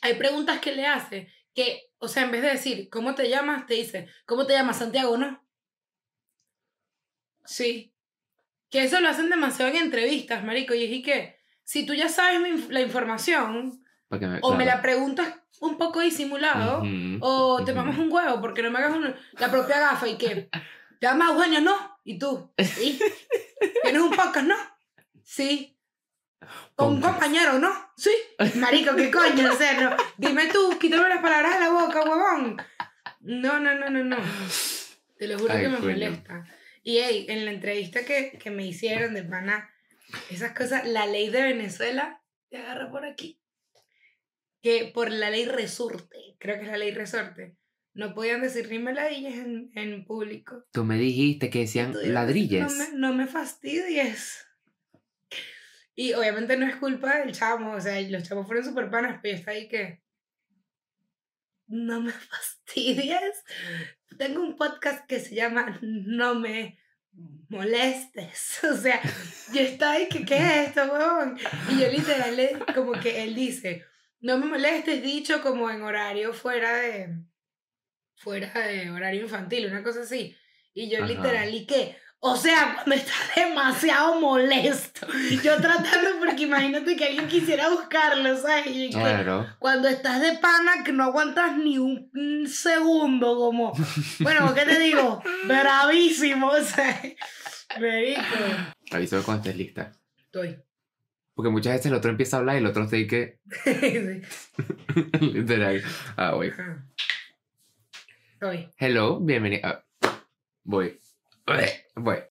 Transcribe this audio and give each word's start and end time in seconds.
hay 0.00 0.14
preguntas 0.14 0.60
que 0.60 0.72
le 0.74 0.86
hace 0.86 1.32
que, 1.54 1.90
o 1.98 2.08
sea, 2.08 2.22
en 2.24 2.30
vez 2.30 2.42
de 2.42 2.48
decir, 2.50 2.88
¿cómo 2.90 3.14
te 3.14 3.28
llamas? 3.28 3.66
Te 3.66 3.74
dice, 3.74 4.08
¿cómo 4.24 4.46
te 4.46 4.54
llamas, 4.54 4.78
Santiago? 4.78 5.16
¿No? 5.18 5.44
Sí. 7.44 7.92
Que 8.70 8.84
eso 8.84 9.00
lo 9.00 9.08
hacen 9.08 9.28
demasiado 9.28 9.70
en 9.70 9.76
entrevistas, 9.76 10.42
marico. 10.44 10.74
Y 10.74 10.84
es 10.98 11.04
que, 11.04 11.36
si 11.64 11.84
tú 11.84 11.94
ya 11.94 12.08
sabes 12.08 12.40
mi- 12.40 12.72
la 12.72 12.80
información, 12.80 13.84
me- 14.28 14.38
o 14.42 14.54
me 14.54 14.64
la 14.64 14.80
preguntas 14.82 15.34
un 15.60 15.76
poco 15.78 16.00
disimulado, 16.00 16.82
o 17.20 17.64
te 17.64 17.72
mamas 17.72 17.98
un 17.98 18.10
huevo 18.10 18.40
porque 18.40 18.62
no 18.62 18.70
me 18.70 18.78
hagas 18.78 18.96
un- 18.96 19.14
la 19.38 19.50
propia 19.50 19.78
gafa 19.78 20.08
y 20.08 20.16
que, 20.16 20.48
¿te 20.98 21.06
llamas 21.06 21.30
Eugenio? 21.32 21.60
No. 21.60 21.98
¿Y 22.04 22.18
tú? 22.18 22.52
Sí. 22.58 22.98
¿Tienes 23.82 24.02
un 24.02 24.10
podcast? 24.10 24.46
No. 24.46 24.56
Sí. 25.22 25.71
¿Con 26.74 26.94
un 26.94 27.00
compañero? 27.00 27.58
No. 27.58 27.72
Sí. 27.96 28.10
Marico, 28.56 28.94
¿qué 28.96 29.10
coño? 29.10 29.52
O 29.52 29.56
sea, 29.56 29.80
no. 29.80 29.96
Dime 30.16 30.46
tú, 30.46 30.78
quítame 30.78 31.08
las 31.08 31.22
palabras 31.22 31.54
de 31.54 31.60
la 31.60 31.70
boca, 31.70 32.02
huevón. 32.02 32.56
No, 33.20 33.60
no, 33.60 33.74
no, 33.74 33.90
no, 33.90 34.04
no. 34.04 34.16
Te 35.18 35.28
lo 35.28 35.38
juro 35.38 35.52
Ay, 35.54 35.62
que 35.62 35.68
me 35.68 35.76
coño. 35.76 35.90
molesta. 35.92 36.44
Y 36.82 36.98
hey, 36.98 37.26
en 37.28 37.44
la 37.44 37.52
entrevista 37.52 38.04
que, 38.04 38.38
que 38.42 38.50
me 38.50 38.66
hicieron 38.66 39.14
de 39.14 39.22
pana, 39.22 39.70
esas 40.30 40.52
cosas, 40.52 40.86
la 40.86 41.06
ley 41.06 41.30
de 41.30 41.42
Venezuela 41.42 42.20
te 42.50 42.58
agarra 42.58 42.90
por 42.90 43.04
aquí. 43.04 43.40
Que 44.60 44.90
por 44.92 45.10
la 45.10 45.30
ley 45.30 45.46
resorte, 45.46 46.16
creo 46.38 46.56
que 46.56 46.62
es 46.64 46.68
la 46.70 46.78
ley 46.78 46.92
resorte, 46.92 47.56
no 47.94 48.14
podían 48.14 48.40
decir 48.42 48.68
ni 48.70 48.78
meladillas 48.78 49.34
en, 49.34 49.70
en 49.74 50.04
público. 50.04 50.64
Tú 50.72 50.84
me 50.84 50.96
dijiste 50.96 51.50
que 51.50 51.60
decían 51.60 51.92
Tú 51.92 51.98
ladrilles. 52.04 52.62
No 52.62 52.70
me, 52.70 52.98
no 52.98 53.12
me 53.12 53.26
fastidies. 53.26 54.46
Y 55.94 56.14
obviamente 56.14 56.56
no 56.56 56.66
es 56.66 56.76
culpa 56.76 57.18
del 57.18 57.32
chamo, 57.32 57.72
o 57.72 57.80
sea, 57.80 58.00
los 58.00 58.22
chamos 58.22 58.46
fueron 58.46 58.64
super 58.64 58.90
panas, 58.90 59.20
pero 59.22 59.34
yo 59.34 59.38
estaba 59.38 59.56
ahí 59.56 59.68
que. 59.68 60.02
No 61.66 62.00
me 62.00 62.12
fastidies. 62.30 63.44
Tengo 64.18 64.42
un 64.42 64.56
podcast 64.56 65.06
que 65.06 65.20
se 65.20 65.34
llama 65.34 65.78
No 65.82 66.34
me 66.34 66.78
molestes. 67.48 68.60
O 68.70 68.76
sea, 68.76 69.00
yo 69.52 69.60
estaba 69.60 69.92
ahí 69.92 70.08
que, 70.08 70.24
¿qué 70.24 70.36
es 70.36 70.68
esto, 70.68 70.84
huevón? 70.84 71.38
Y 71.70 71.80
yo 71.80 71.88
literal, 71.88 72.64
como 72.74 72.92
que 72.92 73.22
él 73.22 73.34
dice, 73.34 73.84
no 74.20 74.38
me 74.38 74.46
molestes, 74.46 75.02
dicho 75.02 75.42
como 75.42 75.68
en 75.68 75.82
horario 75.82 76.32
fuera 76.32 76.74
de. 76.76 77.16
fuera 78.16 78.52
de 78.66 78.90
horario 78.90 79.22
infantil, 79.22 79.66
una 79.66 79.82
cosa 79.82 80.02
así. 80.02 80.36
Y 80.74 80.88
yo 80.88 80.98
Ajá. 80.98 81.06
literal, 81.06 81.54
¿y 81.54 81.66
qué? 81.66 81.96
O 82.24 82.36
sea, 82.36 82.74
cuando 82.76 82.94
está 82.94 83.12
demasiado 83.34 84.20
molesto. 84.20 85.08
Yo 85.42 85.56
tratando, 85.60 86.20
porque 86.20 86.44
imagínate 86.44 86.94
que 86.94 87.04
alguien 87.06 87.26
quisiera 87.26 87.68
buscarlo, 87.68 88.36
¿sabes? 88.36 88.68
Y 88.68 88.90
Claro. 88.90 89.48
Cuando 89.58 89.88
estás 89.88 90.20
de 90.20 90.38
pana 90.38 90.84
que 90.84 90.92
no 90.92 91.02
aguantas 91.02 91.56
ni 91.56 91.78
un, 91.78 92.08
un 92.14 92.46
segundo, 92.46 93.36
como, 93.36 93.72
bueno, 94.20 94.54
¿qué 94.54 94.64
te 94.64 94.78
digo? 94.78 95.20
Bravísimo, 95.46 96.46
o 96.46 96.62
sea, 96.62 97.02
marico. 97.80 98.20
Avísame 98.92 99.22
cuando 99.24 99.42
estés 99.42 99.56
lista. 99.56 99.92
Estoy. 100.16 100.58
Porque 101.34 101.50
muchas 101.50 101.72
veces 101.72 101.86
el 101.86 101.94
otro 101.94 102.12
empieza 102.12 102.36
a 102.36 102.40
hablar 102.40 102.54
y 102.54 102.58
el 102.58 102.66
otro 102.66 102.86
ahí 102.92 103.08
que. 103.08 103.40
Sí. 103.64 104.22
Literal. 105.20 105.82
Ah, 106.16 106.34
voy. 106.34 106.52
Estoy. 108.34 108.68
Hello, 108.78 109.18
bienvenido. 109.18 109.62
Ah, 109.68 109.82
voy. 110.62 111.00
Voy. 111.96 112.22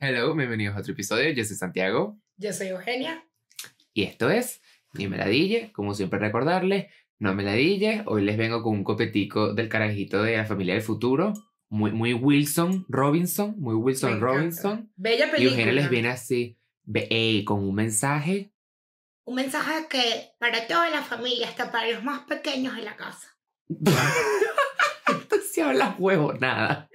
Hello, 0.00 0.34
bienvenidos 0.34 0.76
a 0.76 0.80
otro 0.80 0.92
episodio. 0.92 1.30
Yo 1.32 1.44
soy 1.44 1.56
Santiago 1.56 2.18
Yo 2.36 2.52
soy 2.52 2.68
Eugenia. 2.68 3.24
y 3.92 4.02
esto 4.04 4.30
es 4.30 4.60
Ni 4.94 5.08
me 5.08 5.16
la 5.16 5.26
dille, 5.26 5.72
como 5.72 5.94
siempre 5.94 6.18
recordarles, 6.18 6.86
no 7.18 7.34
me 7.34 7.42
la 7.42 7.54
dille. 7.54 8.02
Hoy 8.06 8.22
les 8.22 8.36
vengo 8.36 8.62
con 8.62 8.74
un 8.74 8.84
copetico 8.84 9.54
del 9.54 9.68
carajito 9.68 10.22
de 10.22 10.36
la 10.36 10.44
familia 10.44 10.74
del 10.74 10.82
futuro, 10.82 11.32
muy, 11.68 11.90
muy 11.90 12.12
Wilson 12.14 12.84
Robinson, 12.88 13.54
muy 13.58 13.74
Wilson. 13.74 14.20
Robinson. 14.20 14.92
Bella 14.96 15.26
Y 15.26 15.30
película. 15.30 15.50
Eugenia 15.50 15.72
les 15.72 15.90
viene 15.90 16.08
así, 16.08 16.58
ey, 16.92 17.44
con 17.44 17.60
un 17.60 17.74
mensaje. 17.74 18.52
Un 19.24 19.36
mensaje 19.36 19.86
que 19.88 20.34
para 20.38 20.66
toda 20.66 20.90
la 20.90 21.02
familia, 21.02 21.48
hasta 21.48 21.72
para 21.72 21.90
los 21.90 22.04
más 22.04 22.20
pequeños 22.22 22.76
de 22.76 22.82
la 22.82 22.96
casa. 22.96 23.36
Esto 25.08 25.36
sí 25.50 25.60
habla 25.60 25.94
huevo, 25.98 26.32
nada. 26.34 26.88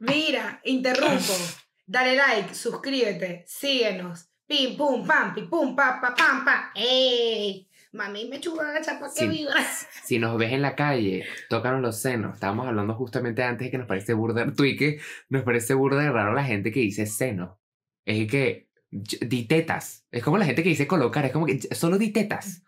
Mira, 0.00 0.60
interrumpo. 0.64 1.34
Dale 1.86 2.16
like, 2.16 2.54
suscríbete, 2.54 3.44
síguenos. 3.46 4.28
Pim, 4.46 4.76
pum, 4.76 5.06
pam, 5.06 5.34
pim, 5.34 5.48
pum, 5.48 5.76
pa, 5.76 6.00
pa, 6.00 6.14
pam, 6.14 6.44
pa. 6.44 6.72
¡Ey! 6.74 7.68
Mami, 7.92 8.28
me 8.28 8.40
chupa 8.40 8.62
la 8.64 8.80
chapa 8.82 9.08
que 9.14 9.26
vibra. 9.26 9.54
Si 10.04 10.18
nos 10.18 10.36
ves 10.38 10.52
en 10.52 10.62
la 10.62 10.74
calle, 10.76 11.24
tócanos 11.48 11.80
los 11.80 11.98
senos. 11.98 12.34
Estábamos 12.34 12.66
hablando 12.66 12.94
justamente 12.94 13.42
antes 13.42 13.66
de 13.66 13.70
que 13.70 13.78
nos 13.78 13.86
parece 13.86 14.12
burda, 14.12 14.52
tú 14.54 14.64
y 14.64 14.76
que 14.76 15.00
nos 15.28 15.42
parece 15.42 15.74
burda 15.74 16.02
de 16.02 16.10
raro 16.10 16.34
la 16.34 16.44
gente 16.44 16.70
que 16.70 16.80
dice 16.80 17.06
seno. 17.06 17.58
Es 18.04 18.30
que, 18.30 18.67
ch- 18.92 19.20
di 19.28 19.44
tetas. 19.46 20.06
Es 20.10 20.22
como 20.22 20.38
la 20.38 20.44
gente 20.46 20.62
que 20.62 20.68
dice 20.70 20.86
colocar, 20.86 21.24
es 21.24 21.32
como 21.32 21.46
que 21.46 21.60
solo 21.74 21.98
di 21.98 22.10
tetas. 22.12 22.62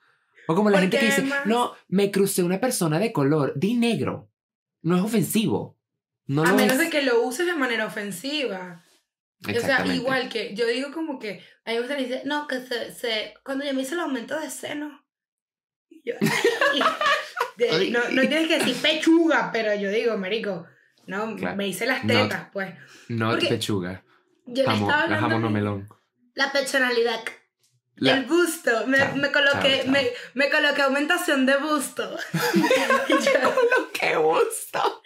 O 0.48 0.54
como 0.54 0.70
la 0.70 0.80
Porque 0.80 0.96
gente 0.98 0.98
que 0.98 1.06
dice, 1.06 1.20
además- 1.34 1.46
no, 1.46 1.72
me 1.88 2.10
crucé 2.10 2.42
una 2.42 2.60
persona 2.60 2.98
de 2.98 3.12
color, 3.12 3.52
di 3.56 3.74
negro. 3.74 4.30
No 4.82 4.96
es 4.96 5.02
ofensivo. 5.02 5.78
No 6.26 6.44
A 6.44 6.52
menos 6.52 6.74
es. 6.74 6.78
de 6.78 6.90
que 6.90 7.02
lo 7.02 7.22
uses 7.22 7.46
de 7.46 7.54
manera 7.54 7.86
ofensiva. 7.86 8.84
O 9.48 9.60
sea, 9.60 9.86
igual 9.86 10.28
que 10.28 10.54
yo 10.54 10.66
digo 10.66 10.92
como 10.92 11.18
que 11.18 11.42
a 11.64 11.72
mí 11.72 11.78
me 11.78 11.86
decir, 11.96 12.20
no, 12.24 12.46
que 12.46 12.60
se, 12.60 12.92
se, 12.92 13.34
cuando 13.44 13.64
yo 13.64 13.72
me 13.74 13.82
hice 13.82 13.94
el 13.94 14.00
aumento 14.00 14.38
de 14.38 14.50
seno. 14.50 15.02
yo- 16.04 16.14
de- 17.56 17.90
no, 17.90 18.00
no 18.10 18.20
tienes 18.22 18.48
que 18.48 18.58
decir 18.58 18.76
pechuga, 18.76 19.50
pero 19.52 19.74
yo 19.74 19.90
digo, 19.90 20.16
marico, 20.16 20.66
no, 21.06 21.36
Claro. 21.36 21.56
me 21.56 21.68
hice 21.68 21.86
las 21.86 22.04
No. 22.04 22.12
tetas, 22.14 22.48
pues. 22.52 22.74
No 23.08 23.30
porque- 23.30 23.48
pechuga. 23.48 24.04
Yo 24.46 24.62
le 24.62 24.68
Jamón, 24.68 24.90
estaba 24.90 25.06
la 25.08 25.14
hablando 25.16 25.36
jamón 25.36 25.52
mi- 25.52 25.58
melón. 25.58 25.88
La 26.34 26.52
personalidad, 26.52 27.20
La- 27.96 28.14
el 28.14 28.24
busto, 28.24 28.86
me, 28.86 28.96
Chao, 28.98 29.16
me 29.16 29.30
coloqué, 29.30 29.76
chao, 29.76 29.82
chao. 29.84 29.92
Me, 29.92 30.10
me 30.34 30.50
coloqué 30.50 30.82
aumentación 30.82 31.44
de 31.46 31.56
busto. 31.56 32.16
Yo- 33.08 33.16
lo 33.78 33.90
que 33.92 34.16
gusto. 34.16 35.02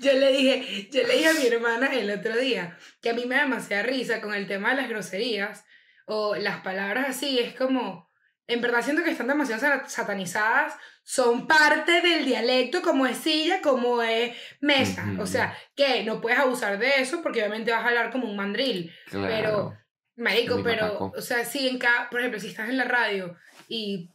Yo 0.00 0.12
le 0.14 0.32
dije, 0.32 0.88
yo 0.90 1.02
le 1.06 1.14
dije 1.16 1.28
a 1.28 1.34
mi 1.34 1.46
hermana 1.46 1.88
el 1.92 2.10
otro 2.10 2.34
día 2.36 2.78
que 3.02 3.10
a 3.10 3.14
mí 3.14 3.26
me 3.26 3.34
da 3.34 3.42
demasiada 3.42 3.82
risa 3.82 4.22
con 4.22 4.32
el 4.32 4.46
tema 4.46 4.70
de 4.70 4.76
las 4.80 4.88
groserías 4.88 5.64
o 6.06 6.34
las 6.36 6.60
palabras 6.62 7.10
así, 7.10 7.38
es 7.38 7.54
como, 7.54 8.10
en 8.46 8.60
verdad 8.62 8.82
siento 8.82 9.04
que 9.04 9.10
están 9.10 9.26
demasiado 9.28 9.60
sa- 9.60 9.86
satanizadas, 9.88 10.74
son 11.04 11.46
parte 11.46 12.00
del 12.00 12.24
dialecto 12.24 12.80
como 12.80 13.06
es 13.06 13.18
silla, 13.18 13.60
como 13.60 14.02
es 14.02 14.34
mesa, 14.60 15.04
Ujú. 15.12 15.22
o 15.22 15.26
sea, 15.26 15.54
que 15.76 16.02
no 16.04 16.20
puedes 16.22 16.38
abusar 16.38 16.78
de 16.78 17.00
eso 17.02 17.22
porque 17.22 17.40
obviamente 17.40 17.72
vas 17.72 17.84
a 17.84 17.88
hablar 17.88 18.10
como 18.10 18.26
un 18.28 18.36
mandril, 18.36 18.90
Claro. 19.10 19.26
pero, 19.28 19.78
marico, 20.22 20.62
pero, 20.62 21.12
o 21.16 21.20
sea, 21.20 21.44
si 21.44 21.68
en 21.68 21.78
cada, 21.78 22.08
por 22.10 22.20
ejemplo, 22.20 22.40
si 22.40 22.48
estás 22.48 22.68
en 22.68 22.76
la 22.78 22.84
radio 22.84 23.36
y 23.68 24.08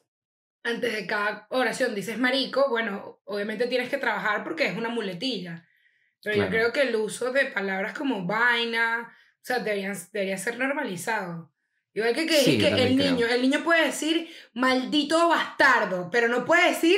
antes 0.64 0.94
de 0.94 1.06
cada 1.08 1.46
oración 1.50 1.94
dices 1.96 2.18
marico, 2.18 2.70
bueno, 2.70 3.20
obviamente 3.26 3.68
tienes 3.68 3.90
que 3.90 3.98
trabajar 3.98 4.44
porque 4.44 4.66
es 4.66 4.78
una 4.78 4.90
muletilla. 4.90 5.66
Pero 6.24 6.36
Claro. 6.36 6.50
yo 6.52 6.58
creo 6.58 6.74
que 6.74 6.82
el 6.90 6.96
uso 6.96 7.32
de 7.32 7.46
palabras 7.46 7.94
como 7.98 8.26
vaina, 8.26 9.16
o 9.36 9.40
sea, 9.46 9.60
deberían, 9.60 9.96
debería 10.12 10.38
ser 10.38 10.58
normalizado. 10.58 11.52
Igual 11.94 12.14
que, 12.14 12.26
que, 12.28 12.38
Sí, 12.42 12.58
que 12.58 12.68
el 12.68 12.74
creo. 12.96 13.12
niño, 13.12 13.28
el 13.28 13.42
niño 13.42 13.64
puede 13.64 13.86
decir 13.86 14.30
maldito 14.54 15.30
bastardo, 15.30 16.10
pero 16.12 16.28
no 16.28 16.44
puede 16.46 16.70
decir 16.70 16.98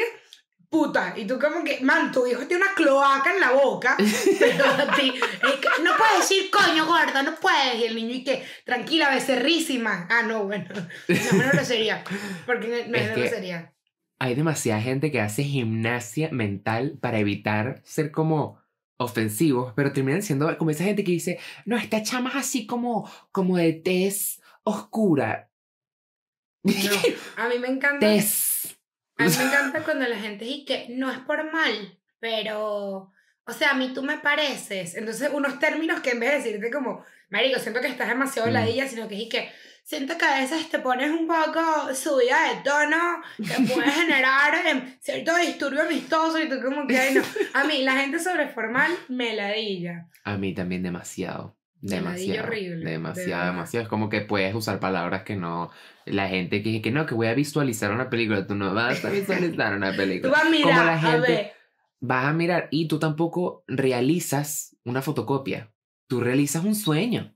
puta. 0.69 1.13
Y 1.17 1.25
tú 1.25 1.39
como 1.39 1.63
que, 1.63 1.79
man, 1.81 2.11
tu 2.11 2.25
hijo 2.27 2.45
tiene 2.47 2.63
una 2.63 2.73
cloaca 2.73 3.33
en 3.33 3.39
la 3.39 3.51
boca, 3.51 3.97
pero 4.39 4.65
a 4.65 4.95
ti, 4.95 5.13
es 5.15 5.53
que 5.59 5.83
no 5.83 5.91
puedes 5.97 6.19
decir 6.29 6.49
coño 6.51 6.85
gordo, 6.85 7.23
no 7.23 7.35
puedes. 7.35 7.75
Y 7.79 7.85
el 7.85 7.95
niño 7.95 8.15
y 8.15 8.23
que, 8.23 8.43
tranquila, 8.65 9.09
becerrísima. 9.09 10.07
Ah, 10.09 10.23
no, 10.23 10.45
bueno, 10.45 10.65
no, 11.07 11.43
no 11.43 11.49
grosería, 11.51 12.03
porque 12.45 12.67
no, 12.67 12.91
no 12.91 12.97
Es 12.97 13.07
es, 13.07 13.13
que- 13.15 13.21
grosería. 13.21 13.73
hay 14.19 14.35
demasiada 14.35 14.81
gente 14.81 15.11
que 15.11 15.21
hace 15.21 15.43
gimnasia 15.43 16.29
mental 16.31 16.97
para 17.01 17.19
evitar 17.19 17.81
ser 17.83 18.11
como 18.11 18.59
ofensivos, 18.97 19.71
pero 19.75 19.93
terminan 19.93 20.21
siendo 20.21 20.55
como 20.57 20.71
esa 20.71 20.83
gente 20.83 21.03
que 21.05 21.13
dice, 21.13 21.39
no, 21.65 21.77
esta 21.77 22.03
chama 22.03 22.29
es 22.31 22.35
así 22.35 22.67
como, 22.67 23.09
como 23.31 23.55
de 23.57 23.71
tez 23.73 24.41
oscura. 24.63 25.49
No, 26.63 26.73
a 27.37 27.47
mí 27.47 27.57
me 27.59 27.69
encanta. 27.69 27.99
Tez. 28.05 28.68
A 29.19 29.23
mí 29.25 29.31
me 29.37 29.43
encanta 29.43 29.83
cuando 29.83 30.07
la 30.07 30.17
gente 30.17 30.45
dice 30.45 30.65
que 30.65 30.87
no 30.89 31.11
es 31.11 31.19
por 31.19 31.51
mal, 31.51 31.97
pero, 32.19 33.11
o 33.45 33.53
sea, 33.53 33.71
a 33.71 33.73
mí 33.75 33.91
tú 33.93 34.01
me 34.03 34.17
pareces. 34.17 34.95
Entonces, 34.95 35.29
unos 35.33 35.59
términos 35.59 35.99
que 36.01 36.11
en 36.11 36.19
vez 36.19 36.31
de 36.31 36.37
decirte 36.37 36.71
como, 36.71 37.03
marico, 37.29 37.59
siento 37.59 37.81
que 37.81 37.87
estás 37.87 38.07
demasiado 38.07 38.49
Mm. 38.49 38.53
ladilla, 38.53 38.87
sino 38.87 39.07
que 39.07 39.21
es 39.23 39.29
que 39.29 39.51
siento 39.83 40.17
que 40.17 40.25
a 40.25 40.39
veces 40.39 40.69
te 40.69 40.79
pones 40.79 41.11
un 41.11 41.27
poco 41.27 41.93
subida 41.95 42.37
de 42.53 42.61
tono 42.63 43.21
que 43.37 43.73
puede 43.73 43.91
generar 43.91 44.53
em, 44.67 44.97
cierto 44.99 45.35
disturbio 45.37 45.81
amistoso 45.81 46.39
y 46.39 46.47
tú 46.47 46.61
como 46.61 46.87
que, 46.87 46.97
ay, 46.97 47.15
no. 47.15 47.21
A 47.53 47.63
mí, 47.65 47.83
la 47.83 47.93
gente 47.97 48.19
sobreformal 48.19 48.91
me 49.09 49.35
ladilla. 49.35 50.07
A 50.23 50.37
mí 50.37 50.53
también 50.53 50.83
demasiado. 50.83 51.57
Demasiado. 51.81 52.47
horrible, 52.47 52.85
de 52.85 52.91
demasiado, 52.91 53.45
demasiado. 53.51 53.83
Es 53.83 53.89
como 53.89 54.09
que 54.09 54.21
puedes 54.21 54.53
usar 54.53 54.79
palabras 54.79 55.23
que 55.23 55.35
no. 55.35 55.69
La 56.05 56.27
gente 56.27 56.61
que 56.61 56.69
dice 56.69 56.81
que 56.81 56.91
no, 56.91 57.05
que 57.05 57.15
voy 57.15 57.27
a 57.27 57.33
visualizar 57.33 57.91
una 57.91 58.09
película. 58.09 58.45
Tú 58.47 58.55
no 58.55 58.73
vas 58.73 59.03
a 59.05 59.09
visualizar 59.11 59.75
una 59.75 59.91
Tú 59.91 59.97
película. 59.97 60.31
vas 60.31 60.45
a 60.45 60.49
mirar, 60.49 60.63
Como 60.73 60.83
la 60.85 60.93
a 60.93 60.99
gente- 60.99 61.31
ver. 61.31 61.51
Vas 62.01 62.25
a 62.25 62.33
mirar 62.33 62.67
y 62.71 62.87
tú 62.87 62.97
tampoco 62.97 63.63
realizas 63.67 64.77
una 64.85 65.01
fotocopia. 65.01 65.73
Tú 66.07 66.21
realizas 66.21 66.63
un 66.63 66.75
sueño. 66.75 67.35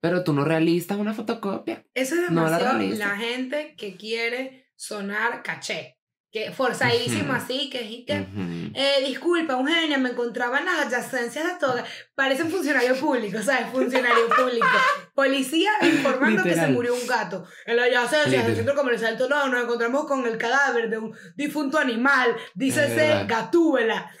Pero 0.00 0.22
tú 0.22 0.32
no 0.32 0.44
realizas 0.44 0.96
una 0.98 1.12
fotocopia. 1.12 1.84
Eso 1.94 2.14
es 2.14 2.30
No 2.30 2.48
la 2.48 2.58
demasiado 2.58 2.96
la 2.96 3.16
gente 3.16 3.74
que 3.76 3.96
quiere 3.96 4.70
sonar 4.76 5.42
caché. 5.42 5.97
Que 6.30 6.52
forzadísimo 6.52 7.32
así, 7.32 7.70
que 7.70 7.80
es 7.80 7.90
y 7.90 8.04
que... 8.04 8.20
Ujú. 8.20 8.70
Eh, 8.74 9.02
disculpa, 9.06 9.54
Eugenia, 9.54 9.96
me 9.96 10.10
encontraba 10.10 10.58
en 10.58 10.66
las 10.66 10.86
adyacencias 10.86 11.42
de 11.46 11.58
toga. 11.58 11.84
Parece 12.14 12.42
un 12.42 12.50
funcionario 12.50 12.94
público, 12.96 13.40
¿sabes? 13.42 13.70
Funcionario 13.72 14.28
público. 14.36 14.66
Policía 15.14 15.70
informando 15.82 16.42
que 16.42 16.54
se 16.54 16.66
murió 16.68 16.94
un 16.94 17.06
gato. 17.06 17.46
En 17.64 17.76
las 17.76 17.86
adyacencias 17.86 18.46
del 18.46 18.56
centro 18.56 18.74
comercial 18.74 19.16
Toledo 19.16 19.48
nos 19.48 19.64
encontramos 19.64 20.04
con 20.06 20.26
el 20.26 20.36
cadáver 20.36 20.90
de 20.90 20.98
un 20.98 21.14
difunto 21.34 21.78
animal. 21.78 22.36
Dice 22.54 22.84
Es 22.84 22.90
ese 22.90 22.96
verdad. 23.08 23.24
gatúbela. 23.26 24.10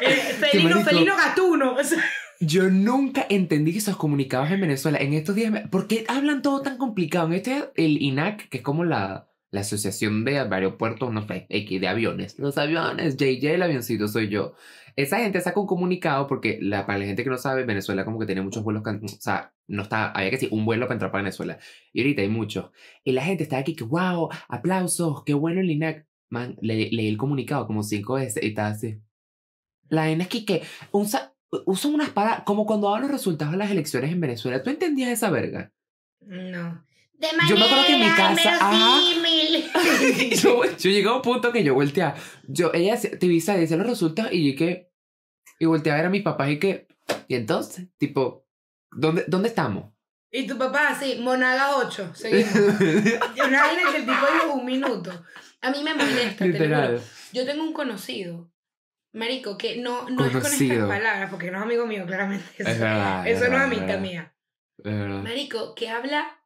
Eh, 0.00 0.34
felino, 0.38 0.80
felino 0.82 1.16
gatuno. 1.16 1.76
Yo 2.40 2.64
nunca 2.70 3.26
entendí 3.28 3.76
esos 3.76 3.96
comunicados 3.96 4.50
en 4.50 4.60
Venezuela. 4.62 4.98
En 4.98 5.12
estos 5.12 5.34
días, 5.34 5.52
me- 5.52 5.68
¿por 5.68 5.86
qué 5.86 6.04
hablan 6.08 6.40
todo 6.42 6.62
tan 6.62 6.78
complicado? 6.78 7.26
En 7.26 7.34
este, 7.34 7.70
el 7.76 8.00
INAC, 8.02 8.48
que 8.48 8.58
es 8.58 8.62
como 8.64 8.84
la, 8.84 9.28
la 9.50 9.60
Asociación 9.62 10.24
de 10.24 10.38
Aeropuertos, 10.38 11.12
no 11.12 11.26
sé, 11.26 11.46
X, 11.48 11.80
de 11.80 11.88
aviones. 11.88 12.38
Los 12.38 12.56
aviones, 12.58 13.16
JJ, 13.16 13.54
el 13.54 13.62
avioncito 13.62 14.06
soy 14.08 14.28
yo. 14.28 14.54
Esa 14.96 15.18
gente 15.18 15.40
saca 15.40 15.58
un 15.60 15.66
comunicado 15.66 16.26
porque, 16.26 16.58
la, 16.60 16.86
para 16.86 16.98
la 16.98 17.06
gente 17.06 17.24
que 17.24 17.30
no 17.30 17.38
sabe, 17.38 17.64
Venezuela 17.64 18.04
como 18.04 18.18
que 18.18 18.26
tiene 18.26 18.42
muchos 18.42 18.62
vuelos, 18.62 18.82
can- 18.82 19.00
o 19.04 19.08
sea, 19.08 19.52
no 19.66 19.82
está, 19.82 20.10
había 20.10 20.30
que 20.30 20.36
decir, 20.36 20.48
un 20.52 20.64
vuelo 20.64 20.86
para 20.86 20.94
entrar 20.96 21.10
para 21.12 21.22
Venezuela. 21.22 21.58
Y 21.92 22.00
ahorita 22.00 22.22
hay 22.22 22.28
muchos. 22.28 22.70
Y 23.04 23.12
la 23.12 23.22
gente 23.24 23.42
está 23.44 23.58
aquí 23.58 23.74
que, 23.74 23.84
wow, 23.84 24.28
aplausos, 24.48 25.24
qué 25.24 25.34
bueno 25.34 25.60
el 25.60 25.70
INAC. 25.70 26.06
Man, 26.28 26.56
le- 26.60 26.90
leí 26.92 27.08
el 27.08 27.16
comunicado 27.16 27.66
como 27.66 27.82
cinco 27.82 28.14
veces 28.14 28.42
y 28.42 28.48
está 28.48 28.68
así. 28.68 29.00
La 29.88 30.02
vaina 30.02 30.22
es 30.24 30.28
que, 30.28 30.44
que 30.44 30.62
usa, 30.92 31.34
usan 31.66 31.94
unas 31.94 32.10
palabras, 32.10 32.42
como 32.44 32.66
cuando 32.66 32.86
daban 32.86 33.02
los 33.02 33.10
resultados 33.10 33.50
de 33.52 33.58
las 33.58 33.70
elecciones 33.72 34.12
en 34.12 34.20
Venezuela. 34.20 34.62
¿Tú 34.62 34.70
entendías 34.70 35.10
esa 35.10 35.30
verga? 35.30 35.72
no. 36.20 36.84
De 37.20 37.26
Yo 37.50 37.54
me 37.56 37.64
acuerdo 37.66 37.84
que 37.86 37.92
en 37.96 38.00
mi 38.00 38.06
casa, 38.16 38.54
ajá. 38.54 38.96
yo, 40.42 40.64
yo 40.64 40.90
llegué 40.90 41.08
a 41.08 41.14
un 41.14 41.22
punto 41.22 41.52
que 41.52 41.62
yo 41.64 41.74
volteaba. 41.74 42.14
Yo, 42.48 42.70
ella 42.74 42.98
te 43.00 43.26
visa, 43.28 43.56
decía 43.56 43.76
los 43.76 43.86
resultados 43.86 44.32
y 44.32 44.52
yo 44.52 44.58
que. 44.58 44.90
Y 45.58 45.66
volteaba 45.66 45.98
a 45.98 46.00
ver 46.02 46.06
a 46.06 46.10
mis 46.10 46.22
papás 46.22 46.50
y 46.50 46.58
que. 46.58 46.88
Y 47.28 47.34
entonces, 47.34 47.88
tipo, 47.98 48.46
¿dónde, 48.90 49.24
¿dónde 49.28 49.48
estamos? 49.48 49.92
Y 50.32 50.46
tu 50.46 50.56
papá 50.56 50.88
así, 50.90 51.18
Monaga 51.20 51.76
8. 51.76 52.12
Seguimos. 52.14 52.54
Una 52.54 53.62
vaina 53.66 53.82
que 53.90 53.96
el 53.98 54.06
tipo 54.06 54.26
dijo 54.32 54.54
un 54.54 54.64
minuto. 54.64 55.24
A 55.60 55.70
mí 55.70 55.82
me 55.82 55.94
molesta, 55.94 56.44
te. 56.44 56.48
Literal. 56.48 57.02
Yo 57.32 57.44
tengo 57.44 57.62
un 57.62 57.72
conocido, 57.72 58.50
marico, 59.12 59.58
que 59.58 59.76
no, 59.76 60.08
no 60.08 60.24
es 60.24 60.32
con 60.32 60.46
estas 60.46 60.88
palabras, 60.88 61.30
porque 61.30 61.50
no 61.50 61.58
es 61.58 61.64
amigo 61.64 61.86
mío, 61.86 62.06
claramente. 62.06 62.44
Eso, 62.56 62.70
Es 62.70 62.80
verdad. 62.80 63.26
eso 63.28 63.48
no 63.48 63.56
es 63.56 63.62
amistad 63.62 63.98
mía. 64.00 64.34
Es 64.78 64.84
verdad. 64.84 65.22
Marico, 65.22 65.74
que 65.74 65.90
habla 65.90 66.39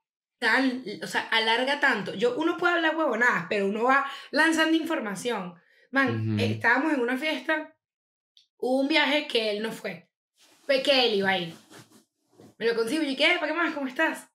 tan, 0.44 0.85
o 1.02 1.06
sea, 1.06 1.23
alarga 1.31 1.81
tanto. 1.81 2.14
Yo, 2.14 2.37
uno 2.37 2.58
puede 2.58 2.75
hablar 2.75 2.94
huevonadas, 2.94 3.46
pero 3.49 3.67
uno 3.67 3.85
va 3.85 4.05
lanzando 4.31 4.76
información. 4.76 5.55
Man, 5.91 6.32
Ujú. 6.32 6.43
eh, 6.43 6.52
estábamos 6.52 6.93
en 6.93 7.00
una 7.00 7.17
fiesta, 7.17 7.75
hubo 8.58 8.81
un 8.81 8.88
viaje 8.88 9.26
que 9.26 9.50
él 9.50 9.62
no 9.62 9.73
fue, 9.73 10.08
fue 10.67 10.82
que 10.82 11.06
él 11.06 11.14
iba 11.14 11.31
a 11.31 11.38
ir. 11.38 11.55
Me 12.58 12.67
lo 12.67 12.75
consigo 12.75 13.02
y 13.02 13.17
¿qué? 13.17 13.37
¿Para 13.41 13.52
qué 13.52 13.58
más? 13.58 13.75
¿Cómo 13.75 13.87
estás? 13.87 14.29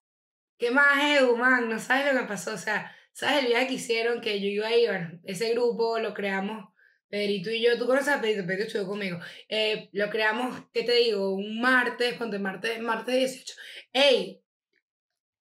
¿Qué 0.58 0.72
más, 0.72 1.04
Edu, 1.04 1.38
man? 1.38 1.70
No 1.70 1.80
sabes 1.80 2.14
lo 2.14 2.22
que 2.22 2.28
pasó, 2.28 2.54
o 2.54 2.58
sea, 2.58 2.92
¿sabes 3.14 3.44
el 3.44 3.48
viaje 3.48 3.68
que 3.68 3.74
hicieron 3.76 4.20
que 4.20 4.42
yo 4.42 4.48
iba 4.48 4.68
a 4.68 4.76
ir? 4.76 4.90
Bueno, 4.90 5.20
ese 5.24 5.52
grupo 5.54 6.00
lo 6.00 6.14
creamos 6.14 6.70
Pedrito 7.08 7.50
y 7.50 7.62
yo, 7.62 7.78
tú 7.78 7.86
conoces 7.88 8.10
a 8.10 8.22
Pedrito, 8.22 8.46
Pedrito 8.46 8.68
estuvo 8.68 8.88
conmigo. 8.88 9.20
Eh, 9.48 9.90
lo 9.94 10.10
creamos, 10.10 10.64
¿qué 10.74 10.84
te 10.84 10.94
digo? 10.94 11.34
Un 11.34 11.60
martes, 11.60 12.14
ponte 12.16 12.40
martes, 12.40 12.80
martes 12.80 13.16
18. 13.16 13.54
¡Ey! 13.94 14.42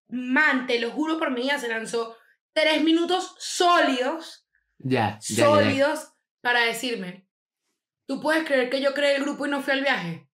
Man, 0.08 0.66
te 0.66 0.80
lo 0.80 0.90
juro 0.90 1.18
por 1.18 1.30
mi 1.30 1.42
vida, 1.42 1.58
se 1.58 1.68
lanzó 1.68 2.16
tres 2.54 2.82
minutos 2.82 3.34
sólidos, 3.38 4.48
Ya, 4.78 5.18
ya, 5.20 5.20
ya, 5.20 5.34
ya. 5.36 5.44
sólidos, 5.44 6.12
para 6.40 6.60
decirme, 6.60 7.26
¿tú 8.06 8.20
puedes 8.20 8.44
creer 8.44 8.70
que 8.70 8.80
yo 8.80 8.94
creé 8.94 9.16
el 9.16 9.22
grupo 9.22 9.46
y 9.46 9.50
no 9.50 9.60
fui 9.62 9.72
al 9.74 9.82
viaje? 9.82 10.28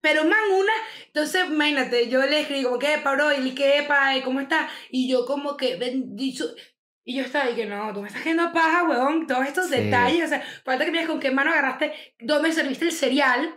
Pero 0.00 0.24
man, 0.24 0.38
una, 0.52 0.72
entonces 1.06 1.46
imagínate, 1.46 2.08
yo 2.08 2.20
le 2.26 2.40
escribí 2.40 2.64
como 2.64 2.78
que, 2.78 2.98
Pablo, 2.98 3.32
y 3.32 3.54
qué, 3.54 3.78
epa, 3.78 4.12
¿cómo 4.24 4.40
estás? 4.40 4.70
Y 4.90 5.08
yo 5.08 5.24
como 5.26 5.56
que, 5.56 5.78
y 7.04 7.16
yo 7.16 7.24
estaba 7.24 7.50
y 7.50 7.54
que 7.54 7.66
no, 7.66 7.92
tú 7.92 8.00
me 8.00 8.08
estás 8.08 8.20
haciendo 8.22 8.52
paja, 8.52 8.84
weón, 8.84 9.26
todos 9.26 9.46
estos 9.46 9.68
Sí. 9.68 9.76
detalles, 9.76 10.24
o 10.24 10.28
sea, 10.28 10.42
falta 10.64 10.84
que 10.84 10.90
me 10.90 10.98
digas 10.98 11.10
con 11.10 11.20
qué 11.20 11.30
mano 11.30 11.50
agarraste, 11.50 11.92
dónde 12.20 12.52
serviste 12.52 12.86
el 12.86 12.92
cereal. 12.92 13.54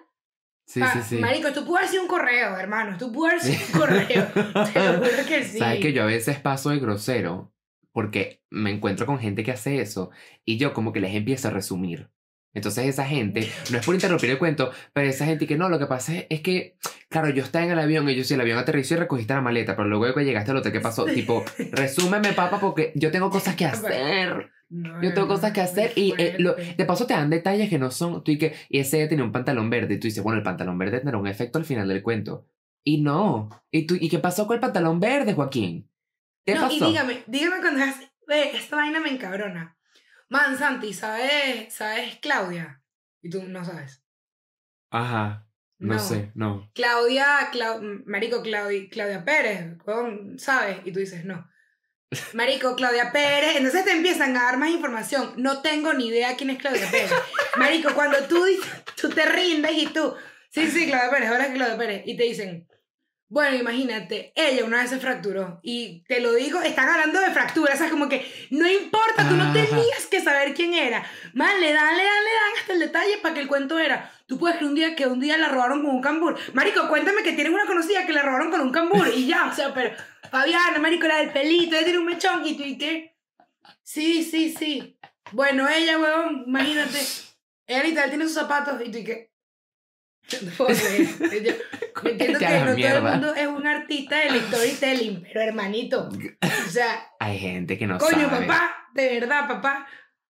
Sí, 0.65 0.81
sí, 0.93 0.99
sí. 1.07 1.17
Marico, 1.17 1.49
pudo 1.63 1.77
haber 1.77 1.89
sido 1.89 2.03
un 2.03 2.07
correo, 2.07 2.57
hermano, 2.57 2.97
pudo 2.97 3.27
haber 3.27 3.41
sido 3.41 3.59
un 3.65 3.71
correo, 3.79 4.27
te 4.73 4.79
lo 4.79 4.97
juro 4.97 5.25
que 5.27 5.43
sí. 5.43 5.59
Sabes 5.59 5.79
que 5.79 5.93
yo 5.93 6.03
a 6.03 6.07
veces 6.07 6.39
paso 6.39 6.71
de 6.71 6.79
grosero 6.79 7.53
porque 7.91 8.43
me 8.49 8.71
encuentro 8.71 9.05
con 9.05 9.19
gente 9.19 9.43
que 9.43 9.51
hace 9.51 9.79
eso 9.79 10.09
y 10.43 10.57
yo 10.57 10.73
como 10.73 10.91
que 10.91 10.99
les 10.99 11.15
empiezo 11.15 11.47
a 11.47 11.51
resumir. 11.51 12.09
Entonces 12.55 12.87
esa 12.87 13.05
gente, 13.05 13.51
no 13.69 13.77
es 13.77 13.85
por 13.85 13.93
interrumpir 13.93 14.29
el 14.29 14.37
cuento, 14.37 14.71
pero 14.93 15.09
esa 15.09 15.25
gente 15.25 15.45
que 15.45 15.57
no, 15.57 15.69
lo 15.69 15.77
que 15.77 15.87
pasa 15.87 16.15
es, 16.15 16.25
es 16.29 16.41
que, 16.41 16.77
claro, 17.09 17.29
yo 17.29 17.43
estaba 17.43 17.65
en 17.65 17.71
el 17.71 17.79
avión 17.79 18.09
y 18.09 18.15
yo 18.15 18.23
sí, 18.23 18.33
el 18.33 18.41
avión 18.41 18.57
aterrizó 18.57 18.95
y 18.95 18.97
recogiste 18.97 19.33
la 19.33 19.41
maleta, 19.41 19.75
pero 19.75 19.89
luego 19.89 20.05
de 20.05 20.13
que 20.13 20.23
llegaste 20.23 20.51
al 20.51 20.57
hotel, 20.57 20.71
¿qué 20.71 20.79
pasó? 20.79 21.05
Tipo, 21.05 21.43
resúmeme, 21.71 22.31
papá, 22.31 22.59
porque 22.59 22.93
yo 22.95 23.11
tengo 23.11 23.29
cosas 23.29 23.55
que 23.55 23.65
hacer. 23.65 24.51
No, 24.69 25.01
Yo 25.01 25.13
tengo 25.13 25.27
no, 25.27 25.33
cosas 25.35 25.51
que 25.53 25.61
hacer 25.61 25.93
y 25.95 26.13
eh, 26.17 26.35
lo- 26.39 26.55
de 26.55 26.85
paso 26.85 27.05
te 27.05 27.13
dan 27.13 27.29
detalles 27.29 27.69
que 27.69 27.77
no 27.77 27.91
son. 27.91 28.23
Tú 28.23 28.31
y 28.31 28.37
que 28.37 28.55
y 28.69 28.79
ese 28.79 29.07
tenía 29.07 29.23
un 29.23 29.31
pantalón 29.31 29.69
verde 29.69 29.93
y 29.95 29.99
tú 29.99 30.07
dices, 30.07 30.23
bueno, 30.23 30.37
el 30.39 30.43
pantalón 30.43 30.77
verde 30.77 30.97
tendrá 30.99 31.17
un 31.17 31.27
efecto 31.27 31.59
al 31.59 31.65
final 31.65 31.87
del 31.87 32.01
cuento. 32.03 32.47
Y 32.83 33.01
no. 33.01 33.49
¿Y, 33.71 33.85
tú, 33.87 33.95
¿y 33.99 34.09
qué 34.09 34.19
pasó 34.19 34.47
con 34.47 34.55
el 34.55 34.59
pantalón 34.61 34.99
verde, 34.99 35.33
Joaquín? 35.33 35.89
¿Qué 36.45 36.55
no, 36.55 36.61
pasó? 36.61 36.75
y 36.75 36.89
dígame, 36.89 37.23
dígame 37.27 37.61
cuando 37.61 37.83
es 37.83 37.95
ve, 38.27 38.51
esta 38.55 38.75
vaina 38.75 38.99
me 38.99 39.09
encabrona. 39.09 39.77
Man, 40.29 40.57
Santi, 40.57 40.93
¿sabes, 40.93 41.73
¿sabes 41.73 42.17
Claudia? 42.19 42.81
Y 43.21 43.29
tú 43.29 43.43
no 43.43 43.63
sabes. 43.63 44.03
Ajá. 44.91 45.47
No, 45.77 45.99
sé, 45.99 46.31
no. 46.35 46.71
Claudia, 46.73 47.51
Clau- 47.51 48.03
Marico, 48.05 48.41
Claudia, 48.41 48.87
Claudia 48.89 49.25
Pérez, 49.25 49.77
¿sabes? 50.37 50.77
Y 50.85 50.91
tú 50.91 50.99
dices, 50.99 51.25
no. 51.25 51.47
Marico, 52.33 52.75
Claudia 52.75 53.11
Pérez. 53.11 53.55
Entonces 53.57 53.85
te 53.85 53.91
empiezan 53.91 54.35
a 54.37 54.43
dar 54.43 54.57
más 54.57 54.69
información. 54.69 55.33
No 55.37 55.61
tengo 55.61 55.93
ni 55.93 56.07
idea 56.07 56.35
quién 56.35 56.49
es 56.49 56.57
Claudia 56.57 56.89
Pérez. 56.89 57.11
Marico, 57.57 57.93
cuando 57.93 58.17
tú, 58.25 58.43
tú 58.99 59.09
te 59.09 59.25
rindes 59.25 59.71
y 59.73 59.87
tú, 59.87 60.13
sí, 60.49 60.69
sí, 60.69 60.87
Claudia 60.87 61.11
Pérez, 61.11 61.29
ahora 61.29 61.45
es 61.45 61.53
Claudia 61.53 61.77
Pérez. 61.77 62.03
Y 62.05 62.17
te 62.17 62.23
dicen, 62.23 62.67
bueno, 63.27 63.57
imagínate, 63.57 64.31
ella 64.35 64.63
una 64.65 64.81
vez 64.81 64.91
se 64.91 64.99
fracturó. 64.99 65.59
Y 65.63 66.03
te 66.07 66.19
lo 66.19 66.33
digo, 66.33 66.61
están 66.61 66.87
hablando 66.87 67.19
de 67.19 67.31
fracturas. 67.31 67.75
O 67.75 67.77
sea, 67.77 67.89
como 67.89 68.07
que 68.07 68.25
no 68.51 68.69
importa, 68.69 69.27
tú 69.27 69.35
no 69.35 69.51
tenías 69.51 70.05
que 70.09 70.21
saber 70.21 70.53
quién 70.53 70.73
era. 70.73 71.03
Man, 71.33 71.59
le 71.59 71.73
dan, 71.73 71.97
le 71.97 72.03
dan, 72.03 72.23
le 72.23 72.31
dan 72.31 72.59
hasta 72.59 72.73
el 72.73 72.79
detalle 72.79 73.17
para 73.21 73.33
que 73.33 73.41
el 73.41 73.47
cuento 73.47 73.79
era. 73.79 74.11
Tú 74.27 74.37
puedes 74.37 74.57
creer 74.57 74.69
un 74.69 74.75
día 74.75 74.95
que 74.95 75.07
un 75.07 75.19
día 75.19 75.37
la 75.37 75.49
robaron 75.49 75.83
con 75.83 75.95
un 75.95 76.01
cambur. 76.01 76.37
Marico, 76.53 76.87
cuéntame 76.87 77.23
que 77.23 77.33
tienes 77.33 77.51
una 77.53 77.65
conocida 77.65 78.05
que 78.05 78.13
la 78.13 78.21
robaron 78.21 78.51
con 78.51 78.61
un 78.61 78.71
cambur. 78.71 79.07
Y 79.15 79.25
ya, 79.25 79.47
o 79.47 79.53
sea, 79.53 79.73
pero 79.73 79.95
Fabiana, 80.29 80.77
Marico, 80.79 81.07
la 81.07 81.17
del 81.17 81.31
pelito, 81.31 81.75
ella 81.75 81.83
tiene 81.83 81.99
un 81.99 82.05
mechón 82.05 82.45
y 82.45 82.77
qué. 82.77 83.17
Sí, 83.81 84.23
sí, 84.23 84.53
sí. 84.57 84.99
Bueno, 85.31 85.67
ella, 85.67 85.97
weón, 85.97 86.43
imagínate. 86.47 86.99
Ella 87.67 87.83
literal 87.83 88.09
tiene 88.09 88.25
sus 88.25 88.35
zapatos 88.35 88.79
y 88.85 88.91
tú 88.91 88.99
y 88.99 89.03
qué. 89.03 89.34
Yo 90.29 90.65
creer. 90.65 91.07
Ella- 91.33 91.55
yo 92.03 92.09
entiendo 92.09 92.39
que 92.39 92.45
no 92.45 92.59
todo 92.59 92.69
el 92.69 92.75
mierda. 92.75 93.11
mundo 93.11 93.35
es 93.35 93.47
un 93.47 93.67
artista 93.67 94.19
del 94.19 94.41
storytelling, 94.41 95.21
pero 95.23 95.41
hermanito. 95.41 96.09
O 96.09 96.69
sea, 96.69 97.07
Hay 97.19 97.37
gente 97.39 97.77
que 97.77 97.87
no 97.87 97.97
coño, 97.97 98.29
sabe. 98.29 98.45
papá, 98.47 98.71
de 98.93 99.19
verdad, 99.19 99.47
papá. 99.47 99.87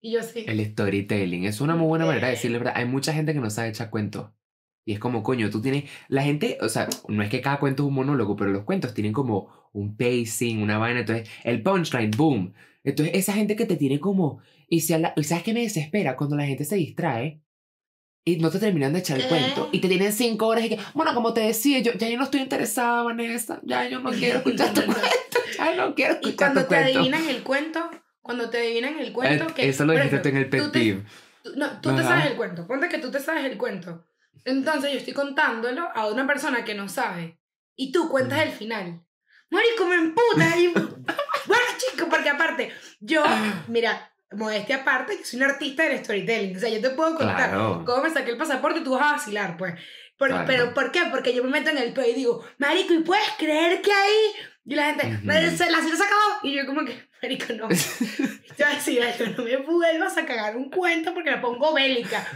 Y 0.00 0.12
yo 0.12 0.22
sí. 0.22 0.44
El 0.46 0.64
storytelling 0.64 1.44
es 1.44 1.60
una 1.60 1.74
muy 1.76 1.86
buena 1.88 2.06
manera 2.06 2.26
de 2.28 2.34
decirle 2.34 2.58
verdad. 2.58 2.74
Hay 2.76 2.84
mucha 2.84 3.12
gente 3.12 3.32
que 3.32 3.40
no 3.40 3.50
sabe 3.50 3.68
echar 3.68 3.90
cuentos. 3.90 4.30
Y 4.84 4.92
es 4.92 4.98
como, 5.00 5.22
coño, 5.22 5.50
tú 5.50 5.60
tienes. 5.60 5.84
La 6.08 6.22
gente, 6.22 6.58
o 6.60 6.68
sea, 6.68 6.88
no 7.08 7.22
es 7.22 7.28
que 7.30 7.40
cada 7.40 7.58
cuento 7.58 7.82
es 7.82 7.88
un 7.88 7.94
monólogo, 7.94 8.36
pero 8.36 8.50
los 8.52 8.62
cuentos 8.64 8.94
tienen 8.94 9.12
como 9.12 9.68
un 9.72 9.96
pacing, 9.96 10.62
una 10.62 10.78
vaina. 10.78 11.00
Entonces, 11.00 11.28
el 11.42 11.62
punchline, 11.62 12.12
boom. 12.16 12.54
Entonces, 12.84 13.16
esa 13.16 13.32
gente 13.32 13.56
que 13.56 13.66
te 13.66 13.76
tiene 13.76 13.98
como. 13.98 14.40
Y, 14.68 14.80
si 14.80 14.92
a 14.94 14.98
la- 14.98 15.12
y 15.16 15.24
sabes 15.24 15.42
qué 15.42 15.52
me 15.54 15.62
desespera 15.62 16.16
cuando 16.16 16.36
la 16.36 16.46
gente 16.46 16.64
se 16.64 16.76
distrae. 16.76 17.40
Y 18.28 18.38
no 18.38 18.50
te 18.50 18.58
terminan 18.58 18.92
de 18.92 18.98
echar 18.98 19.16
el 19.18 19.22
¿Qué? 19.22 19.28
cuento. 19.28 19.68
Y 19.70 19.78
te 19.80 19.86
tienen 19.88 20.12
cinco 20.12 20.48
horas 20.48 20.64
y 20.64 20.68
que, 20.70 20.78
bueno, 20.94 21.14
como 21.14 21.32
te 21.32 21.40
decía, 21.42 21.78
yo 21.78 21.92
ya 21.92 22.08
yo 22.08 22.18
no 22.18 22.24
estoy 22.24 22.40
interesada, 22.40 23.04
Vanessa. 23.04 23.60
Ya 23.62 23.88
yo 23.88 24.00
no 24.00 24.10
quiero 24.10 24.38
escuchar 24.38 24.74
tu 24.74 24.80
cuento. 24.84 25.38
Ya 25.56 25.74
no 25.76 25.94
quiero 25.94 26.14
Y 26.14 26.16
escuchar 26.30 26.36
cuando 26.52 26.62
tu 26.62 26.68
te 26.68 26.74
cuento. 26.82 26.98
adivinan 26.98 27.28
el 27.28 27.42
cuento, 27.44 27.90
cuando 28.20 28.50
te 28.50 28.58
adivinan 28.58 28.98
el 28.98 29.12
cuento, 29.12 29.44
Eh, 29.44 29.52
que, 29.54 29.68
Eso 29.68 29.84
lo 29.84 29.92
dijiste 29.92 30.18
tú 30.18 30.28
en 30.28 30.36
el 30.38 30.48
pet 30.50 30.60
tú 30.64 30.70
te- 30.72 31.02
tú- 31.44 31.52
no, 31.56 31.80
tú 31.80 31.94
te 31.94 32.02
sabes 32.02 32.26
el 32.26 32.36
cuento. 32.36 32.66
Ponte 32.66 32.88
que 32.88 32.98
tú 32.98 33.12
te 33.12 33.20
sabes 33.20 33.44
el 33.44 33.56
cuento. 33.56 34.04
Entonces 34.44 34.90
yo 34.92 34.98
estoy 34.98 35.14
contándolo 35.14 35.88
a 35.94 36.08
una 36.08 36.26
persona 36.26 36.64
que 36.64 36.74
no 36.74 36.88
sabe. 36.88 37.38
Y 37.76 37.92
tú 37.92 38.08
cuentas 38.08 38.40
el 38.40 38.50
final. 38.50 39.02
Marico, 39.50 39.86
me 39.86 39.94
emputa. 39.94 40.58
Y... 40.58 40.66
bueno, 41.46 41.64
chico, 41.78 42.08
porque 42.10 42.28
aparte, 42.30 42.72
yo, 42.98 43.22
mira, 43.68 44.12
modestia 44.32 44.76
aparte, 44.76 45.16
que 45.18 45.24
soy 45.24 45.40
un 45.40 45.50
artista 45.50 45.84
del 45.84 45.98
storytelling. 46.04 46.56
O 46.56 46.60
sea, 46.60 46.68
yo 46.68 46.80
te 46.80 46.90
puedo 46.90 47.14
contar 47.16 47.50
Claro. 47.50 47.84
cómo 47.86 48.02
me 48.02 48.10
saqué 48.10 48.30
el 48.32 48.36
pasaporte 48.38 48.80
y 48.80 48.84
tú 48.84 48.92
vas 48.92 49.02
a 49.02 49.12
vacilar, 49.12 49.56
pues. 49.56 49.74
Por- 50.18 50.28
Claro. 50.28 50.44
Pero 50.46 50.74
¿por 50.74 50.90
qué? 50.92 51.02
Porque 51.10 51.34
yo 51.34 51.44
me 51.44 51.50
meto 51.50 51.70
en 51.70 51.78
el 51.78 51.92
peo 51.92 52.06
y 52.06 52.14
digo, 52.14 52.44
Marico, 52.58 52.94
¿y 52.94 53.00
puedes 53.00 53.28
creer 53.38 53.82
que 53.82 53.92
ahí? 53.92 54.32
Y 54.64 54.74
la 54.74 54.86
gente. 54.86 55.18
"Marico, 55.22 55.56
se 55.56 55.70
la 55.70 55.80
cita 55.80 55.96
se 55.96 56.02
acabó. 56.04 56.40
Y 56.42 56.54
yo 56.56 56.66
como 56.66 56.84
que, 56.84 57.08
Marico, 57.22 57.52
no. 57.52 57.68
Te 58.56 58.64
voy 58.64 58.72
a 58.72 58.74
decir 58.74 59.02
algo, 59.02 59.26
no 59.36 59.44
me 59.44 59.56
vuelvas 59.58 60.16
a 60.16 60.24
cagar 60.24 60.56
un 60.56 60.70
cuento 60.70 61.12
porque 61.14 61.30
la 61.30 61.40
pongo 61.42 61.74
bélica. 61.74 62.26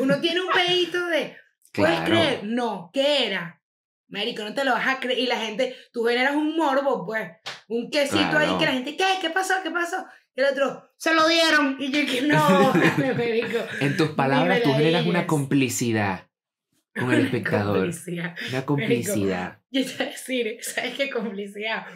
Uno 0.00 0.18
tiene 0.20 0.40
un 0.40 0.48
pedito 0.50 1.06
de, 1.06 1.36
¿puedes 1.74 1.94
Claro. 2.00 2.06
creer? 2.06 2.40
No, 2.44 2.90
¿qué 2.92 3.26
era? 3.26 3.60
Marico, 4.08 4.42
no 4.42 4.54
te 4.54 4.64
lo 4.64 4.72
vas 4.72 4.86
a 4.88 4.98
creer. 4.98 5.18
Y 5.18 5.26
la 5.26 5.36
gente, 5.36 5.76
tú 5.92 6.04
generas 6.04 6.34
un 6.34 6.56
morbo, 6.56 7.04
pues. 7.04 7.30
Un 7.68 7.90
quesito 7.90 8.38
ahí 8.38 8.56
que 8.58 8.64
la 8.64 8.72
gente, 8.72 8.96
¿qué? 8.96 9.04
¿Qué 9.20 9.28
pasó? 9.30 9.54
¿Qué 9.62 9.70
pasó? 9.70 10.04
Y 10.36 10.40
el 10.42 10.46
otro, 10.48 10.90
se 10.98 11.14
lo 11.14 11.26
dieron. 11.26 11.76
Y 11.80 11.90
yo 11.90 12.06
que 12.06 12.22
no. 12.22 12.72
En 13.80 13.96
tus 13.96 14.10
palabras, 14.10 14.62
tú 14.62 14.72
generas 14.72 15.06
una 15.06 15.26
complicidad 15.26 16.28
con 16.94 17.12
el 17.12 17.24
espectador. 17.26 17.76
complicidad. 17.78 18.36
Una 18.50 18.66
complicidad. 18.66 19.58
Yo 19.70 19.84
te 19.84 19.92
voy 19.96 20.06
a 20.06 20.10
decir, 20.10 20.58
¿sabes 20.60 20.94
qué 20.94 21.10
complicidad? 21.10 21.86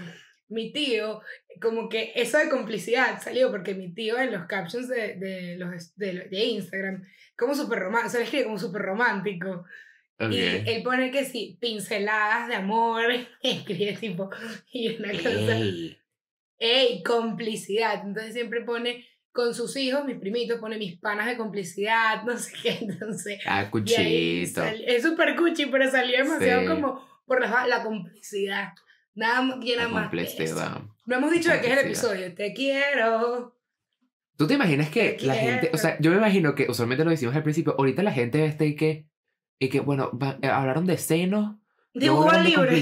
Mi 0.48 0.72
tío, 0.72 1.20
como 1.60 1.88
que 1.88 2.12
eso 2.16 2.38
de 2.38 2.48
complicidad 2.48 3.20
salió 3.22 3.50
porque 3.50 3.74
mi 3.74 3.92
tío 3.92 4.18
en 4.18 4.32
los 4.32 4.46
captions 4.46 4.88
de, 4.88 5.16
de, 5.16 5.56
los, 5.56 5.94
de, 5.96 6.28
de 6.28 6.44
Instagram, 6.44 7.04
como 7.36 7.54
súper 7.54 7.78
romántico, 7.78 8.18
le 8.18 8.24
escribe 8.24 8.44
como 8.44 8.58
súper 8.58 8.82
romántico. 8.82 9.64
Ok. 10.18 10.32
Y 10.32 10.40
él 10.40 10.82
pone 10.82 11.10
que 11.10 11.24
sí, 11.24 11.58
pinceladas 11.60 12.48
de 12.48 12.54
amor, 12.54 13.04
escribe 13.42 13.96
tipo, 13.98 14.30
y 14.72 14.96
una 14.96 15.12
cosa, 15.12 15.56
Ey. 15.56 15.99
¡Ey! 16.60 17.02
Complicidad. 17.02 18.02
Entonces 18.06 18.32
siempre 18.34 18.60
pone 18.60 19.04
con 19.32 19.54
sus 19.54 19.76
hijos, 19.76 20.04
mis 20.04 20.16
primitos, 20.18 20.60
pone 20.60 20.78
mis 20.78 20.98
panas 21.00 21.26
de 21.26 21.36
complicidad, 21.36 22.22
no 22.26 22.36
sé 22.38 22.52
qué, 22.62 22.78
entonces. 22.82 23.40
Ah, 23.46 23.64
y 23.66 23.70
cuchito. 23.70 24.60
sal- 24.62 24.84
es 24.86 25.02
súper 25.02 25.34
cuchi, 25.36 25.66
pero 25.66 25.90
salió 25.90 26.18
demasiado 26.18 26.60
Sí. 26.62 26.66
como 26.68 27.04
por 27.26 27.40
la, 27.40 27.66
la 27.66 27.82
complicidad. 27.82 28.68
Nada 29.14 29.42
más 29.42 29.58
llena 29.58 29.82
La 29.84 29.88
más. 29.88 30.02
complicidad. 30.08 30.80
No 31.06 31.16
hemos 31.16 31.32
dicho 31.32 31.50
de 31.50 31.60
qué 31.60 31.66
es 31.66 31.72
el 31.78 31.86
episodio. 31.86 32.34
Te 32.34 32.52
quiero. 32.52 33.56
¿Tú 34.36 34.46
te 34.46 34.54
imaginas 34.54 34.88
que 34.88 35.10
Te 35.10 35.26
la 35.26 35.34
gente, 35.34 35.70
o 35.74 35.76
sea, 35.76 35.96
yo 36.00 36.10
me 36.12 36.16
imagino 36.16 36.54
que 36.54 36.66
usualmente 36.70 37.04
lo 37.04 37.10
decimos 37.10 37.34
al 37.36 37.42
principio, 37.42 37.74
ahorita 37.76 38.02
la 38.02 38.12
gente 38.12 38.44
está 38.46 38.64
y 38.64 38.74
que, 38.74 39.06
y 39.58 39.68
que 39.68 39.80
bueno, 39.80 40.10
va- 40.16 40.38
eh, 40.40 40.46
hablaron 40.46 40.86
de 40.86 40.96
senos, 40.96 41.56
Dibujo 41.94 42.28
libre. 42.44 42.80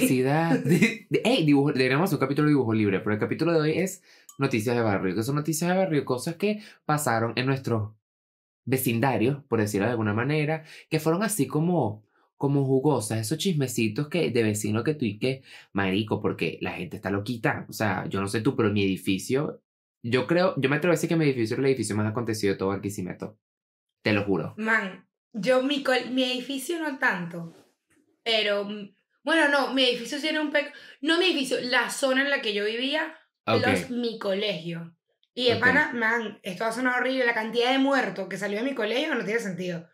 de- 0.54 1.06
ey, 1.24 1.44
dibujo, 1.46 1.72
deberíamos 1.72 2.12
un 2.12 2.18
capítulo 2.18 2.46
de 2.46 2.52
dibujo 2.52 2.72
libre, 2.74 3.00
pero 3.00 3.14
el 3.14 3.20
capítulo 3.20 3.52
de 3.52 3.60
hoy 3.60 3.78
es 3.78 4.02
noticias 4.38 4.76
de 4.76 4.82
barrio, 4.82 5.14
que 5.14 5.22
son 5.22 5.34
noticias 5.36 5.70
de 5.70 5.76
barrio, 5.76 6.04
cosas 6.04 6.36
que 6.36 6.62
pasaron 6.84 7.32
en 7.36 7.46
nuestros 7.46 7.92
vecindarios, 8.64 9.42
por 9.44 9.60
decirlo 9.60 9.86
de 9.86 9.92
alguna 9.92 10.12
manera, 10.14 10.64
que 10.90 11.00
fueron 11.00 11.22
así 11.22 11.46
como, 11.46 12.04
como 12.36 12.64
jugosas, 12.64 13.18
esos 13.18 13.38
chismecitos 13.38 14.08
que 14.08 14.30
de 14.30 14.42
vecino 14.42 14.84
que 14.84 14.94
tú 14.94 15.04
y 15.06 15.18
que, 15.18 15.42
marico, 15.72 16.20
porque 16.20 16.58
la 16.60 16.72
gente 16.72 16.96
está 16.96 17.10
loquita, 17.10 17.66
o 17.68 17.72
sea, 17.72 18.06
yo 18.08 18.20
no 18.20 18.28
sé 18.28 18.42
tú, 18.42 18.54
pero 18.54 18.70
mi 18.70 18.84
edificio, 18.84 19.62
yo 20.02 20.26
creo, 20.26 20.54
yo 20.58 20.68
me 20.68 20.76
atrevo 20.76 20.92
a 20.92 20.96
decir 20.96 21.08
que 21.08 21.16
mi 21.16 21.24
edificio 21.24 21.54
es 21.54 21.58
el 21.60 21.66
edificio 21.66 21.96
más 21.96 22.06
acontecido 22.06 22.52
de 22.52 22.58
todo 22.58 22.68
Barquisimeto, 22.68 23.38
te 24.02 24.12
lo 24.12 24.24
juro. 24.24 24.54
Man, 24.58 25.08
yo, 25.32 25.62
mi, 25.62 25.82
col- 25.82 26.10
mi 26.12 26.24
edificio 26.24 26.78
no 26.80 26.98
tanto. 26.98 27.54
Pero, 28.22 28.68
bueno, 29.28 29.49
no, 29.49 29.75
mi 29.75 29.85
edificio 29.85 30.18
sí 30.18 30.26
era 30.28 30.40
un 30.40 30.50
peco. 30.50 30.70
No 31.00 31.18
mi 31.18 31.26
edificio, 31.26 31.58
la 31.61 31.90
zona 31.90 32.23
en 32.23 32.30
la 32.30 32.40
que 32.40 32.54
yo 32.54 32.64
vivía, 32.64 33.14
Ok, 33.47 33.61
los, 33.66 33.90
mi 33.90 34.18
colegio. 34.18 34.94
Y 35.35 35.49
de 35.49 35.54
Ok. 35.54 35.61
pana, 35.61 35.90
man, 35.94 36.40
esto 36.42 36.64
va 36.64 36.70
a 36.70 36.73
sonar 36.73 37.00
horrible. 37.00 37.25
La 37.26 37.35
cantidad 37.35 37.70
de 37.70 37.78
muertos 37.78 38.28
que 38.28 38.37
salió 38.38 38.58
de 38.58 38.64
mi 38.64 38.75
colegio 38.75 39.14
no 39.14 39.25
tiene 39.25 39.40
sentido. 39.40 39.88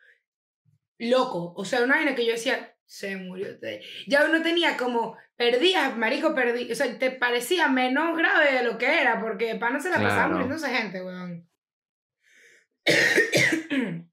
Loco. 0.99 1.53
O 1.57 1.65
sea, 1.65 1.83
una 1.83 1.97
vaina 1.97 2.15
que 2.15 2.25
yo 2.25 2.33
decía, 2.33 2.77
se 2.87 3.17
murió. 3.17 3.59
te- 3.59 3.83
Ya 4.07 4.25
uno 4.25 4.41
tenía 4.43 4.77
como, 4.77 5.17
perdías, 5.37 5.97
marico, 5.97 6.35
perdí. 6.35 6.71
O 6.71 6.75
sea, 6.75 6.99
te 6.99 7.11
parecía 7.11 7.69
menos 7.69 8.17
grave 8.17 8.53
de 8.53 8.63
lo 8.63 8.79
que 8.79 9.01
era, 9.03 9.21
porque 9.21 9.47
de 9.53 9.57
pana 9.57 9.81
se 9.81 9.91
la 9.91 9.97
pasaba 9.97 10.15
Claro. 10.15 10.31
muriéndose 10.33 10.69
gente, 10.75 11.03
weón. 11.03 11.49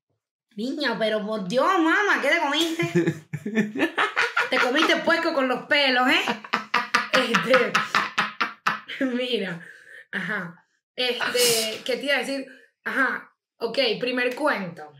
Niño, 0.55 0.97
pero 0.99 1.25
por 1.25 1.47
Dios, 1.47 1.65
mamá, 1.65 2.19
¿qué 2.21 2.27
te 2.29 2.39
comiste? 2.39 2.83
Te 3.43 4.57
comiste 4.57 4.97
puerco 4.97 5.33
con 5.33 5.47
los 5.47 5.63
pelos, 5.63 6.07
¿eh? 6.09 6.21
Este, 7.13 7.71
mira, 9.05 9.65
ajá. 10.11 10.65
Este, 10.95 11.81
¿qué 11.85 11.97
te 11.97 12.05
iba 12.05 12.15
a 12.15 12.19
decir? 12.19 12.45
Ajá, 12.83 13.33
ok, 13.57 13.77
primer 13.99 14.35
cuento. 14.35 14.91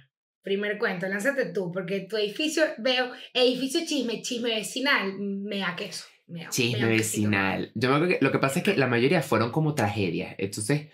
Primer 0.41 0.77
cuento, 0.79 1.07
lánzate 1.07 1.53
tú, 1.53 1.71
porque 1.71 2.07
tu 2.10 2.17
edificio, 2.17 2.63
veo, 2.79 3.12
edificio 3.33 3.81
chisme, 3.86 4.21
chisme 4.21 4.55
vecinal, 4.55 5.13
me 5.19 5.60
da 5.60 5.75
queso. 5.75 6.05
Me 6.27 6.39
da, 6.39 6.45
me 6.45 6.51
chisme 6.51 6.79
da 6.79 6.88
vecinal. 6.88 7.71
Yo 7.75 7.89
me 7.89 7.95
acuerdo 7.95 8.17
que 8.17 8.25
lo 8.25 8.31
que 8.31 8.39
pasa 8.39 8.60
es 8.60 8.65
que 8.65 8.75
la 8.75 8.88
mayoría 8.88 9.21
fueron 9.21 9.51
como 9.51 9.75
tragedias, 9.75 10.33
entonces, 10.39 10.89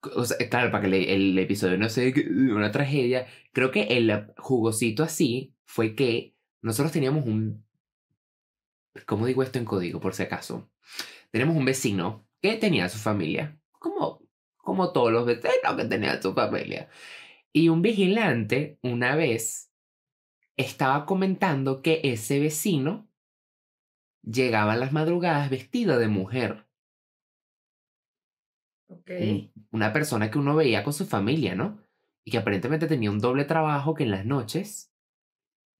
o 0.00 0.24
sea, 0.24 0.36
claro, 0.48 0.72
para 0.72 0.82
que 0.82 0.86
el, 0.88 1.08
el 1.08 1.38
episodio 1.38 1.78
no 1.78 1.88
sea 1.88 2.12
una 2.28 2.72
tragedia, 2.72 3.26
creo 3.52 3.70
que 3.70 3.82
el 3.82 4.26
jugosito 4.38 5.04
así 5.04 5.54
fue 5.64 5.94
que 5.94 6.33
nosotros 6.64 6.92
teníamos 6.92 7.26
un, 7.26 7.64
¿cómo 9.06 9.26
digo 9.26 9.42
esto 9.42 9.58
en 9.58 9.64
código 9.64 10.00
por 10.00 10.14
si 10.14 10.22
acaso? 10.22 10.70
Tenemos 11.30 11.56
un 11.56 11.64
vecino 11.64 12.26
que 12.40 12.56
tenía 12.56 12.88
su 12.88 12.98
familia, 12.98 13.58
como, 13.72 14.22
como 14.56 14.92
todos 14.92 15.12
los 15.12 15.26
vecinos 15.26 15.76
que 15.76 15.84
tenían 15.86 16.22
su 16.22 16.34
familia. 16.34 16.88
Y 17.52 17.68
un 17.70 17.82
vigilante 17.82 18.78
una 18.82 19.16
vez 19.16 19.72
estaba 20.56 21.06
comentando 21.06 21.82
que 21.82 22.00
ese 22.04 22.40
vecino 22.40 23.08
llegaba 24.22 24.74
a 24.74 24.76
las 24.76 24.92
madrugadas 24.92 25.50
vestido 25.50 25.98
de 25.98 26.08
mujer. 26.08 26.66
Ok. 28.88 29.10
Un- 29.20 29.52
Una 29.72 29.92
persona 29.92 30.30
que 30.30 30.38
uno 30.38 30.54
veía 30.54 30.84
con 30.84 30.92
su 30.92 31.06
familia, 31.06 31.54
¿no? 31.54 31.80
Y 32.24 32.30
que 32.30 32.38
aparentemente 32.38 32.86
tenía 32.86 33.10
un 33.10 33.18
doble 33.18 33.44
trabajo 33.44 33.94
que 33.94 34.04
en 34.04 34.10
las 34.12 34.24
noches 34.24 34.93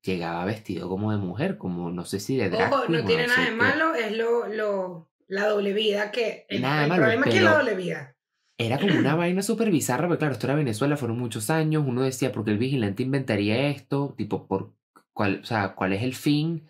llegaba 0.05 0.45
vestido 0.45 0.89
como 0.89 1.11
de 1.13 1.19
mujer, 1.19 1.57
como 1.59 1.91
no 1.91 2.05
sé 2.05 2.21
si 2.21 2.37
de 2.37 2.51
drag 2.51 2.73
Ojo, 2.73 2.85
no 2.89 3.05
tiene 3.05 3.27
nada 3.27 3.45
de 3.45 3.51
malo, 3.53 3.95
es 3.95 4.17
lo, 4.17 4.47
lo, 4.49 5.09
la 5.29 5.47
doble 5.49 5.73
vida 5.73 6.11
que... 6.11 6.47
El, 6.49 6.63
Nada 6.63 6.79
de 6.79 6.83
el 6.85 6.89
malo, 6.91 7.03
problema 7.03 7.27
es 7.27 7.31
que 7.33 7.39
es 7.39 7.45
la 7.45 7.51
pero- 7.51 7.65
doble 7.65 7.77
vida. 7.77 8.11
Era 8.57 8.79
como 8.79 8.97
una 8.97 9.17
vaina 9.17 9.43
súper 9.43 9.71
bizarra, 9.73 10.07
porque 10.07 10.21
claro, 10.21 10.35
esto 10.35 10.47
era 10.47 10.55
Venezuela, 10.55 10.97
fueron 10.97 11.19
muchos 11.19 11.51
años, 11.51 11.83
uno 11.85 12.03
decía, 12.03 12.31
¿por 12.31 12.45
qué 12.45 12.53
el 12.53 12.59
vigilante 12.59 13.03
inventaría 13.03 13.69
esto? 13.69 14.15
Tipo, 14.17 14.47
¿por 14.47 14.73
cuál, 15.13 15.41
o 15.43 15.45
sea, 15.45 15.75
¿cuál 15.75 15.93
es 15.93 16.05
el 16.05 16.15
fin? 16.15 16.69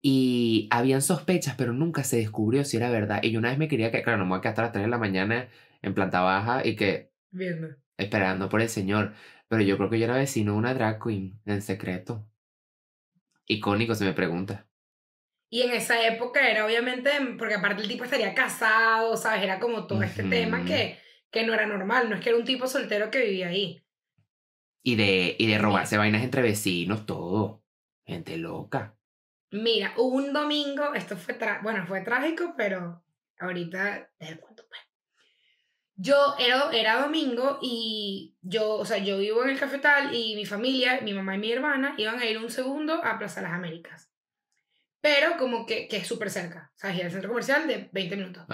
Y 0.00 0.68
habían 0.70 1.02
sospechas, 1.02 1.54
pero 1.58 1.72
nunca 1.74 2.04
se 2.04 2.16
descubrió 2.16 2.64
si 2.64 2.76
era 2.78 2.88
verdad. 2.90 3.20
Y 3.22 3.32
yo 3.32 3.40
una 3.40 3.50
vez 3.50 3.58
me 3.58 3.68
quería 3.68 3.90
que, 3.90 4.02
claro, 4.02 4.18
no 4.18 4.24
me 4.24 4.30
voy 4.30 4.38
a 4.38 4.40
quedar 4.40 4.50
hasta 4.52 4.62
las 4.62 4.72
3 4.72 4.84
de 4.84 4.90
la 4.90 4.98
mañana 4.98 5.48
en 5.82 5.94
planta 5.94 6.20
baja 6.20 6.64
y 6.66 6.76
que 6.76 7.10
Viendo. 7.30 7.68
esperando 7.98 8.48
por 8.48 8.60
el 8.62 8.68
señor. 8.68 9.12
Pero 9.48 9.62
yo 9.62 9.76
creo 9.76 9.90
que 9.90 9.98
yo 9.98 10.04
era 10.04 10.16
vecino 10.16 10.52
de 10.52 10.58
una 10.58 10.72
drag 10.74 11.02
queen, 11.02 11.40
en 11.46 11.62
secreto. 11.62 12.26
Icónico, 13.48 13.94
se 13.94 14.04
me 14.04 14.12
pregunta. 14.14 14.68
Y 15.50 15.62
en 15.62 15.72
esa 15.72 16.06
época 16.06 16.50
era 16.50 16.66
obviamente, 16.66 17.10
porque 17.38 17.54
aparte 17.54 17.82
el 17.82 17.88
tipo 17.88 18.04
estaría 18.04 18.34
casado, 18.34 19.16
¿sabes? 19.16 19.42
Era 19.42 19.58
como 19.60 19.86
todo 19.86 20.02
este 20.02 20.24
tema 20.24 20.64
que, 20.64 20.98
que 21.30 21.46
no 21.46 21.54
era 21.54 21.66
normal, 21.66 22.08
no 22.10 22.16
es 22.16 22.20
que 22.22 22.28
era 22.30 22.38
un 22.38 22.44
tipo 22.44 22.66
soltero 22.66 23.10
que 23.10 23.20
vivía 23.24 23.48
ahí. 23.48 23.82
Y 24.82 24.96
de, 24.96 25.36
y 25.38 25.46
de 25.46 25.58
robarse 25.58 25.98
vainas 25.98 26.22
entre 26.22 26.42
vecinos, 26.42 27.06
todo. 27.06 27.62
Gente 28.06 28.36
loca. 28.38 28.96
Mira, 29.50 29.92
un 29.98 30.32
domingo, 30.32 30.94
esto 30.94 31.16
fue, 31.16 31.38
tra- 31.38 31.62
bueno, 31.62 31.86
fue 31.86 32.00
trágico, 32.02 32.54
pero 32.56 33.04
ahorita 33.38 34.10
te 34.18 34.38
cuento 34.38 34.64
pues. 34.68 34.80
Yo 36.00 36.36
era, 36.38 36.70
era 36.72 37.00
domingo 37.02 37.58
y 37.60 38.36
yo, 38.40 38.76
o 38.76 38.84
sea, 38.84 38.98
yo 38.98 39.18
vivo 39.18 39.42
en 39.42 39.50
el 39.50 39.58
cafetal 39.58 40.14
y 40.14 40.36
mi 40.36 40.46
familia, 40.46 41.00
mi 41.00 41.12
mamá 41.12 41.34
y 41.34 41.38
mi 41.38 41.50
hermana 41.50 41.94
iban 41.98 42.20
a 42.20 42.24
ir 42.24 42.38
un 42.38 42.50
segundo 42.50 43.04
a 43.04 43.18
Plaza 43.18 43.42
Las 43.42 43.52
Américas. 43.52 44.08
Pero 45.00 45.36
como 45.36 45.66
que, 45.66 45.88
que 45.88 45.96
es 45.96 46.06
súper 46.06 46.30
cerca, 46.30 46.70
o 46.72 46.78
sea, 46.78 46.94
ir 46.94 47.04
al 47.04 47.10
centro 47.10 47.30
comercial 47.30 47.66
de 47.66 47.88
20 47.90 48.16
minutos. 48.16 48.44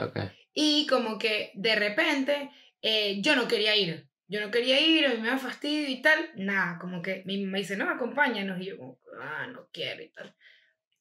Y 0.54 0.86
como 0.86 1.18
que 1.18 1.52
de 1.54 1.74
repente 1.74 2.50
eh, 2.80 3.20
yo 3.20 3.36
no 3.36 3.46
quería 3.46 3.76
ir. 3.76 4.08
Yo 4.26 4.40
no 4.40 4.50
quería 4.50 4.80
ir, 4.80 5.06
a 5.06 5.10
mí 5.10 5.20
me 5.20 5.28
da 5.28 5.38
fastidio 5.38 5.88
y 5.88 6.00
tal. 6.00 6.30
Nada, 6.36 6.78
como 6.78 7.02
que 7.02 7.22
mi 7.26 7.44
mamá 7.44 7.58
dice, 7.58 7.76
no, 7.76 7.88
acompáñanos. 7.90 8.60
Y 8.60 8.66
yo, 8.66 8.78
como, 8.78 8.98
ah, 9.20 9.46
no 9.48 9.68
quiero 9.72 10.02
y 10.02 10.08
tal. 10.10 10.34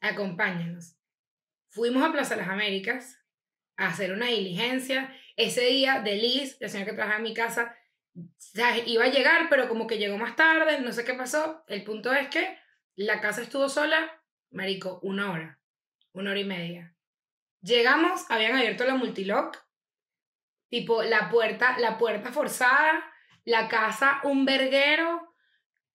Acompáñanos. 0.02 0.98
Fuimos 1.70 2.04
a 2.04 2.12
Plaza 2.12 2.36
Las 2.36 2.50
Américas 2.50 3.20
a 3.78 3.88
hacer 3.88 4.12
una 4.12 4.28
diligencia. 4.28 5.16
Ese 5.36 5.62
día, 5.66 6.02
de 6.02 6.16
Liz, 6.16 6.58
la 6.60 6.70
señora 6.70 6.92
que 6.92 6.96
trabajaba 6.96 7.18
en 7.18 7.24
mi 7.24 7.34
casa, 7.34 7.76
iba 8.86 9.06
a 9.06 9.10
llegar, 9.10 9.48
pero 9.50 9.68
como 9.68 9.88
que 9.88 9.98
llegó 9.98 10.18
más 10.18 10.36
tarde, 10.36 10.80
no 10.80 10.92
sé 10.92 11.04
qué 11.04 11.14
pasó. 11.14 11.64
El 11.68 11.84
punto 11.84 12.14
es 12.14 12.28
que 12.28 12.58
la 12.96 13.20
casa 13.22 13.42
estuvo 13.42 13.70
sola, 13.70 14.22
marico, 14.52 15.00
una 15.02 15.32
hora, 15.32 15.60
una 16.14 16.32
hora 16.32 16.40
y 16.40 16.46
media. 16.46 16.96
Llegamos, 17.62 18.30
habían 18.30 18.56
abierto 18.56 18.86
la 18.86 18.96
multilock, 18.96 19.58
tipo 20.70 21.02
la 21.02 21.30
puerta, 21.30 21.78
la 21.80 21.98
puerta 21.98 22.32
forzada, 22.32 23.04
la 23.46 23.68
casa 23.68 24.20
un 24.24 24.46
verguero, 24.46 25.34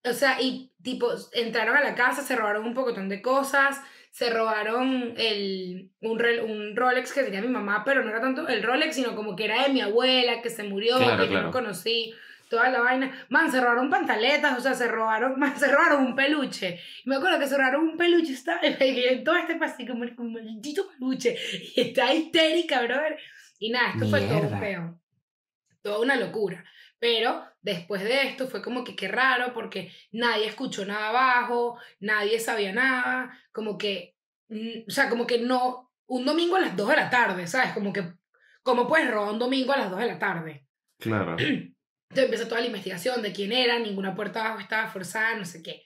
o 0.04 0.12
sea, 0.12 0.40
y 0.40 0.72
tipo 0.82 1.10
entraron 1.32 1.76
a 1.76 1.82
la 1.82 1.94
casa, 1.94 2.22
se 2.22 2.36
robaron 2.36 2.64
un 2.64 2.74
pocotón 2.74 3.08
de 3.08 3.22
cosas, 3.22 3.80
se 4.18 4.30
robaron 4.30 5.14
el, 5.16 5.92
un, 6.00 6.20
un 6.20 6.74
Rolex 6.74 7.12
que 7.12 7.22
tenía 7.22 7.40
mi 7.40 7.46
mamá, 7.46 7.84
pero 7.84 8.02
no 8.02 8.10
era 8.10 8.20
tanto 8.20 8.48
el 8.48 8.64
Rolex, 8.64 8.96
sino 8.96 9.14
como 9.14 9.36
que 9.36 9.44
era 9.44 9.62
de 9.62 9.72
mi 9.72 9.80
abuela, 9.80 10.42
que 10.42 10.50
se 10.50 10.64
murió, 10.64 10.96
Claro, 10.96 11.24
que 11.24 11.32
yo 11.32 11.40
no 11.40 11.52
conocí, 11.52 12.12
toda 12.50 12.68
la 12.68 12.80
vaina. 12.80 13.26
Man, 13.28 13.52
se 13.52 13.60
robaron 13.60 13.88
pantaletas, 13.88 14.58
o 14.58 14.60
sea, 14.60 14.74
se 14.74 14.88
robaron, 14.88 15.38
man, 15.38 15.56
se 15.56 15.70
robaron 15.70 16.04
un 16.04 16.16
peluche. 16.16 16.80
Y 17.04 17.08
me 17.08 17.14
acuerdo 17.14 17.38
que 17.38 17.46
se 17.46 17.56
robaron 17.56 17.90
un 17.90 17.96
peluche, 17.96 18.32
estaba 18.32 18.58
en 18.62 19.22
todo 19.22 19.36
este 19.36 19.54
pasillo 19.54 19.92
como 19.92 20.04
un 20.04 20.32
maldito 20.32 20.88
peluche. 20.88 21.36
Y 21.76 21.80
está 21.80 22.12
histérica, 22.12 22.82
brother. 22.82 23.20
Y 23.60 23.70
nada, 23.70 23.92
esto 23.92 24.08
fue 24.08 24.22
todo 24.22 24.50
peo. 24.58 25.00
Toda 25.80 26.00
una 26.00 26.16
locura. 26.16 26.64
Pero 26.98 27.44
después 27.62 28.02
de 28.02 28.22
esto 28.22 28.48
fue 28.48 28.62
como 28.62 28.84
que 28.84 28.96
qué 28.96 29.08
raro 29.08 29.52
porque 29.52 29.92
nadie 30.12 30.46
escuchó 30.46 30.84
nada 30.84 31.08
abajo, 31.08 31.78
nadie 32.00 32.40
sabía 32.40 32.72
nada, 32.72 33.38
como 33.52 33.78
que, 33.78 34.16
mm, 34.48 34.88
o 34.88 34.90
sea, 34.90 35.08
como 35.08 35.26
que 35.26 35.38
no, 35.38 35.92
un 36.06 36.24
domingo 36.24 36.56
a 36.56 36.60
las 36.60 36.76
2 36.76 36.88
de 36.88 36.96
la 36.96 37.10
tarde, 37.10 37.46
¿sabes? 37.46 37.72
Como 37.72 37.92
que, 37.92 38.12
¿cómo 38.62 38.88
puedes 38.88 39.10
robar 39.10 39.32
un 39.32 39.38
domingo 39.38 39.72
a 39.72 39.78
las 39.78 39.90
2 39.90 40.00
de 40.00 40.06
la 40.06 40.18
tarde? 40.18 40.66
Claro. 40.98 41.36
Entonces 41.38 42.24
empieza 42.24 42.48
toda 42.48 42.60
la 42.62 42.68
investigación 42.68 43.20
de 43.20 43.32
quién 43.32 43.52
era, 43.52 43.78
ninguna 43.78 44.14
puerta 44.14 44.40
abajo 44.40 44.60
estaba 44.60 44.88
forzada, 44.88 45.36
no 45.36 45.44
sé 45.44 45.62
qué. 45.62 45.84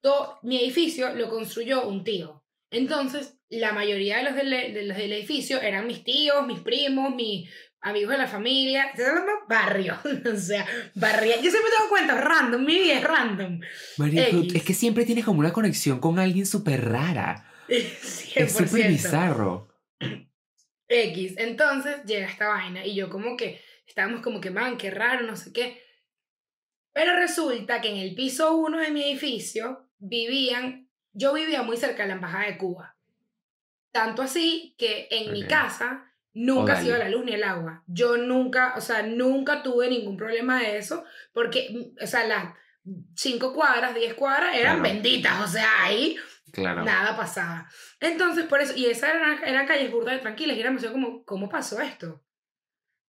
Todo, 0.00 0.38
mi 0.42 0.58
edificio 0.58 1.14
lo 1.14 1.28
construyó 1.28 1.86
un 1.86 2.04
tío. 2.04 2.42
Entonces, 2.70 3.38
la 3.50 3.72
mayoría 3.72 4.18
de 4.18 4.22
los 4.24 4.34
del, 4.34 4.50
de 4.50 4.84
los 4.84 4.96
del 4.96 5.12
edificio 5.12 5.60
eran 5.60 5.86
mis 5.86 6.04
tíos, 6.04 6.46
mis 6.46 6.60
primos, 6.60 7.14
mis 7.14 7.50
amigos 7.80 8.10
de 8.10 8.18
la 8.18 8.26
familia. 8.26 8.84
Estoy 8.86 9.04
hablando 9.04 9.32
barrio. 9.48 9.98
o 10.32 10.36
sea, 10.36 10.66
barrio. 10.94 11.34
Yo 11.36 11.50
siempre 11.50 11.70
tengo 11.76 11.88
cuentas 11.88 12.22
random, 12.22 12.64
mi 12.64 12.78
vida 12.78 12.94
es 12.94 13.04
random. 13.04 13.60
X. 13.98 14.54
es 14.54 14.62
que 14.62 14.74
siempre 14.74 15.04
tienes 15.04 15.24
como 15.24 15.40
una 15.40 15.52
conexión 15.52 16.00
con 16.00 16.18
alguien 16.18 16.46
súper 16.46 16.84
rara. 16.84 17.44
100%. 17.68 18.32
Es 18.34 18.52
súper 18.52 18.88
bizarro. 18.88 19.68
X. 20.88 21.34
Entonces 21.36 22.04
llega 22.04 22.26
esta 22.26 22.48
vaina 22.48 22.84
y 22.84 22.94
yo 22.94 23.10
como 23.10 23.36
que 23.36 23.60
estábamos 23.86 24.22
como 24.22 24.40
que, 24.40 24.50
man, 24.50 24.78
qué 24.78 24.90
raro, 24.90 25.26
no 25.26 25.36
sé 25.36 25.52
qué. 25.52 25.82
Pero 26.92 27.14
resulta 27.14 27.80
que 27.80 27.90
en 27.90 27.96
el 27.96 28.14
piso 28.14 28.56
1 28.56 28.78
de 28.78 28.90
mi 28.90 29.02
edificio 29.04 29.90
vivían, 29.98 30.90
yo 31.12 31.34
vivía 31.34 31.62
muy 31.62 31.76
cerca 31.76 32.02
de 32.02 32.08
la 32.08 32.14
Embajada 32.14 32.46
de 32.46 32.58
Cuba. 32.58 32.96
Tanto 33.92 34.22
así 34.22 34.74
que 34.78 35.08
en 35.10 35.32
mi 35.32 35.46
casa 35.46 36.07
nunca 36.44 36.74
se 36.76 36.82
Órale. 36.82 36.88
iba 36.88 36.98
la 36.98 37.10
luz 37.10 37.24
ni 37.24 37.32
el 37.34 37.44
agua. 37.44 37.82
Yo 37.86 38.16
nunca, 38.16 38.74
o 38.76 38.80
sea, 38.80 39.02
nunca 39.02 39.62
tuve 39.62 39.88
ningún 39.90 40.16
problema 40.16 40.60
de 40.60 40.78
eso 40.78 41.04
porque, 41.32 41.68
mm, 41.72 42.04
o 42.04 42.06
sea, 42.06 42.24
las 42.26 42.54
5 43.16 43.52
cuadras, 43.52 43.94
10 43.94 44.14
cuadras 44.14 44.54
eran 44.54 44.80
Claro. 44.80 44.94
benditas, 44.94 45.40
o 45.44 45.46
sea, 45.48 45.68
ahí 45.84 46.16
Claro. 46.50 46.82
Nada 46.82 47.14
pasaba. 47.14 47.68
Entonces, 48.00 48.46
por 48.46 48.62
eso, 48.62 48.72
y 48.74 48.86
esas 48.86 49.10
eran, 49.14 49.44
eran 49.44 49.66
calles 49.66 49.90
burdas 49.92 50.14
de 50.14 50.20
tranquilas, 50.20 50.56
y 50.56 50.60
era 50.60 50.70
demasiado 50.70 50.94
como, 50.94 51.22
¿cómo 51.24 51.48
pasó 51.50 51.78
esto? 51.82 52.24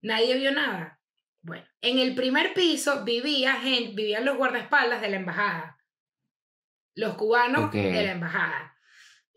Nadie 0.02 0.36
vio 0.36 0.52
nada. 0.52 1.00
Bueno, 1.42 1.66
en 1.82 2.00
el 2.00 2.16
primer 2.16 2.54
piso 2.54 3.06
vivía 3.06 3.54
gente, 3.56 3.94
vivían 3.96 4.26
los 4.26 4.36
guardaespaldas 4.36 5.00
de 5.00 5.10
la 5.10 5.16
embajada. 5.16 5.78
Los 6.96 7.16
cubanos 7.16 7.72
de 7.72 7.92
la 8.04 8.12
embajada. 8.12 8.76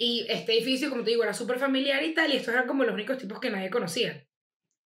Y 0.04 0.26
este 0.28 0.54
edificio, 0.54 0.90
como 0.90 1.04
te 1.04 1.10
digo, 1.10 1.22
era 1.22 1.32
súper 1.32 1.60
familiar 1.60 2.02
y 2.02 2.12
tal, 2.12 2.32
y 2.32 2.36
estos 2.36 2.52
eran 2.52 2.66
como 2.66 2.82
los 2.82 2.92
únicos 2.92 3.18
tipos 3.18 3.38
que 3.38 3.50
nadie 3.50 3.70
conocía. 3.70 4.26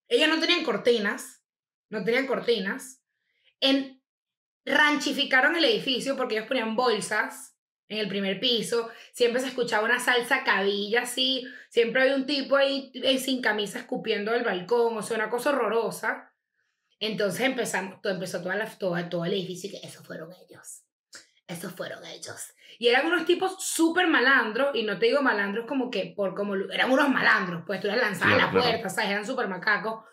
Ellos 0.08 0.28
no 0.28 0.38
tenían 0.38 0.62
cortinas, 0.62 1.42
no 1.88 2.04
tenían 2.04 2.26
cortinas. 2.26 3.02
En, 3.58 4.02
ranchificaron 4.66 5.56
el 5.56 5.64
edificio 5.64 6.18
porque 6.18 6.34
ellos 6.34 6.46
ponían 6.46 6.76
bolsas 6.76 7.56
en 7.88 7.96
el 7.96 8.08
primer 8.08 8.40
piso, 8.40 8.90
siempre 9.14 9.40
se 9.40 9.48
escuchaba 9.48 9.86
una 9.86 10.00
salsa 10.00 10.44
cabilla 10.44 11.04
así, 11.04 11.46
siempre 11.70 12.02
había 12.02 12.16
un 12.16 12.26
tipo 12.26 12.56
ahí 12.56 12.92
eh, 12.92 13.16
sin 13.18 13.40
camisa 13.40 13.78
escupiendo 13.78 14.32
del 14.32 14.44
balcón, 14.44 14.98
o 14.98 15.02
sea, 15.02 15.16
una 15.16 15.30
cosa 15.30 15.48
horrorosa. 15.48 16.34
Entonces 17.00 17.40
empezamos, 17.40 18.02
todo, 18.02 18.12
empezó 18.12 18.42
toda 18.42 18.56
la, 18.56 18.66
toda, 18.66 19.08
todo 19.08 19.24
el 19.24 19.32
edificio 19.32 19.70
y 19.70 19.80
que 19.80 19.86
esos 19.86 20.06
fueron 20.06 20.30
ellos, 20.46 20.84
esos 21.46 21.72
fueron 21.72 22.04
ellos. 22.04 22.54
Y 22.78 22.88
eran 22.88 23.06
unos 23.06 23.24
tipos 23.24 23.62
súper 23.64 24.06
malandros, 24.08 24.74
y 24.74 24.82
no 24.82 24.98
te 24.98 25.06
digo 25.06 25.22
malandros 25.22 25.66
como 25.66 25.90
que 25.90 26.12
por 26.16 26.34
como, 26.34 26.54
eran 26.54 26.90
unos 26.90 27.08
malandros, 27.08 27.62
pues 27.66 27.80
tú 27.80 27.86
les 27.86 27.96
lanzabas 27.96 28.34
Claro, 28.34 28.46
la 28.46 28.50
claro. 28.50 28.68
puerta, 28.68 28.88
¿sabes? 28.88 29.10
Eran 29.10 29.26
súper 29.26 29.48
macacos. 29.48 30.04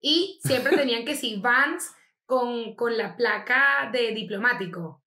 Y 0.00 0.40
siempre 0.42 0.76
tenían 0.76 1.04
que 1.04 1.14
si 1.14 1.36
vans 1.40 1.94
con, 2.26 2.74
con 2.74 2.96
la 2.96 3.16
placa 3.16 3.90
de 3.92 4.12
diplomático. 4.12 5.02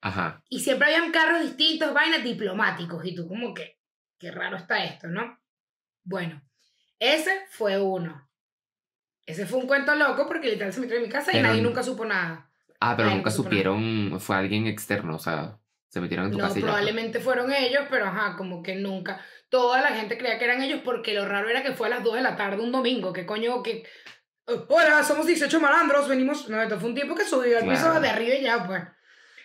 Ajá. 0.00 0.42
Y 0.48 0.60
siempre 0.60 0.86
habían 0.94 1.12
carros 1.12 1.42
distintos, 1.42 1.92
vainas 1.92 2.24
diplomáticos. 2.24 3.04
Y 3.04 3.14
tú 3.14 3.28
como 3.28 3.52
que, 3.54 3.78
qué 4.18 4.30
raro 4.30 4.56
está 4.56 4.82
esto, 4.84 5.08
¿no? 5.08 5.38
Bueno, 6.04 6.42
ese 6.98 7.46
fue 7.50 7.80
uno. 7.80 8.28
Ese 9.26 9.46
fue 9.46 9.58
un 9.60 9.66
cuento 9.66 9.94
loco 9.94 10.26
porque 10.26 10.48
literal 10.48 10.72
se 10.72 10.80
metió 10.80 10.96
en 10.96 11.02
mi 11.02 11.08
casa 11.08 11.30
y 11.30 11.36
Pero 11.36 11.48
nadie 11.48 11.62
nunca 11.62 11.82
supo 11.82 12.04
nada. 12.04 12.49
Ah, 12.80 12.94
pero 12.96 13.08
Ay, 13.10 13.16
nunca 13.16 13.30
no 13.30 13.36
supieron, 13.36 14.20
fue 14.20 14.36
alguien 14.36 14.66
externo, 14.66 15.16
o 15.16 15.18
sea, 15.18 15.58
se 15.88 16.00
metieron 16.00 16.26
en 16.26 16.32
tu 16.32 16.38
No, 16.38 16.44
casa 16.44 16.54
ya, 16.54 16.60
pues. 16.60 16.70
probablemente 16.72 17.20
fueron 17.20 17.52
ellos, 17.52 17.84
pero 17.90 18.06
ajá, 18.06 18.36
como 18.36 18.62
que 18.62 18.74
nunca. 18.76 19.20
Toda 19.50 19.80
la 19.82 19.88
gente 19.88 20.16
creía 20.16 20.38
que 20.38 20.44
eran 20.44 20.62
ellos 20.62 20.80
porque 20.84 21.12
lo 21.12 21.26
raro 21.26 21.48
era 21.48 21.62
que 21.62 21.72
fue 21.72 21.88
a 21.88 21.90
las 21.90 22.02
2 22.04 22.14
de 22.14 22.22
la 22.22 22.36
tarde 22.36 22.62
un 22.62 22.72
domingo. 22.72 23.12
¿Qué 23.12 23.26
coño? 23.26 23.62
que 23.62 23.84
"Oh, 24.46 24.64
Hola, 24.68 25.02
somos 25.04 25.26
18 25.26 25.60
malandros, 25.60 26.08
venimos. 26.08 26.48
No, 26.48 26.60
esto 26.62 26.78
fue 26.80 26.88
un 26.90 26.94
tipo 26.94 27.14
que 27.14 27.24
subió 27.24 27.58
al 27.58 27.68
piso 27.68 27.82
Claro. 27.84 28.00
de 28.00 28.08
arriba 28.08 28.34
y 28.36 28.42
ya, 28.42 28.66
pues. 28.66 28.82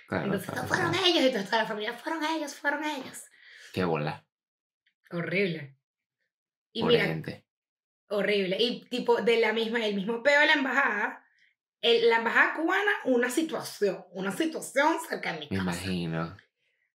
Claro, 0.08 0.26
Entonces, 0.26 0.50
claro, 0.50 0.62
"No, 0.64 0.68
fueron 0.68 0.96
ellos 1.06 1.24
y 1.26 1.32
toda 1.32 1.44
toda 1.44 1.58
la 1.64 1.68
familia, 1.68 1.94
fueron 1.94 2.24
ellos, 2.24 2.56
fueron 2.56 2.84
ellos. 2.84 3.24
Qué 3.74 3.84
bola. 3.84 4.26
Horrible. 5.12 5.76
Y 6.72 6.82
Pobre 6.82 6.96
mira, 6.98 7.08
gente. 7.08 7.46
horrible. 8.10 8.58
Y 8.60 8.86
tipo, 8.86 9.22
de 9.22 9.40
la 9.40 9.52
misma, 9.54 9.84
el 9.86 9.96
mismo 9.96 10.22
peo 10.24 10.40
de 10.40 10.46
la 10.48 10.54
embajada, 10.54 11.25
el- 11.86 12.10
la 12.10 12.18
embajada 12.18 12.54
cubana, 12.56 12.92
una 13.06 13.30
situación, 13.30 14.04
una 14.12 14.32
situación 14.32 14.98
cerca 15.08 15.34
de 15.34 15.40
mi 15.42 15.48
Me 15.52 15.58
casa. 15.58 15.84
imagino. 15.84 16.38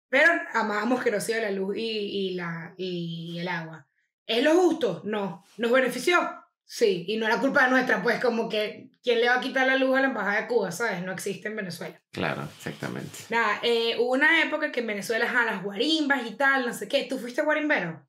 Pero 0.08 0.32
amábamos 0.54 1.02
que 1.04 1.10
nos 1.10 1.28
iba 1.28 1.38
la 1.40 1.50
luz 1.50 1.76
y, 1.76 1.80
y, 1.82 2.34
la, 2.34 2.72
y 2.76 3.38
el 3.38 3.48
agua. 3.48 3.86
¿Es 4.26 4.42
lo 4.42 4.54
justo? 4.54 5.02
No. 5.04 5.44
¿Nos 5.58 5.70
benefició? 5.70 6.18
Sí. 6.64 7.04
Y 7.08 7.16
no 7.16 7.26
era 7.26 7.38
culpa 7.40 7.66
nuestra, 7.68 8.02
pues 8.02 8.20
como 8.22 8.48
que, 8.48 8.90
¿quién 9.02 9.20
le 9.20 9.28
va 9.28 9.36
a 9.36 9.40
quitar 9.40 9.66
la 9.66 9.76
luz 9.76 9.96
a 9.96 10.00
la 10.00 10.08
embajada 10.08 10.40
de 10.42 10.46
Cuba? 10.46 10.70
¿Sabes? 10.72 11.02
No 11.02 11.12
existe 11.12 11.48
en 11.48 11.56
Venezuela. 11.56 12.00
Claro, 12.10 12.42
exactamente. 12.56 13.18
Nada, 13.30 13.60
eh, 13.62 13.96
hubo 13.98 14.12
una 14.12 14.42
época 14.42 14.70
que 14.72 14.80
en 14.80 14.86
Venezuela, 14.86 15.24
ajá, 15.26 15.44
las 15.44 15.62
guarimbas 15.62 16.26
y 16.26 16.32
tal, 16.36 16.66
no 16.66 16.72
sé 16.74 16.88
qué. 16.88 17.04
¿Tú 17.08 17.18
fuiste 17.18 17.42
guarimbero? 17.42 18.06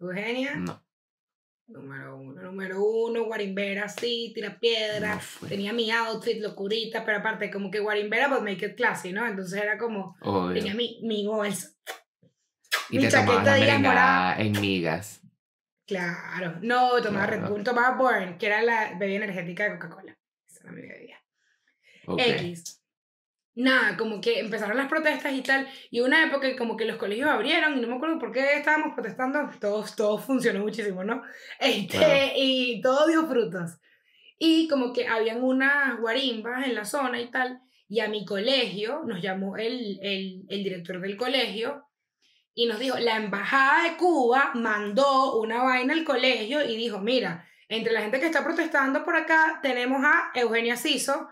Eugenia. 0.00 0.54
No, 0.56 0.84
Número 1.68 2.16
uno, 2.16 2.42
número 2.42 2.82
uno, 2.82 3.24
guarimbera, 3.24 3.88
sí, 3.90 4.32
tira 4.34 4.58
piedra. 4.58 5.20
no. 5.42 5.48
Tenía 5.48 5.72
mi 5.74 5.90
outfit, 5.90 6.40
locurita, 6.40 7.04
pero 7.04 7.18
aparte, 7.18 7.50
como 7.50 7.70
que 7.70 7.78
guarimbera, 7.78 8.28
but 8.28 8.40
make 8.40 8.64
it 8.64 8.74
classy, 8.74 9.12
¿no? 9.12 9.26
Entonces 9.26 9.60
era 9.60 9.76
como, 9.76 10.16
tenía 10.54 10.74
mi, 10.74 10.98
mi 11.02 11.26
bolsa. 11.26 11.68
Y 12.88 12.96
mi 12.96 13.04
te 13.04 13.10
chaqueta 13.10 13.52
de 13.54 13.60
merengada 13.60 14.40
en 14.40 14.58
migas. 14.58 15.20
Claro, 15.86 16.58
no, 16.62 17.02
tomaba 17.02 17.26
Red 17.26 17.38
Claro. 17.38 17.54
Bull, 17.54 17.64
tomaba 17.64 17.96
Burn, 17.96 18.38
que 18.38 18.46
era 18.46 18.62
la 18.62 18.94
bebida 18.98 19.16
energética 19.24 19.64
de 19.64 19.78
Coca-Cola. 19.78 20.18
Esa 20.48 20.60
era 20.64 20.72
mi 20.72 20.82
bebida. 20.82 21.16
X. 22.16 22.82
Nada, 23.58 23.96
como 23.96 24.20
que 24.20 24.38
empezaron 24.38 24.76
las 24.76 24.88
protestas 24.88 25.32
y 25.32 25.42
tal, 25.42 25.66
y 25.90 25.98
una 25.98 26.24
época 26.24 26.48
que 26.48 26.54
como 26.54 26.76
que 26.76 26.84
los 26.84 26.96
colegios 26.96 27.28
abrieron, 27.28 27.76
y 27.76 27.80
no 27.80 27.88
me 27.88 27.96
acuerdo 27.96 28.20
por 28.20 28.30
qué 28.30 28.54
estábamos 28.54 28.94
protestando, 28.94 29.50
todo, 29.60 29.84
todo 29.96 30.16
funcionó 30.16 30.60
muchísimo, 30.60 31.02
¿no? 31.02 31.24
Este. 31.58 32.34
Y 32.36 32.80
todo 32.80 33.08
dio 33.08 33.26
frutos. 33.26 33.80
Y 34.38 34.68
como 34.68 34.92
que 34.92 35.08
habían 35.08 35.42
unas 35.42 35.98
guarimbas 35.98 36.68
en 36.68 36.76
la 36.76 36.84
zona 36.84 37.20
y 37.20 37.32
tal, 37.32 37.60
y 37.88 37.98
a 37.98 38.08
mi 38.08 38.24
colegio 38.24 39.02
nos 39.04 39.20
llamó 39.20 39.56
el, 39.56 39.98
el, 40.02 40.44
el 40.48 40.62
director 40.62 41.00
del 41.00 41.16
colegio 41.16 41.84
y 42.54 42.66
nos 42.66 42.78
dijo, 42.78 42.96
la 43.00 43.16
embajada 43.16 43.90
de 43.90 43.96
Cuba 43.96 44.52
mandó 44.54 45.40
una 45.40 45.64
vaina 45.64 45.94
al 45.94 46.04
colegio 46.04 46.64
y 46.64 46.76
dijo, 46.76 47.00
mira, 47.00 47.44
entre 47.68 47.92
la 47.92 48.02
gente 48.02 48.20
que 48.20 48.26
está 48.26 48.44
protestando 48.44 49.04
por 49.04 49.16
acá 49.16 49.58
tenemos 49.62 50.00
a 50.04 50.30
Eugenia 50.34 50.76
Siso, 50.76 51.28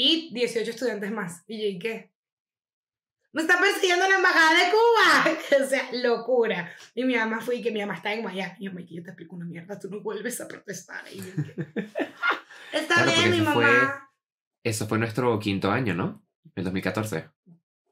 y 0.00 0.30
18 0.32 0.70
estudiantes 0.70 1.10
más. 1.10 1.42
Y 1.48 1.60
yo, 1.60 1.66
¿y 1.68 1.78
qué? 1.78 2.12
Me 3.32 3.42
está 3.42 3.58
persiguiendo 3.60 4.08
la 4.08 4.16
embajada 4.16 4.54
de 4.58 4.70
Cuba. 4.70 5.38
o 5.64 5.68
sea, 5.68 5.88
locura. 5.92 6.72
Y 6.94 7.04
mi 7.04 7.16
mamá 7.16 7.40
fue 7.40 7.56
y 7.56 7.62
que 7.62 7.70
mi 7.70 7.80
mamá 7.80 7.94
está 7.94 8.12
en 8.14 8.22
Miami. 8.24 8.54
Y 8.60 8.64
yo, 8.66 8.72
me 8.72 8.84
yo 8.86 9.02
te 9.02 9.10
explico 9.10 9.36
una 9.36 9.44
mierda, 9.44 9.78
tú 9.78 9.88
no 9.90 10.00
vuelves 10.00 10.40
a 10.40 10.46
protestar. 10.48 11.04
Y 11.12 11.18
yo, 11.18 11.24
está 12.72 12.94
Claro, 13.02 13.12
bien, 13.12 13.30
mi 13.30 13.36
eso 13.38 13.44
mamá. 13.44 13.54
fue- 13.54 14.08
Eso 14.64 14.86
fue 14.86 14.98
nuestro 14.98 15.38
quinto 15.38 15.70
año, 15.70 15.94
¿no? 15.94 16.24
El 16.54 16.64
2014. 16.64 17.28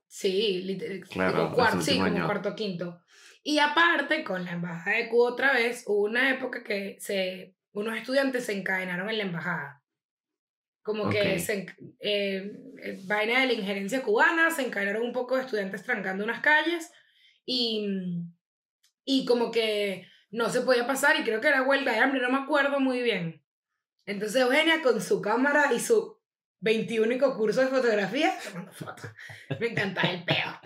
Sí, 0.06 0.62
literal, 0.62 1.00
Claro, 1.08 1.44
como 1.44 1.54
cuarto, 1.56 1.82
sí, 1.82 1.98
como 1.98 2.24
cuarto 2.26 2.54
quinto. 2.54 3.00
Y 3.42 3.58
aparte, 3.58 4.24
con 4.24 4.44
la 4.44 4.52
embajada 4.52 4.96
de 4.96 5.08
Cuba 5.08 5.30
otra 5.32 5.52
vez, 5.52 5.84
hubo 5.86 6.04
una 6.04 6.30
época 6.30 6.62
que 6.64 6.96
se, 7.00 7.54
unos 7.72 7.96
estudiantes 7.96 8.44
se 8.46 8.52
encadenaron 8.56 9.10
en 9.10 9.18
la 9.18 9.24
embajada. 9.24 9.82
Como 10.86 11.10
que 11.10 11.32
Ok. 11.34 11.38
se, 11.40 11.66
eh, 11.98 12.52
eh, 12.80 13.00
vaina 13.06 13.40
de 13.40 13.46
la 13.48 13.52
injerencia 13.54 14.02
cubana, 14.04 14.52
se 14.52 14.62
encadenaron 14.62 15.02
un 15.02 15.12
poco 15.12 15.34
de 15.34 15.42
estudiantes 15.42 15.82
trancando 15.82 16.22
unas 16.22 16.40
calles 16.40 16.92
y, 17.44 17.88
y 19.04 19.24
como 19.24 19.50
que 19.50 20.06
no 20.30 20.48
se 20.48 20.60
podía 20.60 20.86
pasar 20.86 21.16
y 21.18 21.24
creo 21.24 21.40
que 21.40 21.48
era 21.48 21.62
huelga 21.64 21.90
de 21.90 21.98
hambre, 21.98 22.20
no 22.22 22.30
me 22.30 22.38
acuerdo 22.38 22.78
muy 22.78 23.02
bien. 23.02 23.42
Entonces 24.06 24.40
Eugenia 24.40 24.80
con 24.80 25.02
su 25.02 25.20
cámara 25.20 25.72
y 25.74 25.80
su 25.80 26.20
21 26.60 27.18
curso 27.36 27.62
de 27.62 27.66
fotografía 27.66 28.32
tomando 28.44 28.70
fotos. 28.72 29.10
Me 29.58 29.66
encantaba 29.66 30.08
el 30.10 30.24
peo. 30.24 30.60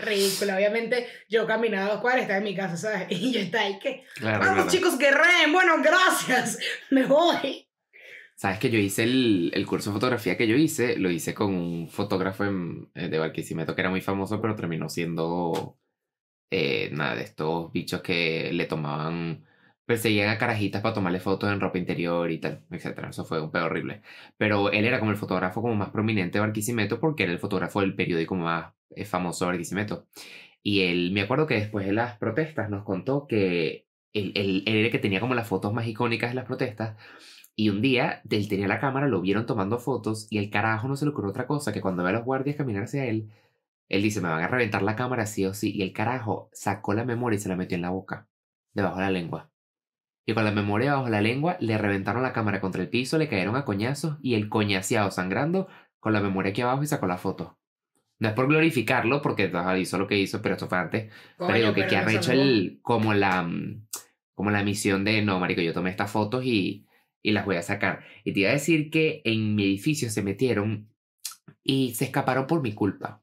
Ridículo, 0.00 0.54
obviamente 0.54 1.06
yo 1.30 1.46
caminaba 1.46 1.92
dos 1.92 2.00
cuadras, 2.02 2.22
estaba 2.22 2.38
en 2.38 2.44
mi 2.44 2.54
casa, 2.54 2.76
¿sabes? 2.76 3.06
Y 3.10 3.32
yo 3.32 3.40
estaba 3.40 3.64
ahí 3.64 3.78
que, 3.78 4.04
Claro, 4.16 4.38
vamos 4.40 4.54
claro. 4.64 4.70
chicos, 4.70 4.98
guerreen, 4.98 5.50
bueno, 5.52 5.76
gracias, 5.82 6.58
me 6.90 7.04
voy. 7.04 7.66
Sabes 8.42 8.58
que 8.58 8.70
yo 8.70 8.78
hice 8.78 9.04
el, 9.04 9.52
el 9.54 9.66
curso 9.66 9.90
de 9.90 9.94
fotografía 9.94 10.36
que 10.36 10.48
yo 10.48 10.56
hice, 10.56 10.96
lo 10.96 11.10
hice 11.10 11.32
con 11.32 11.54
un 11.54 11.88
fotógrafo 11.88 12.44
en- 12.44 12.90
eh, 12.94 13.08
de 13.08 13.18
Barquisimeto 13.18 13.74
que 13.74 13.82
era 13.82 13.90
muy 13.90 14.00
famoso, 14.00 14.40
pero 14.40 14.56
terminó 14.56 14.88
siendo 14.88 15.78
eh, 16.50 16.90
nada 16.92 17.16
de 17.16 17.22
estos 17.24 17.72
bichos 17.72 18.02
que 18.02 18.50
le 18.52 18.66
tomaban, 18.66 19.44
perseguían 19.86 20.30
a 20.30 20.38
carajitas 20.38 20.82
para 20.82 20.94
tomarle 20.94 21.20
fotos 21.20 21.52
en 21.52 21.60
ropa 21.60 21.78
interior 21.78 22.30
y 22.30 22.38
tal, 22.40 22.64
etcétera. 22.70 23.10
Eso 23.10 23.24
fue 23.24 23.40
un 23.42 23.50
pedo 23.52 23.66
horrible. 23.66 24.02
Pero 24.38 24.72
él 24.72 24.84
era 24.86 24.98
como 25.00 25.12
el 25.12 25.16
fotógrafo 25.18 25.62
como 25.62 25.74
más 25.76 25.90
prominente 25.90 26.38
de 26.38 26.42
Barquisimeto 26.46 27.00
porque 27.00 27.24
era 27.24 27.32
el 27.32 27.40
fotógrafo 27.40 27.80
del 27.80 27.94
periódico 27.96 28.34
más 28.36 28.74
eh, 28.96 29.04
famoso 29.06 29.44
de 29.46 29.52
Barquisimeto. 29.52 30.06
Y 30.62 30.82
él, 30.82 31.12
me 31.12 31.22
acuerdo 31.22 31.46
que 31.48 31.54
después 31.56 31.86
de 31.86 31.92
las 31.94 32.18
protestas 32.18 32.70
nos 32.70 32.84
contó 32.84 33.26
que 33.28 33.86
él, 34.14 34.32
él, 34.36 34.64
él 34.66 34.76
era 34.76 34.86
el 34.86 34.92
que 34.92 34.98
tenía 35.00 35.20
como 35.20 35.34
las 35.36 35.48
fotos 35.48 35.72
más 35.74 35.86
icónicas 35.88 36.30
de 36.30 36.36
las 36.36 36.46
protestas. 36.46 36.96
Y 37.54 37.68
un 37.68 37.82
día 37.82 38.22
él 38.30 38.48
tenía 38.48 38.66
la 38.66 38.80
cámara, 38.80 39.08
lo 39.08 39.20
vieron 39.20 39.46
tomando 39.46 39.78
fotos 39.78 40.26
y 40.30 40.38
el 40.38 40.50
carajo 40.50 40.88
no 40.88 40.96
se 40.96 41.04
le 41.04 41.10
ocurrió 41.10 41.30
otra 41.30 41.46
cosa 41.46 41.72
que 41.72 41.80
cuando 41.80 42.02
ve 42.02 42.10
a 42.10 42.12
los 42.12 42.24
guardias 42.24 42.56
caminar 42.56 42.84
hacia 42.84 43.04
él, 43.06 43.30
él 43.88 44.02
dice, 44.02 44.22
me 44.22 44.28
van 44.28 44.42
a 44.42 44.48
reventar 44.48 44.82
la 44.82 44.96
cámara 44.96 45.26
sí 45.26 45.44
o 45.44 45.52
sí. 45.52 45.70
Y 45.70 45.82
el 45.82 45.92
carajo 45.92 46.48
sacó 46.52 46.94
la 46.94 47.04
memoria 47.04 47.36
y 47.36 47.40
se 47.40 47.48
la 47.48 47.56
metió 47.56 47.76
en 47.76 47.82
la 47.82 47.90
boca, 47.90 48.26
debajo 48.72 48.96
de 48.96 49.02
la 49.02 49.10
lengua. 49.10 49.50
Y 50.24 50.34
con 50.34 50.44
la 50.44 50.52
memoria 50.52 50.90
debajo 50.90 51.06
de 51.06 51.10
la 51.10 51.20
lengua 51.20 51.56
le 51.60 51.76
reventaron 51.76 52.22
la 52.22 52.32
cámara 52.32 52.60
contra 52.60 52.80
el 52.80 52.88
piso, 52.88 53.18
le 53.18 53.28
cayeron 53.28 53.56
a 53.56 53.64
coñazos 53.64 54.16
y 54.22 54.34
el 54.34 54.48
coñaseado 54.48 55.10
sangrando 55.10 55.68
con 56.00 56.12
la 56.12 56.20
memoria 56.20 56.50
aquí 56.50 56.62
abajo 56.62 56.82
y 56.82 56.86
sacó 56.86 57.06
la 57.06 57.18
foto. 57.18 57.58
No 58.18 58.28
es 58.28 58.34
por 58.34 58.46
glorificarlo, 58.46 59.20
porque 59.20 59.52
hizo 59.78 59.98
lo 59.98 60.06
que 60.06 60.16
hizo, 60.16 60.40
pero 60.40 60.54
esto 60.54 60.68
fue 60.68 60.78
antes. 60.78 61.12
pero 61.36 61.54
digo 61.54 61.74
que, 61.74 61.86
que 61.86 61.96
ha 61.96 62.10
hecho 62.10 62.32
el, 62.32 62.78
como 62.80 63.12
la, 63.14 63.42
mm, 63.42 63.88
como 64.34 64.50
la 64.50 64.62
misión 64.62 65.04
de, 65.04 65.22
no, 65.22 65.40
marico, 65.40 65.60
yo 65.60 65.74
tomé 65.74 65.90
estas 65.90 66.10
fotos 66.10 66.44
y, 66.44 66.86
y 67.22 67.32
las 67.32 67.44
voy 67.46 67.56
a 67.56 67.62
sacar. 67.62 68.04
Y 68.24 68.32
te 68.32 68.40
iba 68.40 68.50
a 68.50 68.54
decir 68.54 68.90
que 68.90 69.22
en 69.24 69.54
mi 69.54 69.64
edificio 69.64 70.10
se 70.10 70.22
metieron 70.22 70.88
y 71.62 71.94
se 71.94 72.04
escaparon 72.06 72.46
por 72.46 72.62
mi 72.62 72.74
culpa. 72.74 73.22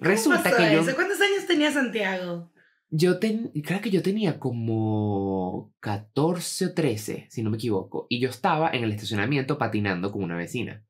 Resulta 0.00 0.56
que 0.56 0.72
yo, 0.72 0.82
¿Cuántos 0.94 1.20
años 1.20 1.46
tenía 1.46 1.70
Santiago? 1.70 2.50
yo 2.90 3.18
ten- 3.18 3.50
creo 3.64 3.80
que 3.80 3.90
yo 3.90 4.02
tenía 4.02 4.38
como 4.38 5.72
14 5.80 6.66
o 6.66 6.74
13, 6.74 7.26
si 7.30 7.42
no 7.42 7.50
me 7.50 7.56
equivoco, 7.56 8.06
y 8.08 8.18
yo 8.20 8.28
estaba 8.30 8.70
en 8.70 8.84
el 8.84 8.92
estacionamiento 8.92 9.58
patinando 9.58 10.10
con 10.10 10.22
una 10.24 10.36
vecina. 10.36 10.84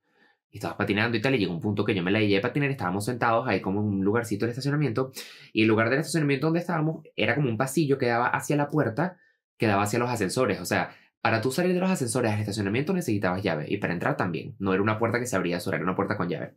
Y 0.51 0.59
estaba 0.59 0.77
patinando 0.77 1.17
y 1.17 1.23
tal, 1.23 1.35
y 1.35 1.39
llegó 1.39 1.53
un 1.55 1.61
punto 1.61 1.85
que 1.85 1.95
yo 1.95 2.03
me 2.03 2.11
la 2.11 2.21
llevé 2.21 2.37
a 2.39 2.43
patinar, 2.43 2.71
estábamos 2.71 3.07
sentados 3.07 3.49
ahí 3.49 3.61
como 3.61 3.81
en 3.81 3.87
un 3.87 4.05
lugarcito 4.05 4.45
del 4.45 4.51
estacionamiento, 4.51 5.11
y 5.53 5.63
el 5.63 5.69
lugar 5.69 5.89
del 5.91 6.01
estacionamiento 6.01 6.47
donde 6.47 6.61
estábamos 6.61 7.03
era 7.17 7.35
como 7.35 7.49
un 7.49 7.57
pasillo 7.57 7.97
que 7.99 8.07
daba 8.07 8.27
hacia 8.29 8.57
la 8.57 8.69
puerta, 8.69 9.17
que 9.63 9.69
daba 9.69 9.85
hacia 9.85 10.01
los 10.01 10.11
ascensores, 10.11 10.59
o 10.59 10.65
sea, 10.65 10.97
para 11.21 11.41
tú 11.41 11.53
salir 11.53 11.73
de 11.73 11.79
los 11.79 11.89
ascensores 11.89 12.33
al 12.33 12.41
estacionamiento 12.41 12.93
necesitabas 12.93 13.45
llave, 13.45 13.67
y 13.69 13.77
para 13.77 13.93
entrar 13.93 14.17
también, 14.17 14.57
no 14.59 14.75
era 14.75 14.83
una 14.83 14.99
puerta 14.99 15.21
que 15.21 15.27
se 15.27 15.37
abría 15.37 15.61
sola, 15.61 15.77
era 15.77 15.85
una 15.85 15.95
puerta 15.95 16.17
con 16.17 16.29
llave. 16.29 16.57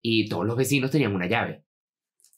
Y 0.00 0.28
todos 0.28 0.46
los 0.46 0.54
vecinos 0.54 0.92
tenían 0.92 1.12
una 1.12 1.26
llave. 1.26 1.64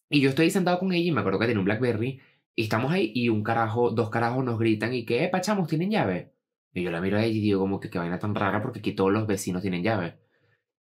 Y 0.08 0.22
yo 0.22 0.30
estoy 0.30 0.50
sentado 0.50 0.78
con 0.78 0.94
ella 0.94 1.10
y 1.10 1.12
me 1.12 1.20
acuerdo 1.20 1.38
que 1.38 1.44
tenía 1.44 1.58
un 1.58 1.66
Blackberry, 1.66 2.22
y 2.56 2.62
estamos 2.62 2.90
ahí 2.90 3.12
y 3.14 3.28
un 3.28 3.42
carajo, 3.42 3.90
dos 3.90 4.08
carajos 4.08 4.42
nos 4.42 4.58
gritan 4.58 4.94
y 4.94 5.04
que, 5.04 5.24
eh, 5.24 5.28
pachamos, 5.28 5.68
¿tienen 5.68 5.90
llave? 5.90 6.32
Y 6.72 6.82
yo 6.82 6.90
la 6.90 7.02
miro 7.02 7.18
a 7.18 7.22
ella 7.22 7.36
y 7.36 7.42
digo 7.42 7.60
como 7.60 7.80
que 7.80 7.90
qué 7.90 7.98
vaina 7.98 8.18
tan 8.18 8.34
rara 8.34 8.62
porque 8.62 8.78
aquí 8.78 8.92
todos 8.92 9.12
los 9.12 9.26
vecinos 9.26 9.60
tienen 9.60 9.82
llave. 9.82 10.20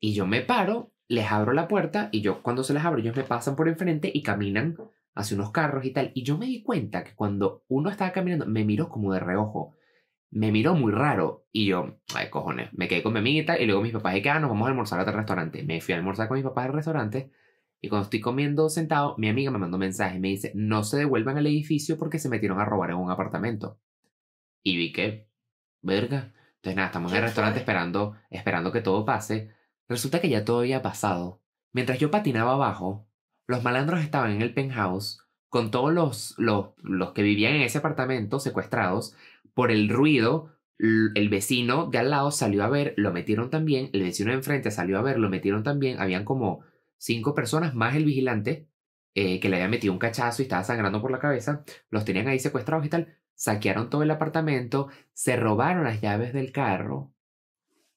Y 0.01 0.13
yo 0.15 0.27
me 0.27 0.41
paro, 0.41 0.91
les 1.07 1.31
abro 1.31 1.53
la 1.53 1.69
puerta 1.69 2.09
y 2.11 2.19
yo 2.19 2.43
cuando 2.43 2.65
se 2.65 2.73
les 2.73 2.83
abro 2.83 2.99
ellos 2.99 3.15
me 3.15 3.23
pasan 3.23 3.55
por 3.55 3.69
enfrente 3.69 4.11
y 4.13 4.21
caminan 4.21 4.75
hacia 5.17 5.35
unos 5.35 5.51
carros 5.51 5.85
y 5.85 5.91
tal. 5.91 6.11
Y 6.13 6.23
yo 6.23 6.37
me 6.37 6.45
di 6.45 6.63
cuenta 6.63 7.03
que 7.03 7.15
cuando 7.15 7.63
uno 7.67 7.89
estaba 7.89 8.11
caminando 8.11 8.45
me 8.45 8.63
miró 8.63 8.89
como 8.89 9.13
de 9.13 9.19
reojo. 9.19 9.75
Me 10.29 10.51
miró 10.51 10.75
muy 10.75 10.91
raro 10.91 11.45
y 11.51 11.67
yo, 11.67 11.99
ay 12.13 12.29
cojones, 12.29 12.69
me 12.73 12.89
quedé 12.89 13.01
con 13.01 13.13
mi 13.13 13.19
amiguita 13.19 13.57
y 13.57 13.65
luego 13.65 13.81
mis 13.81 13.93
papás 13.93 14.13
dijeron, 14.13 14.37
ah, 14.37 14.39
nos 14.41 14.49
vamos 14.49 14.67
a 14.67 14.69
almorzar 14.71 14.99
a 14.99 15.03
otro 15.03 15.15
restaurante. 15.15 15.63
Me 15.63 15.79
fui 15.79 15.93
a 15.93 15.97
almorzar 15.97 16.27
con 16.27 16.35
mis 16.35 16.43
papás 16.43 16.65
al 16.65 16.73
restaurante 16.73 17.31
y 17.79 17.89
cuando 17.89 18.05
estoy 18.05 18.19
comiendo 18.19 18.69
sentado, 18.69 19.15
mi 19.17 19.29
amiga 19.29 19.51
me 19.51 19.59
mandó 19.59 19.77
un 19.77 19.81
mensaje 19.81 20.17
y 20.17 20.19
me 20.19 20.29
dice, 20.29 20.51
no 20.55 20.83
se 20.83 20.97
devuelvan 20.97 21.37
al 21.37 21.47
edificio 21.47 21.97
porque 21.97 22.19
se 22.19 22.29
metieron 22.29 22.59
a 22.59 22.65
robar 22.65 22.89
en 22.89 22.97
un 22.97 23.11
apartamento. 23.11 23.79
Y 24.63 24.77
vi 24.77 24.91
que, 24.91 25.29
verga. 25.81 26.33
Entonces 26.55 26.75
nada, 26.75 26.87
estamos 26.87 27.11
en 27.11 27.17
el 27.17 27.21
¿Quién 27.21 27.27
restaurante 27.27 27.59
esperando, 27.59 28.15
esperando 28.29 28.71
que 28.71 28.81
todo 28.81 29.05
pase. 29.05 29.51
Resulta 29.87 30.19
que 30.19 30.29
ya 30.29 30.43
todo 30.43 30.59
había 30.59 30.81
pasado. 30.81 31.41
Mientras 31.71 31.99
yo 31.99 32.09
patinaba 32.09 32.53
abajo, 32.53 33.06
los 33.47 33.63
malandros 33.63 34.01
estaban 34.01 34.31
en 34.31 34.41
el 34.41 34.53
penthouse 34.53 35.19
con 35.49 35.71
todos 35.71 35.93
los, 35.93 36.35
los, 36.37 36.69
los 36.83 37.13
que 37.13 37.23
vivían 37.23 37.55
en 37.55 37.61
ese 37.61 37.77
apartamento 37.77 38.39
secuestrados 38.39 39.15
por 39.53 39.71
el 39.71 39.89
ruido. 39.89 40.53
El 40.79 41.29
vecino 41.29 41.89
de 41.89 41.97
al 41.97 42.11
lado 42.11 42.29
salió 42.29 42.63
a 42.63 42.69
ver, 42.69 42.93
lo 42.97 43.11
metieron 43.11 43.49
también. 43.49 43.89
El 43.93 44.03
vecino 44.03 44.29
de 44.29 44.37
enfrente 44.37 44.69
salió 44.69 44.99
a 44.99 45.01
ver, 45.01 45.17
lo 45.17 45.29
metieron 45.29 45.63
también. 45.63 45.99
Habían 45.99 46.25
como 46.25 46.63
cinco 46.97 47.33
personas 47.33 47.73
más 47.73 47.95
el 47.95 48.05
vigilante 48.05 48.67
eh, 49.15 49.39
que 49.39 49.49
le 49.49 49.55
había 49.55 49.69
metido 49.69 49.93
un 49.93 49.99
cachazo 49.99 50.41
y 50.41 50.43
estaba 50.43 50.63
sangrando 50.63 51.01
por 51.01 51.09
la 51.09 51.19
cabeza. 51.19 51.63
Los 51.89 52.05
tenían 52.05 52.27
ahí 52.27 52.39
secuestrados 52.39 52.85
y 52.85 52.89
tal. 52.89 53.15
Saquearon 53.33 53.89
todo 53.89 54.03
el 54.03 54.11
apartamento, 54.11 54.89
se 55.13 55.35
robaron 55.35 55.85
las 55.85 56.01
llaves 56.01 56.33
del 56.33 56.51
carro 56.51 57.13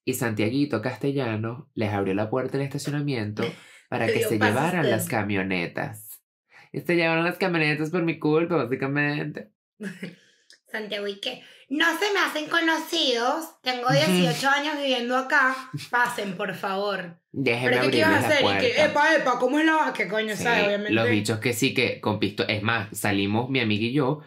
y 0.04 0.14
Santiaguito 0.14 0.82
Castellano 0.82 1.68
les 1.74 1.92
abrió 1.92 2.14
la 2.14 2.30
puerta 2.30 2.58
del 2.58 2.66
estacionamiento 2.66 3.42
para 3.90 4.06
que 4.06 4.22
se 4.22 4.38
llevaran 4.38 4.80
usted. 4.80 4.90
las 4.90 5.08
camionetas. 5.08 6.22
Y 6.72 6.80
se 6.80 6.94
llevaron 6.96 7.24
las 7.24 7.36
camionetas 7.36 7.90
por 7.90 8.02
mi 8.02 8.18
culpa, 8.18 8.54
básicamente. 8.56 9.50
Santiago, 10.70 11.08
¿y 11.08 11.18
qué? 11.20 11.42
No 11.68 11.84
se 11.98 12.12
me 12.12 12.20
hacen 12.20 12.48
conocidos. 12.48 13.60
Tengo 13.62 13.88
18 13.90 14.48
años 14.48 14.76
viviendo 14.76 15.16
acá. 15.16 15.56
Pasen, 15.90 16.36
por 16.36 16.54
favor. 16.54 17.16
Déjenme 17.32 17.70
Pero 17.70 17.82
¿qué, 17.82 17.90
qué 17.90 17.98
ibas 17.98 18.24
a 18.24 18.28
hacer? 18.28 18.44
Y 18.44 18.58
que, 18.60 18.84
epa, 18.84 19.14
epa, 19.16 19.38
¿cómo 19.38 19.58
es 19.58 19.66
la 19.66 19.92
¿Qué 19.96 20.06
coño 20.08 20.36
Sí, 20.36 20.44
sabes? 20.44 20.66
Obviamente. 20.66 20.92
Los 20.92 21.08
bichos 21.10 21.38
que 21.40 21.52
sí 21.52 21.74
que 21.74 22.00
con 22.00 22.20
pisto. 22.20 22.46
Es 22.46 22.62
más, 22.62 22.96
salimos 22.96 23.50
mi 23.50 23.60
amiga 23.60 23.84
y 23.84 23.92
yo. 23.92 24.20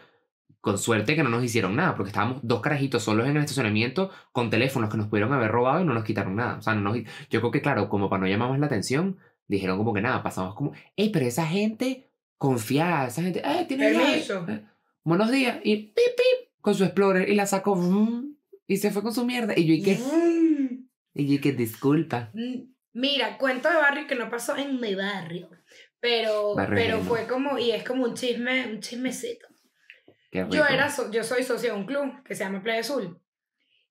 Con 0.60 0.78
suerte 0.78 1.14
que 1.14 1.22
no 1.22 1.28
nos 1.28 1.44
hicieron 1.44 1.76
nada, 1.76 1.94
porque 1.94 2.08
estábamos 2.08 2.40
dos 2.42 2.62
carajitos 2.62 3.02
solos 3.02 3.26
en 3.26 3.36
el 3.36 3.42
estacionamiento 3.42 4.10
con 4.32 4.48
teléfonos 4.48 4.88
que 4.90 4.96
nos 4.96 5.08
pudieron 5.08 5.30
haber 5.34 5.50
robado 5.50 5.82
y 5.82 5.84
no 5.84 5.92
nos 5.92 6.04
quitaron 6.04 6.36
nada. 6.36 6.56
O 6.56 6.62
sea, 6.62 6.74
no 6.74 6.80
nos- 6.80 6.96
yo 7.28 7.40
creo 7.40 7.50
que, 7.50 7.60
claro, 7.60 7.90
como 7.90 8.08
para 8.08 8.20
no 8.22 8.26
llamar 8.28 8.48
más 8.48 8.58
la 8.60 8.66
atención, 8.66 9.18
dijeron 9.46 9.78
como 9.78 9.92
que 9.94 10.00
nada, 10.00 10.22
pasamos 10.22 10.54
como, 10.54 10.72
ey, 10.96 11.10
pero 11.10 11.26
esa 11.26 11.46
gente 11.46 12.10
confiada, 12.38 13.06
esa 13.08 13.22
gente, 13.22 13.42
eh, 13.44 13.64
tiene 13.66 13.92
llave". 13.92 14.04
Permiso. 14.04 14.46
Eh, 14.48 14.64
Buenos 15.02 15.30
días, 15.30 15.58
y 15.64 15.76
pip, 15.76 15.94
pip, 16.16 16.50
con 16.62 16.74
su 16.74 16.84
Explorer, 16.84 17.28
y 17.28 17.34
la 17.34 17.44
sacó, 17.46 17.74
vroom, 17.76 18.36
y 18.66 18.78
se 18.78 18.90
fue 18.90 19.02
con 19.02 19.12
su 19.12 19.24
mierda. 19.26 19.52
Y 19.56 19.66
yo, 19.66 19.74
¿y 19.74 19.82
qué? 19.82 19.96
Mm. 19.96 20.88
Y 21.14 21.26
yo, 21.26 21.34
¿y 21.34 21.38
qué? 21.40 21.52
Disculpa. 21.52 22.30
Mm, 22.32 22.72
Mira, 22.94 23.36
cuento 23.38 23.68
de 23.68 23.74
barrio 23.76 24.06
que 24.06 24.14
no 24.14 24.30
pasó 24.30 24.56
en 24.56 24.80
mi 24.80 24.94
barrio. 24.94 25.50
Pero, 26.00 26.54
Barrio 26.54 26.74
pero 26.76 27.00
fue 27.00 27.26
como, 27.26 27.58
y 27.58 27.70
es 27.72 27.82
como 27.84 28.04
un 28.04 28.14
chisme, 28.14 28.66
un 28.68 28.80
chismecito. 28.80 29.46
Yo, 30.32 30.64
era 30.66 30.90
so- 30.90 31.10
yo 31.10 31.22
soy 31.24 31.42
socia 31.44 31.72
de 31.72 31.78
un 31.78 31.86
club 31.86 32.22
que 32.24 32.34
se 32.34 32.44
llama 32.44 32.62
Playa 32.62 32.80
Azul. 32.80 33.18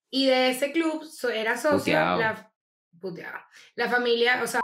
Y 0.09 0.25
de 0.27 0.49
ese 0.49 0.71
club 0.71 1.03
so- 1.05 1.29
era 1.29 1.55
Puteado. 1.55 2.19
la, 2.19 2.51
la 3.75 3.89
familia, 3.89 4.41
o 4.43 4.47
sea, 4.47 4.61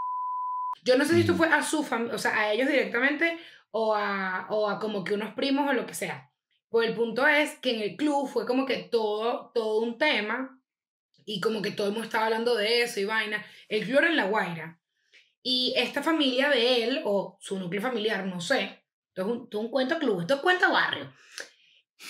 yo 0.89 0.97
no 0.97 1.05
sé 1.05 1.13
si 1.13 1.21
esto 1.21 1.35
fue 1.35 1.47
a 1.47 1.61
su 1.61 1.83
familia, 1.83 2.15
o 2.15 2.17
sea, 2.17 2.37
a 2.37 2.51
ellos 2.51 2.67
directamente 2.67 3.37
o 3.71 3.93
a, 3.95 4.47
o 4.49 4.67
a 4.67 4.79
como 4.79 5.03
que 5.03 5.13
unos 5.13 5.35
primos 5.35 5.69
o 5.69 5.73
lo 5.73 5.85
que 5.85 5.93
sea. 5.93 6.31
Pues 6.69 6.89
el 6.89 6.95
punto 6.95 7.27
es 7.27 7.57
que 7.59 7.75
en 7.75 7.81
el 7.81 7.95
club 7.95 8.27
fue 8.27 8.45
como 8.45 8.65
que 8.65 8.77
todo, 8.77 9.51
todo 9.53 9.81
un 9.81 9.97
tema 9.97 10.59
Y 11.25 11.39
como 11.41 11.61
que 11.61 11.71
todo 11.71 11.87
el 11.87 11.93
mundo 11.93 12.05
estaba 12.07 12.25
hablando 12.25 12.55
de 12.55 12.81
eso 12.81 12.99
y 12.99 13.05
vaina. 13.05 13.45
El 13.67 13.85
club 13.85 13.99
era 13.99 14.07
en 14.09 14.17
La 14.17 14.25
Guaira. 14.25 14.79
Y 15.43 15.73
esta 15.77 16.01
familia 16.01 16.49
de 16.49 16.83
él, 16.83 17.01
o 17.05 17.37
su 17.39 17.59
núcleo 17.59 17.81
familiar, 17.81 18.25
no 18.25 18.41
sé, 18.41 18.83
esto 19.09 19.21
es 19.21 19.27
un, 19.27 19.43
esto 19.43 19.59
es 19.59 19.65
un 19.65 19.71
cuento 19.71 19.99
club, 19.99 20.21
esto 20.21 20.35
es 20.35 20.41
cuento 20.41 20.71
barrio. 20.71 21.13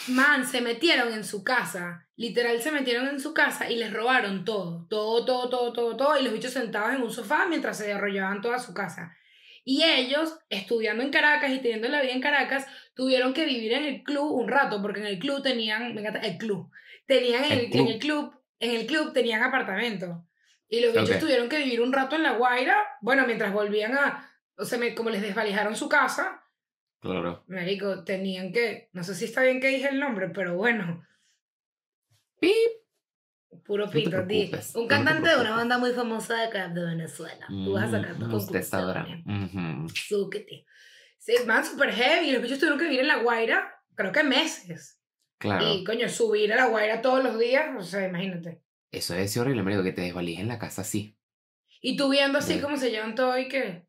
Man, 0.07 0.45
se 0.45 0.61
metieron 0.61 1.11
en 1.13 1.23
su 1.23 1.43
casa, 1.43 2.07
literal 2.15 2.61
se 2.61 2.71
metieron 2.71 3.07
en 3.07 3.19
su 3.19 3.33
casa 3.33 3.69
y 3.71 3.75
les 3.75 3.91
robaron 3.91 4.45
todo, 4.45 4.85
todo, 4.87 5.25
todo, 5.25 5.49
todo, 5.49 5.73
todo, 5.73 5.97
todo, 5.97 6.19
y 6.19 6.23
los 6.23 6.33
bichos 6.33 6.53
sentados 6.53 6.93
en 6.93 7.01
un 7.01 7.11
sofá 7.11 7.47
mientras 7.47 7.77
se 7.77 7.87
desarrollaban 7.87 8.41
toda 8.41 8.59
su 8.59 8.73
casa. 8.73 9.15
Y 9.65 9.83
ellos, 9.83 10.37
estudiando 10.49 11.03
en 11.03 11.09
Caracas 11.11 11.51
y 11.51 11.59
teniendo 11.59 11.87
la 11.89 12.01
vida 12.01 12.13
en 12.13 12.21
Caracas, 12.21 12.65
tuvieron 12.95 13.33
que 13.33 13.45
vivir 13.45 13.73
en 13.73 13.83
el 13.85 14.03
club 14.03 14.31
un 14.31 14.47
rato, 14.47 14.81
porque 14.81 14.99
en 14.99 15.07
el 15.07 15.19
club 15.19 15.41
tenían, 15.41 15.93
me 15.95 16.01
encanta, 16.01 16.19
el 16.19 16.37
club, 16.37 16.71
tenían 17.07 17.43
en 17.45 17.51
El 17.51 17.59
el, 17.59 17.69
club. 17.71 17.81
en 17.81 17.87
el 17.93 17.99
club, 17.99 18.33
en 18.59 18.71
el 18.75 18.85
club 18.85 19.13
tenían 19.13 19.41
apartamento. 19.43 20.25
Y 20.69 20.81
los 20.81 20.91
bichos 20.93 21.19
tuvieron 21.19 21.49
que 21.49 21.57
vivir 21.57 21.81
un 21.81 21.93
rato 21.93 22.15
en 22.15 22.23
La 22.23 22.33
Guaira, 22.33 22.77
bueno, 23.01 23.25
mientras 23.25 23.51
volvían 23.51 23.95
a, 23.97 24.31
o 24.55 24.65
sea, 24.65 24.77
me- 24.77 24.93
como 24.93 25.09
les 25.09 25.21
desvalijaron 25.23 25.75
su 25.75 25.89
casa, 25.89 26.43
Claro. 26.99 27.43
Marico, 27.47 28.03
tenían 28.03 28.51
que, 28.51 28.89
no 28.93 29.03
sé 29.03 29.15
si 29.15 29.25
está 29.25 29.41
bien 29.43 29.59
que 29.61 29.69
dije 29.69 29.89
el 29.89 29.99
nombre, 29.99 30.29
pero 30.29 30.55
bueno, 30.55 31.05
Pip. 32.39 32.53
puro 33.65 33.89
pito. 33.89 34.09
un 34.09 34.21
no 34.21 34.23
te 34.23 34.87
cantante 34.87 35.29
de 35.29 35.37
una 35.41 35.55
banda 35.55 35.77
muy 35.77 35.91
famosa 35.91 36.35
de 36.35 36.43
acá 36.45 36.67
de 36.69 36.85
Venezuela. 36.85 37.45
Tú 37.47 37.73
vas 37.73 37.93
a 37.93 37.99
sacar 38.01 38.15
tus 38.17 38.27
Mm, 38.27 38.33
Usted 38.33 38.63
sabrá. 38.63 39.07
Zúquete. 40.07 40.65
Sí, 41.17 41.33
man, 41.45 41.65
super 41.65 41.91
heavy. 41.91 42.31
Los 42.31 42.41
bichos 42.41 42.59
tuvieron 42.59 42.79
que 42.79 42.85
vivir 42.85 43.01
en 43.01 43.07
La 43.07 43.17
Guaira, 43.17 43.73
creo 43.95 44.11
que 44.11 44.23
meses. 44.23 44.99
Claro. 45.37 45.73
Y, 45.73 45.83
coño, 45.83 46.07
subir 46.09 46.51
a 46.53 46.55
La 46.55 46.67
Guaira 46.67 47.01
todos 47.01 47.23
los 47.23 47.37
días, 47.39 47.69
o 47.77 47.81
sea, 47.83 48.07
imagínate. 48.07 48.61
Eso 48.91 49.15
es 49.15 49.35
horrible, 49.37 49.63
marico, 49.63 49.83
que 49.83 49.91
te 49.93 50.01
desvalijen 50.01 50.47
la 50.47 50.59
casa 50.59 50.81
así. 50.81 51.17
Y 51.81 51.95
tú 51.95 52.09
viendo 52.09 52.39
así 52.39 52.55
Ve. 52.55 52.61
cómo 52.61 52.77
se 52.77 52.91
llevan 52.91 53.15
todo 53.15 53.37
y 53.37 53.47
que... 53.47 53.87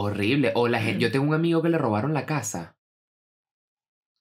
Horrible. 0.00 0.52
O 0.54 0.68
la 0.68 0.80
gente, 0.80 1.02
yo 1.02 1.10
tengo 1.10 1.26
un 1.26 1.34
amigo 1.34 1.60
que 1.60 1.68
le 1.68 1.78
robaron 1.78 2.14
la 2.14 2.24
casa 2.24 2.76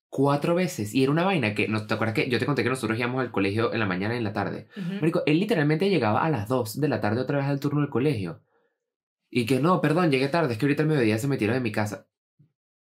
cuatro 0.09 0.55
veces 0.55 0.95
y 0.95 1.03
era 1.03 1.11
una 1.11 1.23
vaina 1.23 1.53
que, 1.53 1.67
¿no 1.67 1.85
te 1.85 1.93
acuerdas 1.93 2.15
que 2.15 2.29
yo 2.29 2.39
te 2.39 2.45
conté 2.45 2.63
que 2.63 2.69
nosotros 2.69 2.97
íbamos 2.97 3.21
al 3.21 3.31
colegio 3.31 3.73
en 3.73 3.79
la 3.79 3.85
mañana 3.85 4.15
y 4.15 4.17
en 4.17 4.23
la 4.23 4.33
tarde? 4.33 4.67
Ujú. 4.75 4.93
Marico, 4.93 5.23
él 5.25 5.39
literalmente 5.39 5.89
llegaba 5.89 6.23
a 6.23 6.29
las 6.29 6.47
2 6.47 6.79
de 6.79 6.87
la 6.87 6.99
tarde 6.99 7.21
otra 7.21 7.37
vez 7.37 7.45
al 7.45 7.59
turno 7.59 7.81
del 7.81 7.89
colegio. 7.89 8.41
Y 9.29 9.45
que 9.45 9.59
no, 9.59 9.79
perdón, 9.81 10.09
llegué 10.09 10.29
tarde, 10.29 10.53
es 10.53 10.59
que 10.59 10.65
ahorita 10.65 10.83
al 10.83 10.89
mediodía 10.89 11.17
se 11.19 11.27
metieron 11.27 11.57
en 11.57 11.63
mi 11.63 11.71
casa. 11.71 12.07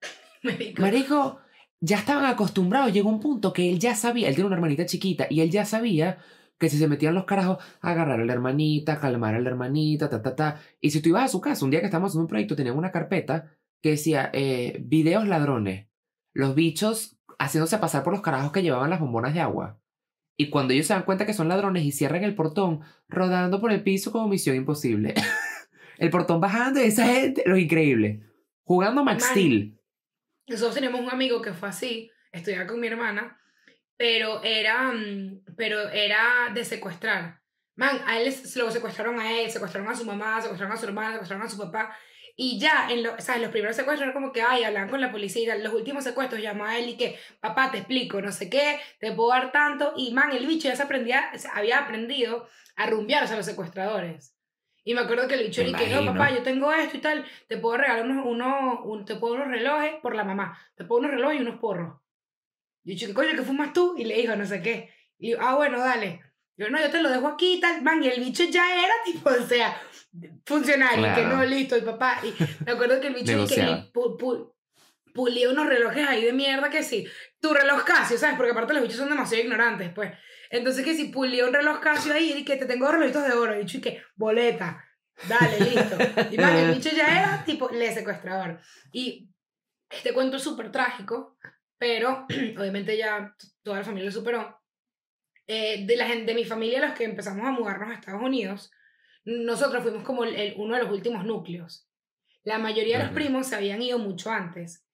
Marico. 0.44 0.82
Marico, 0.82 1.40
ya 1.80 1.98
estaban 1.98 2.26
acostumbrados, 2.26 2.94
llegó 2.94 3.10
un 3.10 3.20
punto 3.20 3.54
que 3.54 3.70
él 3.70 3.80
ya 3.80 3.96
sabía, 3.96 4.28
él 4.28 4.36
tiene 4.36 4.48
una 4.48 4.58
hermanita 4.58 4.86
chiquita 4.86 5.26
y 5.30 5.42
él 5.42 5.50
ya 5.50 5.66
sabía 5.66 6.20
que 6.60 6.70
si 6.70 6.78
se 6.78 6.88
metían 6.88 7.16
los 7.16 7.26
carajos, 7.26 7.58
agarrar 7.82 8.20
a 8.20 8.26
la 8.26 8.34
hermanita, 8.34 9.00
calmar 9.00 9.36
a 9.36 9.40
la 9.40 9.50
hermanita, 9.50 10.10
ta, 10.10 10.22
ta, 10.22 10.36
ta. 10.36 10.62
Y 10.80 10.92
si 10.92 11.02
tú 11.02 11.10
ibas 11.10 11.26
a 11.26 11.28
su 11.28 11.42
casa, 11.42 11.66
un 11.66 11.72
día 11.72 11.80
que 11.80 11.88
estábamos 11.88 12.12
haciendo 12.12 12.24
un 12.24 12.30
proyecto, 12.30 12.56
tenían 12.56 12.78
una 12.78 12.92
carpeta 12.92 13.52
que 13.82 13.92
decía, 13.92 14.30
eh, 14.34 14.82
videos 14.86 15.28
ladrones, 15.28 15.88
los 16.34 16.56
bichos 16.56 17.18
haciéndose 17.38 17.78
pasar 17.78 18.04
por 18.04 18.14
los 18.14 18.22
carajos 18.22 18.52
que 18.52 18.64
llevaban 18.64 18.90
las 18.90 19.00
bombonas 19.00 19.34
de 19.34 19.42
agua. 19.42 19.80
Y 20.38 20.50
cuando 20.50 20.74
ellos 20.74 20.88
se 20.88 20.94
dan 20.94 21.04
cuenta 21.04 21.26
que 21.26 21.34
son 21.34 21.48
ladrones 21.48 21.84
y 21.84 21.92
cierran 21.92 22.24
el 22.24 22.36
portón, 22.36 22.82
rodando 23.08 23.60
por 23.62 23.72
el 23.72 23.84
piso 23.84 24.12
como 24.12 24.28
misión 24.28 24.56
imposible. 24.56 25.14
el 25.98 26.10
portón 26.10 26.40
bajando 26.42 26.82
y 26.82 26.86
esa 26.86 27.06
gente, 27.06 27.44
lo 27.46 27.58
increíble. 27.58 28.24
Jugando 28.64 29.04
Max. 29.04 29.26
Steel. 29.26 29.80
Nosotros 30.48 30.76
teníamos 30.76 31.02
un 31.02 31.10
amigo 31.10 31.42
que 31.42 31.54
fue 31.54 31.70
así, 31.70 32.10
estudiaba 32.32 32.68
con 32.68 32.80
mi 32.80 32.88
hermana, 32.88 33.38
pero 33.98 34.44
era, 34.44 34.92
mm, 34.92 35.46
pero 35.58 35.90
era 35.90 36.50
de 36.54 36.66
secuestrar. 36.66 37.40
Man, 37.76 38.02
a 38.06 38.20
él 38.20 38.32
se 38.32 38.60
lo 38.60 38.70
secuestraron 38.72 39.20
a 39.20 39.32
él, 39.40 39.50
secuestraron 39.50 39.90
a 39.90 39.96
su 39.96 40.06
mamá, 40.06 40.42
secuestraron 40.42 40.76
a 40.76 40.80
su 40.80 40.86
hermana, 40.86 41.12
secuestraron 41.14 41.46
a 41.46 41.50
su 41.50 41.58
papá. 41.58 41.96
Y 42.36 42.60
ya, 42.60 42.88
en 42.90 43.04
lo, 43.04 43.20
¿sabes? 43.20 43.42
los 43.44 43.52
primeros 43.52 43.76
secuestros 43.76 44.08
era 44.08 44.14
como 44.14 44.32
que, 44.32 44.42
ay, 44.42 44.64
hablan 44.64 44.90
con 44.90 45.00
la 45.02 45.12
policía 45.12 45.44
y 45.44 45.48
tal. 45.48 45.64
Los 45.64 45.74
últimos 45.74 46.04
secuestros 46.04 46.42
llamó 46.42 46.66
a 46.66 46.78
él 46.78 46.90
y 46.90 46.98
que, 46.98 47.18
papá, 47.40 47.70
te 47.72 47.78
explico, 47.78 48.22
no 48.22 48.32
sé 48.32 48.50
qué, 48.50 48.80
te 49.00 49.12
puedo 49.12 49.30
dar 49.30 49.52
tanto. 49.52 49.94
Y 49.96 50.14
man, 50.14 50.32
el 50.32 50.46
bicho 50.48 50.68
ya 50.68 50.76
se 50.76 50.84
aprendía, 50.84 51.32
se 51.38 51.48
había 51.54 51.80
aprendido 51.80 52.48
a 52.76 52.88
rumbear 52.88 53.24
a 53.32 53.36
los 53.36 53.46
secuestradores. 53.46 54.36
Y 54.84 54.94
me 54.96 55.02
acuerdo 55.02 55.28
que 55.28 55.36
el 55.36 55.46
bicho 55.46 55.62
y 55.62 55.66
que, 55.76 55.88
no, 55.90 56.02
papá, 56.14 56.32
yo 56.32 56.44
tengo 56.44 56.74
esto 56.74 56.98
y 56.98 57.02
tal, 57.02 57.26
te 57.48 57.58
puedo 57.58 57.78
regalar 57.78 58.04
unos, 58.06 58.26
unos, 58.26 58.80
un- 58.84 59.06
te 59.06 59.16
puedo 59.16 59.36
unos 59.36 59.48
relojes 59.48 59.94
por 60.02 60.16
la 60.16 60.24
mamá, 60.24 60.60
te 60.76 60.84
puedo 60.86 61.00
unos 61.02 61.12
relojes 61.12 61.40
y 61.40 61.42
unos 61.42 61.60
porros. 61.60 62.00
Y 62.84 62.92
el 62.92 62.96
bicho, 62.96 63.08
¿qué 63.08 63.14
coño, 63.14 63.30
qué 63.36 63.42
fumas 63.44 63.74
tú? 63.74 63.96
Y 63.98 64.06
le 64.06 64.16
dijo, 64.16 64.36
no 64.36 64.46
sé 64.46 64.62
qué. 64.62 64.94
Y 65.18 65.32
yo, 65.32 65.38
ah, 65.42 65.56
bueno, 65.56 65.80
dale. 65.80 66.22
Yo, 66.58 66.70
no, 66.70 66.80
yo 66.80 66.92
te 66.92 67.02
lo 67.02 67.10
dejo 67.10 67.28
aquí 67.28 67.54
y 67.56 67.60
tal. 67.60 67.82
Man, 67.82 68.04
y 68.04 68.08
el 68.08 68.20
bicho 68.24 68.44
ya 68.46 68.84
era 68.84 68.94
tipo, 69.06 69.30
o 69.30 69.48
sea, 69.48 69.76
funcionario, 70.46 71.04
que 71.16 71.22
Claro. 71.22 71.38
no, 71.38 71.46
listo, 71.46 71.78
y 71.78 71.82
papá. 71.82 72.20
Y 72.24 72.34
me 72.66 72.72
acuerdo 72.74 73.00
que 73.00 73.08
el 73.08 73.14
bicho 73.16 73.48
que 73.48 73.62
pu- 73.94 74.18
pu- 74.18 74.54
pulía 75.14 75.50
unos 75.50 75.68
relojes 75.68 76.08
ahí 76.08 76.24
de 76.26 76.34
mierda 76.34 76.70
que 76.70 76.84
sí. 76.84 77.08
Tu 77.40 77.54
reloj 77.54 77.84
Casio, 77.84 78.18
¿sabes? 78.18 78.36
Porque 78.36 78.52
aparte 78.52 78.74
los 78.74 78.84
bichos 78.84 78.98
son 78.98 79.10
demasiado 79.10 79.44
ignorantes, 79.44 79.92
pues. 79.94 80.12
Entonces 80.50 80.84
que 80.86 80.94
si 80.96 81.06
pulía 81.06 81.46
un 81.48 81.54
reloj 81.54 81.80
Casio 81.80 82.14
ahí 82.14 82.34
y 82.38 82.46
que 82.46 82.58
te 82.58 82.66
tengo 82.66 82.92
relojitos 82.92 83.24
de 83.26 83.34
oro, 83.34 83.56
y 83.56 83.60
bicho 83.60 83.78
y 83.78 83.82
que 83.82 84.02
boleta. 84.16 84.84
Dale, 85.28 85.60
listo. 85.60 85.98
Y 86.32 86.38
man, 86.38 86.56
el 86.56 86.72
bicho 86.76 86.90
ya 86.96 87.20
era 87.22 87.44
tipo 87.46 87.70
le 87.70 87.94
secuestrador. 87.94 88.60
Y 88.92 89.30
este 89.90 90.14
cuento 90.14 90.38
es 90.38 90.44
súper 90.44 90.72
trágico, 90.72 91.38
pero 91.84 92.26
obviamente 92.58 92.96
ya 92.98 93.36
toda 93.62 93.80
la 93.80 93.84
familia 93.84 94.06
lo 94.06 94.12
superó. 94.14 94.58
Eh, 95.48 95.86
de, 95.86 95.98
la 95.98 96.08
gente, 96.08 96.28
de 96.28 96.34
mi 96.34 96.46
familia, 96.46 96.80
los 96.80 96.94
que 96.98 97.04
empezamos 97.04 97.46
a 97.46 97.52
mudarnos 97.52 97.90
a 97.90 97.96
Estados 97.96 98.22
Unidos, 98.22 98.72
nosotros 99.26 99.84
fuimos 99.84 100.04
como 100.06 100.24
el, 100.24 100.34
el- 100.34 100.54
uno 100.56 100.76
de 100.76 100.84
los 100.84 100.92
últimos 100.94 101.26
núcleos. 101.26 101.90
La 102.46 102.58
mayoría 102.58 103.00
de 103.00 103.04
los 103.04 103.14
primos 103.14 103.48
se 103.48 103.58
habían 103.58 103.82
ido 103.82 104.00
mucho 104.00 104.32
antes, 104.32 104.88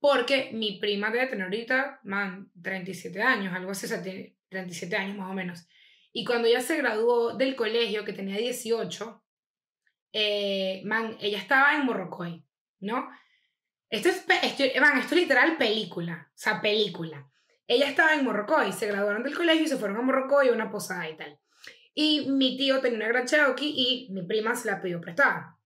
porque 0.00 0.50
mi 0.52 0.78
prima 0.78 1.10
debe 1.10 1.28
tener 1.28 1.44
ahorita, 1.44 2.00
man, 2.04 2.50
37 2.62 3.22
años, 3.22 3.54
algo 3.54 3.70
así, 3.70 3.86
o 3.86 3.88
sea, 3.88 4.02
tiene 4.02 4.36
37 4.50 4.94
años 4.96 5.16
más 5.16 5.30
o 5.30 5.34
menos. 5.34 5.66
Y 6.12 6.26
cuando 6.26 6.46
ella 6.46 6.60
se 6.60 6.76
graduó 6.76 7.34
del 7.38 7.56
colegio, 7.56 8.04
que 8.04 8.12
tenía 8.12 8.36
18, 8.36 9.24
eh, 10.12 10.82
man, 10.84 11.16
ella 11.22 11.38
estaba 11.38 11.74
en 11.74 11.86
Morrocoy, 11.86 12.44
¿no? 12.80 13.08
Esto 13.94 14.08
es, 14.08 14.26
esto, 14.42 14.80
man, 14.80 14.98
esto 14.98 15.14
es 15.14 15.20
literal 15.20 15.56
película, 15.56 16.28
o 16.28 16.36
sea, 16.36 16.60
película. 16.60 17.30
Ella 17.68 17.88
estaba 17.88 18.14
en 18.14 18.24
Morrocoy, 18.24 18.72
se 18.72 18.88
graduaron 18.88 19.22
del 19.22 19.36
colegio 19.36 19.62
y 19.62 19.68
se 19.68 19.76
fueron 19.76 19.96
a 19.98 20.02
Morrocoy 20.02 20.48
a 20.48 20.52
una 20.52 20.68
posada 20.68 21.08
y 21.08 21.16
tal. 21.16 21.38
Y 21.94 22.28
mi 22.28 22.56
tío 22.56 22.80
tenía 22.80 22.98
una 22.98 23.06
gran 23.06 23.24
Cherokee 23.24 23.72
y 23.72 24.08
mi 24.10 24.22
prima 24.26 24.56
se 24.56 24.68
la 24.68 24.82
pidió 24.82 25.00
prestada. 25.00 25.60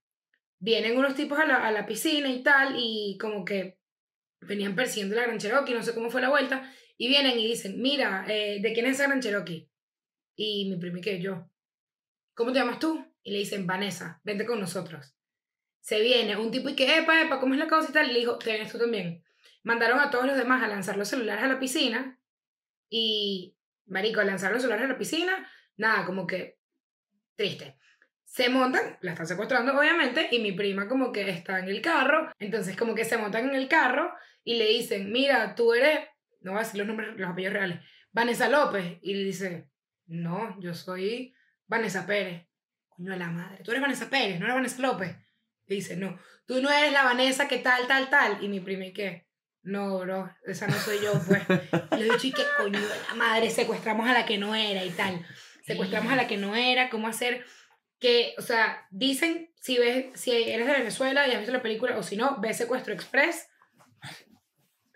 Vienen 0.58 0.98
unos 0.98 1.14
tipos 1.14 1.38
a 1.38 1.46
la, 1.46 1.66
a 1.66 1.72
la 1.72 1.86
piscina 1.86 2.28
y 2.28 2.42
tal, 2.42 2.74
y 2.76 3.16
como 3.18 3.46
que 3.46 3.78
venían 4.42 4.76
persiguiendo 4.76 5.16
la 5.16 5.22
gran 5.22 5.38
Cherokee, 5.38 5.72
no 5.72 5.82
sé 5.82 5.94
cómo 5.94 6.10
fue 6.10 6.20
la 6.20 6.28
vuelta, 6.28 6.70
y 6.98 7.08
vienen 7.08 7.38
y 7.38 7.46
dicen, 7.46 7.80
mira, 7.80 8.26
eh, 8.28 8.60
¿de 8.60 8.72
quién 8.74 8.84
es 8.84 8.96
esa 8.96 9.06
gran 9.06 9.22
Cherokee? 9.22 9.70
Y 10.36 10.68
mi 10.68 10.76
prima 10.76 10.98
y 10.98 11.00
que 11.00 11.18
yo, 11.18 11.50
¿cómo 12.34 12.52
te 12.52 12.58
llamas 12.58 12.78
tú? 12.78 13.06
Y 13.22 13.32
le 13.32 13.38
dicen, 13.38 13.66
Vanessa, 13.66 14.20
vente 14.22 14.44
con 14.44 14.60
nosotros. 14.60 15.17
Se 15.88 16.02
viene 16.02 16.36
un 16.36 16.50
tipo 16.50 16.68
y 16.68 16.76
que, 16.76 16.98
epa, 16.98 17.22
epa, 17.22 17.40
¿cómo 17.40 17.54
es 17.54 17.60
la 17.60 17.66
cosa 17.66 17.88
y 17.88 17.94
tal? 17.94 18.12
Le 18.12 18.18
dijo, 18.18 18.36
te 18.36 18.62
tú 18.70 18.76
también. 18.76 19.24
Mandaron 19.62 19.98
a 19.98 20.10
todos 20.10 20.26
los 20.26 20.36
demás 20.36 20.62
a 20.62 20.68
lanzar 20.68 20.98
los 20.98 21.08
celulares 21.08 21.42
a 21.42 21.48
la 21.48 21.58
piscina 21.58 22.20
y, 22.90 23.56
marico, 23.86 24.20
a 24.20 24.24
lanzar 24.24 24.52
los 24.52 24.60
celulares 24.60 24.84
a 24.84 24.92
la 24.92 24.98
piscina, 24.98 25.50
nada, 25.78 26.04
como 26.04 26.26
que 26.26 26.58
triste. 27.36 27.78
Se 28.22 28.50
montan, 28.50 28.98
la 29.00 29.12
están 29.12 29.26
secuestrando 29.26 29.78
obviamente, 29.78 30.28
y 30.30 30.40
mi 30.40 30.52
prima 30.52 30.88
como 30.88 31.10
que 31.10 31.30
está 31.30 31.58
en 31.58 31.68
el 31.68 31.80
carro, 31.80 32.30
entonces 32.38 32.76
como 32.76 32.94
que 32.94 33.06
se 33.06 33.16
montan 33.16 33.48
en 33.48 33.54
el 33.54 33.66
carro 33.66 34.12
y 34.44 34.58
le 34.58 34.66
dicen, 34.66 35.10
mira, 35.10 35.54
tú 35.54 35.72
eres, 35.72 36.00
no 36.42 36.50
voy 36.50 36.60
a 36.60 36.64
decir 36.64 36.80
los 36.80 36.86
nombres, 36.86 37.16
los 37.16 37.30
apellidos 37.30 37.54
reales, 37.54 37.80
Vanessa 38.12 38.50
López, 38.50 38.98
y 39.00 39.14
le 39.14 39.24
dice, 39.24 39.70
no, 40.04 40.54
yo 40.60 40.74
soy 40.74 41.34
Vanessa 41.66 42.06
Pérez. 42.06 42.46
Coño 42.90 43.12
de 43.12 43.18
la 43.18 43.30
madre, 43.30 43.62
tú 43.64 43.70
eres 43.70 43.80
Vanessa 43.80 44.10
Pérez, 44.10 44.38
no 44.38 44.44
eres 44.44 44.54
Vanessa 44.54 44.82
López. 44.82 45.16
Dice, 45.68 45.96
no, 45.96 46.18
tú 46.46 46.60
no 46.62 46.70
eres 46.70 46.92
la 46.92 47.04
Vanessa 47.04 47.46
que 47.46 47.58
tal, 47.58 47.86
tal, 47.86 48.08
tal. 48.08 48.42
Y 48.42 48.48
mi 48.48 48.60
prima, 48.60 48.86
¿y 48.86 48.92
qué? 48.92 49.28
No, 49.62 49.98
bro, 49.98 50.34
esa 50.46 50.66
no 50.66 50.76
soy 50.78 50.98
yo, 51.02 51.12
pues. 51.26 51.42
Y 51.92 52.04
le 52.04 52.14
¿y 52.22 52.32
qué 52.32 52.42
coño 52.56 52.80
de 52.80 52.88
la 53.08 53.14
madre? 53.14 53.50
Secuestramos 53.50 54.08
a 54.08 54.14
la 54.14 54.24
que 54.24 54.38
no 54.38 54.54
era 54.54 54.84
y 54.84 54.90
tal. 54.90 55.26
Secuestramos 55.66 56.10
a 56.10 56.16
la 56.16 56.26
que 56.26 56.38
no 56.38 56.56
era, 56.56 56.88
¿cómo 56.88 57.06
hacer? 57.06 57.44
Que, 57.98 58.34
o 58.38 58.42
sea, 58.42 58.86
dicen, 58.90 59.52
si 59.56 59.76
ves, 59.76 60.18
si 60.18 60.30
eres 60.30 60.66
de 60.66 60.72
Venezuela 60.72 61.28
y 61.28 61.32
has 61.32 61.38
visto 61.38 61.52
la 61.52 61.62
película, 61.62 61.98
o 61.98 62.02
si 62.02 62.16
no, 62.16 62.40
ves 62.40 62.56
Secuestro 62.56 62.94
Express 62.94 63.48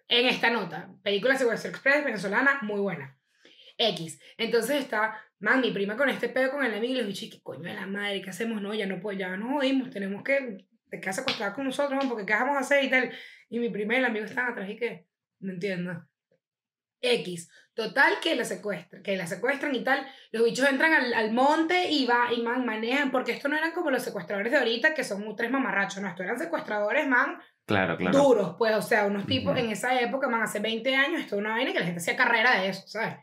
en 0.08 0.26
esta 0.26 0.48
nota. 0.48 0.88
Película 1.02 1.36
Secuestro 1.36 1.70
Express 1.70 2.04
venezolana, 2.04 2.60
muy 2.62 2.80
buena. 2.80 3.18
X. 3.76 4.18
Entonces 4.38 4.82
está, 4.82 5.20
man, 5.42 5.60
mi 5.60 5.70
prima 5.72 5.96
con 5.96 6.08
este 6.08 6.28
pedo 6.28 6.50
con 6.50 6.64
el 6.64 6.72
amigo 6.72 6.94
y 6.94 6.96
les 6.96 7.06
dije, 7.06 7.28
¿qué 7.28 7.42
coño 7.42 7.62
de 7.62 7.74
la 7.74 7.86
madre? 7.86 8.22
¿Qué 8.22 8.30
hacemos? 8.30 8.62
No, 8.62 8.72
ya 8.72 8.86
no 8.86 9.00
puedo, 9.00 9.18
ya 9.18 9.36
nos 9.36 9.52
jodimos, 9.52 9.90
tenemos 9.90 10.22
que 10.22 10.66
te 10.88 11.00
quedas 11.00 11.18
acostada 11.18 11.52
con 11.52 11.64
nosotros, 11.64 11.98
man, 11.98 12.08
porque 12.08 12.26
¿qué 12.26 12.32
vamos 12.34 12.56
a 12.56 12.60
hacer 12.60 12.84
y 12.84 12.90
tal? 12.90 13.10
Y 13.48 13.58
mi 13.58 13.68
prima 13.70 13.94
y 13.94 13.98
el 13.98 14.04
amigo 14.04 14.24
estaban 14.24 14.52
atrás 14.52 14.68
y 14.70 14.76
que, 14.76 15.06
no 15.40 15.52
entiendo. 15.52 16.06
X. 17.00 17.50
Total, 17.74 18.14
que 18.22 18.36
la 18.36 18.44
secuestran, 18.44 19.02
que 19.02 19.16
la 19.16 19.26
secuestran 19.26 19.74
y 19.74 19.82
tal. 19.82 20.06
Los 20.30 20.44
bichos 20.44 20.68
entran 20.68 20.92
al, 20.92 21.14
al 21.14 21.32
monte 21.32 21.90
y 21.90 22.06
va 22.06 22.32
y 22.32 22.42
man, 22.42 22.64
manejan, 22.66 23.10
porque 23.10 23.32
esto 23.32 23.48
no 23.48 23.56
eran 23.56 23.72
como 23.72 23.90
los 23.90 24.02
secuestradores 24.02 24.52
de 24.52 24.58
ahorita, 24.58 24.94
que 24.94 25.02
son 25.02 25.34
tres 25.34 25.50
mamarrachos, 25.50 26.02
no, 26.02 26.08
estos 26.08 26.24
eran 26.24 26.38
secuestradores, 26.38 27.08
man, 27.08 27.38
Claro, 27.64 27.96
claro. 27.96 28.18
duros, 28.18 28.54
pues, 28.58 28.74
o 28.74 28.82
sea, 28.82 29.06
unos 29.06 29.26
tipos 29.26 29.52
Ujú. 29.52 29.64
en 29.64 29.70
esa 29.70 29.98
época, 30.00 30.28
man, 30.28 30.42
hace 30.42 30.58
20 30.60 30.94
años, 30.94 31.20
esto 31.20 31.36
era 31.36 31.46
una 31.46 31.56
vaina 31.56 31.72
que 31.72 31.78
la 31.78 31.86
gente 31.86 32.00
hacía 32.00 32.16
carrera 32.16 32.60
de 32.60 32.68
eso, 32.68 32.86
¿sabes? 32.86 33.16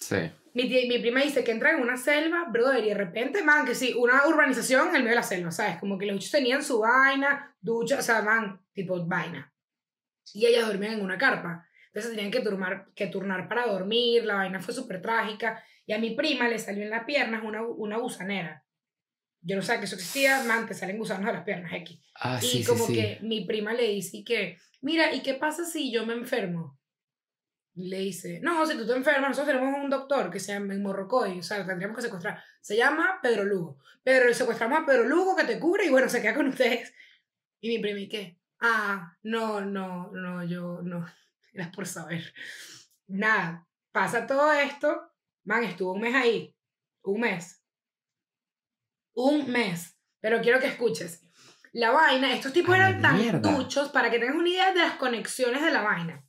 Sí. 0.00 0.16
Mi, 0.56 0.68
tía- 0.68 0.88
mi 0.88 0.98
prima 0.98 1.20
dice 1.20 1.44
que 1.44 1.50
entran 1.52 1.76
en 1.76 1.82
una 1.82 1.98
selva, 1.98 2.46
brother, 2.50 2.82
y 2.82 2.88
de 2.88 2.94
repente, 2.94 3.44
man, 3.44 3.66
que 3.66 3.74
sí, 3.74 3.92
una 3.94 4.26
urbanización 4.26 4.88
en 4.88 4.96
el 4.96 5.02
medio 5.02 5.10
de 5.10 5.16
la 5.16 5.22
selva, 5.22 5.50
¿sabes? 5.50 5.76
Como 5.78 5.98
que 5.98 6.06
los 6.06 6.14
bichos 6.16 6.30
tenían 6.30 6.62
su 6.64 6.80
vaina, 6.80 7.54
ducha, 7.60 7.98
o 7.98 8.02
sea, 8.02 8.22
man, 8.22 8.60
tipo 8.72 9.04
vaina. 9.06 9.52
Y 10.32 10.46
ellas 10.46 10.66
dormían 10.66 10.94
en 10.94 11.02
una 11.02 11.18
carpa. 11.18 11.66
Entonces 11.88 12.12
tenían 12.12 12.30
que 12.30 12.40
turnar, 12.40 12.86
que 12.94 13.06
turnar 13.08 13.48
para 13.48 13.66
dormir, 13.66 14.24
la 14.24 14.36
vaina 14.36 14.60
fue 14.60 14.72
súper 14.72 15.02
trágica. 15.02 15.62
Y 15.84 15.92
a 15.92 15.98
mi 15.98 16.10
prima 16.16 16.48
le 16.48 16.58
salió 16.58 16.82
en 16.84 16.90
las 16.90 17.04
piernas 17.04 17.42
una, 17.44 17.62
una 17.62 17.98
gusanera. 17.98 18.64
Yo 19.42 19.56
no 19.56 19.62
sabía 19.62 19.80
que 19.80 19.84
eso 19.86 19.96
existía, 19.96 20.42
man, 20.44 20.66
te 20.66 20.72
salen 20.74 20.98
gusanos 20.98 21.26
de 21.26 21.32
las 21.34 21.44
piernas, 21.44 21.72
X. 21.74 22.00
Ah, 22.14 22.40
y 22.42 22.46
sí, 22.46 22.64
como 22.64 22.86
sí. 22.86 22.94
que 22.94 23.18
mi 23.20 23.44
prima 23.44 23.74
le 23.74 23.88
dice 23.88 24.24
que, 24.24 24.56
mira, 24.80 25.14
¿y 25.14 25.20
qué 25.22 25.34
pasa 25.34 25.64
si 25.66 25.92
yo 25.92 26.04
me 26.06 26.14
enfermo? 26.14 26.78
Le 27.76 27.98
dice, 27.98 28.40
no, 28.42 28.66
si 28.66 28.76
tú 28.76 28.86
te 28.86 28.94
enfermas, 28.94 29.30
nosotros 29.30 29.54
tenemos 29.54 29.78
un 29.78 29.90
doctor 29.90 30.30
que 30.30 30.40
se 30.40 30.52
llama 30.52 30.72
en 30.72 30.82
Morrocoy, 30.82 31.38
o 31.38 31.42
sea, 31.42 31.58
lo 31.58 31.66
tendríamos 31.66 31.96
que 31.96 32.02
secuestrar. 32.02 32.42
Se 32.60 32.74
llama 32.74 33.18
Pedro 33.22 33.44
Lugo. 33.44 33.78
Pedro, 34.02 34.32
secuestramos 34.32 34.80
a 34.80 34.86
Pedro 34.86 35.04
Lugo 35.04 35.36
que 35.36 35.44
te 35.44 35.60
cubre 35.60 35.84
y 35.84 35.90
bueno, 35.90 36.08
se 36.08 36.22
queda 36.22 36.34
con 36.34 36.48
ustedes. 36.48 36.94
Y 37.60 37.68
mi 37.68 37.78
prima, 37.78 38.00
¿y 38.00 38.08
qué? 38.08 38.38
Ah, 38.60 39.14
no, 39.22 39.60
no, 39.60 40.10
no, 40.12 40.44
yo 40.44 40.80
no. 40.82 41.06
Era 41.52 41.70
por 41.70 41.86
saber. 41.86 42.32
Nada, 43.08 43.66
pasa 43.92 44.26
todo 44.26 44.52
esto. 44.52 45.12
Man, 45.44 45.64
estuvo 45.64 45.92
un 45.92 46.00
mes 46.00 46.14
ahí. 46.14 46.56
Un 47.02 47.20
mes. 47.20 47.62
Un 49.14 49.50
mes. 49.50 49.96
Pero 50.20 50.40
quiero 50.40 50.60
que 50.60 50.66
escuches. 50.66 51.22
La 51.72 51.90
vaina, 51.90 52.32
estos 52.32 52.54
tipos 52.54 52.74
A 52.74 52.78
eran 52.78 53.02
tan 53.02 53.42
duchos 53.42 53.90
para 53.90 54.10
que 54.10 54.18
tengas 54.18 54.34
una 54.34 54.48
idea 54.48 54.72
de 54.72 54.78
las 54.78 54.94
conexiones 54.94 55.62
de 55.62 55.70
la 55.70 55.82
vaina. 55.82 56.25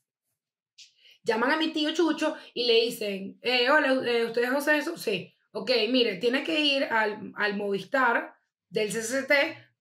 Llaman 1.27 1.51
a 1.51 1.57
mi 1.57 1.73
tío 1.73 1.93
Chucho 1.93 2.37
y 2.53 2.65
le 2.65 2.85
dicen, 2.85 3.37
eh, 3.41 3.69
hola, 3.69 3.91
eh, 4.09 4.25
¿usted 4.25 4.43
es 4.43 4.49
José 4.49 4.77
eso? 4.77 4.97
Sí. 4.97 5.35
Ok, 5.51 5.71
mire, 5.89 6.15
tiene 6.15 6.41
que 6.41 6.57
ir 6.57 6.85
al, 6.85 7.33
al 7.35 7.57
Movistar 7.57 8.33
del 8.69 8.89
CCT 8.89 9.31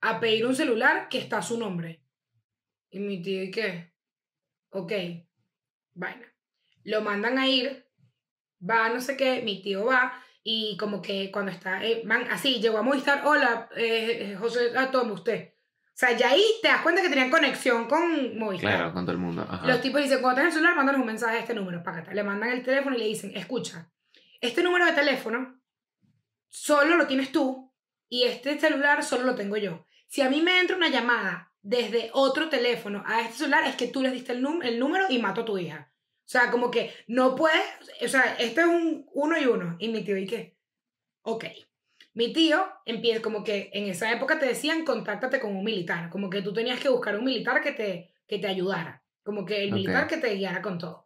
a 0.01 0.19
pedir 0.19 0.45
un 0.45 0.57
celular 0.57 1.09
que 1.09 1.19
está 1.19 1.39
a 1.39 1.43
su 1.43 1.57
nombre. 1.57 2.03
Y 2.91 2.99
mi 2.99 3.23
tío, 3.23 3.45
¿y 3.45 3.53
qué? 3.53 3.93
Ok, 4.71 4.93
vaina. 5.95 6.35
Lo 6.83 7.01
mandan 7.03 7.39
a 7.39 7.47
ir, 7.47 7.87
va, 8.61 8.89
no 8.89 9.01
sé 9.01 9.17
qué, 9.17 9.43
mi 9.43 9.63
tío 9.63 9.85
va, 9.85 10.21
y 10.43 10.77
como 10.77 11.01
que 11.01 11.31
cuando 11.31 11.53
está, 11.53 11.85
eh, 11.85 12.03
así, 12.29 12.61
llegó 12.61 12.79
a 12.79 12.83
Movistar, 12.83 13.25
hola, 13.25 13.69
eh, 13.77 14.37
José, 14.37 14.73
ah, 14.77 14.91
tome 14.91 15.13
usted. 15.13 15.53
O 15.97 15.99
sea, 15.99 16.13
ya 16.13 16.29
ahí 16.29 16.45
te 16.61 16.69
das 16.69 16.83
cuenta 16.83 17.01
que 17.01 17.09
tenían 17.09 17.31
conexión 17.31 17.89
con 17.89 18.39
Movistar. 18.39 18.71
Claro, 18.71 18.93
con 18.93 19.07
todo 19.07 19.13
el 19.13 19.19
mundo. 19.19 19.47
Ajá. 19.49 19.67
Los 19.67 19.81
tipos 19.81 20.03
dicen, 20.03 20.21
cuando 20.21 20.37
tengas 20.37 20.53
el 20.53 20.59
celular, 20.59 20.77
mándanos 20.77 21.01
un 21.01 21.07
mensaje 21.07 21.39
a 21.39 21.41
este 21.41 21.55
número, 21.55 21.83
págata. 21.83 22.13
Le 22.13 22.23
mandan 22.23 22.51
el 22.51 22.63
teléfono 22.63 22.97
y 22.97 22.99
le 22.99 23.07
dicen, 23.07 23.35
escucha, 23.35 23.91
este 24.43 24.63
número 24.63 24.85
de 24.85 24.93
teléfono 24.93 25.59
solo 26.49 26.97
lo 26.97 27.07
tienes 27.07 27.33
tú 27.33 27.73
y 28.11 28.25
este 28.25 28.61
celular 28.61 29.03
solo 29.03 29.25
lo 29.25 29.35
tengo 29.35 29.57
yo. 29.57 29.87
Si 30.07 30.21
a 30.21 30.29
mí 30.29 30.43
me 30.43 30.61
entra 30.61 30.77
una 30.77 30.91
llamada 30.91 31.55
desde 31.63 32.11
otro 32.13 32.51
teléfono 32.51 33.03
a 33.07 33.23
este 33.23 33.39
celular, 33.39 33.65
es 33.65 33.77
que 33.77 33.89
tú 33.89 34.03
les 34.03 34.13
diste 34.13 34.33
el, 34.33 34.47
el 34.65 34.79
número 34.79 35.07
y 35.09 35.19
mato 35.19 35.41
a 35.41 35.45
tu 35.47 35.57
hija. 35.57 35.91
O 36.19 36.29
sea, 36.29 36.51
como 36.51 36.71
que 36.71 36.93
no 37.07 37.35
puedes, 37.35 37.59
o 38.05 38.09
sea, 38.09 38.37
este 38.39 38.61
es 38.61 38.67
un 38.67 39.09
uno 39.15 39.41
y 39.41 39.47
uno. 39.47 39.77
Y 39.79 39.89
mi 39.89 40.05
tío, 40.05 40.19
¿y 40.19 40.27
qué? 40.27 40.59
Ok. 41.23 41.47
Mi 42.17 42.33
tío 42.33 42.67
empieza 42.87 43.21
como 43.21 43.45
que 43.45 43.69
en 43.75 43.91
esa 43.91 44.11
época 44.11 44.39
te 44.39 44.47
decían 44.47 44.87
contáctate 44.87 45.39
con 45.39 45.55
un 45.55 45.63
militar, 45.63 46.09
como 46.09 46.31
que 46.31 46.41
tú 46.41 46.55
tenías 46.55 46.81
que 46.81 46.89
buscar 46.89 47.19
un 47.19 47.27
militar 47.27 47.61
que 47.61 47.73
te, 47.73 48.11
que 48.27 48.39
te 48.39 48.47
ayudara, 48.47 49.05
como 49.23 49.45
que 49.45 49.63
el 49.63 49.73
militar 49.73 50.07
que 50.07 50.17
te 50.17 50.35
guiara 50.35 50.63
con 50.63 50.79
todo. 50.79 51.05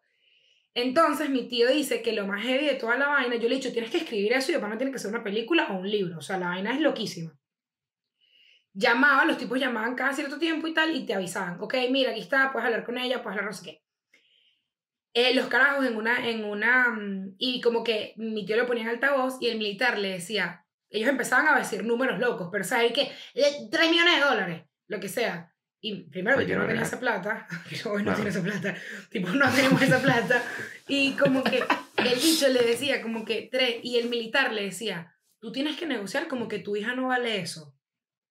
Entonces 0.72 1.28
mi 1.28 1.48
tío 1.48 1.68
dice 1.68 2.00
que 2.00 2.12
lo 2.12 2.28
más 2.28 2.44
heavy 2.44 2.64
de 2.64 2.76
toda 2.76 2.96
la 2.96 3.08
vaina, 3.08 3.34
yo 3.34 3.48
le 3.48 3.56
he 3.56 3.58
dicho, 3.58 3.72
tienes 3.72 3.90
que 3.90 3.96
escribir 3.96 4.34
eso 4.34 4.52
y 4.52 4.54
después 4.54 4.70
no 4.70 4.78
tiene 4.78 4.92
que 4.92 5.00
ser 5.00 5.10
una 5.10 5.24
película 5.24 5.66
o 5.72 5.78
un 5.80 5.90
libro, 5.90 6.18
o 6.18 6.22
sea, 6.22 6.38
la 6.38 6.50
vaina 6.50 6.74
es 6.74 6.80
loquísima. 6.80 7.36
Llamaba, 8.72 9.24
los 9.24 9.36
tipos 9.36 9.58
llamaban 9.58 9.96
cada 9.96 10.12
cierto 10.12 10.38
tiempo 10.38 10.68
y 10.68 10.74
tal 10.74 10.94
y 10.94 11.06
te 11.06 11.14
avisaban, 11.14 11.60
ok, 11.60 11.74
mira, 11.90 12.12
aquí 12.12 12.20
está, 12.20 12.52
puedes 12.52 12.66
hablar 12.66 12.84
con 12.84 12.96
ella, 12.96 13.20
puedes 13.20 13.36
hablar 13.36 13.50
no 13.50 13.52
sé 13.52 13.64
qué. 13.64 13.82
Eh, 15.12 15.34
los 15.34 15.48
carajos 15.48 15.84
en 15.86 15.96
una, 15.96 16.28
en 16.28 16.44
una, 16.44 16.90
mm, 16.90 17.34
y 17.36 17.60
como 17.60 17.82
que 17.82 18.14
mi 18.16 18.46
tío 18.46 18.54
le 18.54 18.62
ponía 18.62 18.84
en 18.84 18.90
altavoz 18.90 19.38
y 19.40 19.48
el 19.48 19.58
militar 19.58 19.98
le 19.98 20.10
decía, 20.10 20.66
ellos 20.90 21.08
empezaban 21.08 21.48
a 21.48 21.58
decir 21.58 21.84
números 21.84 22.18
locos, 22.18 22.48
pero 22.50 22.64
sabes 22.64 22.92
que 22.92 23.02
eh, 23.34 23.68
3 23.70 23.90
millones 23.90 24.16
de 24.16 24.20
dólares, 24.24 24.62
lo 24.88 25.00
que 25.00 25.08
sea. 25.08 25.52
Y 25.82 26.02
primero 26.10 26.36
tío 26.44 26.56
no 26.56 26.62
no, 26.62 26.66
tenía 26.68 26.80
no. 26.82 26.86
esa 26.86 27.00
plata, 27.00 27.46
pero 27.70 27.92
hoy 27.92 28.02
no 28.02 28.12
Claro. 28.14 28.16
tiene 28.16 28.30
esa 28.30 28.42
plata, 28.42 28.74
tipo 29.10 29.28
no 29.30 29.50
tenemos 29.50 29.80
esa 29.82 30.00
plata. 30.02 30.42
Y 30.88 31.12
como 31.12 31.42
que 31.42 31.64
el 31.96 32.14
bicho 32.18 32.48
le 32.48 32.62
decía 32.62 33.00
como 33.02 33.24
que 33.24 33.48
tres, 33.50 33.76
y 33.82 33.98
el 33.98 34.08
militar 34.08 34.52
le 34.52 34.64
decía, 34.64 35.16
tú 35.38 35.52
tienes 35.52 35.76
que 35.76 35.86
negociar 35.86 36.28
como 36.28 36.48
que 36.48 36.58
tu 36.58 36.76
hija 36.76 36.94
no 36.94 37.08
vale 37.08 37.40
eso. 37.40 37.74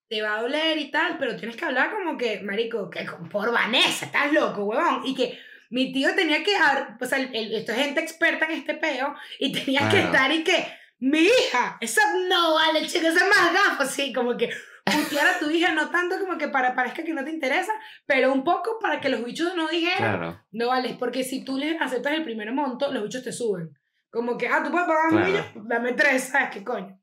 Te 0.10 0.22
va 0.22 0.38
a 0.38 0.42
doler 0.42 0.78
y 0.80 0.90
tal, 0.92 1.18
pero 1.20 1.36
tienes 1.38 1.56
que 1.56 1.66
hablar 1.66 1.92
como 1.92 2.18
que, 2.18 2.40
marico, 2.42 2.90
que 2.90 3.06
por 3.32 3.52
Vanessa, 3.52 4.06
estás 4.06 4.34
loco, 4.34 4.64
huevón. 4.66 5.04
Y 5.06 5.14
que 5.16 5.38
mi 5.70 5.94
tío 5.94 6.16
tenía 6.16 6.44
que, 6.44 6.52
o 7.00 7.06
sea, 7.06 7.20
el, 7.20 7.36
el- 7.36 7.54
esto 7.54 7.72
es 7.74 7.78
gente 7.78 8.02
experta 8.02 8.46
en 8.46 8.52
este 8.54 8.74
peo, 8.74 9.16
y 9.40 9.52
tenía 9.52 9.82
que 9.88 9.98
Claro. 9.98 10.06
estar 10.08 10.32
y 10.32 10.44
que, 10.44 10.66
mi 11.00 11.20
hija, 11.22 11.78
esa 11.82 12.02
no 12.28 12.56
vale, 12.56 12.86
chica, 12.88 13.08
esa 13.10 13.24
es 13.26 13.30
más 13.30 13.54
gafo, 13.54 13.84
así, 13.84 14.12
como 14.14 14.36
que 14.38 14.50
putear 14.86 15.28
a 15.28 15.40
tu 15.40 15.50
hija, 15.50 15.72
no 15.74 15.90
tanto 15.90 16.20
como 16.20 16.38
que 16.38 16.48
para 16.50 16.76
parezca 16.76 17.04
que 17.04 17.14
no 17.14 17.24
te 17.24 17.32
interesa, 17.32 17.72
pero 18.06 18.34
un 18.34 18.44
poco 18.44 18.80
para 18.82 19.00
que 19.00 19.10
los 19.10 19.24
bichos 19.24 19.56
no 19.56 19.68
dijeran, 19.68 20.18
Claro. 20.20 20.46
no 20.52 20.68
vale, 20.68 20.96
porque 21.00 21.24
si 21.24 21.44
tú 21.46 21.58
les 21.58 21.80
aceptas 21.82 22.14
el 22.14 22.24
primer 22.24 22.52
monto, 22.52 22.92
los 22.92 23.04
bichos 23.04 23.24
te 23.24 23.32
suben. 23.32 23.78
Como 24.12 24.38
que, 24.38 24.48
ah, 24.48 24.62
tú 24.64 24.72
puedes 24.72 24.88
pagar 24.88 25.06
un 25.12 25.18
Claro. 25.18 25.28
millón, 25.54 25.68
dame 25.68 25.94
tres, 25.94 26.24
¿sabes 26.24 26.50
qué 26.52 26.64
coño? 26.64 27.00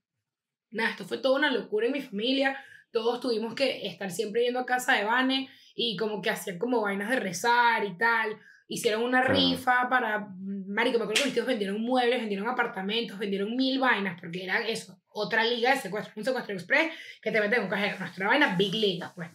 Nada, 0.71 0.91
esto 0.91 1.05
fue 1.05 1.19
toda 1.19 1.37
una 1.39 1.51
locura 1.53 1.87
en 1.87 1.93
mi 1.93 2.03
familia. 2.03 2.59
Todos 2.91 3.21
tuvimos 3.21 3.55
que 3.55 3.87
estar 3.87 4.11
siempre 4.11 4.43
yendo 4.43 4.59
a 4.59 4.67
casa 4.67 4.95
de 4.95 5.05
Vane 5.05 5.49
y 5.75 5.97
como 5.97 6.21
que 6.21 6.31
hacían 6.31 6.59
como 6.59 6.81
vainas 6.83 7.09
de 7.11 7.17
rezar 7.21 7.85
y 7.85 7.97
tal. 7.97 8.37
Hicieron 8.69 9.03
una 9.05 9.21
Claro. 9.23 9.35
rifa 9.35 9.89
para. 9.89 10.29
Marico, 10.41 10.99
me 10.99 11.05
acuerdo 11.05 11.21
que 11.23 11.25
mis 11.27 11.35
tíos 11.35 11.47
vendieron 11.47 11.81
muebles, 11.81 12.19
vendieron 12.21 12.49
apartamentos, 12.49 13.19
vendieron 13.19 13.55
mil 13.55 13.79
vainas, 13.79 14.19
porque 14.21 14.43
era 14.45 14.67
eso, 14.67 15.01
otra 15.09 15.45
liga 15.45 15.71
de 15.71 15.81
secuestro, 15.81 16.13
un 16.17 16.25
secuestro 16.25 16.55
express 16.55 16.93
que 17.23 17.31
te 17.31 17.41
meten 17.41 17.59
en 17.61 17.65
un 17.65 17.71
cajero. 17.71 17.99
Nuestra 17.99 18.27
vaina, 18.27 18.57
Big 18.57 18.75
Liga, 18.75 19.13
pues. 19.15 19.31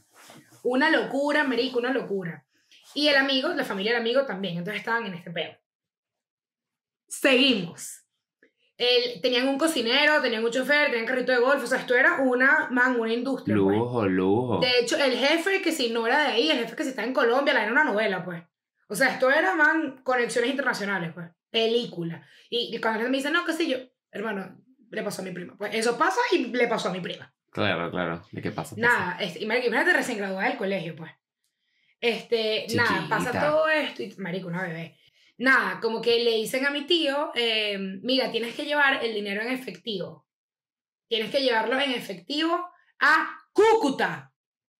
Una 0.64 0.90
locura, 0.90 1.44
Marico, 1.46 1.80
una 1.80 1.92
locura. 1.94 2.46
Y 2.94 3.08
el 3.08 3.16
amigo, 3.16 3.50
la 3.50 3.64
familia 3.64 3.94
del 3.94 4.02
amigo 4.02 4.26
también, 4.26 4.58
entonces 4.58 4.82
estaban 4.82 5.06
en 5.06 5.14
este 5.14 5.32
peo. 5.32 5.58
Seguimos. 7.08 7.98
El- 8.78 9.22
tenían 9.22 9.48
un 9.48 9.58
cocinero, 9.58 10.22
tenían 10.22 10.44
un 10.44 10.52
chofer, 10.52 10.90
tenían 10.90 11.06
carrito 11.06 11.32
de 11.32 11.38
golf, 11.38 11.64
o 11.64 11.68
sea, 11.68 11.80
esto 11.80 11.94
era 11.96 12.18
una, 12.20 12.68
man, 12.72 13.00
una 13.00 13.14
industria. 13.14 13.56
pues. 13.56 13.78
Lujo, 13.78 14.08
lujo. 14.08 14.60
De 14.60 14.80
hecho, 14.80 14.98
el 14.98 15.16
jefe 15.16 15.62
que 15.62 15.72
si 15.72 15.90
no 15.92 16.06
era 16.08 16.20
de 16.20 16.28
ahí, 16.34 16.50
el 16.50 16.58
jefe 16.60 16.76
que 16.76 16.84
si 16.84 16.90
está 16.90 17.04
en 17.04 17.14
Colombia, 17.14 17.54
la 17.54 17.64
era 17.64 17.72
una 17.72 17.84
novela, 17.84 18.24
pues. 18.26 18.42
O 18.92 18.96
sea, 18.96 19.08
esto 19.08 19.32
era, 19.32 19.56
man, 19.56 20.02
conexiones 20.04 20.52
internacionales, 20.52 21.14
pues. 21.14 21.30
Película. 21.50 22.28
Y, 22.50 22.76
y 22.76 22.82
cuando 22.82 23.00
la 23.00 23.06
gente 23.06 23.12
me 23.12 23.18
dice, 23.18 23.32
no, 23.32 23.46
qué 23.46 23.54
sé 23.54 23.66
yo, 23.66 23.78
hermano, 24.12 24.62
le 24.90 25.02
pasó 25.02 25.22
a 25.22 25.26
mi 25.26 25.32
prima. 25.32 25.56
Pues 25.58 25.74
eso 25.74 25.98
pasa 25.98 26.20
y 26.34 26.48
le 26.48 26.68
pasó 26.68 26.90
a 26.90 26.92
mi 26.92 27.00
prima. 27.00 27.34
Claro, 27.52 27.90
claro. 27.90 28.22
¿De 28.34 28.42
qué 28.42 28.52
pasa? 28.52 28.76
Nada, 28.78 29.18
este, 29.22 29.42
imagínate 29.44 29.94
recién 29.94 30.18
graduada 30.18 30.50
del 30.50 30.58
colegio, 30.58 30.94
pues. 30.98 31.10
Este, 32.02 32.66
nada, 32.76 33.08
pasa 33.08 33.32
Chiquita. 33.32 33.50
todo 33.50 33.70
esto 33.70 34.04
y, 34.04 34.14
marico, 34.18 34.50
una 34.50 34.64
bebé. 34.64 35.00
Nada, 35.38 35.80
como 35.80 36.02
que 36.02 36.22
le 36.26 36.32
dicen 36.32 36.66
a 36.66 36.72
mi 36.72 36.82
tío, 36.82 37.32
eh, 37.34 37.78
mira, 38.04 38.30
tienes 38.30 38.56
que 38.56 38.66
llevar 38.66 39.06
el 39.06 39.14
dinero 39.14 39.42
en 39.42 39.52
efectivo. 39.52 40.28
Tienes 41.08 41.32
que 41.32 41.42
llevarlo 41.42 41.80
en 41.80 41.92
efectivo 41.92 42.70
a 43.00 43.38
Cúcuta. 43.54 44.34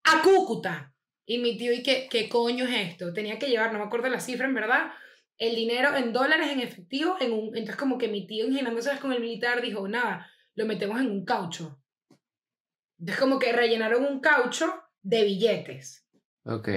A 0.04 0.22
Cúcuta. 0.22 0.91
Y 1.32 1.38
mi 1.38 1.58
tío, 1.58 1.72
¿y 1.72 1.82
qué, 1.82 2.10
qué 2.12 2.28
coño 2.28 2.66
es 2.66 2.90
esto? 2.90 3.14
Tenía 3.14 3.40
que 3.40 3.48
llevar, 3.48 3.72
no 3.72 3.80
me 3.80 3.86
acuerdo 3.86 4.10
la 4.10 4.20
cifra 4.20 4.48
en 4.48 4.54
verdad, 4.54 4.92
el 5.38 5.56
dinero 5.56 5.96
en 5.96 6.12
dólares 6.12 6.50
en 6.52 6.60
efectivo. 6.60 7.16
En 7.22 7.32
un, 7.32 7.56
entonces 7.56 7.78
como 7.78 7.98
que 7.98 8.10
mi 8.10 8.28
tío, 8.28 8.44
ingenierándose 8.44 9.00
con 9.00 9.14
el 9.14 9.22
militar, 9.22 9.62
dijo, 9.62 9.88
nada, 9.88 10.30
lo 10.56 10.66
metemos 10.66 11.00
en 11.00 11.10
un 11.10 11.24
caucho. 11.24 11.82
Entonces 13.00 13.18
como 13.18 13.40
que 13.40 13.54
rellenaron 13.54 14.04
un 14.04 14.20
caucho 14.20 14.74
de 15.04 15.24
billetes. 15.24 16.06
Ok. 16.44 16.68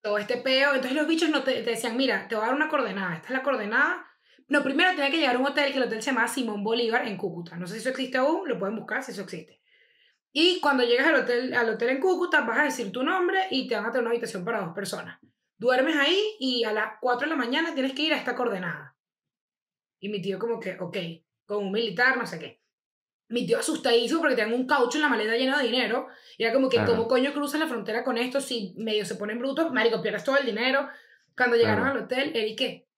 Todo 0.00 0.18
este 0.18 0.36
peo. 0.36 0.72
Entonces 0.72 0.96
los 0.96 1.08
bichos 1.08 1.28
no 1.28 1.42
te, 1.42 1.54
te 1.54 1.70
decían, 1.70 1.96
mira, 1.96 2.28
te 2.28 2.36
voy 2.36 2.44
a 2.44 2.46
dar 2.46 2.54
una 2.54 2.68
coordenada. 2.68 3.16
Esta 3.16 3.26
es 3.26 3.34
la 3.34 3.42
coordenada. 3.42 4.06
No, 4.46 4.62
primero 4.62 4.90
tenía 4.90 5.10
que 5.10 5.18
llegar 5.18 5.34
a 5.34 5.40
un 5.40 5.46
hotel, 5.46 5.72
que 5.72 5.78
el 5.78 5.84
hotel 5.86 6.00
se 6.00 6.12
llama 6.12 6.28
Simón 6.28 6.62
Bolívar 6.62 7.08
en 7.08 7.16
Cúcuta. 7.16 7.56
No 7.56 7.66
sé 7.66 7.74
si 7.74 7.80
eso 7.80 7.88
existe 7.88 8.18
aún, 8.18 8.48
lo 8.48 8.56
pueden 8.56 8.76
buscar 8.76 9.02
si 9.02 9.10
eso 9.10 9.22
existe. 9.22 9.59
Y 10.32 10.60
cuando 10.60 10.84
llegas 10.84 11.08
al 11.08 11.16
hotel, 11.16 11.54
al 11.54 11.70
hotel 11.70 11.88
en 11.90 12.00
Cúcuta, 12.00 12.42
vas 12.42 12.58
a 12.58 12.64
decir 12.64 12.92
tu 12.92 13.02
nombre 13.02 13.46
y 13.50 13.66
te 13.66 13.74
van 13.74 13.86
a 13.86 13.90
tener 13.90 14.02
una 14.02 14.10
habitación 14.10 14.44
para 14.44 14.60
dos 14.60 14.74
personas. 14.74 15.18
Duermes 15.58 15.96
ahí 15.96 16.36
y 16.38 16.64
a 16.64 16.72
las 16.72 16.92
4 17.00 17.26
de 17.26 17.30
la 17.30 17.36
mañana 17.36 17.74
tienes 17.74 17.92
que 17.92 18.02
ir 18.02 18.12
a 18.12 18.16
esta 18.16 18.34
coordenada. 18.36 18.96
Y 19.98 20.08
mi 20.08 20.22
tío 20.22 20.38
como 20.38 20.58
que, 20.60 20.76
ok, 20.80 20.96
con 21.44 21.64
un 21.64 21.72
militar, 21.72 22.16
no 22.16 22.26
sé 22.26 22.38
qué. 22.38 22.62
Mi 23.28 23.46
tío 23.46 23.58
asustadísimo 23.58 24.20
porque 24.20 24.36
tenían 24.36 24.58
un 24.58 24.66
caucho 24.66 24.98
en 24.98 25.02
la 25.02 25.08
maleta 25.08 25.36
lleno 25.36 25.58
de 25.58 25.64
dinero. 25.64 26.08
Y 26.38 26.44
era 26.44 26.52
como 26.54 26.68
que, 26.68 26.76
Claro. 26.76 26.92
¿cómo 26.92 27.08
coño 27.08 27.32
cruzas 27.32 27.60
la 27.60 27.66
frontera 27.66 28.02
con 28.02 28.16
esto 28.16 28.40
si 28.40 28.74
medio 28.78 29.04
se 29.04 29.16
ponen 29.16 29.38
brutos? 29.38 29.72
Marico, 29.72 30.00
pierdes 30.00 30.24
todo 30.24 30.36
el 30.38 30.46
dinero. 30.46 30.88
Cuando 31.36 31.56
llegaron 31.56 31.86
al 31.86 31.96
hotel, 31.98 32.32
él 32.34 32.48
y 32.48 32.56
qué, 32.56 32.88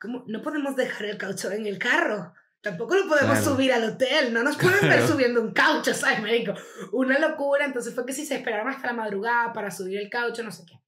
¿cómo? 0.00 0.24
No 0.26 0.42
podemos 0.42 0.74
dejar 0.76 1.06
el 1.06 1.18
caucho 1.18 1.50
en 1.52 1.66
el 1.66 1.78
carro. 1.78 2.34
Tampoco 2.60 2.96
lo 2.96 3.06
podemos 3.08 3.38
Claro. 3.38 3.52
subir 3.54 3.72
al 3.72 3.84
hotel. 3.84 4.32
No 4.32 4.42
nos 4.42 4.56
pueden 4.56 4.80
ver 4.80 4.98
Claro. 4.98 5.06
subiendo 5.08 5.40
un 5.40 5.52
caucho, 5.52 5.94
¿sabes, 5.94 6.20
marico? 6.20 6.54
Una 6.92 7.18
locura. 7.18 7.64
Entonces 7.64 7.94
fue 7.94 8.04
que 8.04 8.12
si 8.12 8.26
se 8.26 8.34
esperaron 8.36 8.68
hasta 8.68 8.88
la 8.88 8.92
madrugada 8.94 9.52
para 9.52 9.70
subir 9.70 9.98
el 9.98 10.10
caucho, 10.10 10.42
no 10.42 10.50
sé 10.50 10.64
qué. 10.66 10.78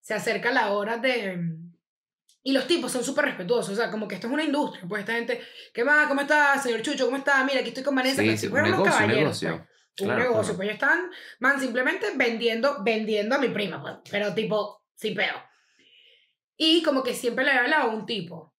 Se 0.00 0.14
acerca 0.14 0.50
la 0.50 0.72
hora 0.72 0.98
de... 0.98 1.38
Y 2.42 2.52
los 2.52 2.66
tipos 2.66 2.90
son 2.90 3.04
súper 3.04 3.26
respetuosos, 3.26 3.74
o 3.74 3.76
sea, 3.76 3.90
como 3.90 4.08
que 4.08 4.14
esto 4.14 4.26
es 4.26 4.32
una 4.32 4.42
industria, 4.44 4.82
pues 4.88 5.00
esta 5.00 5.12
gente, 5.12 5.42
¿qué 5.74 5.84
más? 5.84 6.06
¿Cómo 6.08 6.22
está, 6.22 6.56
señor 6.58 6.80
Chucho? 6.80 7.04
¿Cómo 7.04 7.18
está? 7.18 7.44
Mira, 7.44 7.60
aquí 7.60 7.68
estoy 7.68 7.82
con 7.84 7.94
Vanessa. 7.94 8.22
Sí, 8.22 8.34
sí, 8.38 8.46
un 8.46 8.54
negocio, 8.54 8.78
un 8.78 8.84
caballeros, 8.88 9.18
negocio. 9.42 9.48
pues. 9.50 9.60
Un 10.00 10.06
Claro, 10.06 10.20
negocio, 10.22 10.40
claro. 10.42 10.56
pues 10.56 10.66
ellos 10.68 10.74
están, 10.74 11.10
man, 11.40 11.60
simplemente 11.60 12.06
vendiendo, 12.16 12.82
vendiendo 12.82 13.34
a 13.34 13.38
mi 13.38 13.48
prima, 13.48 13.82
pues, 13.82 13.96
pero 14.10 14.32
tipo, 14.32 14.82
sin 14.94 15.14
peo. 15.14 15.34
Y 16.56 16.82
como 16.82 17.02
que 17.02 17.12
siempre 17.14 17.44
le 17.44 17.50
había 17.50 17.62
hablado 17.64 17.90
a 17.90 17.94
un 17.94 18.06
tipo. 18.06 18.54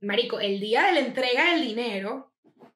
Marico, 0.00 0.38
el 0.40 0.60
día 0.60 0.86
de 0.86 0.92
la 0.92 1.00
entrega 1.00 1.52
del 1.52 1.62
dinero, 1.66 2.34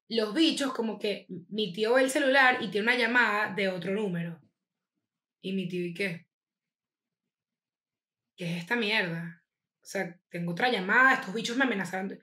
los 0.08 0.34
bichos, 0.34 0.72
como 0.72 0.98
que 0.98 1.26
mi 1.48 1.72
tío 1.72 1.94
ve 1.94 2.02
el 2.02 2.10
celular 2.10 2.58
y 2.60 2.70
tiene 2.70 2.88
una 2.88 2.96
llamada 2.96 3.54
de 3.54 3.68
otro 3.68 3.92
número. 3.92 4.40
Y 5.42 5.52
mi 5.52 5.68
tío, 5.68 5.84
¿y 5.84 5.94
qué? 5.94 6.26
¿Qué 8.36 8.50
es 8.50 8.62
esta 8.62 8.74
mierda? 8.74 9.42
O 9.82 9.86
sea, 9.86 10.18
tengo 10.30 10.52
otra 10.52 10.70
llamada, 10.70 11.14
estos 11.14 11.34
bichos 11.34 11.56
me 11.56 11.64
amenazaron. 11.64 12.18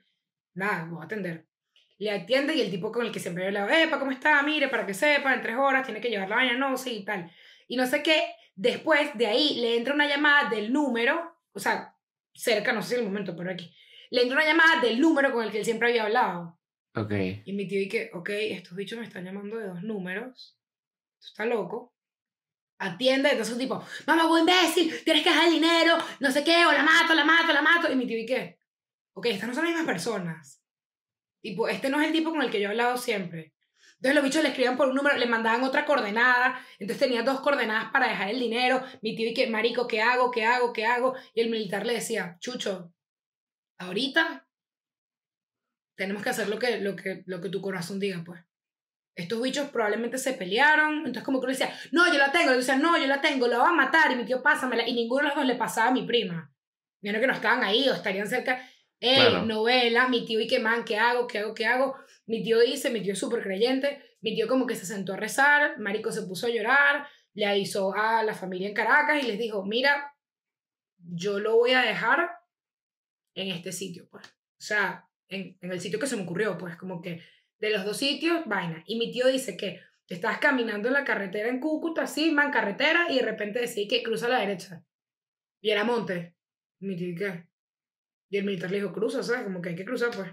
Nada, 0.54 0.84
voy 0.84 1.00
a 1.00 1.04
atender. 1.04 1.46
Le 1.98 2.10
atiende 2.10 2.54
y 2.54 2.60
el 2.60 2.70
tipo 2.70 2.92
con 2.92 3.06
el 3.06 3.12
que 3.12 3.20
siempre 3.20 3.46
había 3.46 3.62
hablado, 3.62 3.82
epa, 3.82 3.98
¿cómo 3.98 4.10
está? 4.10 4.42
Mire, 4.42 4.68
para 4.68 4.86
que 4.86 4.94
sepa, 4.94 5.34
en 5.34 5.42
tres 5.42 5.56
horas 5.56 5.84
tiene 5.84 6.00
que 6.00 6.10
llevar 6.10 6.28
la 6.28 6.36
vaina, 6.36 6.56
no 6.56 6.76
sé, 6.76 6.92
y 6.92 7.04
tal. 7.04 7.30
Y 7.66 7.76
no 7.76 7.86
sé 7.86 8.02
qué, 8.02 8.34
después 8.54 9.16
de 9.16 9.26
ahí 9.26 9.60
le 9.60 9.76
entra 9.76 9.94
una 9.94 10.08
llamada 10.08 10.50
del 10.50 10.72
número, 10.72 11.36
o 11.52 11.58
sea, 11.58 11.96
cerca, 12.34 12.72
no 12.72 12.82
sé 12.82 12.90
si 12.90 12.94
el 12.96 13.06
momento, 13.06 13.36
pero 13.36 13.50
aquí. 13.50 13.74
Le 14.10 14.22
entra 14.22 14.36
una 14.36 14.46
llamada 14.46 14.80
del 14.80 15.00
número 15.00 15.32
con 15.32 15.44
el 15.44 15.50
que 15.50 15.58
él 15.58 15.64
siempre 15.64 15.88
había 15.88 16.04
hablado. 16.04 16.58
Ok. 16.94 17.12
Y 17.44 17.52
mi 17.52 17.68
tío 17.68 17.78
dice, 17.80 18.10
ok, 18.14 18.28
estos 18.30 18.76
bichos 18.76 18.98
me 18.98 19.04
están 19.04 19.24
llamando 19.24 19.56
de 19.56 19.68
dos 19.68 19.82
números. 19.82 20.58
Esto 21.18 21.28
está 21.28 21.46
loco. 21.46 21.94
Atiende, 22.80 23.30
entonces 23.30 23.54
un 23.54 23.60
tipo, 23.60 23.84
mamá, 24.06 24.26
buen 24.26 24.42
imbécil, 24.42 25.02
tienes 25.04 25.24
que 25.24 25.30
dejar 25.30 25.48
el 25.48 25.54
dinero, 25.54 25.98
no 26.20 26.30
sé 26.30 26.44
qué, 26.44 26.64
o 26.64 26.70
la 26.70 26.84
mato, 26.84 27.12
la 27.12 27.24
mato, 27.24 27.52
la 27.52 27.62
mato. 27.62 27.92
Y 27.92 27.96
mi 27.96 28.06
tío 28.06 28.16
dice, 28.16 28.58
ok, 29.14 29.26
estas 29.26 29.48
no 29.48 29.54
son 29.54 29.64
las 29.64 29.72
mismas 29.72 29.92
personas. 29.92 30.62
Tipo, 31.40 31.68
este 31.68 31.90
no 31.90 32.00
es 32.00 32.06
el 32.06 32.12
tipo 32.12 32.30
con 32.30 32.42
el 32.42 32.50
que 32.50 32.60
yo 32.60 32.68
he 32.68 32.70
hablado 32.70 32.96
siempre. 32.96 33.52
Entonces 33.96 34.14
los 34.14 34.24
bichos 34.24 34.42
le 34.42 34.50
escribían 34.50 34.76
por 34.76 34.88
un 34.88 34.94
número, 34.94 35.16
le 35.16 35.26
mandaban 35.26 35.64
otra 35.64 35.84
coordenada, 35.84 36.64
entonces 36.78 37.04
tenía 37.04 37.22
dos 37.22 37.40
coordenadas 37.40 37.90
para 37.90 38.08
dejar 38.08 38.30
el 38.30 38.38
dinero. 38.38 38.80
Mi 39.02 39.16
tío 39.16 39.28
dice, 39.28 39.48
marico, 39.48 39.88
¿qué 39.88 40.00
hago? 40.00 40.30
¿Qué 40.30 40.44
hago? 40.44 40.72
¿Qué 40.72 40.84
hago? 40.86 41.16
Y 41.34 41.40
el 41.40 41.50
militar 41.50 41.84
le 41.84 41.94
decía, 41.94 42.36
Chucho, 42.38 42.92
ahorita 43.78 44.46
tenemos 45.96 46.22
que 46.22 46.30
hacer 46.30 46.48
lo 46.48 46.58
que, 46.58 46.78
lo 46.80 46.94
que, 46.94 47.22
lo 47.26 47.40
que 47.40 47.48
tu 47.48 47.60
corazón 47.60 47.98
diga, 47.98 48.22
pues. 48.24 48.40
Estos 49.16 49.42
bichos 49.42 49.70
probablemente 49.70 50.16
se 50.16 50.34
pelearon, 50.34 50.98
entonces 50.98 51.24
como 51.24 51.40
que 51.40 51.46
uno 51.46 51.52
decía, 51.52 51.76
no, 51.90 52.06
yo 52.06 52.18
la 52.18 52.30
tengo, 52.30 52.52
y 52.52 52.58
decía, 52.58 52.76
no, 52.76 52.96
yo 52.96 53.08
la 53.08 53.20
tengo, 53.20 53.48
la 53.48 53.58
voy 53.58 53.68
a 53.68 53.72
matar, 53.72 54.12
y 54.12 54.14
mi 54.14 54.24
tío, 54.24 54.40
pásamela, 54.42 54.86
y 54.86 54.92
ninguno 54.92 55.22
de 55.22 55.28
los 55.28 55.36
dos 55.36 55.46
le 55.46 55.56
pasaba 55.56 55.88
a 55.88 55.92
mi 55.92 56.06
prima. 56.06 56.54
Menos 57.00 57.20
que 57.20 57.26
no 57.26 57.32
estaban 57.32 57.64
ahí 57.64 57.88
o 57.88 57.94
estarían 57.94 58.28
cerca. 58.28 58.64
Ey, 59.00 59.16
Claro. 59.16 59.44
novela, 59.44 60.06
mi 60.08 60.24
tío, 60.24 60.38
¿y 60.38 60.46
qué 60.46 60.60
man? 60.60 60.84
¿Qué 60.84 60.96
hago? 60.98 61.26
¿Qué 61.26 61.38
hago? 61.38 61.52
¿Qué 61.54 61.66
hago? 61.66 61.96
Mi 62.26 62.44
tío 62.44 62.60
dice, 62.60 62.90
mi 62.90 63.02
tío 63.02 63.14
es 63.14 63.18
súper 63.18 63.42
creyente, 63.42 64.16
mi 64.20 64.36
tío 64.36 64.46
como 64.46 64.66
que 64.66 64.76
se 64.76 64.86
sentó 64.86 65.14
a 65.14 65.16
rezar, 65.16 65.78
Marico 65.78 66.12
se 66.12 66.22
puso 66.22 66.46
a 66.46 66.50
llorar, 66.50 67.08
le 67.34 67.46
avisó 67.46 67.94
a 67.96 68.22
la 68.22 68.34
familia 68.34 68.68
en 68.68 68.74
Caracas 68.74 69.22
y 69.22 69.26
les 69.26 69.38
dijo, 69.38 69.64
mira, 69.64 70.14
yo 70.98 71.40
lo 71.40 71.56
voy 71.56 71.72
a 71.72 71.82
dejar 71.82 72.37
en 73.40 73.52
este 73.52 73.72
sitio, 73.72 74.08
pues. 74.10 74.26
O 74.26 74.60
sea, 74.60 75.08
en, 75.28 75.56
el 75.60 75.80
sitio 75.80 75.98
que 75.98 76.06
se 76.06 76.16
me 76.16 76.22
ocurrió, 76.22 76.58
pues, 76.58 76.76
como 76.76 77.00
que 77.00 77.22
de 77.58 77.70
los 77.70 77.84
dos 77.84 77.96
sitios, 77.96 78.44
vaina. 78.46 78.82
Y 78.86 78.98
mi 78.98 79.10
tío 79.12 79.26
dice 79.28 79.56
que 79.56 79.80
estás 80.08 80.38
caminando 80.38 80.88
en 80.88 80.94
la 80.94 81.04
carretera 81.04 81.48
en 81.48 81.60
Cúcuta, 81.60 82.02
así, 82.02 82.30
man, 82.30 82.50
carretera, 82.50 83.06
y 83.10 83.16
de 83.16 83.22
repente 83.22 83.60
decís 83.60 83.88
que 83.88 84.02
cruza 84.02 84.26
a 84.26 84.30
la 84.30 84.40
derecha. 84.40 84.84
Y 85.60 85.70
era 85.70 85.84
monte. 85.84 86.34
Mi 86.80 86.96
tío, 86.96 87.08
¿y 87.08 87.14
¿qué? 87.14 87.46
Y 88.30 88.38
el 88.38 88.44
militar 88.44 88.70
le 88.70 88.78
dijo, 88.78 88.92
cruza, 88.92 89.22
¿sabes? 89.22 89.44
Como 89.44 89.60
que 89.60 89.70
hay 89.70 89.76
que 89.76 89.84
cruzar, 89.84 90.10
pues. 90.14 90.30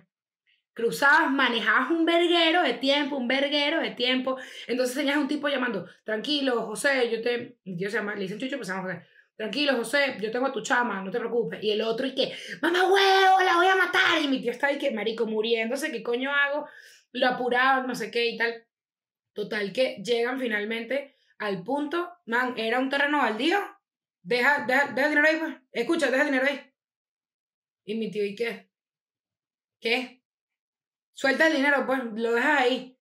Cruzabas, 0.73 1.31
manejabas 1.31 1.91
un 1.91 2.05
verguero 2.05 2.61
de 2.61 2.73
tiempo, 2.73 3.15
un 3.15 3.29
verguero 3.29 3.79
de 3.79 3.91
tiempo. 3.91 4.37
Entonces 4.67 4.95
tenías 4.95 5.17
un 5.17 5.27
tipo 5.27 5.47
llamando, 5.47 5.87
tranquilo, 6.03 6.65
José, 6.65 7.09
yo 7.09 7.21
te... 7.21 7.57
Mi 7.63 7.77
tío 7.77 7.89
se 7.89 7.97
llama, 7.97 8.13
le 8.15 8.23
dicen 8.23 8.37
Chucho, 8.37 8.57
pues 8.57 8.69
José. 8.69 9.01
Tranquilo, 9.37 9.75
José, 9.75 10.17
yo 10.21 10.31
tengo 10.31 10.45
a 10.45 10.51
tu 10.53 10.61
chama, 10.61 11.01
no 11.01 11.11
te 11.11 11.19
preocupes. 11.19 11.61
Y 11.61 11.71
el 11.71 11.81
otro, 11.81 12.07
¿y 12.07 12.15
qué? 12.15 12.33
Mamá 12.61 12.83
huevo, 12.83 13.41
la 13.41 13.55
voy 13.57 13.67
a 13.67 13.75
matar. 13.75 14.21
Y 14.21 14.27
mi 14.27 14.41
tío 14.41 14.51
está 14.51 14.67
ahí, 14.67 14.77
que 14.77 14.91
marico, 14.91 15.25
muriéndose, 15.25 15.91
¿qué 15.91 16.01
coño 16.01 16.31
hago? 16.33 16.67
Lo 17.11 17.27
apuraban, 17.27 17.85
no 17.87 17.95
sé 17.95 18.11
qué 18.11 18.27
y 18.27 18.37
tal. 18.37 18.65
Total, 19.33 19.73
que 19.73 20.01
llegan 20.03 20.39
finalmente 20.39 21.17
al 21.39 21.63
punto, 21.63 22.09
man, 22.25 22.53
era 22.57 22.79
un 22.79 22.89
terreno 22.89 23.17
baldío. 23.17 23.59
Deja, 24.21 24.65
deja, 24.65 24.91
deja 24.93 25.07
el 25.07 25.15
dinero 25.15 25.27
ahí, 25.27 25.37
pues. 25.37 25.55
Escucha, 25.71 26.09
deja 26.09 26.23
el 26.23 26.31
dinero 26.31 26.47
ahí. 26.47 26.73
Y 27.83 27.95
mi 27.95 28.09
tío, 28.09 28.25
¿y 28.25 28.35
qué? 28.35 28.69
¿Qué? 29.81 30.23
Suelta 31.13 31.47
el 31.47 31.57
dinero, 31.57 31.85
pues, 31.85 31.99
lo 32.15 32.33
dejas 32.33 32.61
ahí. 32.61 32.94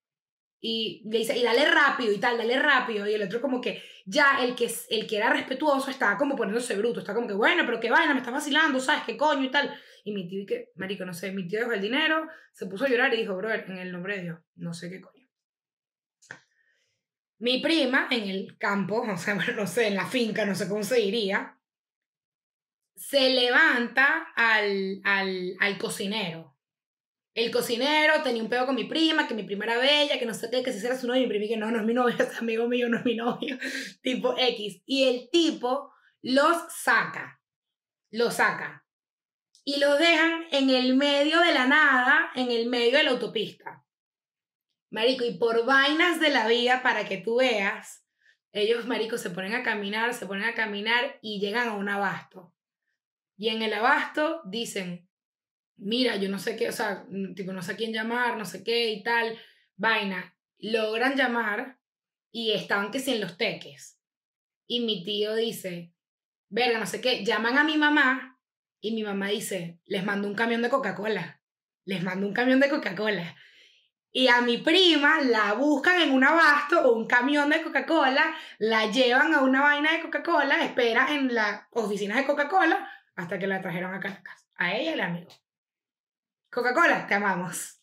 Y 0.66 1.02
le 1.10 1.18
dice, 1.18 1.36
y 1.36 1.42
dale 1.42 1.70
rápido 1.70 2.10
y 2.10 2.16
tal, 2.16 2.38
dale 2.38 2.58
rápido. 2.58 3.06
Y 3.06 3.12
el 3.12 3.22
otro 3.22 3.38
como 3.38 3.60
que, 3.60 3.82
ya, 4.06 4.38
el 4.42 4.54
que, 4.54 4.72
el 4.88 5.06
que 5.06 5.18
era 5.18 5.28
respetuoso 5.28 5.90
estaba 5.90 6.16
como 6.16 6.34
poniéndose 6.34 6.74
bruto. 6.74 7.00
Está 7.00 7.12
como 7.12 7.26
que, 7.26 7.34
bueno, 7.34 7.64
pero 7.66 7.78
qué 7.78 7.90
vaina, 7.90 8.14
me 8.14 8.20
está 8.20 8.30
vacilando, 8.30 8.80
¿sabes? 8.80 9.02
¿Qué 9.04 9.14
coño 9.14 9.44
y 9.44 9.50
tal? 9.50 9.78
Y 10.04 10.14
mi 10.14 10.26
tío, 10.26 10.40
y 10.40 10.46
que, 10.46 10.70
marico, 10.76 11.04
no 11.04 11.12
sé, 11.12 11.32
mi 11.32 11.46
tío 11.46 11.58
dejó 11.58 11.72
el 11.72 11.82
dinero, 11.82 12.26
se 12.54 12.64
puso 12.64 12.86
a 12.86 12.88
llorar 12.88 13.12
y 13.12 13.18
dijo, 13.18 13.36
brother, 13.36 13.66
en 13.68 13.76
el 13.76 13.92
nombre 13.92 14.16
de 14.16 14.22
Dios, 14.22 14.38
no 14.54 14.72
sé 14.72 14.88
qué 14.88 15.02
coño. 15.02 15.28
Mi 17.40 17.60
prima, 17.60 18.08
en 18.10 18.30
el 18.30 18.56
campo, 18.56 19.02
o 19.06 19.16
sea, 19.18 19.34
no 19.34 19.66
sé, 19.66 19.88
en 19.88 19.96
la 19.96 20.06
finca, 20.06 20.46
no 20.46 20.54
sé 20.54 20.66
cómo 20.66 20.82
se 20.82 20.96
diría, 20.96 21.58
se 22.96 23.28
levanta 23.28 24.28
al, 24.34 25.02
al, 25.04 25.56
al 25.60 25.76
cocinero. 25.76 26.53
El 27.35 27.51
cocinero 27.51 28.22
tenía 28.22 28.43
un 28.43 28.49
pedo 28.49 28.64
con 28.64 28.76
mi 28.76 28.85
prima, 28.85 29.26
que 29.26 29.35
mi 29.35 29.43
prima 29.43 29.64
era 29.64 29.78
bella, 29.78 30.20
que 30.20 30.26
no 30.26 30.35
sé 30.35 30.49
qué, 30.51 30.62
que 30.62 30.72
si 30.72 30.87
era 30.87 30.97
su 30.97 31.09
novio, 31.09 31.22
y 31.22 31.26
mi 31.26 31.30
prima 31.30 31.49
que 31.49 31.57
no, 31.57 31.70
no 31.70 31.80
es 31.80 31.85
mi 31.85 31.93
novio, 31.93 32.14
es 32.18 32.39
amigo 32.39 32.68
mío, 32.68 32.89
no 32.89 32.99
es 32.99 33.05
mi 33.05 33.16
novio, 33.16 33.59
tipo 34.03 34.37
X. 34.39 34.82
Y 34.87 35.05
el 35.09 35.30
tipo 35.30 35.93
los 36.22 36.57
saca, 36.72 37.41
los 38.11 38.35
saca. 38.35 38.87
Y 39.64 39.80
los 39.80 39.99
dejan 39.99 40.45
en 40.53 40.70
el 40.70 40.95
medio 40.95 41.41
de 41.41 41.53
la 41.55 41.66
nada, 41.66 42.30
en 42.37 42.51
el 42.51 42.68
medio 42.68 42.99
de 42.99 43.05
la 43.05 43.11
autopista. 43.11 43.85
Marico, 44.91 45.24
y 45.24 45.37
por 45.37 45.64
vainas 45.64 46.20
de 46.20 46.30
la 46.30 46.47
vida, 46.47 46.82
para 46.82 47.05
que 47.09 47.16
tú 47.16 47.37
veas, 47.37 48.07
ellos, 48.53 48.87
marico, 48.87 49.18
se 49.18 49.30
ponen 49.30 49.55
a 49.55 49.64
caminar, 49.64 50.14
se 50.14 50.26
ponen 50.26 50.45
a 50.45 50.55
caminar 50.55 51.18
y 51.20 51.41
llegan 51.41 51.68
a 51.68 51.72
un 51.72 51.89
abasto. 51.89 52.55
Y 53.37 53.49
en 53.49 53.62
el 53.62 53.74
abasto 53.74 54.43
dicen, 54.45 55.03
mira, 55.77 56.16
yo 56.16 56.29
no 56.29 56.39
sé 56.39 56.57
qué, 56.57 56.68
o 56.68 56.72
sea, 56.72 57.07
tipo, 57.35 57.53
no 57.53 57.62
sé 57.62 57.72
a 57.72 57.77
quién 57.77 57.93
llamar, 57.93 58.37
no 58.37 58.45
sé 58.45 58.62
qué 58.62 58.91
y 58.91 59.03
tal, 59.03 59.39
vaina. 59.77 60.37
Logran 60.59 61.16
llamar 61.16 61.79
y 62.31 62.53
estaban 62.53 62.91
que 62.91 63.01
sí 63.01 63.12
en 63.12 63.20
los 63.20 63.37
teques. 63.37 64.01
Y 64.66 64.81
mi 64.81 65.05
tío 65.05 65.35
dice, 65.35 65.93
verga, 66.49 66.79
no 66.79 66.87
sé 66.87 67.01
qué, 67.01 67.25
llaman 67.25 67.59
a 67.59 67.64
mi 67.64 67.77
mamá 67.77 68.41
y 68.81 68.93
mi 68.93 69.03
mamá 69.03 69.29
dice, 69.29 69.81
les 69.85 70.05
mando 70.05 70.29
un 70.29 70.35
camión 70.35 70.62
de 70.62 70.70
Coca-Cola, 70.70 71.43
les 71.85 72.03
mando 72.03 72.27
un 72.27 72.35
camión 72.35 72.61
de 72.61 72.68
Coca-Cola. 72.68 73.37
Y 74.16 74.29
a 74.29 74.41
mi 74.43 74.59
prima 74.59 75.20
la 75.22 75.55
buscan 75.55 76.01
en 76.01 76.12
un 76.12 76.22
abasto 76.22 76.89
o 76.89 76.95
un 76.95 77.07
camión 77.07 77.51
de 77.51 77.62
Coca-Cola, 77.62 78.35
la 78.59 78.91
llevan 78.91 79.35
a 79.35 79.41
una 79.41 79.61
vaina 79.61 79.93
de 79.93 80.03
Coca-Cola, 80.03 80.64
espera 80.64 81.12
en 81.12 81.35
las 81.35 81.62
oficinas 81.72 82.18
de 82.18 82.27
Coca-Cola 82.27 82.89
hasta 83.16 83.39
que 83.39 83.47
la 83.47 83.61
trajeron 83.61 83.91
a 83.91 83.95
la 83.95 84.01
casa. 84.01 84.22
A 84.57 84.75
ella 84.75 84.91
y 84.91 84.95
al 84.95 85.01
amigo. 85.01 85.31
Coca-Cola, 86.55 87.07
te 87.07 87.14
amamos. 87.14 87.80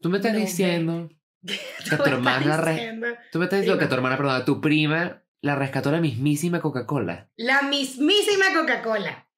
Tú 0.00 0.10
me 0.10 0.18
estás 0.18 0.32
No, 0.32 0.38
diciendo. 0.40 1.08
¿Qué 1.46 1.58
Que 1.90 1.96
tu 1.96 2.04
hermana 2.04 3.16
Tú 3.32 3.38
me 3.38 3.44
estás 3.44 3.60
diciendo 3.60 3.78
que 3.78 3.86
tu 3.86 3.94
hermana, 3.94 4.16
perdón, 4.16 4.44
tu 4.44 4.60
prima 4.60 5.22
la 5.40 5.54
rescató 5.54 5.92
la 5.92 6.00
mismísima 6.00 6.60
Coca-Cola. 6.60 7.30
La 7.36 7.62
mismísima 7.62 8.52
Coca-Cola. 8.54 9.28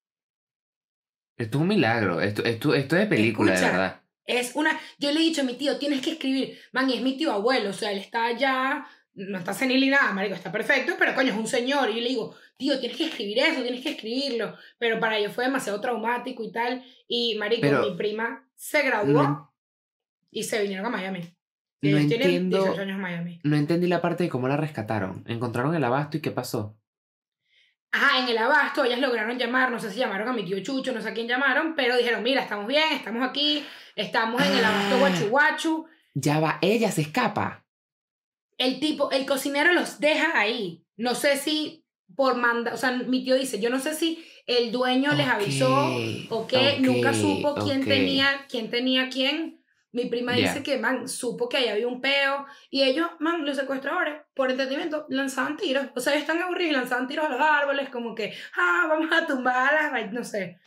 Esto 1.37 1.57
es 1.57 1.61
un 1.61 1.67
milagro. 1.67 2.21
Esto, 2.21 2.43
esto, 2.43 2.73
esto 2.73 2.95
es 2.95 3.01
de 3.03 3.07
película, 3.07 3.53
Escucha. 3.53 3.71
de 3.71 3.77
verdad. 3.77 4.01
Es 4.25 4.55
una. 4.55 4.79
Yo 4.97 5.11
le 5.11 5.19
he 5.19 5.23
dicho 5.23 5.41
a 5.41 5.45
mi 5.45 5.55
tío, 5.55 5.77
tienes 5.77 6.01
que 6.01 6.11
escribir. 6.11 6.57
Man, 6.71 6.89
y 6.89 6.95
es 6.95 7.01
mi 7.01 7.17
tío 7.17 7.31
abuelo, 7.31 7.69
o 7.69 7.73
sea, 7.73 7.91
él 7.91 7.99
está 7.99 8.31
ya 8.31 8.87
no 9.13 9.37
está 9.37 9.53
senil 9.53 9.81
ni 9.81 9.89
nada, 9.89 10.11
marico, 10.13 10.35
está 10.35 10.51
perfecto, 10.51 10.93
pero 10.97 11.13
coño, 11.13 11.31
es 11.33 11.37
un 11.37 11.47
señor. 11.47 11.89
Y 11.89 11.95
yo 11.95 12.01
le 12.01 12.09
digo, 12.09 12.35
tío, 12.57 12.79
tienes 12.79 12.97
que 12.97 13.05
escribir 13.05 13.39
eso, 13.39 13.61
tienes 13.61 13.81
que 13.83 13.91
escribirlo. 13.91 14.55
Pero 14.77 14.99
para 14.99 15.17
ellos 15.17 15.33
fue 15.33 15.43
demasiado 15.45 15.81
traumático 15.81 16.43
y 16.43 16.51
tal. 16.51 16.83
Y, 17.07 17.35
marico, 17.37 17.61
Pero- 17.61 17.81
mi 17.89 17.95
prima 17.97 18.47
se 18.55 18.83
graduó 18.83 19.23
No, 19.23 19.53
y 20.31 20.43
se 20.43 20.61
vinieron 20.61 20.85
a 20.85 20.89
Miami. 20.89 21.19
no 21.81 21.89
Ellos 21.89 22.07
tienen 22.07 22.27
entiendo, 22.29 22.57
18 22.63 22.81
años 22.81 22.95
en 22.95 23.01
Miami. 23.01 23.39
no 23.43 23.55
entendí 23.55 23.87
la 23.87 24.01
parte 24.01 24.23
de 24.23 24.29
cómo 24.29 24.47
la 24.47 24.55
rescataron. 24.57 25.23
Encontraron 25.27 25.75
el 25.75 25.83
abasto 25.83 26.17
y 26.17 26.21
qué 26.21 26.31
pasó. 26.31 26.77
Ajá, 27.93 28.19
en 28.23 28.29
el 28.29 28.37
abasto 28.37 28.85
ellas 28.85 28.99
lograron 29.01 29.37
llamar, 29.37 29.69
no 29.69 29.77
sé 29.79 29.91
si 29.91 29.99
llamaron 29.99 30.29
a 30.29 30.31
mi 30.33 30.45
tío 30.45 30.57
Chucho, 30.63 30.93
no 30.93 31.01
sé 31.01 31.09
a 31.09 31.13
quién 31.13 31.27
llamaron, 31.27 31.75
pero 31.75 31.97
dijeron, 31.97 32.23
mira, 32.23 32.41
estamos 32.41 32.65
bien, 32.67 32.93
estamos 32.93 33.27
aquí, 33.27 33.65
estamos 33.97 34.41
en 34.41 34.53
el 34.59 34.63
abasto 34.63 34.95
Ah. 34.95 34.99
Guachu 34.99 35.27
Guachu. 35.29 35.85
Ya 36.13 36.39
va, 36.39 36.57
ella 36.61 36.89
se 36.91 37.01
escapa. 37.01 37.60
El 38.61 38.79
tipo, 38.79 39.09
el 39.09 39.25
cocinero 39.25 39.73
los 39.73 39.99
deja 39.99 40.39
ahí. 40.39 40.85
No 40.95 41.15
sé 41.15 41.35
si 41.35 41.83
por 42.15 42.35
manda, 42.35 42.75
o 42.75 42.77
sea, 42.77 42.91
mi 42.91 43.23
tío 43.23 43.33
dice, 43.33 43.59
yo 43.59 43.71
no 43.71 43.79
sé 43.79 43.95
si 43.95 44.23
el 44.45 44.71
dueño 44.71 45.13
les 45.13 45.27
avisó 45.27 45.95
o 46.29 46.41
ok, 46.41 46.53
nunca 46.79 47.11
supo 47.11 47.55
quién 47.55 47.83
tenía, 47.83 48.45
quién 48.47 48.69
tenía 48.69 49.09
quién. 49.09 49.63
Mi 49.91 50.05
prima 50.05 50.33
dice 50.33 50.61
que, 50.61 50.77
man, 50.77 51.09
supo 51.09 51.49
que 51.49 51.57
ahí 51.57 51.69
había 51.69 51.87
un 51.87 52.01
peo 52.01 52.45
y 52.69 52.83
ellos, 52.83 53.07
man, 53.19 53.43
los 53.43 53.57
secuestradores, 53.57 54.21
por 54.35 54.51
entretenimiento, 54.51 55.07
lanzaban 55.09 55.57
tiros. 55.57 55.87
O 55.95 55.99
sea, 55.99 56.13
ellos 56.13 56.21
están 56.21 56.43
aburridos 56.43 56.71
y 56.71 56.75
lanzaban 56.75 57.07
tiros 57.07 57.25
a 57.25 57.29
los 57.29 57.41
árboles, 57.41 57.89
como 57.89 58.13
que, 58.13 58.31
ah, 58.57 58.85
vamos 58.87 59.09
a 59.11 59.25
tumbar 59.25 59.73
las 59.73 59.91
vai-", 59.91 60.11
no 60.11 60.23
sé. 60.23 60.59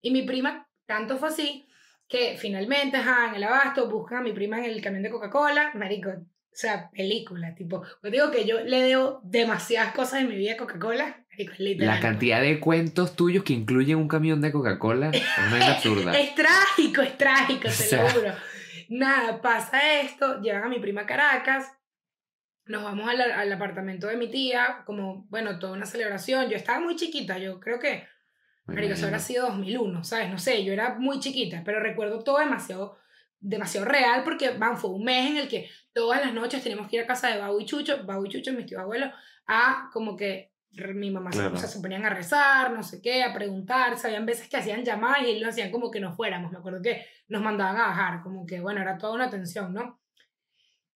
Y 0.00 0.12
mi 0.12 0.22
prima, 0.22 0.66
tanto 0.86 1.18
fue 1.18 1.28
así, 1.28 1.68
que 2.08 2.38
finalmente, 2.38 2.96
ajá, 2.96 3.28
en 3.28 3.34
el 3.34 3.44
abasto, 3.44 3.86
buscan 3.90 4.18
a 4.18 4.22
mi 4.22 4.32
prima 4.32 4.58
en 4.58 4.64
el 4.64 4.80
camión 4.80 5.02
de 5.02 5.10
Coca-Cola, 5.10 5.72
marico, 5.74 6.10
o 6.52 6.56
sea, 6.60 6.90
película, 6.90 7.54
tipo, 7.54 7.84
yo 8.02 8.10
digo 8.10 8.30
que 8.30 8.44
yo 8.44 8.60
le 8.60 8.82
debo 8.82 9.20
demasiadas 9.22 9.94
cosas 9.94 10.22
en 10.22 10.28
mi 10.28 10.36
vida 10.36 10.54
a 10.54 10.56
Coca-Cola. 10.56 11.24
La 11.78 12.00
cantidad 12.00 12.40
de 12.40 12.58
cuentos 12.58 13.14
tuyos 13.14 13.44
que 13.44 13.52
incluyen 13.52 13.96
un 13.98 14.08
camión 14.08 14.40
de 14.40 14.50
Coca-Cola 14.50 15.10
es 15.12 15.22
una 15.52 15.74
absurda. 15.74 16.12
Es 16.18 16.34
trágico, 16.34 17.02
es 17.02 17.16
trágico, 17.16 17.62
te 17.62 17.68
O 17.68 17.70
sea. 17.70 18.02
lo 18.02 18.08
juro. 18.10 18.34
Nada, 18.88 19.40
pasa 19.40 20.00
esto, 20.00 20.40
llevan 20.40 20.64
a 20.64 20.68
mi 20.68 20.80
prima 20.80 21.02
a 21.02 21.06
Caracas, 21.06 21.70
nos 22.68 22.82
vamos 22.82 23.08
al, 23.08 23.20
al 23.20 23.52
apartamento 23.52 24.06
de 24.06 24.16
mi 24.16 24.30
tía, 24.30 24.82
como, 24.84 25.26
bueno, 25.30 25.58
toda 25.58 25.72
una 25.72 25.86
celebración. 25.86 26.48
Yo 26.48 26.56
estaba 26.56 26.80
muy 26.80 26.96
chiquita, 26.96 27.38
yo 27.38 27.60
creo 27.60 27.78
que, 27.78 28.06
marico, 28.66 28.94
eso 28.94 29.06
habrá 29.06 29.18
sido 29.18 29.46
2001, 29.46 30.04
¿sabes? 30.04 30.30
No 30.30 30.38
sé, 30.38 30.64
yo 30.64 30.72
era 30.72 30.96
muy 30.98 31.18
chiquita, 31.18 31.62
pero 31.64 31.80
recuerdo 31.80 32.22
todo 32.22 32.38
demasiado, 32.38 32.98
demasiado 33.40 33.86
real 33.86 34.22
porque, 34.24 34.50
van, 34.50 34.76
fue 34.78 34.90
un 34.90 35.04
mes 35.04 35.30
en 35.30 35.36
el 35.38 35.48
que 35.48 35.68
todas 35.92 36.20
las 36.20 36.32
noches 36.34 36.62
teníamos 36.62 36.88
que 36.88 36.96
ir 36.96 37.02
a 37.02 37.06
casa 37.06 37.28
de 37.28 37.38
Bau 37.38 37.58
y 37.60 37.64
Chucho, 37.66 38.04
Bau 38.04 38.24
y 38.26 38.28
Chucho, 38.28 38.52
mis 38.52 38.66
tíos 38.66 38.82
abuelos, 38.82 39.10
a 39.46 39.88
como 39.92 40.16
que 40.16 40.52
mi 40.94 41.10
mamá 41.10 41.32
se- 41.32 41.38
Claro. 41.38 41.54
o 41.54 41.58
sea, 41.58 41.68
se 41.68 41.80
ponían 41.80 42.04
a 42.04 42.10
rezar, 42.10 42.70
no 42.72 42.82
sé 42.82 43.00
qué, 43.00 43.22
a 43.22 43.32
preguntar, 43.32 43.96
habían 44.04 44.26
veces 44.26 44.48
que 44.48 44.56
hacían 44.58 44.84
llamadas 44.84 45.22
y 45.22 45.38
lo 45.40 45.48
hacían 45.48 45.70
como 45.70 45.90
que 45.90 45.98
no 46.00 46.12
fuéramos, 46.12 46.52
me 46.52 46.58
acuerdo 46.58 46.82
que 46.82 47.06
nos 47.28 47.42
mandaban 47.42 47.76
a 47.76 47.86
bajar, 47.88 48.22
como 48.22 48.44
que 48.46 48.60
bueno, 48.60 48.80
era 48.82 48.98
toda 48.98 49.14
una 49.14 49.24
atención, 49.26 49.72
¿no? 49.72 49.98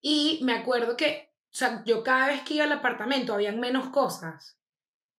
Y 0.00 0.40
me 0.44 0.52
acuerdo 0.54 0.96
que, 0.96 1.30
o 1.46 1.54
sea, 1.54 1.82
yo 1.86 2.02
cada 2.02 2.26
vez 2.28 2.42
que 2.42 2.54
iba 2.54 2.64
al 2.64 2.72
apartamento 2.72 3.34
habían 3.34 3.60
menos 3.60 3.88
cosas, 3.90 4.58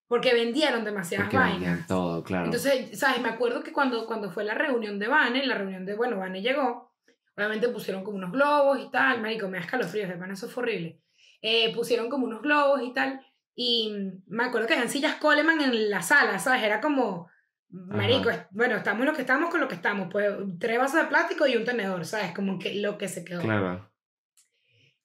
porque 0.06 0.34
vendieron 0.34 0.84
demasiadas 0.84 1.26
Porque 1.26 1.36
vainas. 1.38 1.60
vendían 1.60 1.86
todo, 1.86 2.22
claro. 2.22 2.44
Entonces, 2.46 2.98
¿sabes? 2.98 3.20
Me 3.22 3.30
acuerdo 3.30 3.62
que 3.62 3.72
cuando, 3.72 4.06
cuando 4.06 4.30
fue 4.30 4.44
la 4.44 4.54
reunión 4.54 4.98
de 4.98 5.08
Vane, 5.08 5.46
la 5.46 5.54
reunión 5.56 5.84
de, 5.86 5.96
bueno, 5.96 6.18
Vane 6.18 6.42
llegó, 6.42 6.93
obviamente 7.36 7.68
pusieron 7.68 8.04
como 8.04 8.16
unos 8.16 8.32
globos 8.32 8.78
y 8.80 8.90
tal, 8.90 9.20
marico, 9.20 9.48
me 9.48 9.58
da 9.58 9.64
escalofríos, 9.64 10.08
de 10.08 10.16
pana, 10.16 10.34
eso 10.34 10.48
fue 10.48 10.62
horrible. 10.62 11.00
Eh, 11.42 11.74
pusieron 11.74 12.08
como 12.08 12.26
unos 12.26 12.42
globos 12.42 12.82
y 12.82 12.92
tal, 12.92 13.20
y 13.54 13.92
me 14.26 14.44
acuerdo 14.44 14.66
que 14.66 14.74
habían 14.74 14.88
sillas 14.88 15.16
Coleman 15.16 15.60
en 15.60 15.90
la 15.90 16.02
sala, 16.02 16.38
¿sabes? 16.38 16.62
Era 16.62 16.80
como, 16.80 17.28
marico, 17.68 18.30
bueno, 18.50 18.76
estamos 18.76 19.06
lo 19.06 19.12
que 19.12 19.22
estamos 19.22 19.50
con 19.50 19.60
lo 19.60 19.68
que 19.68 19.74
estamos, 19.74 20.08
pues 20.10 20.32
tres 20.58 20.78
vasos 20.78 21.00
de 21.00 21.06
plástico 21.06 21.46
y 21.46 21.56
un 21.56 21.64
tenedor, 21.64 22.04
¿sabes? 22.04 22.32
Como 22.32 22.58
que 22.58 22.74
lo 22.74 22.98
que 22.98 23.08
se 23.08 23.24
quedó. 23.24 23.40
Claro. 23.42 23.90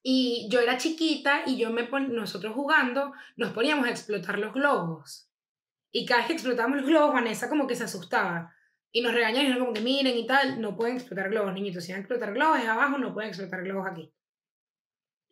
Y 0.01 0.47
yo 0.49 0.61
era 0.61 0.77
chiquita 0.77 1.41
y 1.45 1.57
yo 1.57 1.71
me 1.71 1.83
pon 1.83 2.15
nosotros 2.15 2.53
jugando 2.53 3.11
nos 3.35 3.51
poníamos 3.51 3.85
a 3.85 3.91
explotar 3.91 4.39
los 4.39 4.53
globos. 4.53 5.29
Y 5.91 6.05
cada 6.05 6.19
vez 6.19 6.27
que 6.27 6.33
explotábamos 6.33 6.77
los 6.77 6.87
globos, 6.87 7.13
Vanessa 7.13 7.49
como 7.49 7.67
que 7.67 7.75
se 7.75 7.83
asustaba. 7.83 8.53
Y 8.91 9.01
nos 9.01 9.13
regañaban 9.13 9.41
y 9.43 9.45
dijeron 9.47 9.65
como 9.65 9.73
que 9.73 9.81
miren 9.81 10.17
y 10.17 10.25
tal, 10.25 10.59
no 10.59 10.75
pueden 10.75 10.95
explotar 10.95 11.29
globos, 11.29 11.53
niñitos. 11.53 11.83
Si 11.83 11.91
van 11.91 11.99
a 11.99 12.01
explotar 12.01 12.33
globos 12.33 12.59
es 12.59 12.67
abajo, 12.67 12.97
no 12.97 13.13
pueden 13.13 13.29
explotar 13.29 13.63
globos 13.63 13.87
aquí. 13.89 14.11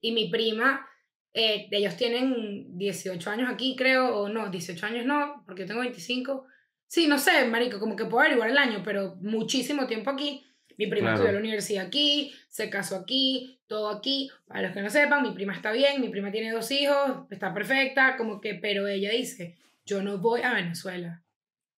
Y 0.02 0.12
mi 0.12 0.30
prima, 0.30 0.88
eh, 1.34 1.68
ellos 1.72 1.96
tienen 1.98 2.78
18 2.78 3.30
años 3.32 3.50
aquí, 3.52 3.76
creo, 3.76 4.16
o 4.16 4.30
no, 4.30 4.50
18 4.50 4.86
años 4.86 5.06
no, 5.06 5.44
porque 5.46 5.64
yo 5.64 5.68
tengo 5.68 5.82
25. 5.82 6.46
Sí, 6.86 7.08
no 7.08 7.18
sé, 7.18 7.46
marico, 7.48 7.80
como 7.80 7.96
que 7.96 8.06
puedo 8.06 8.20
averiguar 8.22 8.50
el 8.50 8.58
año, 8.58 8.82
pero 8.86 9.16
muchísimo 9.22 9.88
tiempo 9.88 10.12
aquí. 10.12 10.44
Mi 10.78 10.86
prima 10.86 11.08
Claro. 11.08 11.16
estudió 11.16 11.30
en 11.30 11.36
la 11.36 11.40
universidad 11.42 11.86
aquí, 11.88 12.32
se 12.50 12.70
casó 12.70 12.98
aquí, 12.98 13.60
todo 13.66 13.90
aquí. 13.90 14.30
Para 14.46 14.62
los 14.62 14.72
que 14.74 14.82
no 14.84 14.90
sepan, 14.92 15.24
mi 15.24 15.32
prima 15.32 15.54
está 15.54 15.72
bien, 15.72 16.00
mi 16.00 16.10
prima 16.10 16.32
tiene 16.32 16.52
dos 16.52 16.70
hijos, 16.72 17.26
está 17.32 17.52
perfecta, 17.54 18.16
como 18.16 18.40
que, 18.40 18.54
pero 18.54 18.88
ella 18.88 19.10
dice, 19.10 19.58
yo 19.86 20.04
no 20.04 20.20
voy 20.20 20.42
a 20.44 20.54
Venezuela. 20.54 21.24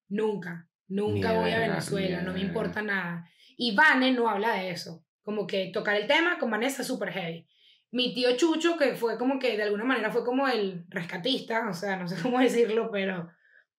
Nunca, 0.10 0.69
nunca 0.90 1.34
voy 1.34 1.52
a 1.52 1.60
Venezuela, 1.60 2.22
no 2.22 2.34
me 2.34 2.42
importa 2.42 2.82
nada. 2.82 3.30
Y 3.56 3.76
Vane 3.76 4.12
no 4.12 4.30
habla 4.30 4.56
de 4.56 4.72
eso. 4.72 5.06
Como 5.24 5.48
que 5.48 5.72
tocar 5.74 5.96
el 5.96 6.08
tema 6.08 6.38
con 6.38 6.52
Vanessa 6.52 6.82
es 6.82 6.88
súper 6.88 7.12
heavy. 7.12 7.48
Mi 7.92 8.14
tío 8.14 8.36
Chucho, 8.36 8.78
que 8.78 8.96
fue 8.96 9.18
como 9.18 9.40
que 9.40 9.58
de 9.58 9.64
alguna 9.64 9.84
manera 9.84 10.12
fue 10.12 10.24
como 10.24 10.48
el 10.48 10.86
rescatista, 10.90 11.68
o 11.70 11.74
sea, 11.74 11.96
no 11.98 12.08
sé 12.08 12.16
cómo 12.22 12.40
decirlo, 12.40 12.90
pero 12.92 13.30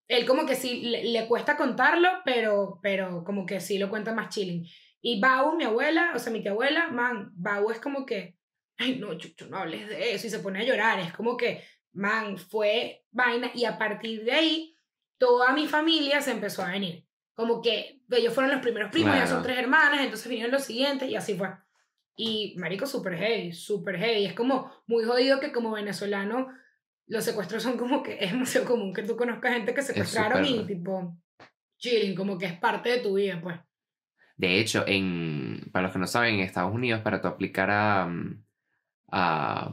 él 0.07 0.25
como 0.25 0.45
que 0.45 0.55
sí 0.55 0.81
le, 0.81 1.05
le 1.05 1.27
cuesta 1.27 1.55
contarlo, 1.55 2.09
pero, 2.25 2.79
pero 2.81 3.23
como 3.23 3.45
que 3.45 3.59
sí 3.59 3.77
lo 3.77 3.89
cuenta 3.89 4.13
más 4.13 4.29
chilling. 4.29 4.65
Y 5.01 5.19
Bau, 5.19 5.55
mi 5.55 5.63
abuela, 5.63 6.11
o 6.15 6.19
sea, 6.19 6.31
mi 6.31 6.41
tía 6.41 6.51
abuela, 6.51 6.89
man, 6.89 7.31
Bau 7.33 7.71
es 7.71 7.79
como 7.79 8.05
que, 8.05 8.37
ay, 8.77 8.99
no, 8.99 9.17
Chucho, 9.17 9.47
no 9.47 9.57
hables 9.57 9.87
de 9.87 10.13
eso, 10.13 10.27
y 10.27 10.29
se 10.29 10.39
pone 10.39 10.59
a 10.59 10.63
llorar, 10.63 10.99
es 10.99 11.13
como 11.13 11.37
que, 11.37 11.63
man, 11.93 12.37
fue 12.37 13.05
vaina, 13.11 13.51
y 13.53 13.65
a 13.65 13.77
partir 13.77 14.23
de 14.23 14.31
ahí, 14.33 14.70
toda 15.21 15.53
mi 15.53 15.67
familia 15.67 16.19
se 16.19 16.31
empezó 16.31 16.63
a 16.63 16.71
venir. 16.71 17.05
Como 17.35 17.61
que 17.61 18.01
ellos 18.09 18.33
fueron 18.33 18.51
los 18.51 18.61
primeros 18.61 18.89
primos, 18.89 19.13
ya 19.13 19.27
son 19.27 19.37
Claro. 19.37 19.43
tres 19.43 19.57
hermanas, 19.59 20.01
entonces 20.01 20.27
vinieron 20.27 20.51
los 20.51 20.63
siguientes, 20.63 21.07
y 21.07 21.15
así 21.15 21.35
fue. 21.35 21.49
Y, 22.15 22.55
marico, 22.57 22.87
súper 22.87 23.15
heavy, 23.17 23.53
súper 23.53 23.97
heavy. 23.99 24.25
Es 24.25 24.33
como 24.33 24.71
muy 24.87 25.03
jodido 25.03 25.39
que 25.39 25.51
como 25.51 25.69
venezolano 25.71 26.47
los 27.05 27.23
secuestros 27.23 27.61
son 27.61 27.77
como 27.77 28.01
que 28.01 28.17
es 28.19 28.31
demasiado 28.31 28.65
común 28.65 28.93
que 28.95 29.03
tú 29.03 29.15
conozcas 29.15 29.53
gente 29.53 29.75
que 29.75 29.83
secuestraron 29.83 30.43
y 30.43 30.55
súper. 30.55 30.65
tipo 30.67 31.15
chilling, 31.77 32.15
como 32.15 32.39
que 32.39 32.47
es 32.47 32.53
parte 32.57 32.89
de 32.89 32.99
tu 33.01 33.13
vida, 33.13 33.39
pues. 33.43 33.59
De 34.37 34.59
hecho, 34.59 34.83
en, 34.87 35.69
para 35.71 35.83
los 35.83 35.93
que 35.93 35.99
no 35.99 36.07
saben, 36.07 36.33
en 36.35 36.39
Estados 36.41 36.73
Unidos, 36.73 37.01
para 37.01 37.21
tú 37.21 37.27
aplicar 37.27 37.69
a, 37.69 38.07
mm, 38.07 38.43
a, 39.11 39.71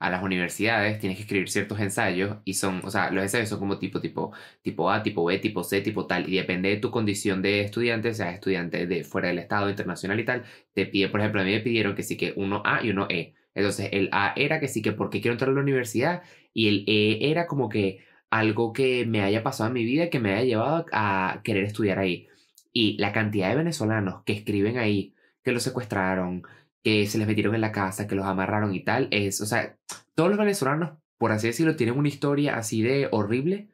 a 0.00 0.10
las 0.10 0.22
universidades, 0.22 0.98
tienes 0.98 1.18
que 1.18 1.22
escribir 1.24 1.50
ciertos 1.50 1.78
ensayos 1.80 2.38
y 2.44 2.54
son, 2.54 2.80
o 2.84 2.90
sea, 2.90 3.10
los 3.10 3.22
ensayos 3.22 3.48
son 3.50 3.58
como 3.60 3.78
tipo, 3.78 4.00
tipo, 4.00 4.32
tipo 4.62 4.90
A, 4.90 5.02
tipo 5.02 5.24
B, 5.24 5.38
tipo 5.38 5.62
C, 5.62 5.82
tipo 5.82 6.06
tal, 6.06 6.28
y 6.28 6.36
depende 6.36 6.70
de 6.70 6.78
tu 6.78 6.90
condición 6.90 7.42
de 7.42 7.60
estudiante, 7.60 8.14
seas 8.14 8.34
estudiante 8.34 8.86
de 8.86 9.04
fuera 9.04 9.28
del 9.28 9.38
estado, 9.38 9.68
internacional 9.70 10.18
y 10.18 10.24
tal, 10.24 10.44
te 10.72 10.86
pide, 10.86 11.08
por 11.10 11.20
ejemplo, 11.20 11.42
a 11.42 11.44
mí 11.44 11.52
me 11.52 11.60
pidieron 11.60 11.94
que 11.94 12.02
sí 12.02 12.16
que 12.16 12.32
uno 12.36 12.62
A 12.64 12.82
y 12.84 12.90
uno 12.90 13.06
E. 13.10 13.34
Entonces, 13.54 13.90
el 13.92 14.08
A 14.12 14.32
era 14.36 14.58
que 14.60 14.68
sí 14.68 14.82
que 14.82 14.92
porque 14.92 15.20
quiero 15.20 15.34
entrar 15.34 15.50
a 15.50 15.54
la 15.54 15.60
universidad 15.60 16.22
y 16.54 16.68
el 16.68 16.84
E 16.88 17.30
era 17.30 17.46
como 17.46 17.68
que 17.68 18.04
algo 18.30 18.72
que 18.72 19.06
me 19.06 19.22
haya 19.22 19.42
pasado 19.42 19.68
en 19.68 19.74
mi 19.74 19.84
vida 19.84 20.08
que 20.10 20.20
me 20.20 20.32
haya 20.34 20.44
llevado 20.44 20.86
a 20.92 21.40
querer 21.44 21.64
estudiar 21.64 21.98
ahí. 21.98 22.28
Y 22.72 22.96
la 22.98 23.12
cantidad 23.12 23.48
de 23.50 23.56
venezolanos 23.56 24.22
que 24.24 24.32
escriben 24.32 24.78
ahí, 24.78 25.14
que 25.42 25.52
los 25.52 25.62
secuestraron, 25.62 26.42
que 26.82 27.06
se 27.06 27.18
les 27.18 27.26
metieron 27.26 27.54
en 27.54 27.60
la 27.60 27.72
casa, 27.72 28.06
que 28.06 28.14
los 28.14 28.26
amarraron 28.26 28.74
y 28.74 28.80
tal, 28.80 29.08
es, 29.10 29.40
o 29.40 29.46
sea, 29.46 29.76
todos 30.14 30.30
los 30.30 30.38
venezolanos, 30.38 30.92
por 31.18 31.32
así 31.32 31.46
decirlo, 31.48 31.76
tienen 31.76 31.98
una 31.98 32.08
historia 32.08 32.56
así 32.56 32.82
de 32.82 33.08
horrible 33.10 33.68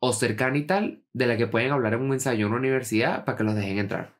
o 0.00 0.12
cercana 0.12 0.58
y 0.58 0.66
tal, 0.66 1.02
de 1.12 1.26
la 1.26 1.36
que 1.36 1.46
pueden 1.46 1.70
hablar 1.72 1.94
en 1.94 2.00
un 2.02 2.12
ensayo 2.12 2.46
en 2.46 2.52
una 2.52 2.58
universidad 2.60 3.24
para 3.24 3.38
que 3.38 3.44
los 3.44 3.54
dejen 3.54 3.78
entrar. 3.78 4.14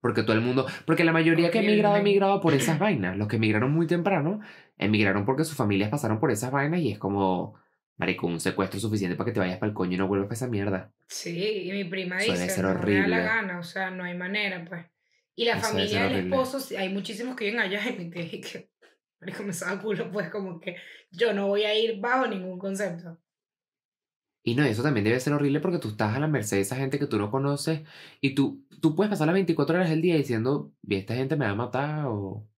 Porque 0.00 0.22
todo 0.22 0.34
el 0.34 0.42
mundo, 0.42 0.66
porque 0.86 1.04
la 1.04 1.12
mayoría 1.12 1.50
que 1.50 1.58
ha 1.58 1.62
emigrado, 1.62 1.94
ha 1.94 1.98
Horrible. 1.98 2.10
emigrado 2.10 2.40
por 2.40 2.54
esas 2.54 2.78
vainas. 2.78 3.16
Los 3.16 3.26
que 3.28 3.36
emigraron 3.36 3.72
muy 3.72 3.86
temprano, 3.86 4.40
emigraron 4.76 5.24
porque 5.24 5.44
sus 5.44 5.56
familias 5.56 5.90
pasaron 5.90 6.20
por 6.20 6.30
esas 6.30 6.50
vainas 6.52 6.80
y 6.80 6.92
es 6.92 6.98
como, 6.98 7.54
marico, 7.96 8.26
un 8.28 8.38
secuestro 8.40 8.78
suficiente 8.80 9.16
para 9.16 9.26
que 9.26 9.32
te 9.34 9.40
vayas 9.40 9.58
para 9.58 9.68
el 9.70 9.74
coño 9.74 9.94
y 9.94 9.96
no 9.98 10.06
vuelvas 10.08 10.26
para 10.28 10.34
esa 10.36 10.46
mierda. 10.48 10.92
Sí, 11.08 11.62
y 11.68 11.72
mi 11.72 11.84
prima 11.84 12.16
debe 12.16 12.32
dice, 12.32 12.48
ser 12.48 12.64
no 12.64 12.74
me 12.84 12.94
da 12.96 13.08
la 13.08 13.20
horrible. 13.20 13.22
gana, 13.22 13.58
o 13.58 13.62
sea, 13.64 13.90
no 13.90 14.04
hay 14.04 14.16
manera, 14.16 14.64
pues. 14.68 14.86
Y 15.38 15.44
la 15.44 15.56
Eso 15.56 15.68
familia 15.68 16.02
del 16.08 16.24
esposo, 16.24 16.58
hay 16.76 16.88
muchísimos 16.88 17.36
que 17.36 17.44
viven 17.44 17.60
allá 17.60 17.80
y 17.88 18.04
me 18.06 18.22
dije 18.22 18.40
que, 18.40 18.70
marico, 19.20 19.44
me 19.44 19.52
culo, 19.80 20.10
pues 20.10 20.30
como 20.30 20.58
que 20.58 20.76
yo 21.12 21.32
no 21.32 21.46
voy 21.46 21.62
a 21.62 21.78
ir 21.78 22.00
bajo 22.00 22.26
ningún 22.26 22.58
concepto. 22.58 23.16
Y 24.42 24.56
no, 24.56 24.64
eso 24.64 24.82
también 24.82 25.04
debe 25.04 25.20
ser 25.20 25.32
horrible 25.34 25.60
porque 25.60 25.78
tú 25.78 25.90
estás 25.90 26.16
a 26.16 26.18
la 26.18 26.26
merced 26.26 26.56
de 26.56 26.62
esa 26.62 26.74
gente 26.74 26.98
que 26.98 27.06
tú 27.06 27.18
no 27.18 27.30
conoces 27.30 27.82
y 28.20 28.34
tú, 28.34 28.66
tú 28.80 28.96
puedes 28.96 29.10
pasar 29.10 29.28
las 29.28 29.34
24 29.34 29.76
horas 29.76 29.90
del 29.90 30.02
día 30.02 30.16
diciendo, 30.16 30.72
"Vi, 30.82 30.96
esta 30.96 31.14
gente 31.14 31.36
me 31.36 31.44
va 31.44 31.52
a 31.52 31.54
matar 31.54 32.06
o... 32.06 32.48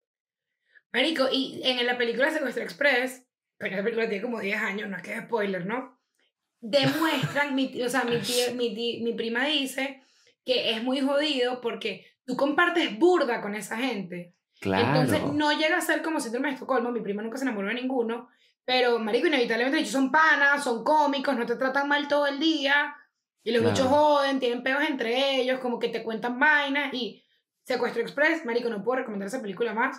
Marico, 0.90 1.28
y 1.30 1.60
en 1.62 1.84
la 1.86 1.98
película 1.98 2.30
Secuestro 2.30 2.62
Express, 2.62 3.26
pero 3.58 3.76
la 3.76 3.82
película 3.82 4.08
tiene 4.08 4.22
como 4.22 4.40
10 4.40 4.56
años, 4.56 4.88
no 4.88 4.96
es 4.96 5.02
que 5.02 5.12
es 5.12 5.22
spoiler, 5.24 5.66
¿no? 5.66 6.00
Demuestran, 6.60 7.54
mi, 7.54 7.82
o 7.82 7.90
sea, 7.90 8.04
mi, 8.04 8.16
tía- 8.18 8.52
mi, 8.54 9.00
mi 9.02 9.12
prima 9.12 9.44
dice 9.46 10.02
que 10.44 10.70
es 10.70 10.82
muy 10.82 11.00
jodido 11.00 11.60
porque 11.60 12.06
tú 12.30 12.36
compartes 12.36 12.96
burda 12.96 13.40
con 13.40 13.56
esa 13.56 13.76
gente. 13.76 14.34
Claro. 14.60 15.00
Entonces 15.00 15.32
no 15.32 15.52
llega 15.52 15.78
a 15.78 15.80
ser 15.80 16.00
como 16.00 16.20
síndrome 16.20 16.48
de 16.48 16.54
Estocolmo, 16.54 16.92
mi 16.92 17.00
prima 17.00 17.22
nunca 17.22 17.38
se 17.38 17.44
enamoró 17.44 17.68
de 17.68 17.74
ninguno, 17.74 18.28
pero 18.64 18.98
marico, 19.00 19.26
inevitablemente 19.26 19.78
ellos 19.78 19.90
son 19.90 20.12
panas, 20.12 20.62
son 20.62 20.84
cómicos, 20.84 21.36
no 21.36 21.44
te 21.46 21.56
tratan 21.56 21.88
mal 21.88 22.06
todo 22.06 22.26
el 22.28 22.38
día, 22.38 22.94
y 23.42 23.50
los 23.50 23.62
Claro. 23.62 23.74
bichos 23.74 23.88
joden, 23.88 24.38
tienen 24.38 24.62
peos 24.62 24.82
entre 24.88 25.40
ellos, 25.40 25.58
como 25.60 25.78
que 25.80 25.88
te 25.88 26.02
cuentan 26.04 26.38
vainas, 26.38 26.94
y 26.94 27.24
Secuestro 27.64 28.02
Express, 28.02 28.44
marico, 28.44 28.68
no 28.68 28.82
puedo 28.84 28.98
recomendar 29.00 29.26
esa 29.28 29.40
película 29.42 29.72
más. 29.74 29.98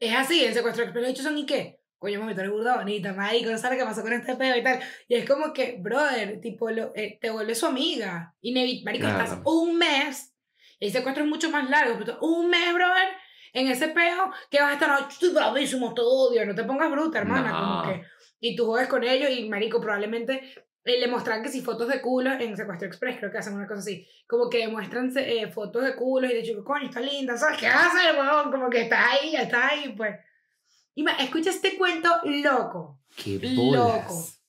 Es 0.00 0.14
así, 0.14 0.42
en 0.44 0.54
Secuestro 0.54 0.84
Express 0.84 1.02
los 1.02 1.10
bichos 1.12 1.24
son 1.24 1.36
¿y 1.36 1.44
qué? 1.44 1.80
Coño, 1.98 2.20
tú 2.34 2.40
eres 2.40 2.50
burda 2.52 2.76
bonita, 2.76 3.12
marico, 3.14 3.50
no 3.50 3.58
sabes 3.58 3.78
qué 3.78 3.84
pasó 3.84 4.02
con 4.02 4.12
este 4.12 4.36
peo 4.36 4.56
y 4.56 4.62
tal. 4.62 4.80
Y 5.08 5.14
es 5.16 5.28
como 5.28 5.52
que, 5.52 5.76
brother, 5.80 6.40
tipo, 6.40 6.70
lo, 6.70 6.92
eh, 6.94 7.18
te 7.20 7.30
vuelve 7.30 7.54
su 7.54 7.66
amiga. 7.66 8.34
Y, 8.40 8.52
marico, 8.84 9.06
estás 9.06 9.30
Claro. 9.30 9.42
un 9.50 9.76
mes, 9.76 10.34
y 10.78 10.86
el 10.86 10.92
secuestro 10.92 11.24
es 11.24 11.30
mucho 11.30 11.50
más 11.50 11.68
largo, 11.70 11.96
pero 11.98 12.18
tú, 12.18 12.26
un 12.26 12.48
mes, 12.50 12.72
brother, 12.74 13.08
en 13.52 13.68
ese 13.68 13.88
peo, 13.88 14.30
que 14.50 14.60
vas 14.60 14.70
a 14.70 14.74
estar, 14.74 14.90
"Ay, 14.90 15.04
estoy 15.08 15.30
bravísimo, 15.30 15.94
te 15.94 16.02
odio, 16.04 16.44
no 16.44 16.54
te 16.54 16.64
pongas 16.64 16.90
bruta, 16.90 17.18
hermana, 17.18 17.50
No. 17.52 17.58
como 17.58 17.82
que, 17.84 18.04
y 18.40 18.54
tú 18.56 18.66
juegas 18.66 18.88
con 18.88 19.02
ellos 19.04 19.30
y, 19.30 19.48
marico, 19.48 19.80
probablemente 19.80 20.54
eh, 20.84 21.00
le 21.00 21.08
muestran 21.08 21.42
que 21.42 21.48
si 21.48 21.62
fotos 21.62 21.88
de 21.88 22.00
culo 22.00 22.30
en 22.34 22.56
Secuestro 22.56 22.86
Express, 22.86 23.18
creo 23.18 23.32
que 23.32 23.38
hacen 23.38 23.54
una 23.54 23.66
cosa 23.66 23.80
así, 23.80 24.06
como 24.28 24.48
que 24.48 24.68
muestran 24.68 25.10
eh, 25.16 25.48
fotos 25.50 25.82
de 25.82 25.96
culos 25.96 26.30
y 26.30 26.34
de 26.34 26.42
chicos, 26.44 26.64
coño, 26.64 26.84
está 26.86 27.00
linda, 27.00 27.36
¿sabes 27.36 27.58
qué 27.58 27.66
hacer, 27.66 28.14
weón? 28.16 28.52
Como 28.52 28.70
que 28.70 28.82
está 28.82 29.10
ahí, 29.10 29.32
ya 29.32 29.42
está 29.42 29.66
ahí, 29.68 29.94
pues. 29.96 30.14
Y 30.94 31.02
ma, 31.02 31.12
escucha 31.18 31.50
este 31.50 31.76
cuento 31.76 32.08
loco. 32.24 33.00
Qué 33.16 33.38
loco. 33.42 33.62
bolas. 33.88 34.40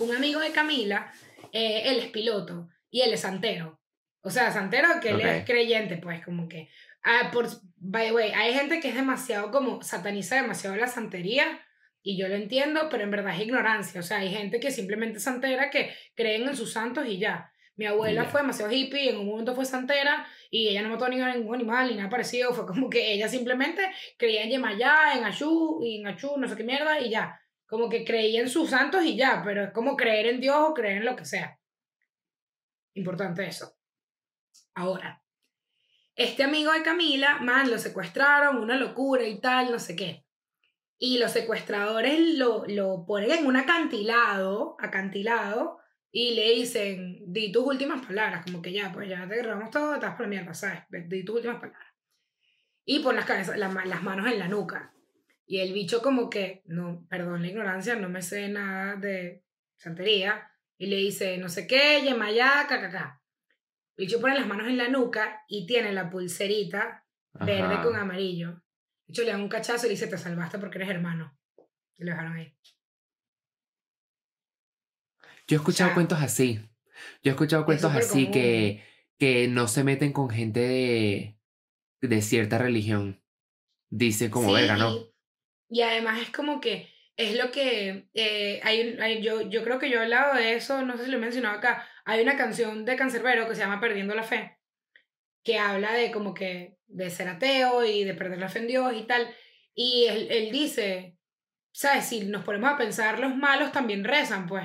Un 0.00 0.14
amigo 0.16 0.40
de 0.40 0.50
Camila, 0.50 1.12
eh, 1.52 1.82
él 1.86 1.98
es 2.00 2.06
piloto 2.06 2.68
y 2.90 3.02
él 3.02 3.12
es 3.14 3.20
santero. 3.20 3.78
O 4.26 4.30
sea, 4.30 4.50
santero 4.50 4.88
que 5.00 5.10
él 5.10 5.16
Ok. 5.16 5.24
es 5.24 5.44
creyente, 5.44 5.98
pues, 5.98 6.24
como 6.24 6.48
que. 6.48 6.68
Ah, 7.04 7.30
por, 7.32 7.46
by 7.76 8.08
the 8.08 8.12
way, 8.12 8.32
hay 8.32 8.52
gente 8.54 8.80
que 8.80 8.88
es 8.88 8.96
demasiado 8.96 9.52
como 9.52 9.80
sataniza 9.82 10.34
demasiado 10.34 10.74
la 10.74 10.88
santería 10.88 11.60
y 12.02 12.18
yo 12.18 12.26
lo 12.26 12.34
entiendo, 12.34 12.88
pero 12.90 13.04
en 13.04 13.12
verdad 13.12 13.34
es 13.36 13.42
ignorancia. 13.42 14.00
O 14.00 14.02
sea, 14.02 14.18
hay 14.18 14.30
gente 14.30 14.58
que 14.58 14.72
simplemente 14.72 15.18
es 15.18 15.22
santera 15.22 15.70
que 15.70 15.94
creen 16.16 16.48
en 16.48 16.56
sus 16.56 16.72
santos 16.72 17.06
y 17.06 17.18
ya. 17.18 17.52
Mi 17.76 17.86
abuela 17.86 18.24
fue 18.24 18.40
demasiado 18.40 18.72
hippie, 18.72 19.10
en 19.10 19.18
un 19.18 19.26
momento 19.26 19.54
fue 19.54 19.64
santera 19.64 20.26
y 20.50 20.70
ella 20.70 20.82
no 20.82 20.88
mató 20.88 21.08
ni 21.08 21.20
a 21.20 21.32
ningún 21.32 21.54
animal 21.54 21.88
ni 21.88 21.94
nada 21.94 22.08
parecido. 22.08 22.52
Fue 22.52 22.66
como 22.66 22.90
que 22.90 23.12
ella 23.12 23.28
simplemente 23.28 23.82
creía 24.18 24.42
en 24.42 24.50
Yemayá, 24.50 25.16
en 25.16 25.24
Achú, 25.24 25.78
y 25.84 26.00
en 26.00 26.08
Achú, 26.08 26.36
no 26.36 26.48
sé 26.48 26.56
qué 26.56 26.64
mierda, 26.64 26.98
y 27.00 27.10
ya. 27.10 27.40
Como 27.66 27.88
que 27.88 28.04
creía 28.04 28.40
en 28.40 28.48
sus 28.48 28.70
santos 28.70 29.04
y 29.04 29.16
ya, 29.16 29.42
pero 29.44 29.62
es 29.62 29.70
como 29.70 29.96
creer 29.96 30.26
en 30.26 30.40
Dios 30.40 30.56
o 30.58 30.74
creer 30.74 30.96
en 30.96 31.04
lo 31.04 31.14
que 31.14 31.24
sea. 31.24 31.60
Importante 32.94 33.46
eso. 33.46 33.76
Ahora, 34.76 35.24
este 36.16 36.42
amigo 36.42 36.70
de 36.70 36.82
Camila, 36.82 37.38
man, 37.38 37.70
lo 37.70 37.78
secuestraron, 37.78 38.58
una 38.58 38.76
locura 38.76 39.26
y 39.26 39.40
tal, 39.40 39.72
no 39.72 39.78
sé 39.78 39.96
qué. 39.96 40.26
Y 40.98 41.16
los 41.16 41.32
secuestradores 41.32 42.36
lo, 42.36 42.66
lo 42.66 43.06
ponen 43.06 43.30
en 43.30 43.46
un 43.46 43.56
acantilado, 43.56 44.76
acantilado, 44.78 45.78
y 46.10 46.34
le 46.34 46.50
dicen, 46.50 47.22
di 47.26 47.50
tus 47.50 47.64
últimas 47.64 48.04
palabras, 48.04 48.44
como 48.44 48.60
que 48.60 48.70
ya, 48.70 48.92
pues 48.92 49.08
ya 49.08 49.26
te 49.26 49.38
grabamos 49.38 49.70
todo, 49.70 49.94
estás 49.94 50.14
por 50.14 50.22
la 50.22 50.28
mierda, 50.28 50.52
¿sabes? 50.52 50.80
Di 50.90 51.24
tus 51.24 51.36
últimas 51.36 51.58
palabras. 51.58 51.94
Y 52.84 52.98
pon 53.00 53.16
las, 53.16 54.02
manos 54.02 54.30
en 54.30 54.38
la 54.38 54.48
nuca. 54.48 54.94
Y 55.46 55.60
el 55.60 55.72
bicho 55.72 56.02
como 56.02 56.28
que, 56.28 56.62
no, 56.66 57.06
perdón 57.08 57.40
la 57.40 57.48
ignorancia, 57.48 57.96
no 57.96 58.10
me 58.10 58.20
sé 58.20 58.50
nada 58.50 58.96
de 58.96 59.42
santería. 59.76 60.50
Y 60.76 60.88
le 60.88 60.96
dice, 60.96 61.38
no 61.38 61.48
sé 61.48 61.66
qué, 61.66 62.02
yemayá, 62.02 62.66
cacaca. 62.68 63.22
El 63.96 64.06
bicho 64.06 64.20
pone 64.20 64.34
las 64.34 64.46
manos 64.46 64.66
en 64.68 64.76
la 64.76 64.88
nuca 64.88 65.44
y 65.48 65.66
tiene 65.66 65.92
la 65.92 66.10
pulserita 66.10 67.04
verde 67.38 67.80
con 67.80 67.96
amarillo. 67.96 68.62
De 69.06 69.12
hecho, 69.12 69.22
le 69.22 69.32
dan 69.32 69.42
un 69.42 69.48
cachazo 69.48 69.86
y 69.86 69.90
le 69.90 69.94
dice, 69.94 70.06
te 70.08 70.18
salvaste 70.18 70.58
porque 70.58 70.78
eres 70.78 70.90
hermano. 70.90 71.38
Y 71.96 72.04
lo 72.04 72.10
dejaron 72.12 72.34
ahí. 72.34 72.56
Yo 75.46 75.56
he 75.56 75.58
escuchado 75.58 75.88
sea, 75.88 75.94
cuentos 75.94 76.20
así. 76.20 76.60
Yo 77.22 77.30
he 77.30 77.34
escuchado 77.34 77.64
cuentos 77.64 77.92
así 77.94 78.24
común. 78.24 78.32
que, 78.32 78.82
que 79.18 79.48
no 79.48 79.68
se 79.68 79.84
meten 79.84 80.12
con 80.12 80.30
gente 80.30 80.60
de, 80.60 81.38
de 82.02 82.22
cierta 82.22 82.58
religión. 82.58 83.22
Dicen 83.90 84.30
como 84.30 84.48
Sí, 84.48 84.54
verga, 84.54 84.76
¿no? 84.76 85.06
Y, 85.68 85.78
y 85.78 85.82
además 85.82 86.20
es 86.22 86.30
como 86.30 86.60
que 86.60 86.88
es 87.16 87.36
lo 87.36 87.50
que 87.52 88.08
eh, 88.14 88.60
hay, 88.64 88.96
hay- 89.00 89.22
yo, 89.22 89.42
yo 89.42 89.64
creo 89.64 89.78
que 89.78 89.90
yo 89.90 89.98
he 90.00 90.02
hablado 90.04 90.34
de 90.36 90.54
eso, 90.54 90.82
no 90.82 90.96
sé 90.96 91.04
si 91.06 91.10
lo 91.10 91.18
he 91.18 91.20
mencionado 91.20 91.58
acá. 91.58 91.88
Hay 92.06 92.22
una 92.22 92.36
canción 92.36 92.84
de 92.84 92.96
Cancerbero 92.96 93.48
que 93.48 93.54
se 93.54 93.60
llama 93.60 93.80
Perdiendo 93.80 94.14
la 94.14 94.22
Fe, 94.22 94.58
que 95.42 95.58
habla 95.58 95.92
de 95.92 96.12
como 96.12 96.34
que 96.34 96.76
de 96.86 97.10
ser 97.10 97.28
ateo 97.28 97.84
y 97.84 98.04
de 98.04 98.14
perder 98.14 98.38
la 98.38 98.48
fe 98.48 98.60
en 98.60 98.68
Dios 98.68 98.92
y 98.96 99.02
tal. 99.02 99.28
Y 99.74 100.06
él, 100.08 100.28
él 100.30 100.52
dice, 100.52 101.16
¿sabes? 101.72 102.06
Si 102.06 102.24
nos 102.24 102.44
ponemos 102.44 102.70
a 102.70 102.76
pensar, 102.76 103.18
los 103.18 103.36
malos 103.36 103.72
también 103.72 104.04
rezan, 104.04 104.46
pues. 104.46 104.64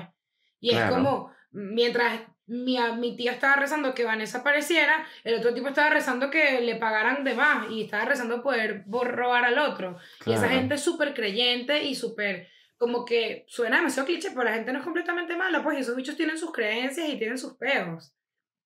Y 0.60 0.74
es 0.74 0.88
como, 0.88 1.32
mientras 1.50 2.20
mi, 2.46 2.78
mi 2.98 3.16
tía 3.16 3.32
estaba 3.32 3.56
rezando 3.56 3.92
que 3.92 4.04
Vanessa 4.04 4.38
apareciera, 4.38 5.04
el 5.24 5.34
otro 5.34 5.52
tipo 5.52 5.68
estaba 5.68 5.90
rezando 5.90 6.30
que 6.30 6.60
le 6.60 6.76
pagaran 6.76 7.24
de 7.24 7.34
más 7.34 7.70
y 7.70 7.82
estaba 7.82 8.04
rezando 8.04 8.42
poder 8.42 8.84
robar 8.86 9.44
al 9.44 9.58
otro. 9.58 9.98
Y 10.26 10.32
esa 10.32 10.48
gente 10.48 10.76
es 10.76 10.80
súper 10.80 11.12
creyente 11.12 11.82
y 11.82 11.96
súper, 11.96 12.48
como 12.82 13.04
que 13.04 13.44
suena 13.46 13.76
demasiado 13.76 14.06
cliché, 14.08 14.30
pero 14.30 14.42
la 14.42 14.54
gente 14.54 14.72
no 14.72 14.80
es 14.80 14.84
completamente 14.84 15.36
mala, 15.36 15.62
pues 15.62 15.78
y 15.78 15.80
esos 15.82 15.94
bichos 15.94 16.16
tienen 16.16 16.36
sus 16.36 16.50
creencias 16.50 17.08
y 17.08 17.16
tienen 17.16 17.38
sus 17.38 17.54
peos. 17.56 18.12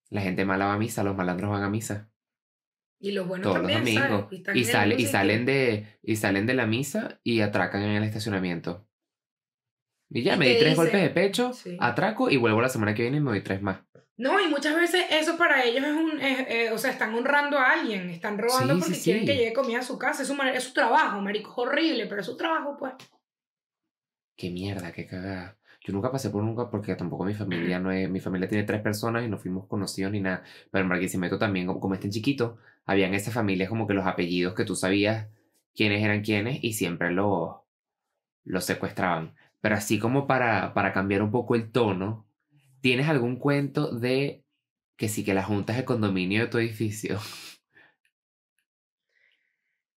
La 0.08 0.22
gente 0.22 0.46
mala 0.46 0.64
va 0.64 0.72
a 0.72 0.78
misa, 0.78 1.04
los 1.04 1.14
malandros 1.14 1.50
van 1.50 1.62
a 1.64 1.68
misa. 1.68 2.08
Y 2.98 3.12
los 3.12 3.28
buenos 3.28 3.44
Todos 3.44 3.58
los 3.62 3.70
están 3.70 3.86
Y, 4.56 4.64
sale, 4.64 4.94
y, 4.94 4.98
sitio. 5.00 5.12
salen 5.12 5.44
de, 5.44 5.98
y 6.02 6.16
salen 6.16 6.46
de 6.46 6.54
la 6.54 6.66
misa 6.66 7.20
y 7.22 7.42
atracan 7.42 7.82
en 7.82 7.90
el 7.90 8.04
estacionamiento. 8.04 8.88
Y 10.08 10.22
ya, 10.22 10.36
Y 10.36 10.38
me 10.38 10.48
di 10.48 10.58
tres 10.60 10.76
golpes 10.76 11.02
de 11.02 11.10
pecho, 11.10 11.52
Sí. 11.52 11.76
atraco 11.78 12.30
y 12.30 12.38
vuelvo 12.38 12.62
la 12.62 12.70
semana 12.70 12.94
que 12.94 13.02
viene 13.02 13.18
y 13.18 13.20
me 13.20 13.32
doy 13.32 13.42
tres 13.42 13.60
más. 13.60 13.80
No, 14.16 14.40
y 14.40 14.48
muchas 14.48 14.74
veces 14.76 15.04
eso 15.10 15.36
para 15.36 15.62
ellos 15.64 15.84
es 15.84 15.92
un, 15.92 16.18
es- 16.22 16.46
eh, 16.48 16.70
o 16.72 16.78
sea, 16.78 16.90
están 16.90 17.14
honrando 17.14 17.58
a 17.58 17.72
alguien, 17.72 18.08
están 18.08 18.38
robando 18.38 18.74
Sí, 18.76 18.80
porque 18.80 18.94
sí, 18.94 19.04
quieren 19.04 19.26
que 19.26 19.36
llegue 19.36 19.52
comida 19.52 19.80
a 19.80 19.82
su 19.82 19.98
casa, 19.98 20.22
es 20.22 20.28
su, 20.28 20.34
es 20.42 20.64
su 20.64 20.72
trabajo, 20.72 21.20
marico, 21.20 21.50
es 21.50 21.58
horrible, 21.58 22.06
pero 22.06 22.22
es 22.22 22.26
su 22.26 22.34
trabajo, 22.36 22.76
pues. 22.78 22.94
Qué 24.36 24.50
mierda, 24.50 24.92
qué 24.92 25.06
cagada. 25.06 25.56
Yo 25.80 25.92
nunca 25.92 26.10
pasé 26.12 26.30
por 26.30 26.42
nunca 26.42 26.68
porque 26.70 26.94
tampoco 26.96 27.24
mi 27.24 27.34
familia 27.34 27.78
no 27.78 27.90
es, 27.92 28.08
mi 28.10 28.20
familia 28.20 28.48
tiene 28.48 28.64
tres 28.64 28.82
personas 28.82 29.24
y 29.24 29.28
no 29.28 29.38
fuimos 29.38 29.66
conocidos 29.66 30.12
ni 30.12 30.20
nada. 30.20 30.42
Pero 30.70 30.82
en 30.82 30.88
Barquisimeto 30.90 31.38
también, 31.38 31.66
como, 31.66 31.80
como 31.80 31.94
estén 31.94 32.10
chiquitos, 32.10 32.58
habían 32.84 33.14
esas 33.14 33.32
familias 33.34 33.68
como 33.68 33.86
que 33.86 33.94
los 33.94 34.06
apellidos 34.06 34.54
que 34.54 34.64
tú 34.64 34.74
sabías 34.76 35.28
quiénes 35.74 36.02
eran 36.02 36.22
quiénes 36.22 36.62
y 36.62 36.72
siempre 36.74 37.12
los, 37.12 37.56
los 38.44 38.64
secuestraban. 38.64 39.36
Pero 39.60 39.76
así 39.76 39.98
como 39.98 40.26
para, 40.26 40.74
para 40.74 40.92
cambiar 40.92 41.22
un 41.22 41.30
poco 41.30 41.54
el 41.54 41.70
tono, 41.70 42.26
¿tienes 42.80 43.08
algún 43.08 43.36
cuento 43.36 43.92
de 43.92 44.44
que 44.96 45.08
sí 45.08 45.24
que 45.24 45.34
la 45.34 45.44
junta 45.44 45.72
es 45.72 45.80
el 45.80 45.84
condominio 45.84 46.42
de 46.42 46.48
tu 46.48 46.58
edificio? 46.58 47.20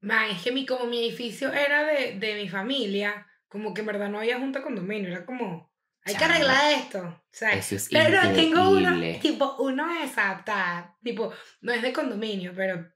Man, 0.01 0.29
es 0.31 0.43
que 0.43 0.51
mi, 0.51 0.65
como 0.65 0.85
mi 0.85 0.99
edificio 0.99 1.51
era 1.51 1.83
de, 1.83 2.19
de 2.19 2.35
mi 2.35 2.49
familia, 2.49 3.25
como 3.47 3.73
que 3.73 3.81
en 3.81 3.87
verdad 3.87 4.09
no 4.09 4.19
había 4.19 4.39
junta 4.39 4.61
condominio, 4.61 5.09
era 5.09 5.25
como, 5.25 5.71
hay 6.03 6.15
que 6.15 6.23
arreglar 6.23 6.73
esto, 6.73 7.23
¿sabes? 7.31 7.71
Es 7.71 7.89
Pero 7.91 8.21
tengo 8.33 8.69
uno, 8.69 8.95
increíble. 8.95 9.19
tipo, 9.21 9.55
uno 9.59 9.89
es 10.01 10.17
apta, 10.17 10.95
tipo, 11.03 11.33
no 11.61 11.73
es 11.73 11.81
de 11.81 11.91
condominio, 11.93 12.53
pero 12.55 12.89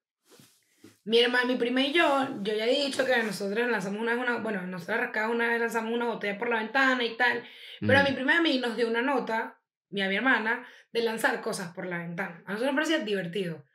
mi 1.03 1.19
hermana, 1.19 1.45
mi 1.45 1.55
prima 1.55 1.81
y 1.81 1.91
yo, 1.93 2.27
yo 2.41 2.53
ya 2.53 2.65
he 2.67 2.85
dicho 2.85 3.05
que 3.05 3.23
nosotros 3.23 3.69
lanzamos 3.69 3.99
una 4.01 4.15
una, 4.15 4.37
bueno, 4.37 4.61
nosotros 4.67 4.99
acá 4.99 5.29
una 5.29 5.47
vez 5.49 5.59
lanzamos 5.59 5.93
una 5.93 6.05
botella 6.05 6.37
por 6.37 6.49
la 6.49 6.59
ventana 6.59 7.03
y 7.03 7.17
tal, 7.17 7.43
pero 7.79 7.99
a 7.99 8.03
Mm, 8.03 8.05
mi 8.09 8.11
prima 8.13 8.33
y 8.33 8.37
a 8.37 8.41
mí 8.41 8.57
nos 8.59 8.75
dio 8.77 8.87
una 8.87 9.01
nota, 9.01 9.59
y 9.89 10.01
a 10.01 10.07
mi 10.07 10.15
hermana, 10.15 10.65
de 10.93 11.01
lanzar 11.01 11.41
cosas 11.41 11.73
por 11.73 11.85
la 11.87 11.97
ventana. 11.97 12.43
A 12.45 12.53
nosotros 12.53 12.73
nos 12.73 12.75
parecía 12.75 12.99
divertido, 12.99 13.65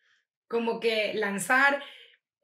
como 0.49 0.79
que 0.81 1.15
lanzar, 1.15 1.83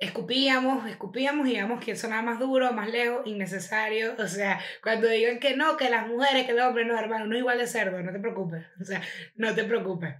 escupíamos, 0.02 0.88
escupíamos 0.88 1.46
y 1.46 1.50
digamos 1.50 1.82
que 1.82 1.94
sonaba 1.94 2.22
más 2.22 2.40
duro, 2.40 2.72
más 2.72 2.90
lejos, 2.90 3.24
innecesario. 3.24 4.14
O 4.18 4.26
sea, 4.26 4.60
cuando 4.82 5.06
digan 5.06 5.38
que 5.38 5.56
no, 5.56 5.76
que 5.76 5.88
las 5.88 6.08
mujeres, 6.08 6.44
que 6.44 6.50
el 6.50 6.60
hombre, 6.60 6.84
no, 6.84 6.98
hermano, 6.98 7.26
no 7.26 7.34
es 7.34 7.38
igual 7.38 7.58
de 7.58 7.68
cerdo, 7.68 8.02
no 8.02 8.12
te 8.12 8.18
preocupes. 8.18 8.66
O 8.80 8.84
sea, 8.84 9.00
no 9.36 9.54
te 9.54 9.62
preocupes. 9.62 10.16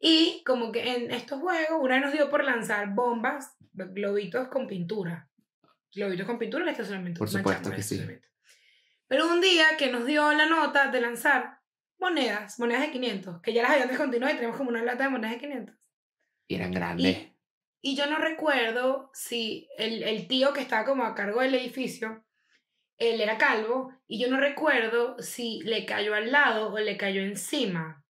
Y 0.00 0.42
como 0.46 0.72
que 0.72 0.94
en 0.94 1.10
estos 1.10 1.38
juegos, 1.38 1.78
una 1.82 1.96
vez 1.96 2.04
nos 2.04 2.12
dio 2.14 2.30
por 2.30 2.42
lanzar 2.44 2.94
bombas, 2.94 3.56
globitos 3.72 4.48
con 4.48 4.66
pintura. 4.66 5.28
Globitos 5.94 6.26
con 6.26 6.38
pintura 6.38 6.62
en 6.62 6.68
el 6.68 6.72
estacionamiento. 6.72 7.18
Por 7.18 7.28
supuesto 7.28 7.70
que 7.70 7.82
sí. 7.82 8.02
Pero 9.06 9.30
un 9.30 9.42
día 9.42 9.66
que 9.78 9.92
nos 9.92 10.06
dio 10.06 10.32
la 10.32 10.46
nota 10.46 10.90
de 10.90 11.00
lanzar 11.00 11.58
monedas, 11.98 12.58
monedas 12.58 12.82
de 12.82 12.90
500, 12.92 13.42
que 13.42 13.52
ya 13.52 13.62
las 13.62 13.72
habían 13.72 13.88
descontinuado 13.88 14.32
y 14.32 14.36
tenemos 14.36 14.56
como 14.56 14.70
una 14.70 14.82
lata 14.82 15.04
de 15.04 15.10
monedas 15.10 15.34
de 15.34 15.40
500. 15.40 15.76
y 16.48 16.54
eran 16.54 16.72
grandes. 16.72 17.06
Y 17.06 17.39
yo 17.82 18.06
no 18.06 18.18
recuerdo 18.18 19.10
si 19.14 19.68
el, 19.78 20.02
el 20.02 20.28
tío 20.28 20.52
que 20.52 20.60
estaba 20.60 20.84
como 20.84 21.04
a 21.04 21.14
cargo 21.14 21.40
del 21.40 21.54
edificio, 21.54 22.24
él 22.98 23.20
era 23.20 23.38
calvo, 23.38 23.92
y 24.06 24.20
yo 24.20 24.28
no 24.28 24.38
recuerdo 24.38 25.16
si 25.20 25.62
le 25.62 25.86
cayó 25.86 26.14
al 26.14 26.30
lado 26.30 26.72
o 26.72 26.78
le 26.78 26.96
cayó 26.98 27.22
encima. 27.22 28.04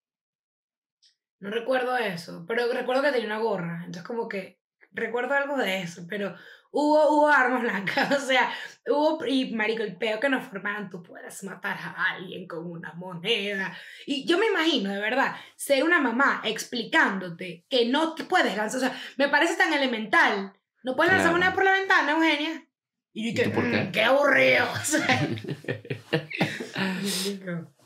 No 1.38 1.50
recuerdo 1.50 1.96
eso, 1.96 2.44
pero 2.46 2.70
recuerdo 2.72 3.02
que 3.02 3.12
tenía 3.12 3.26
una 3.26 3.38
gorra. 3.38 3.78
Entonces 3.78 4.02
como 4.02 4.28
que 4.28 4.60
recuerdo 4.90 5.34
algo 5.34 5.56
de 5.56 5.82
eso, 5.82 6.06
pero 6.08 6.34
hubo, 6.70 7.10
hubo 7.16 7.28
armas 7.28 7.62
blancas, 7.62 8.10
o 8.22 8.26
sea, 8.26 8.50
hubo, 8.86 9.24
y 9.26 9.52
marico, 9.54 9.82
el 9.82 9.96
peo 9.96 10.20
que 10.20 10.28
nos 10.28 10.44
formaban, 10.46 10.90
tú 10.90 11.02
puedes 11.02 11.42
matar 11.44 11.76
a 11.78 12.14
alguien 12.14 12.46
con 12.46 12.66
una 12.70 12.92
moneda. 12.94 13.76
Y 14.06 14.24
yo 14.26 14.38
me 14.38 14.46
imagino, 14.46 14.90
de 14.90 15.00
verdad, 15.00 15.36
ser 15.56 15.82
una 15.84 16.00
mamá 16.00 16.42
explicándote 16.44 17.64
que 17.68 17.86
no 17.86 18.14
te 18.14 18.24
puedes 18.24 18.56
lanzar, 18.56 18.78
o 18.78 18.80
sea, 18.80 19.00
me 19.16 19.28
parece 19.28 19.56
tan 19.56 19.72
elemental. 19.72 20.52
No 20.82 20.96
puedes 20.96 21.12
lanzar 21.12 21.30
Claro. 21.32 21.38
moneda 21.38 21.54
por 21.54 21.64
la 21.64 21.72
ventana, 21.72 22.12
Eugenia. 22.12 22.64
Y 23.12 23.34
yo 23.34 23.42
¿Y 23.42 23.44
tú 23.46 23.52
por 23.52 23.70
qué? 23.70 23.76
"Mm, 23.82 23.92
qué 23.92 24.02
aburrido. 24.04 24.66
O 24.72 24.84
sea. 24.84 25.28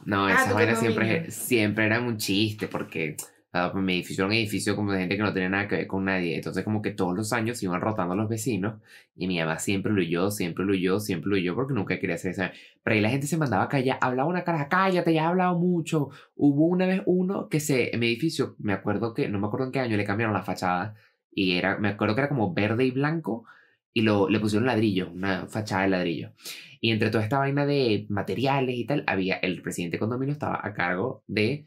No, 0.04 0.26
Ah, 0.26 0.32
esas 0.32 0.48
tu 0.48 0.54
vainas 0.54 0.78
siempre, 0.78 1.30
siempre 1.30 1.86
eran 1.86 2.04
un 2.04 2.18
chiste 2.18 2.68
porque 2.68 3.16
ah, 3.54 3.70
pues, 3.72 3.84
edificio 3.88 4.24
era 4.24 4.26
un 4.26 4.32
edificio 4.34 4.76
como 4.76 4.92
de 4.92 5.00
gente 5.00 5.16
que 5.16 5.22
no 5.22 5.32
tenía 5.32 5.48
nada 5.48 5.68
que 5.68 5.76
ver 5.76 5.86
con 5.86 6.04
nadie. 6.04 6.36
Entonces 6.36 6.64
como 6.64 6.82
que 6.82 6.90
todos 6.90 7.16
los 7.16 7.32
años 7.32 7.62
iban 7.62 7.80
rotando 7.80 8.14
los 8.14 8.28
vecinos 8.28 8.80
y 9.16 9.26
mi 9.26 9.38
mamá 9.38 9.58
siempre 9.58 9.92
lo 9.92 10.00
huyó, 10.02 10.30
siempre 10.30 10.64
lo 10.64 10.72
huyó, 10.72 11.00
siempre 11.00 11.30
lo 11.30 11.36
huyó 11.36 11.54
porque 11.54 11.74
nunca 11.74 11.98
quería 11.98 12.16
hacer 12.16 12.32
eso. 12.32 12.42
Pero 12.82 12.94
ahí 12.96 13.00
la 13.00 13.10
gente 13.10 13.26
se 13.26 13.36
mandaba 13.38 13.64
a 13.64 13.68
callar, 13.68 13.98
hablaba 14.00 14.28
una 14.28 14.44
cara, 14.44 14.68
cállate, 14.68 15.14
ya 15.14 15.22
he 15.22 15.26
hablado 15.26 15.58
mucho. 15.58 16.10
Hubo 16.36 16.66
una 16.66 16.86
vez 16.86 17.02
uno 17.06 17.48
que 17.48 17.60
se, 17.60 17.94
en 17.94 18.00
mi 18.00 18.08
edificio, 18.08 18.56
me 18.58 18.72
acuerdo 18.74 19.14
que, 19.14 19.28
no 19.28 19.38
me 19.38 19.46
acuerdo 19.46 19.66
en 19.66 19.72
qué 19.72 19.80
año 19.80 19.96
le 19.96 20.04
cambiaron 20.04 20.34
la 20.34 20.42
fachada 20.42 20.94
y 21.32 21.56
era, 21.56 21.78
me 21.78 21.88
acuerdo 21.88 22.14
que 22.14 22.22
era 22.22 22.28
como 22.28 22.52
verde 22.54 22.84
y 22.84 22.90
blanco 22.90 23.44
y 23.92 24.02
lo, 24.02 24.28
le 24.28 24.40
pusieron 24.40 24.66
ladrillo, 24.66 25.10
una 25.10 25.46
fachada 25.46 25.82
de 25.84 25.88
ladrillo. 25.88 26.32
Y 26.80 26.90
entre 26.90 27.10
toda 27.10 27.24
esta 27.24 27.38
vaina 27.38 27.64
de 27.64 28.06
materiales 28.10 28.76
y 28.76 28.84
tal, 28.84 29.04
había 29.06 29.36
el 29.36 29.62
presidente 29.62 29.96
de 29.96 30.00
condominio 30.00 30.32
estaba 30.32 30.60
a 30.62 30.74
cargo 30.74 31.22
de 31.26 31.66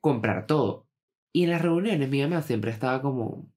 comprar 0.00 0.46
todo. 0.46 0.85
Y 1.36 1.44
en 1.44 1.50
las 1.50 1.60
reuniones 1.60 2.08
mi 2.08 2.22
mamá 2.22 2.40
siempre 2.40 2.70
estaba 2.70 3.02
como, 3.02 3.52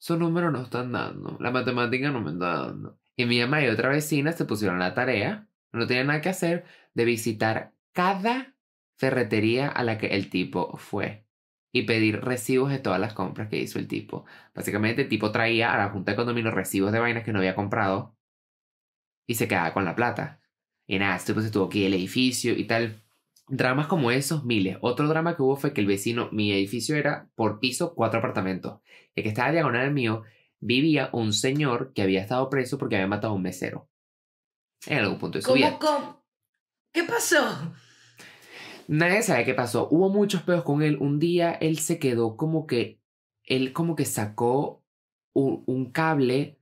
esos 0.00 0.18
números 0.18 0.52
no 0.52 0.62
están 0.62 0.90
dando, 0.90 1.36
la 1.38 1.52
matemática 1.52 2.10
no 2.10 2.20
me 2.20 2.32
está 2.32 2.66
dando. 2.66 2.98
Y 3.14 3.24
mi 3.24 3.38
mamá 3.38 3.62
y 3.62 3.68
otra 3.68 3.88
vecina 3.88 4.32
se 4.32 4.46
pusieron 4.46 4.80
la 4.80 4.92
tarea, 4.92 5.46
no 5.70 5.86
tenían 5.86 6.08
nada 6.08 6.20
que 6.20 6.30
hacer, 6.30 6.64
de 6.92 7.04
visitar 7.04 7.72
cada 7.92 8.56
ferretería 8.96 9.68
a 9.68 9.84
la 9.84 9.96
que 9.96 10.08
el 10.08 10.28
tipo 10.28 10.76
fue 10.76 11.24
y 11.70 11.82
pedir 11.82 12.20
recibos 12.20 12.72
de 12.72 12.80
todas 12.80 12.98
las 12.98 13.14
compras 13.14 13.48
que 13.48 13.60
hizo 13.60 13.78
el 13.78 13.86
tipo. 13.86 14.24
Básicamente 14.52 15.02
el 15.02 15.08
tipo 15.08 15.30
traía 15.30 15.72
a 15.72 15.78
la 15.78 15.90
junta 15.90 16.10
de 16.10 16.16
condominio 16.16 16.50
recibos 16.50 16.90
de 16.90 16.98
vainas 16.98 17.22
que 17.22 17.32
no 17.32 17.38
había 17.38 17.54
comprado 17.54 18.16
y 19.28 19.36
se 19.36 19.46
quedaba 19.46 19.72
con 19.72 19.84
la 19.84 19.94
plata. 19.94 20.40
Y 20.88 20.98
nada, 20.98 21.14
este 21.14 21.32
se 21.42 21.52
tuvo 21.52 21.68
que 21.68 21.78
ir 21.78 21.86
al 21.86 21.94
edificio 21.94 22.54
y 22.54 22.64
tal. 22.64 23.01
Dramas 23.54 23.86
como 23.86 24.10
esos, 24.10 24.46
miles. 24.46 24.78
Otro 24.80 25.06
drama 25.08 25.36
que 25.36 25.42
hubo 25.42 25.56
fue 25.56 25.74
que 25.74 25.82
el 25.82 25.86
vecino, 25.86 26.30
mi 26.32 26.52
edificio 26.52 26.96
era 26.96 27.28
por 27.34 27.60
piso 27.60 27.94
cuatro 27.94 28.18
apartamentos. 28.18 28.80
El 29.14 29.24
que 29.24 29.28
estaba 29.28 29.52
diagonal 29.52 29.82
al 29.82 29.92
mío, 29.92 30.22
vivía 30.58 31.10
un 31.12 31.34
señor 31.34 31.92
que 31.92 32.00
había 32.00 32.22
estado 32.22 32.48
preso 32.48 32.78
porque 32.78 32.96
había 32.96 33.08
matado 33.08 33.34
a 33.34 33.36
un 33.36 33.42
mesero. 33.42 33.90
En 34.86 35.00
algún 35.00 35.18
punto 35.18 35.36
de 35.36 35.42
su 35.42 35.52
vida. 35.52 35.78
¿Cómo, 35.78 35.98
cómo? 35.98 36.24
¿Qué 36.94 37.02
pasó? 37.02 37.74
Nadie 38.88 39.22
sabe 39.22 39.44
qué 39.44 39.52
pasó. 39.52 39.86
Hubo 39.90 40.08
muchos 40.08 40.40
peos 40.44 40.64
con 40.64 40.80
él. 40.80 40.96
Un 40.98 41.18
día 41.18 41.52
él 41.52 41.78
se 41.78 41.98
quedó 41.98 42.38
como 42.38 42.66
que. 42.66 43.02
Él 43.44 43.74
como 43.74 43.96
que 43.96 44.06
sacó 44.06 44.82
un, 45.34 45.62
un 45.66 45.92
cable 45.92 46.58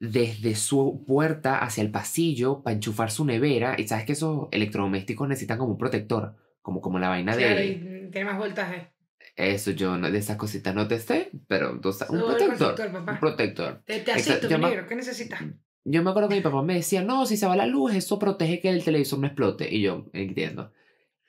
desde 0.00 0.54
su 0.54 1.04
puerta 1.06 1.58
hacia 1.58 1.82
el 1.82 1.90
pasillo 1.90 2.62
para 2.62 2.74
enchufar 2.74 3.10
su 3.10 3.24
nevera. 3.24 3.74
Y 3.78 3.86
sabes 3.88 4.04
que 4.04 4.12
esos 4.12 4.48
electrodomésticos 4.52 5.28
necesitan 5.28 5.58
como 5.58 5.72
un 5.72 5.78
protector. 5.78 6.36
Como, 6.62 6.80
como 6.80 6.98
la 6.98 7.08
vaina 7.08 7.34
Claro, 7.36 7.56
de. 7.56 8.08
tiene 8.12 8.24
más 8.30 8.38
voltaje. 8.38 8.90
Eso 9.36 9.70
yo 9.70 9.96
no, 9.96 10.10
de 10.10 10.18
esas 10.18 10.36
cositas 10.36 10.74
no 10.74 10.86
te 10.88 10.98
sé. 10.98 11.30
Pero 11.46 11.80
sabes, 11.92 12.10
un 12.10 12.20
protector. 12.20 12.92
papá. 12.92 13.12
Un 13.12 13.18
protector. 13.20 13.82
Te, 13.84 14.04
asisto, 14.12 14.48
yo 14.48 14.58
mi 14.58 14.64
me- 14.64 14.70
negro. 14.70 14.86
¿Qué 14.86 14.94
necesitas? 14.96 15.40
Yo 15.84 16.02
me 16.02 16.10
acuerdo 16.10 16.28
que 16.28 16.34
mi 16.34 16.40
papá 16.42 16.62
me 16.62 16.74
decía, 16.74 17.02
no, 17.02 17.24
si 17.24 17.36
se 17.38 17.46
va 17.46 17.56
la 17.56 17.66
luz, 17.66 17.94
eso 17.94 18.18
protege 18.18 18.60
que 18.60 18.68
el 18.68 18.84
televisor 18.84 19.18
no 19.20 19.26
explote. 19.26 19.72
Y 19.74 19.80
yo, 19.80 20.06
entiendo. 20.12 20.72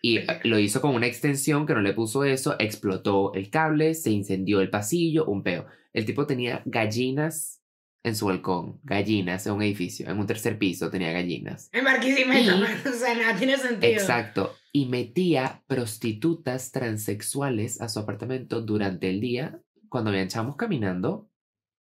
Y 0.02 0.20
lo 0.44 0.60
hizo 0.60 0.82
con 0.82 0.96
una 0.96 1.06
extensión 1.08 1.66
que 1.66 1.74
no 1.74 1.82
le 1.82 1.94
puso 1.94 2.24
eso, 2.26 2.56
explotó 2.60 3.34
el 3.34 3.50
cable, 3.50 3.94
se 3.94 4.12
incendió 4.12 4.60
el 4.62 4.70
pasillo, 4.70 5.26
un 5.26 5.44
peo. 5.44 5.66
El 5.94 6.06
tipo 6.06 6.26
tenía 6.26 6.62
gallinas 6.66 7.59
en 8.04 8.16
su 8.16 8.28
balcón, 8.28 8.80
gallinas 8.84 9.45
en 9.45 9.54
un 9.54 9.62
edificio, 9.62 10.10
en 10.10 10.18
un 10.20 10.26
tercer 10.26 10.58
piso 10.58 10.89
tenía 10.89 11.12
gallinas. 11.12 11.70
En 11.74 11.84
Barquisimeto, 11.84 12.52
Y- 12.58 12.88
o 12.88 12.93
sea, 12.93 13.14
nada 13.16 13.38
tiene 13.38 13.58
sentido. 13.58 13.91
Exacto. 13.93 14.56
Y 14.72 14.86
metía 14.86 15.64
prostitutas 15.68 16.72
transexuales 16.72 17.82
a 17.82 17.89
su 17.89 18.00
apartamento 18.00 18.62
durante 18.62 19.10
el 19.10 19.20
día 19.20 19.62
cuando 19.89 20.12
habían 20.12 20.28
chamos 20.30 20.56
caminando. 20.56 21.30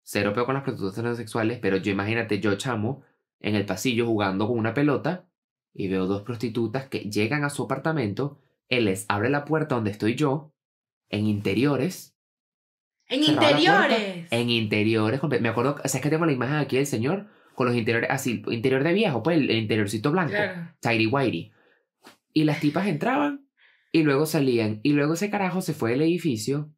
Cero 0.02 0.32
peo 0.34 0.46
con 0.46 0.54
las 0.54 0.64
prostitutas 0.64 0.96
transexuales, 0.96 1.58
pero 1.60 1.76
yo 1.76 1.92
imagínate, 1.92 2.40
yo 2.40 2.56
chamo 2.56 3.02
en 3.40 3.54
el 3.54 3.66
pasillo 3.66 4.06
jugando 4.06 4.48
con 4.48 4.58
una 4.58 4.74
pelota 4.74 5.28
y 5.74 5.88
veo 5.88 6.06
dos 6.06 6.22
prostitutas 6.22 6.88
que 6.88 7.00
llegan 7.10 7.44
a 7.44 7.50
su 7.50 7.62
apartamento. 7.64 8.40
Él 8.68 8.86
les 8.86 9.04
abre 9.08 9.28
la 9.30 9.44
puerta 9.44 9.74
donde 9.76 9.90
estoy 9.90 10.14
yo, 10.14 10.52
en 11.10 11.26
interiores. 11.26 12.16
En 13.08 13.24
interiores. 13.24 14.26
En 14.30 14.50
interiores. 14.50 15.20
Me 15.40 15.48
acuerdo, 15.48 15.76
o 15.82 15.88
sea, 15.88 15.98
es 15.98 16.02
que 16.02 16.10
tengo 16.10 16.26
la 16.26 16.32
imagen 16.32 16.56
aquí 16.56 16.76
del 16.76 16.86
señor 16.86 17.26
con 17.54 17.66
los 17.66 17.76
interiores 17.76 18.10
así, 18.10 18.42
interior 18.50 18.84
de 18.84 18.92
viejo, 18.92 19.22
pues 19.22 19.36
el, 19.38 19.50
el 19.50 19.56
interiorcito 19.58 20.10
blanco. 20.12 20.30
Claro. 20.32 20.70
Tidy 20.80 21.06
Whitey. 21.06 21.52
Y 22.32 22.44
las 22.44 22.60
tipas 22.60 22.86
entraban 22.86 23.48
y 23.90 24.02
luego 24.02 24.26
salían. 24.26 24.80
Y 24.82 24.92
luego 24.92 25.14
ese 25.14 25.30
carajo 25.30 25.60
se 25.62 25.72
fue 25.74 25.90
del 25.92 26.02
edificio 26.02 26.70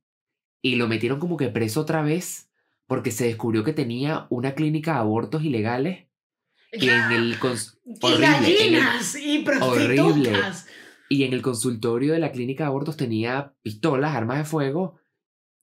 y 0.62 0.76
lo 0.76 0.89
metieron 0.89 1.18
como 1.18 1.37
que 1.37 1.49
preso 1.49 1.81
otra 1.81 2.03
vez 2.03 2.51
porque 2.87 3.11
se 3.11 3.26
descubrió 3.26 3.62
que 3.64 3.72
tenía 3.72 4.26
una 4.31 4.55
clínica 4.55 4.93
de 4.95 4.99
abortos 5.01 5.43
ilegales. 5.45 6.07
Y 6.72 6.89
en 6.89 7.11
el, 7.12 7.39
cons- 7.41 7.78
Y 7.85 7.99
horrible, 8.07 8.26
en 8.26 8.35
el- 8.35 8.81
gallinas 8.81 9.16
y 9.16 9.45
horrible. 9.49 9.97
prostitutas. 9.97 10.66
y 11.09 11.24
en 11.24 11.33
el 11.33 11.43
consultorio 11.43 12.12
de 12.12 12.20
la 12.20 12.31
clínica 12.31 12.62
de 12.64 12.68
abortos 12.68 12.97
tenía 12.97 13.53
pistolas, 13.62 14.14
armas 14.14 14.39
de 14.39 14.45
fuego. 14.45 14.99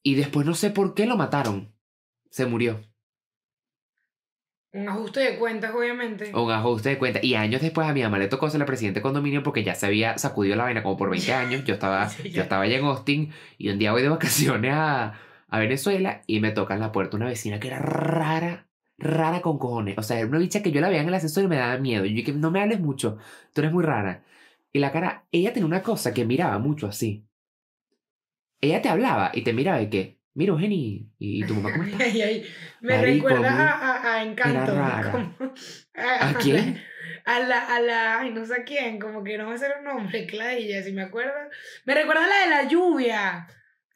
Y 0.04 0.16
después 0.16 0.46
no 0.46 0.54
sé 0.54 0.72
por 0.72 0.94
qué 0.94 1.06
lo 1.06 1.18
mataron. 1.18 1.74
Se 2.30 2.46
murió. 2.46 2.82
Un 4.74 4.90
ajuste 4.90 5.22
de 5.22 5.38
cuentas, 5.38 5.74
obviamente. 5.74 6.36
Un 6.36 6.52
ajuste 6.52 6.90
de 6.90 6.98
cuenta. 6.98 7.20
Y 7.24 7.36
años 7.36 7.62
después 7.62 7.88
a 7.88 7.94
mi 7.94 8.04
mamá 8.04 8.20
le 8.20 8.28
tocó 8.28 8.50
ser 8.50 8.60
la 8.60 8.66
presidenta 8.66 9.00
de 9.00 9.02
condominio 9.02 9.42
porque 9.42 9.64
ya 9.64 9.76
se 9.76 9.86
había 9.86 10.18
sacudido 10.18 10.56
la 10.56 10.66
vaina 10.66 10.84
como 10.84 10.98
por 10.98 11.10
20 11.10 11.34
años. 11.34 11.64
Yo 11.66 11.74
estaba, 11.74 12.08
Sí, 12.10 12.30
yo 12.30 12.44
estaba 12.44 12.64
allá 12.64 12.78
en 12.78 12.86
Austin 12.86 13.32
y 13.58 13.70
un 13.70 13.80
día 13.80 13.92
voy 13.92 14.02
de 14.02 14.10
vacaciones 14.10 14.74
a, 14.74 15.14
a 15.48 15.60
Venezuela 15.60 16.22
y 16.28 16.42
me 16.42 16.52
toca 16.52 16.76
en 16.76 16.82
la 16.82 16.92
puerta 16.92 17.18
una 17.18 17.28
vecina 17.28 17.60
que 17.60 17.68
era 17.68 17.80
rara, 17.80 18.70
rara 18.98 19.42
con 19.42 19.58
cojones. 19.58 19.98
O 19.98 20.04
sea, 20.04 20.20
era 20.20 20.28
una 20.28 20.38
bicha 20.40 20.62
que 20.62 20.72
yo 20.72 20.82
la 20.82 20.90
veía 20.90 21.02
en 21.02 21.08
el 21.08 21.14
ascensor 21.14 21.46
y 21.46 21.48
me 21.48 21.58
daba 21.58 21.78
miedo. 21.80 22.06
Y 22.06 22.10
yo 22.10 22.16
dije, 22.18 22.34
no 22.34 22.52
me 22.52 22.62
hables 22.62 22.80
mucho, 22.80 23.18
tú 23.54 23.62
eres 23.62 23.74
muy 23.74 23.84
rara. 23.84 24.26
Y 24.74 24.80
la 24.80 24.92
cara, 24.92 25.26
ella 25.32 25.54
tenía 25.54 25.66
una 25.66 25.82
cosa 25.82 26.14
que 26.14 26.26
miraba 26.26 26.60
mucho 26.60 26.88
así. 26.88 27.27
Ella 28.62 28.82
te 28.82 28.90
hablaba 28.90 29.32
y 29.34 29.44
te 29.44 29.54
miraba 29.54 29.82
y 29.82 29.90
que, 29.90 30.20
mira 30.34 30.52
Eugenia, 30.52 31.06
¿y 31.20 31.44
tu 31.46 31.54
mamá 31.56 31.72
cómo 31.72 31.84
está? 31.92 32.04
Ay, 32.04 32.22
ay, 32.22 32.46
Me 32.82 32.96
Marico, 32.98 33.28
recuerda 33.28 33.52
muy- 33.52 33.62
a, 33.62 33.72
a, 33.72 34.14
a 34.16 34.24
Encanto. 34.24 34.72
como- 35.12 35.36
¿A 35.96 36.38
quién? 36.40 36.82
A 37.26 37.40
la, 37.42 37.76
a 37.76 37.82
la, 37.82 38.20
ay, 38.22 38.30
no 38.32 38.46
sé 38.46 38.54
a 38.56 38.64
quién, 38.64 39.00
como 39.00 39.22
que 39.22 39.38
no 39.38 39.50
me 39.50 39.58
sé 39.58 39.66
el 39.78 39.84
nombre, 39.84 40.26
Clailla, 40.28 40.82
si 40.82 40.94
me 40.94 41.02
acuerdo. 41.02 41.34
Me 41.84 41.94
recuerda 41.94 42.24
a 42.24 42.28
la 42.28 42.40
de 42.58 42.64
la 42.64 42.70
lluvia. 42.70 43.48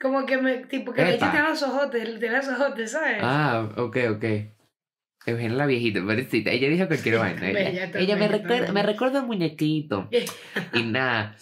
Como 0.02 0.26
que 0.26 0.38
me, 0.38 0.58
tipo, 0.66 0.92
que 0.92 1.14
chica 1.14 1.32
tiene 1.32 1.48
los 1.48 1.64
ojotes, 1.64 2.20
tiene 2.20 2.36
los 2.36 2.48
ojotes, 2.50 2.92
¿sabes? 2.92 3.20
Ah, 3.22 3.70
ok, 3.78 3.98
ok. 4.18 4.26
Eugenia 5.28 5.56
la 5.56 5.66
viejita, 5.66 6.02
pobrecita. 6.02 6.52
Ella 6.52 6.68
dijo 6.68 6.88
cualquier 6.88 7.20
vaina. 7.20 7.50
Ella, 7.50 7.90
también, 7.92 8.04
ella 8.04 8.16
me, 8.18 8.28
recuerda, 8.28 8.72
me 8.74 8.84
recuerda 8.84 9.20
a 9.20 9.22
un 9.22 9.28
muñequito. 9.28 10.10
Y 10.74 10.84
nada, 10.84 11.38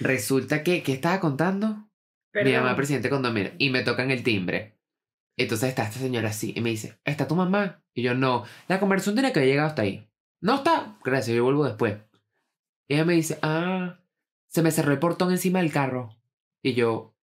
resulta 0.00 0.64
que, 0.64 0.82
¿qué 0.82 0.94
estaba 0.94 1.20
contando? 1.20 1.88
Mi 2.34 2.42
Perdón. 2.42 2.64
mamá 2.64 2.76
presidente 2.76 3.08
de 3.08 3.10
condominio. 3.10 3.52
Y 3.58 3.70
me 3.70 3.82
tocan 3.82 4.10
el 4.10 4.22
timbre. 4.22 4.76
Entonces 5.36 5.70
está 5.70 5.84
esta 5.84 5.98
señora 5.98 6.28
así 6.28 6.52
y 6.56 6.60
me 6.60 6.70
dice, 6.70 6.98
¿está 7.04 7.26
tu 7.26 7.34
mamá? 7.34 7.82
Y 7.94 8.02
yo, 8.02 8.14
no, 8.14 8.44
la 8.68 8.80
conversación 8.80 9.14
tiene 9.14 9.32
que 9.32 9.40
haber 9.40 9.50
llegado 9.50 9.68
hasta 9.68 9.82
ahí. 9.82 10.08
No 10.40 10.56
está, 10.56 10.98
gracias, 11.04 11.36
yo 11.36 11.44
vuelvo 11.44 11.64
después. 11.64 11.96
Y 12.88 12.94
ella 12.94 13.04
me 13.04 13.14
dice, 13.14 13.38
ah, 13.42 14.00
se 14.48 14.62
me 14.62 14.70
cerró 14.70 14.92
el 14.92 14.98
portón 14.98 15.30
encima 15.30 15.60
del 15.60 15.72
carro. 15.72 16.16
Y 16.62 16.74
yo, 16.74 17.16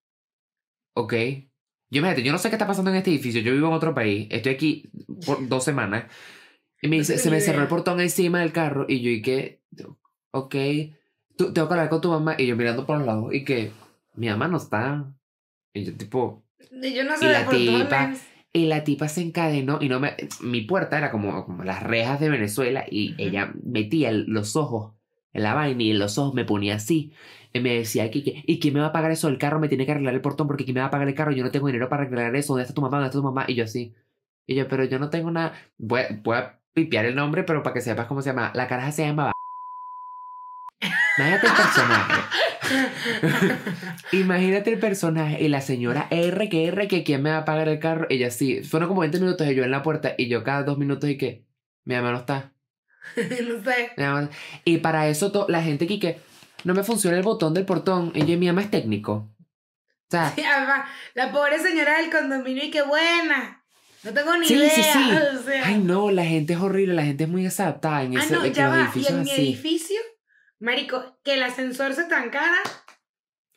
ok. 0.95 1.13
Yo, 1.13 1.99
imagínate, 1.99 2.23
yo 2.23 2.31
no 2.31 2.37
sé 2.37 2.49
qué 2.49 2.55
está 2.55 2.67
pasando 2.67 2.89
en 2.89 2.97
este 2.97 3.11
edificio, 3.11 3.41
yo 3.41 3.51
vivo 3.53 3.67
en 3.67 3.73
otro 3.73 3.93
país, 3.93 4.27
estoy 4.31 4.53
aquí 4.53 4.91
por 5.25 5.45
dos 5.47 5.63
semanas. 5.63 6.05
Y 6.81 6.87
me 6.87 6.97
dice, 6.97 7.17
se 7.17 7.29
me 7.29 7.39
cerró 7.39 7.61
el 7.61 7.67
portón 7.67 7.99
encima 8.01 8.39
del 8.39 8.51
carro. 8.51 8.85
Y 8.89 9.01
yo, 9.01 9.11
¿y 9.11 9.21
qué? 9.21 9.61
Ok. 10.31 10.55
Tú, 11.37 11.53
tengo 11.53 11.67
que 11.67 11.73
hablar 11.73 11.89
con 11.89 12.01
tu 12.01 12.09
mamá. 12.09 12.35
Y 12.37 12.47
yo 12.47 12.55
mirando 12.55 12.85
por 12.85 12.97
los 12.97 13.05
lados. 13.05 13.33
Y 13.33 13.45
que 13.45 13.71
mi 14.15 14.27
mamá 14.27 14.47
no 14.47 14.57
está. 14.57 15.11
Y 15.73 15.85
yo, 15.85 15.95
tipo, 15.97 16.43
Y 16.81 16.93
yo 16.93 17.03
no 17.03 17.15
sé 17.17 17.25
la 17.31 17.45
tipa- 17.49 18.13
Y 18.53 18.65
la 18.65 18.83
tipa 18.83 19.07
se 19.07 19.21
encadenó 19.21 19.77
y 19.81 19.87
no 19.87 19.99
me... 20.01 20.15
Mi 20.41 20.61
puerta 20.61 20.97
era 20.97 21.09
como, 21.11 21.45
como 21.45 21.63
las 21.63 21.81
rejas 21.83 22.19
de 22.19 22.29
Venezuela 22.29 22.83
y 22.89 23.15
ella 23.17 23.53
metía 23.63 24.09
el- 24.09 24.25
los 24.27 24.55
ojos 24.57 24.93
en 25.33 25.43
la 25.43 25.53
vaina 25.53 25.81
y 25.83 25.91
en 25.91 25.99
los 25.99 26.17
ojos 26.17 26.33
me 26.33 26.43
ponía 26.43 26.75
así. 26.75 27.13
Y 27.53 27.61
me 27.61 27.73
decía, 27.75 28.07
¿y, 28.07 28.43
¿y 28.45 28.59
quién 28.59 28.73
me 28.73 28.81
va 28.81 28.87
a 28.87 28.91
pagar 28.91 29.11
eso? 29.11 29.29
El 29.29 29.37
carro 29.37 29.59
me 29.59 29.69
tiene 29.69 29.85
que 29.85 29.91
arreglar 29.93 30.13
el 30.13 30.21
portón 30.21 30.47
porque 30.47 30.65
¿quién 30.65 30.75
me 30.75 30.81
va 30.81 30.87
a 30.87 30.91
pagar 30.91 31.07
el 31.07 31.15
carro? 31.15 31.31
Yo 31.31 31.43
no 31.45 31.51
tengo 31.51 31.67
dinero 31.67 31.87
para 31.87 32.03
arreglar 32.03 32.35
eso. 32.35 32.53
¿Dónde 32.53 32.63
está 32.63 32.73
tu 32.73 32.81
mamá? 32.81 32.97
¿Dónde 32.97 33.07
está 33.07 33.19
tu 33.19 33.23
mamá? 33.23 33.45
Y 33.47 33.55
yo 33.55 33.63
así. 33.63 33.93
Y 34.45 34.55
yo, 34.55 34.67
pero 34.67 34.83
yo 34.83 34.99
no 34.99 35.09
tengo 35.09 35.31
nada... 35.31 35.53
Voy, 35.77 36.01
voy 36.21 36.35
a 36.35 36.59
pipiar 36.73 37.05
el 37.05 37.15
nombre, 37.15 37.43
pero 37.43 37.63
para 37.63 37.73
que 37.73 37.81
sepas 37.81 38.07
cómo 38.07 38.21
se 38.21 38.29
llama. 38.31 38.51
La 38.53 38.67
caraja 38.67 38.91
se 38.91 39.05
llamaba... 39.05 39.30
Imagínate 41.17 41.47
el 41.47 41.53
personaje. 41.53 42.21
Imagínate 44.11 44.73
el 44.73 44.79
personaje 44.79 45.43
y 45.43 45.47
la 45.49 45.61
señora 45.61 46.07
R 46.09 46.49
que 46.49 46.67
R 46.67 46.87
que 46.87 47.03
quién 47.03 47.21
me 47.21 47.31
va 47.31 47.39
a 47.39 47.45
pagar 47.45 47.67
el 47.69 47.79
carro. 47.79 48.07
Ella 48.09 48.31
sí, 48.31 48.63
fueron 48.63 48.89
como 48.89 49.01
20 49.01 49.19
minutos 49.19 49.47
y 49.47 49.55
yo 49.55 49.63
en 49.63 49.71
la 49.71 49.83
puerta 49.83 50.13
y 50.17 50.27
yo 50.27 50.43
cada 50.43 50.63
dos 50.63 50.77
minutos 50.77 51.09
y 51.09 51.17
que 51.17 51.45
mi 51.85 51.95
mamá 51.95 52.11
no 52.11 52.17
está. 52.19 52.53
no 53.17 53.63
sé. 53.63 53.91
mi 53.97 54.03
mamá 54.03 54.29
Y 54.63 54.77
para 54.77 55.07
eso 55.07 55.45
la 55.49 55.61
gente 55.63 55.87
que 55.87 55.99
que 55.99 56.19
no 56.63 56.73
me 56.73 56.83
funciona 56.83 57.17
el 57.17 57.23
botón 57.23 57.53
del 57.53 57.65
portón 57.65 58.11
y 58.15 58.25
yo 58.25 58.37
mi 58.37 58.47
mamá 58.47 58.61
es 58.61 58.71
técnico. 58.71 59.13
O 59.13 60.11
sea, 60.11 60.31
Sí, 60.35 60.43
además, 60.43 60.89
la 61.13 61.31
pobre 61.31 61.57
señora 61.59 61.97
del 62.01 62.11
condominio 62.11 62.63
y 62.65 62.69
qué 62.69 62.81
buena. 62.83 63.63
No 64.03 64.11
tengo 64.13 64.35
ni 64.37 64.45
Sí, 64.47 64.55
idea. 64.55 64.69
sí, 64.69 64.81
sí. 64.83 65.11
o 65.39 65.43
sea. 65.43 65.67
ay 65.67 65.77
no, 65.79 66.11
la 66.11 66.25
gente 66.25 66.53
es 66.53 66.59
horrible, 66.59 66.93
la 66.95 67.03
gente 67.03 67.23
es 67.25 67.29
muy 67.29 67.43
desadaptada 67.43 68.03
en 68.03 68.17
ah, 68.17 68.23
ese 68.23 68.33
no, 68.33 68.45
ya 68.45 68.67
va. 68.69 68.91
Y 68.95 69.05
en 69.07 69.23
mi 69.23 69.31
así. 69.31 69.41
edificio, 69.41 69.97
marico, 70.61 71.19
que 71.23 71.33
el 71.33 71.43
ascensor 71.43 71.93
se 71.93 72.05
trancara, 72.05 72.61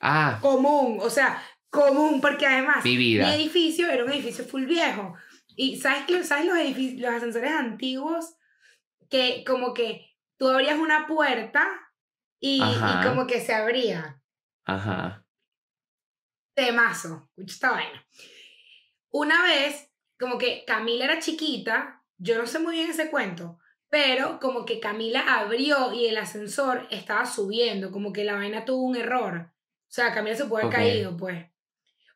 Ah, 0.07 0.39
común. 0.43 0.99
O 1.01 1.09
sea, 1.09 1.43
común, 1.71 2.21
porque 2.21 2.47
además 2.47 2.85
mi 2.85 3.19
edificio 3.19 3.91
era 3.91 4.05
un 4.05 4.13
edificio 4.13 4.45
full 4.45 4.67
viejo. 4.67 5.17
Y 5.57 5.81
¿sabes, 5.81 6.05
qué? 6.07 6.23
¿sabes 6.25 6.45
los, 6.45 6.59
edificios, 6.59 7.01
los 7.01 7.15
ascensores 7.15 7.53
antiguos? 7.53 8.37
Que 9.09 9.45
como 9.47 9.73
que 9.73 10.15
tú 10.37 10.49
abrías 10.49 10.79
una 10.79 11.07
puerta 11.07 11.67
y, 12.39 12.63
y 12.63 13.07
como 13.07 13.27
que 13.27 13.41
se 13.41 13.55
abría. 13.55 14.21
Ajá. 14.67 15.25
Temazo. 16.55 17.31
Esta 17.39 17.71
vaina. 17.71 18.07
Una 19.11 19.43
vez, 19.43 19.91
como 20.19 20.37
que 20.37 20.65
Camila 20.67 21.07
era 21.07 21.19
chiquita, 21.19 22.05
yo 22.19 22.37
no 22.37 22.47
sé 22.47 22.59
muy 22.59 22.75
bien 22.75 22.91
ese 22.91 23.11
cuento, 23.11 23.59
pero 23.95 24.41
como 24.41 24.65
que 24.65 24.81
Camila 24.81 25.21
abrió 25.21 25.93
y 25.93 26.07
el 26.07 26.17
ascensor 26.17 26.85
estaba 26.91 27.27
subiendo, 27.27 27.93
como 27.93 28.13
que 28.13 28.25
la 28.25 28.35
vaina 28.35 28.65
tuvo 28.65 28.83
un 28.83 28.97
error. 28.97 29.37
O 29.37 29.87
sea, 29.87 30.13
Camila 30.13 30.35
se 30.35 30.47
puede 30.47 30.65
haber 30.65 30.77
caído, 30.77 31.17
pues. 31.17 31.47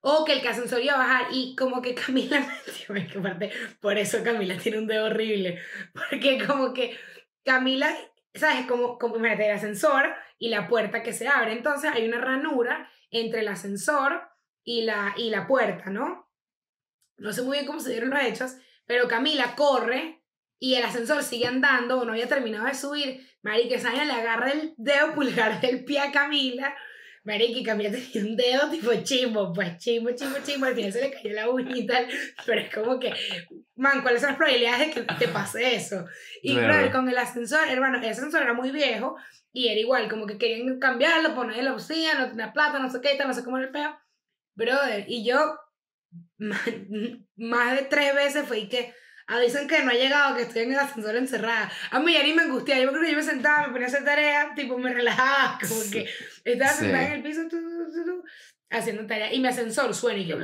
O 0.01 0.25
que 0.25 0.33
el 0.33 0.45
ascensor 0.45 0.83
iba 0.83 0.95
a 0.95 0.99
bajar 0.99 1.27
y 1.31 1.55
como 1.55 1.81
que 1.81 1.95
Camila, 2.07 2.45
parte, 3.23 3.53
por 3.81 3.97
eso 3.97 4.25
Camila 4.25 4.59
tiene 4.59 4.79
un 4.79 4.89
dedo 4.89 5.07
horrible, 5.07 5.63
porque 5.93 6.45
como 6.45 6.75
que 6.75 6.99
Camila, 7.45 7.97
¿sabes? 8.35 8.67
Como, 8.67 8.99
como 8.99 9.15
imagínate, 9.15 9.47
el 9.47 9.55
ascensor 9.55 10.17
y 10.37 10.49
la 10.49 10.67
puerta 10.67 11.05
que 11.05 11.13
se 11.13 11.29
abre, 11.29 11.53
entonces 11.53 11.93
hay 11.95 12.09
una 12.09 12.19
ranura 12.19 12.91
entre 13.13 13.43
el 13.43 13.47
ascensor 13.47 14.21
y 14.65 14.83
la, 14.83 15.15
y 15.17 15.31
la 15.31 15.47
puerta, 15.47 15.91
¿no? 15.91 16.29
No 17.19 17.33
sé 17.33 17.43
muy 17.43 17.59
bien 17.59 17.67
cómo 17.69 17.79
se 17.79 17.93
dieron 17.93 18.11
los 18.11 18.25
hechos, 18.25 18.57
pero 18.85 19.07
Camila 19.07 19.55
corre 19.55 20.18
y 20.59 20.75
el 20.75 20.85
ascensor 20.85 21.23
sigue 21.23 21.47
andando 21.47 22.01
o 22.01 22.05
no 22.05 22.13
había 22.13 22.29
terminado 22.29 22.67
de 22.67 22.75
subir. 22.75 23.27
Marica, 23.43 23.77
esa 23.77 23.93
le 23.93 24.13
agarra 24.13 24.51
el 24.51 24.75
dedo 24.77 25.15
pulgar 25.15 25.61
del 25.61 25.85
pie 25.85 26.01
a 26.01 26.11
Camila. 26.13 26.75
Marica, 27.25 27.59
y 27.59 27.63
Camila 27.63 27.91
tenía 27.91 28.31
un 28.31 28.37
dedo 28.37 28.71
tipo 28.71 28.91
chimbo, 29.03 29.53
pues 29.53 29.77
chimbo, 29.79 30.11
chimbo, 30.13 30.39
chimbo. 30.43 30.67
Al 30.67 30.75
final 30.75 30.93
se 30.93 31.01
le 31.01 31.11
cayó 31.11 31.31
la 31.35 31.49
uña 31.51 31.77
y 31.77 31.87
tal, 31.87 32.09
pero 32.47 32.61
es 32.61 32.75
como 32.75 32.99
que, 32.99 33.13
man, 33.77 34.03
¿cuáles 34.03 34.21
son 34.21 34.31
las 34.31 34.39
probabilidades 34.39 34.95
de 34.95 34.95
que 34.95 35.15
te 35.15 35.29
pase 35.29 35.75
eso? 35.75 36.07
Y 36.43 36.55
Claro. 36.55 36.69
brother, 36.69 36.93
con 36.93 37.09
el 37.09 37.19
ascensor, 37.19 37.69
hermano, 37.69 37.99
el 37.99 38.09
ascensor 38.09 38.43
era 38.43 38.55
muy 38.55 38.71
viejo 38.71 39.17
y 39.53 39.69
era 39.69 39.79
igual, 39.81 40.09
como 40.09 40.27
que 40.27 40.39
querían 40.39 40.79
cambiarlo, 40.79 41.35
ponerle 41.35 41.63
la 41.63 41.73
bocina, 41.73 42.19
no 42.19 42.31
tenía 42.31 42.53
plata, 42.53 42.79
no 42.79 42.91
sé 42.91 43.01
qué, 43.01 43.15
tal, 43.17 43.29
no 43.29 43.35
sé 43.35 43.45
cómo 43.45 43.59
era 43.59 43.67
el 43.67 43.73
peo. 43.73 43.99
Brother, 44.55 45.05
y 45.07 45.25
yo 45.25 45.57
más, 46.39 46.61
más 47.37 47.77
de 47.77 47.83
tres 47.85 48.15
veces 48.15 48.47
fue 48.47 48.61
y 48.61 48.69
que 48.69 48.95
avisan 49.29 49.69
que 49.69 49.83
no 49.83 49.91
ha 49.91 49.95
llegado, 49.95 50.37
que 50.37 50.43
estoy 50.43 50.63
en 50.63 50.73
el 50.73 50.79
ascensor 50.79 51.15
encerrada. 51.17 51.71
A 51.91 52.01
mí 52.01 52.13
ya 52.15 52.23
ni 52.23 52.33
me 52.33 52.43
angustia, 52.43 52.81
yo 52.81 52.91
creo 52.91 53.03
que 53.03 53.11
yo 53.11 53.17
me 53.17 53.23
sentaba, 53.23 53.67
me 53.67 53.73
ponía 53.73 53.87
a 53.87 53.91
hacer 53.91 54.05
tarea, 54.05 54.53
tipo 54.57 54.77
me 54.79 54.93
relajaba, 54.93 55.59
como 55.69 55.81
Sí. 55.83 55.91
que 55.91 56.11
estaba 56.45 56.73
Sí. 56.73 56.79
sentada 56.85 57.07
en 57.07 57.13
el 57.13 57.23
piso, 57.23 57.43
tu, 57.43 57.57
tu, 57.61 57.93
tu, 57.93 58.05
tu, 58.05 58.25
haciendo 58.71 59.07
tarea, 59.07 59.33
y 59.33 59.39
mi 59.41 59.49
ascensor 59.49 59.95
suena 59.95 60.19
y 60.19 60.27
yo, 60.27 60.37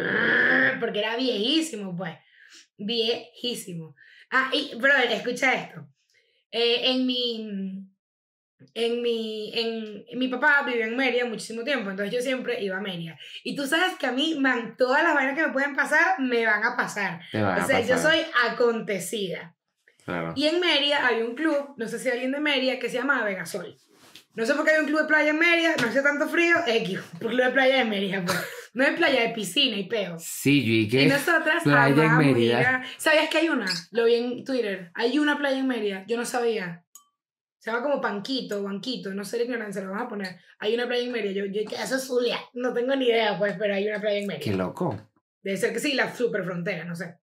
porque 0.80 0.98
era 1.00 1.16
viejísimo, 1.16 1.96
pues, 1.96 2.14
viejísimo. 2.76 3.96
Ah, 4.30 4.50
y, 4.52 4.74
brother, 4.76 5.10
escucha 5.12 5.54
esto. 5.54 5.88
Eh, 6.50 6.90
en 6.92 7.06
mi, 7.06 7.86
en 8.74 9.02
mi, 9.02 9.52
en, 9.54 10.04
mi 10.18 10.28
papá 10.28 10.62
vivió 10.66 10.84
en 10.84 10.96
Mérida 10.96 11.24
muchísimo 11.26 11.64
tiempo, 11.64 11.90
entonces 11.90 12.14
yo 12.14 12.20
siempre 12.22 12.62
iba 12.62 12.76
a 12.76 12.80
Mérida. 12.80 13.18
Y 13.42 13.54
tú 13.56 13.66
sabes 13.66 13.94
que 13.98 14.06
a 14.06 14.12
mí, 14.12 14.36
man, 14.38 14.74
todas 14.76 15.02
las 15.02 15.14
vainas 15.14 15.34
que 15.36 15.46
me 15.46 15.52
pueden 15.52 15.74
pasar, 15.76 16.18
me 16.20 16.44
van 16.46 16.64
a 16.64 16.76
pasar. 16.76 17.20
Van 17.32 17.62
O 17.62 17.66
sea, 17.66 17.80
yo 17.80 17.98
soy 17.98 18.18
acontecida. 18.48 19.54
Claro. 20.04 20.32
Y 20.36 20.46
en 20.46 20.60
Mérida 20.60 21.06
hay 21.06 21.22
un 21.22 21.34
club, 21.34 21.74
no 21.76 21.88
sé 21.88 21.98
si 21.98 22.10
alguien 22.10 22.32
de 22.32 22.40
Mérida, 22.40 22.78
que 22.78 22.88
se 22.88 22.96
llama 22.98 23.24
Vegasol. 23.24 23.76
No 24.34 24.44
sé 24.44 24.54
por 24.54 24.64
qué 24.64 24.72
hay 24.72 24.80
un 24.80 24.86
club 24.86 25.02
de 25.02 25.06
playa 25.06 25.30
en 25.30 25.38
Mérida, 25.38 25.74
no 25.80 25.86
hace 25.86 26.02
tanto 26.02 26.28
frío, 26.28 26.56
X, 26.66 26.98
un 27.14 27.18
club 27.18 27.40
de 27.42 27.50
playa 27.50 27.76
de 27.78 27.84
Mérida, 27.84 28.22
pues. 28.24 28.38
No 28.74 28.82
es 28.82 28.94
playa 28.96 29.22
de 29.22 29.28
piscina 29.28 29.76
y 29.76 29.84
peo. 29.84 30.16
Sí, 30.18 30.64
yo 30.64 30.72
y 30.72 30.80
Y 30.80 30.88
que 30.88 31.06
nosotras 31.06 31.62
playa 31.62 32.04
en 32.04 32.18
Mérida. 32.18 32.58
a- 32.76 32.84
¿Sabías 32.98 33.28
que 33.28 33.38
hay 33.38 33.48
una? 33.48 33.66
Lo 33.92 34.04
vi 34.04 34.14
en 34.16 34.44
Twitter. 34.44 34.90
Hay 34.94 35.18
una 35.20 35.38
playa 35.38 35.58
en 35.58 35.68
Mérida. 35.68 36.04
Yo 36.08 36.16
no 36.16 36.24
sabía. 36.24 36.83
Se 37.64 37.70
llama 37.70 37.82
como 37.82 37.98
Panquito, 37.98 38.62
Banquito, 38.62 39.14
no 39.14 39.24
sé 39.24 39.38
la 39.38 39.44
ignorancia, 39.44 39.80
lo 39.80 39.92
vamos 39.92 40.04
a 40.04 40.08
poner. 40.10 40.38
Hay 40.58 40.74
una 40.74 40.86
playa 40.86 41.02
en 41.02 41.12
Mérida. 41.12 41.32
Yo, 41.32 41.46
yo, 41.46 41.62
eso 41.62 41.96
es 41.96 42.04
Zulia. 42.06 42.38
No 42.52 42.74
tengo 42.74 42.94
ni 42.94 43.06
idea, 43.06 43.38
pues, 43.38 43.56
pero 43.58 43.72
hay 43.72 43.88
una 43.88 43.98
playa 44.02 44.18
en 44.18 44.26
Mérida. 44.26 44.44
qué 44.44 44.54
loco. 44.54 45.10
Debe 45.42 45.56
ser 45.56 45.72
que 45.72 45.80
sí, 45.80 45.94
la 45.94 46.14
super 46.14 46.44
frontera, 46.44 46.84
no 46.84 46.94
sé. 46.94 47.18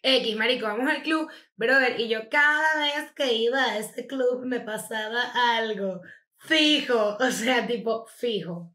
X, 0.00 0.34
marico, 0.34 0.64
vamos 0.64 0.90
al 0.90 1.02
club, 1.02 1.30
brother, 1.56 2.00
y 2.00 2.08
yo 2.08 2.30
cada 2.30 2.80
vez 2.80 3.12
que 3.12 3.34
iba 3.34 3.62
a 3.62 3.76
ese 3.76 4.06
club 4.06 4.46
me 4.46 4.60
pasaba 4.60 5.58
algo 5.58 6.00
fijo, 6.38 7.18
o 7.20 7.30
sea, 7.30 7.66
tipo 7.66 8.06
fijo. 8.06 8.74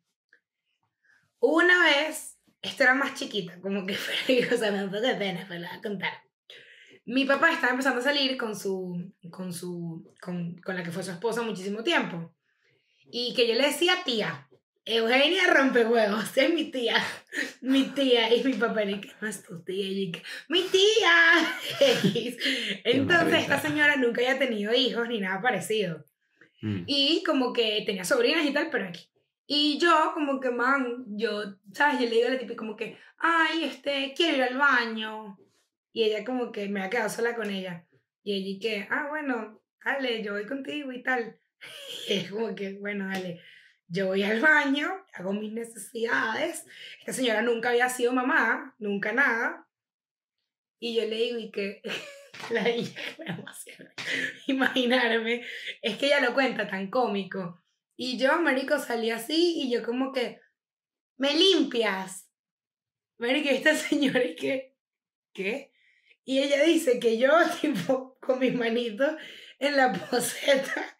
Una 1.39 1.84
vez, 1.84 2.38
esto 2.62 2.84
era 2.84 2.93
más 2.93 3.16
chiquita, 3.16 3.60
como 3.60 3.88
que 3.88 3.93
o 4.54 4.58
sea, 4.58 4.72
me 4.72 4.78
da 4.78 4.84
un 4.84 4.91
poco 4.91 5.01
de 5.01 5.16
pena, 5.16 5.45
pero 5.47 5.62
la 5.62 5.70
voy 5.70 5.78
a 5.80 5.82
contar. 5.82 6.14
Mi 7.06 7.26
papá 7.26 7.51
estaba 7.51 7.72
empezando 7.72 7.99
a 7.99 8.04
salir 8.04 8.38
con 8.38 8.56
su, 8.56 9.12
con 9.30 9.54
su, 9.54 10.14
con, 10.22 10.56
con 10.62 10.76
la 10.76 10.84
que 10.84 10.91
fue 10.91 11.04
su 11.04 11.12
esposa 11.12 11.41
muchísimo 11.41 11.84
tiempo. 11.84 12.34
Y 13.12 13.34
que 13.34 13.47
yo 13.47 13.56
le 13.56 13.68
decía 13.68 13.97
tía, 14.06 14.47
Eugenia 14.86 15.54
rompehuevos, 15.54 16.26
es 16.38 16.54
mi 16.54 16.66
tía, 16.66 16.97
mi 17.62 17.84
tía, 17.84 18.34
y 18.34 18.43
mi 18.43 18.54
papá, 18.54 18.82
que 18.84 19.12
no 19.22 19.28
es 19.28 19.43
tu 19.43 19.62
tía, 19.64 19.86
y 19.86 20.12
que, 20.12 20.22
mi 20.49 20.64
tía. 20.64 21.58
Entonces, 22.84 23.41
esta 23.41 23.60
señora 23.60 23.95
nunca 23.95 24.22
había 24.22 24.39
tenido 24.39 24.74
hijos 24.74 25.08
ni 25.08 25.22
nada 25.22 25.41
parecido. 25.41 26.04
Mm. 26.62 26.84
Y 26.86 27.24
como 27.26 27.54
que 27.54 27.84
tenía 27.86 28.04
sobrinas 28.04 28.45
y 28.45 28.51
tal, 28.51 28.70
pero 28.70 28.88
aquí. 28.88 29.08
Y 29.47 29.78
yo, 29.78 30.12
como 30.14 30.39
que, 30.39 30.49
man, 30.49 31.06
yo, 31.08 31.43
¿sabes? 31.74 31.99
Yo 31.99 32.10
le 32.10 32.16
digo 32.16 32.28
a 32.28 32.32
la 32.32 32.39
tipa 32.39 32.56
como 32.56 32.76
que, 32.76 32.97
ay, 33.18 33.66
este, 33.66 34.14
quiero 34.16 34.38
ir 34.38 34.43
al 34.43 34.58
baño. 34.58 35.38
Y 35.94 36.04
ella 36.04 36.26
como 36.26 36.52
que 36.52 36.68
me 36.68 36.82
ha 36.82 36.89
quedado 36.89 37.10
sola 37.10 37.36
con 37.36 37.50
ella. 37.50 37.88
Y 38.24 38.34
ella 38.34 38.50
y 38.50 38.60
que, 38.60 38.88
ah, 38.89 39.08
bueno, 39.10 39.62
dale, 39.86 40.24
yo 40.24 40.34
voy 40.34 40.46
contigo 40.46 40.91
y 40.91 41.04
tal. 41.04 41.39
Y 42.10 42.14
es 42.14 42.32
como 42.32 42.54
que, 42.56 42.74
bueno, 42.74 43.08
dale, 43.08 43.39
yo 43.88 44.08
voy 44.08 44.24
al 44.24 44.41
baño, 44.41 45.06
hago 45.14 45.34
mis 45.34 45.54
necesidades. 45.54 46.66
Esta 47.00 47.14
señora 47.14 47.41
nunca 47.41 47.70
había 47.70 47.88
sido 47.89 48.12
mamá, 48.12 48.76
nunca 48.80 49.14
nada. 49.14 49.68
Y 50.80 50.96
yo 50.96 51.06
le 51.06 51.16
digo, 51.16 51.38
y 51.38 51.52
que 51.52 51.82
la 52.50 52.64
demasiado 52.64 53.89
imaginarme, 54.48 55.46
es 55.82 55.98
que 55.98 56.08
ella 56.08 56.22
lo 56.22 56.34
cuenta 56.34 56.68
tan 56.68 56.89
cómico. 56.89 57.64
Y 57.96 58.18
yo, 58.18 58.41
marico, 58.41 58.80
salí 58.80 59.12
así 59.12 59.62
y 59.62 59.72
yo 59.72 59.84
como 59.84 60.12
que, 60.12 60.41
me 61.18 61.36
limpias. 61.36 62.30
Marico, 63.20 63.50
esta 63.50 63.76
señora 63.76 64.24
y 64.24 64.36
que, 64.36 64.76
¿qué? 65.34 65.72
Y 66.26 66.39
ella 66.39 66.63
dice 66.63 66.99
que 66.99 67.17
yo, 67.17 67.32
tipo, 67.61 68.17
con 68.21 68.39
mis 68.39 68.53
manitos 68.55 69.13
en 69.59 69.78
la 69.78 69.91
poseta 69.93 70.97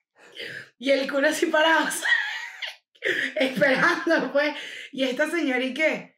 y 0.78 0.92
el 0.92 1.10
culo 1.12 1.28
así 1.30 1.46
parado, 1.48 1.88
esperando, 3.36 4.32
pues. 4.32 4.56
Y 4.92 5.04
esta 5.04 5.30
señora 5.30 5.64
y 5.64 5.74
qué, 5.74 6.18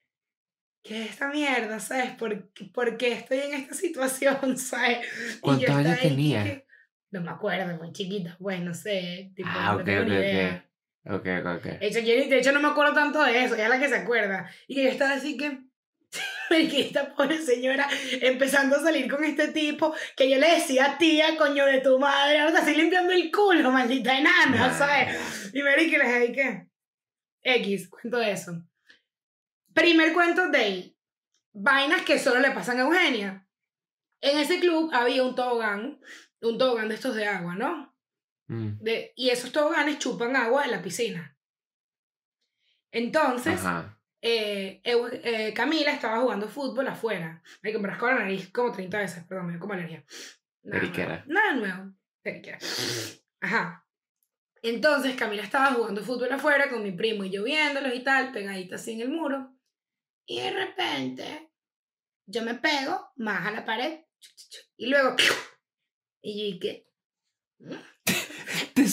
¿qué 0.84 1.04
es 1.04 1.10
esta 1.12 1.30
mierda? 1.30 1.80
¿Sabes? 1.80 2.12
¿Por, 2.12 2.52
por 2.74 2.98
qué 2.98 3.14
estoy 3.14 3.40
en 3.40 3.54
esta 3.54 3.74
situación? 3.76 4.58
¿Sabes? 4.58 5.08
¿Cuántos 5.42 5.70
años 5.76 6.00
tenía? 6.00 6.44
que- 6.44 6.66
no 7.12 7.22
me 7.22 7.30
acuerdo, 7.30 7.78
muy 7.78 7.94
chiquita, 7.94 8.36
pues, 8.40 8.60
no 8.60 8.74
sé. 8.74 9.32
Tipo, 9.36 9.48
Ah, 9.54 9.74
no 9.74 9.80
ok, 9.80 9.86
tengo 9.86 10.02
ok, 10.02 10.08
ni 10.08 10.16
ok. 10.16 10.20
idea. 10.20 10.70
Ok, 11.06 11.28
ok, 11.40 11.46
ok. 11.58 11.64
De 11.80 11.88
hecho, 11.88 12.00
yo- 12.00 12.28
de 12.30 12.38
hecho, 12.40 12.52
no 12.52 12.60
me 12.60 12.68
acuerdo 12.68 12.94
tanto 12.94 13.24
de 13.24 13.44
eso, 13.44 13.56
ya 13.56 13.70
la 13.70 13.80
que 13.80 13.88
se 13.88 13.96
acuerda. 13.96 14.52
Y 14.68 14.76
que 14.76 14.84
yo 14.84 14.90
estaba 14.90 15.14
así 15.14 15.38
que. 15.38 15.60
Mariquita, 16.50 17.14
pobre 17.16 17.42
señora, 17.42 17.88
empezando 18.22 18.76
a 18.76 18.82
salir 18.82 19.10
con 19.10 19.24
este 19.24 19.50
tipo 19.50 19.94
que 20.16 20.30
yo 20.30 20.38
le 20.38 20.56
decía, 20.56 20.98
tía, 20.98 21.38
coño 21.38 21.66
de 21.66 21.82
tu 21.82 22.00
madre, 22.00 22.40
ahora 22.40 22.60
estoy 22.60 22.76
limpiando 22.76 23.14
el 23.14 23.32
culo, 23.32 23.72
maldita 23.72 24.18
enana, 24.18 24.74
¿sabes? 24.78 25.52
Y 25.54 25.62
Mariquita, 25.62 25.98
les 26.04 26.22
dije, 26.22 26.32
¿qué? 26.34 26.68
X, 27.42 27.90
cuento 27.90 28.22
eso. 28.22 28.64
Primer 29.74 30.14
cuento 30.14 30.50
de 30.50 30.58
ahí. 30.58 30.98
Vainas 31.54 32.02
que 32.02 32.20
solo 32.20 32.40
le 32.40 32.52
pasan 32.52 32.80
a 32.80 32.82
Eugenia. 32.82 33.48
En 34.22 34.38
ese 34.38 34.60
club 34.60 34.90
había 34.94 35.24
un 35.24 35.36
tobogán, 35.36 36.00
un 36.42 36.58
tobogán 36.58 36.90
de 36.90 36.96
estos 36.96 37.16
de 37.16 37.28
agua, 37.28 37.56
¿no? 37.56 37.96
Mm, 38.48 38.80
De, 38.80 39.14
y 39.16 39.30
esos 39.30 39.52
toboganes 39.52 40.00
chupan 40.00 40.36
agua 40.36 40.66
en 40.66 40.72
la 40.72 40.82
piscina. 40.82 41.38
Entonces, 42.92 43.60
Ajá. 43.60 43.95
Eh, 44.28 44.82
eh, 44.84 45.54
Camila 45.54 45.92
estaba 45.92 46.20
jugando 46.22 46.48
fútbol 46.50 46.88
afuera. 46.88 47.44
Me 47.62 47.72
rascó 47.72 48.08
la 48.08 48.16
nariz 48.16 48.52
como 48.52 48.72
30 48.72 48.98
veces, 48.98 49.24
perdón, 49.26 49.46
me 49.46 49.52
dio 49.54 49.60
como 49.60 49.74
alergia. 49.74 50.04
Nada 50.64 50.80
Periquera. 50.80 51.08
nuevo. 51.08 51.24
Nada 51.28 51.54
nuevo. 51.54 51.96
Periquera. 52.24 52.58
Ajá. 53.42 53.88
Entonces 54.64 55.16
Camila 55.16 55.44
estaba 55.44 55.76
jugando 55.76 56.02
fútbol 56.02 56.32
afuera 56.32 56.72
con 56.72 56.82
mi 56.82 56.92
primo 56.92 57.24
y 57.24 57.30
yo 57.30 57.44
viéndolos 57.44 57.94
y 57.94 58.04
tal, 58.04 58.32
pegadita 58.32 58.78
así 58.78 58.94
en 58.94 59.02
el 59.02 59.10
muro. 59.10 59.56
Y 60.26 60.40
de 60.40 60.52
repente 60.52 61.52
yo 62.26 62.42
me 62.42 62.56
pego 62.56 63.12
más 63.18 63.46
a 63.46 63.52
la 63.52 63.64
pared 63.64 64.06
y 64.76 64.88
luego 64.88 65.16
y 66.24 66.54
yo 66.54 66.60
¿qué? 66.60 66.88
Te 68.76 68.84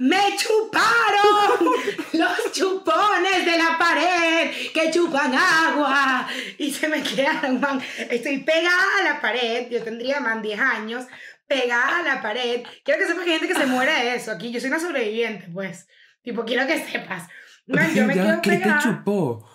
¡Me 0.00 0.36
chuparon! 0.36 1.70
Los 2.14 2.52
chupones 2.52 3.46
de 3.46 3.56
la 3.56 3.78
pared 3.78 4.50
que 4.74 4.90
chupan 4.90 5.32
agua. 5.32 6.26
Y 6.58 6.72
se 6.72 6.88
me 6.88 7.00
quedaron, 7.00 7.60
man. 7.60 7.80
Estoy 8.10 8.38
pegada 8.38 8.84
a 9.00 9.04
la 9.04 9.20
pared. 9.20 9.68
Yo 9.70 9.84
tendría, 9.84 10.18
man, 10.18 10.42
10 10.42 10.58
años. 10.58 11.04
Pegada 11.46 11.98
a 12.00 12.02
la 12.02 12.20
pared. 12.20 12.64
Quiero 12.84 12.98
que 13.00 13.06
sepas 13.06 13.24
que 13.24 13.34
hay 13.34 13.38
gente 13.38 13.54
que 13.54 13.60
se 13.60 13.66
muere 13.66 13.92
de 13.92 14.16
eso. 14.16 14.32
Aquí 14.32 14.50
yo 14.50 14.58
soy 14.58 14.68
una 14.70 14.80
sobreviviente, 14.80 15.46
pues. 15.54 15.86
Tipo, 16.22 16.44
quiero 16.44 16.66
que 16.66 16.84
sepas. 16.84 17.28
Man, 17.68 17.94
yo 17.94 18.04
me 18.04 18.16
Ya, 18.16 18.22
quedo 18.24 18.42
¿Qué 18.42 18.50
te 18.50 18.58
pegada. 18.58 18.80
chupó? 18.82 19.48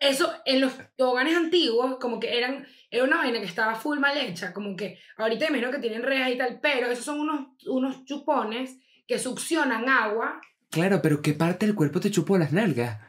Eso, 0.00 0.32
en 0.44 0.60
los 0.60 0.72
toboganes 0.96 1.36
antiguos, 1.36 1.96
como 2.00 2.20
que 2.20 2.38
eran, 2.38 2.66
era 2.90 3.04
una 3.04 3.16
vaina 3.16 3.40
que 3.40 3.46
estaba 3.46 3.74
full 3.74 3.98
mal 3.98 4.16
hecha, 4.16 4.52
como 4.52 4.76
que 4.76 4.98
ahorita 5.16 5.46
imagino 5.48 5.70
que 5.72 5.78
tienen 5.78 6.02
rejas 6.04 6.30
y 6.30 6.38
tal, 6.38 6.60
pero 6.60 6.86
esos 6.88 7.04
son 7.04 7.18
unos, 7.20 7.48
unos 7.66 8.04
chupones 8.04 8.78
que 9.08 9.18
succionan 9.18 9.88
agua. 9.88 10.40
Claro, 10.70 11.00
pero 11.02 11.20
¿qué 11.20 11.32
parte 11.32 11.66
del 11.66 11.74
cuerpo 11.74 11.98
te 11.98 12.10
chupó 12.10 12.38
las 12.38 12.52
nalgas? 12.52 13.00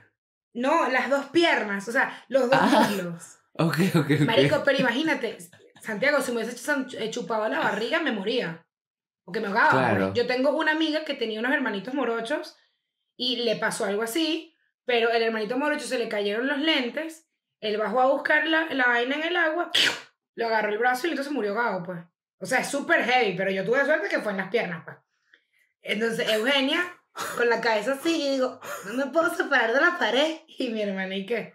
No, 0.53 0.89
las 0.89 1.09
dos 1.09 1.25
piernas, 1.27 1.87
o 1.87 1.91
sea, 1.91 2.23
los 2.27 2.49
dos 2.49 2.59
Ah. 2.61 2.87
muslos. 2.89 3.35
Ok, 3.61 3.75
ok, 3.93 4.05
ok. 4.11 4.19
Marico, 4.25 4.61
pero 4.63 4.79
imagínate, 4.79 5.37
Santiago, 5.81 6.21
si 6.21 6.31
me 6.31 6.43
hubiese 6.45 6.71
eh, 6.97 7.09
chupado 7.11 7.49
la 7.49 7.59
barriga, 7.59 7.99
me 7.99 8.13
moría. 8.13 8.65
Porque 9.25 9.41
me 9.41 9.47
ahogaba. 9.47 9.71
Claro. 9.71 10.13
Yo 10.13 10.25
tengo 10.27 10.51
una 10.55 10.71
amiga 10.71 11.03
que 11.03 11.13
tenía 11.13 11.41
unos 11.41 11.51
hermanitos 11.51 11.93
morochos 11.93 12.55
y 13.17 13.35
le 13.43 13.57
pasó 13.57 13.83
algo 13.83 14.01
así, 14.03 14.48
pero 14.89 15.11
el 15.11 15.21
hermanito 15.21 15.55
morocho 15.55 15.85
se 15.85 15.99
le 15.99 16.09
cayeron 16.09 16.47
los 16.47 16.57
lentes, 16.57 17.29
él 17.61 17.77
bajó 17.77 18.01
a 18.01 18.07
buscar 18.07 18.47
la, 18.47 18.65
vaina 18.87 19.17
en 19.17 19.23
el 19.23 19.35
agua, 19.35 19.69
lo 20.35 20.47
agarró 20.47 20.69
el 20.69 20.79
brazo 20.79 21.05
y 21.05 21.11
entonces 21.11 21.31
murió 21.31 21.51
ahogado, 21.51 21.83
pues. 21.83 21.99
O 22.39 22.47
sea, 22.47 22.61
es 22.61 22.69
súper 22.69 23.03
heavy, 23.03 23.37
pero 23.37 23.51
yo 23.51 23.63
tuve 23.63 23.85
suerte 23.85 24.09
que 24.09 24.17
fue 24.17 24.31
en 24.31 24.39
las 24.39 24.49
piernas, 24.49 24.83
pues. 24.83 24.97
Entonces, 25.83 26.27
Eugenia, 26.27 26.81
con 27.37 27.47
la 27.49 27.61
cabeza 27.61 27.93
así, 27.93 28.31
digo, 28.31 28.59
no 28.87 28.93
me 28.93 29.11
puedo 29.11 29.29
separar 29.35 29.73
de 29.73 29.79
la 29.79 29.99
pared. 29.99 30.37
Y 30.47 30.69
mi 30.69 30.81
hermana, 30.81 31.15
¿y 31.15 31.27
qué? 31.27 31.53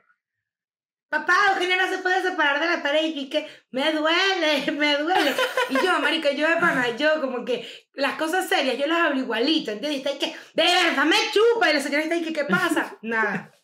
Papá, 1.14 1.36
Eugenia 1.52 1.76
no 1.76 1.88
se 1.88 1.98
puede 1.98 2.20
separar 2.22 2.58
de 2.58 2.66
la 2.66 2.82
pared. 2.82 3.04
Y 3.04 3.28
que 3.28 3.46
me 3.70 3.92
duele, 3.92 4.72
me 4.72 4.96
duele. 4.96 5.32
Y 5.68 5.74
yo, 5.74 6.00
marica, 6.00 6.32
yo 6.32 6.48
de 6.48 6.56
pana, 6.56 6.96
yo 6.96 7.20
como 7.20 7.44
que 7.44 7.64
las 7.92 8.16
cosas 8.16 8.48
serias, 8.48 8.76
yo 8.76 8.88
las 8.88 8.98
hablo 8.98 9.20
igualito, 9.20 9.70
¿entiendes? 9.70 9.92
Y 9.92 9.96
está 9.98 10.10
ahí 10.10 10.18
que, 10.18 10.36
de 10.54 10.64
verdad, 10.64 11.04
me 11.04 11.16
chupa. 11.32 11.70
Y 11.70 11.74
la 11.74 11.80
señora 11.80 12.02
está 12.02 12.16
ahí 12.16 12.24
que, 12.24 12.32
¿qué 12.32 12.44
pasa? 12.46 12.98
Nada. 13.02 13.54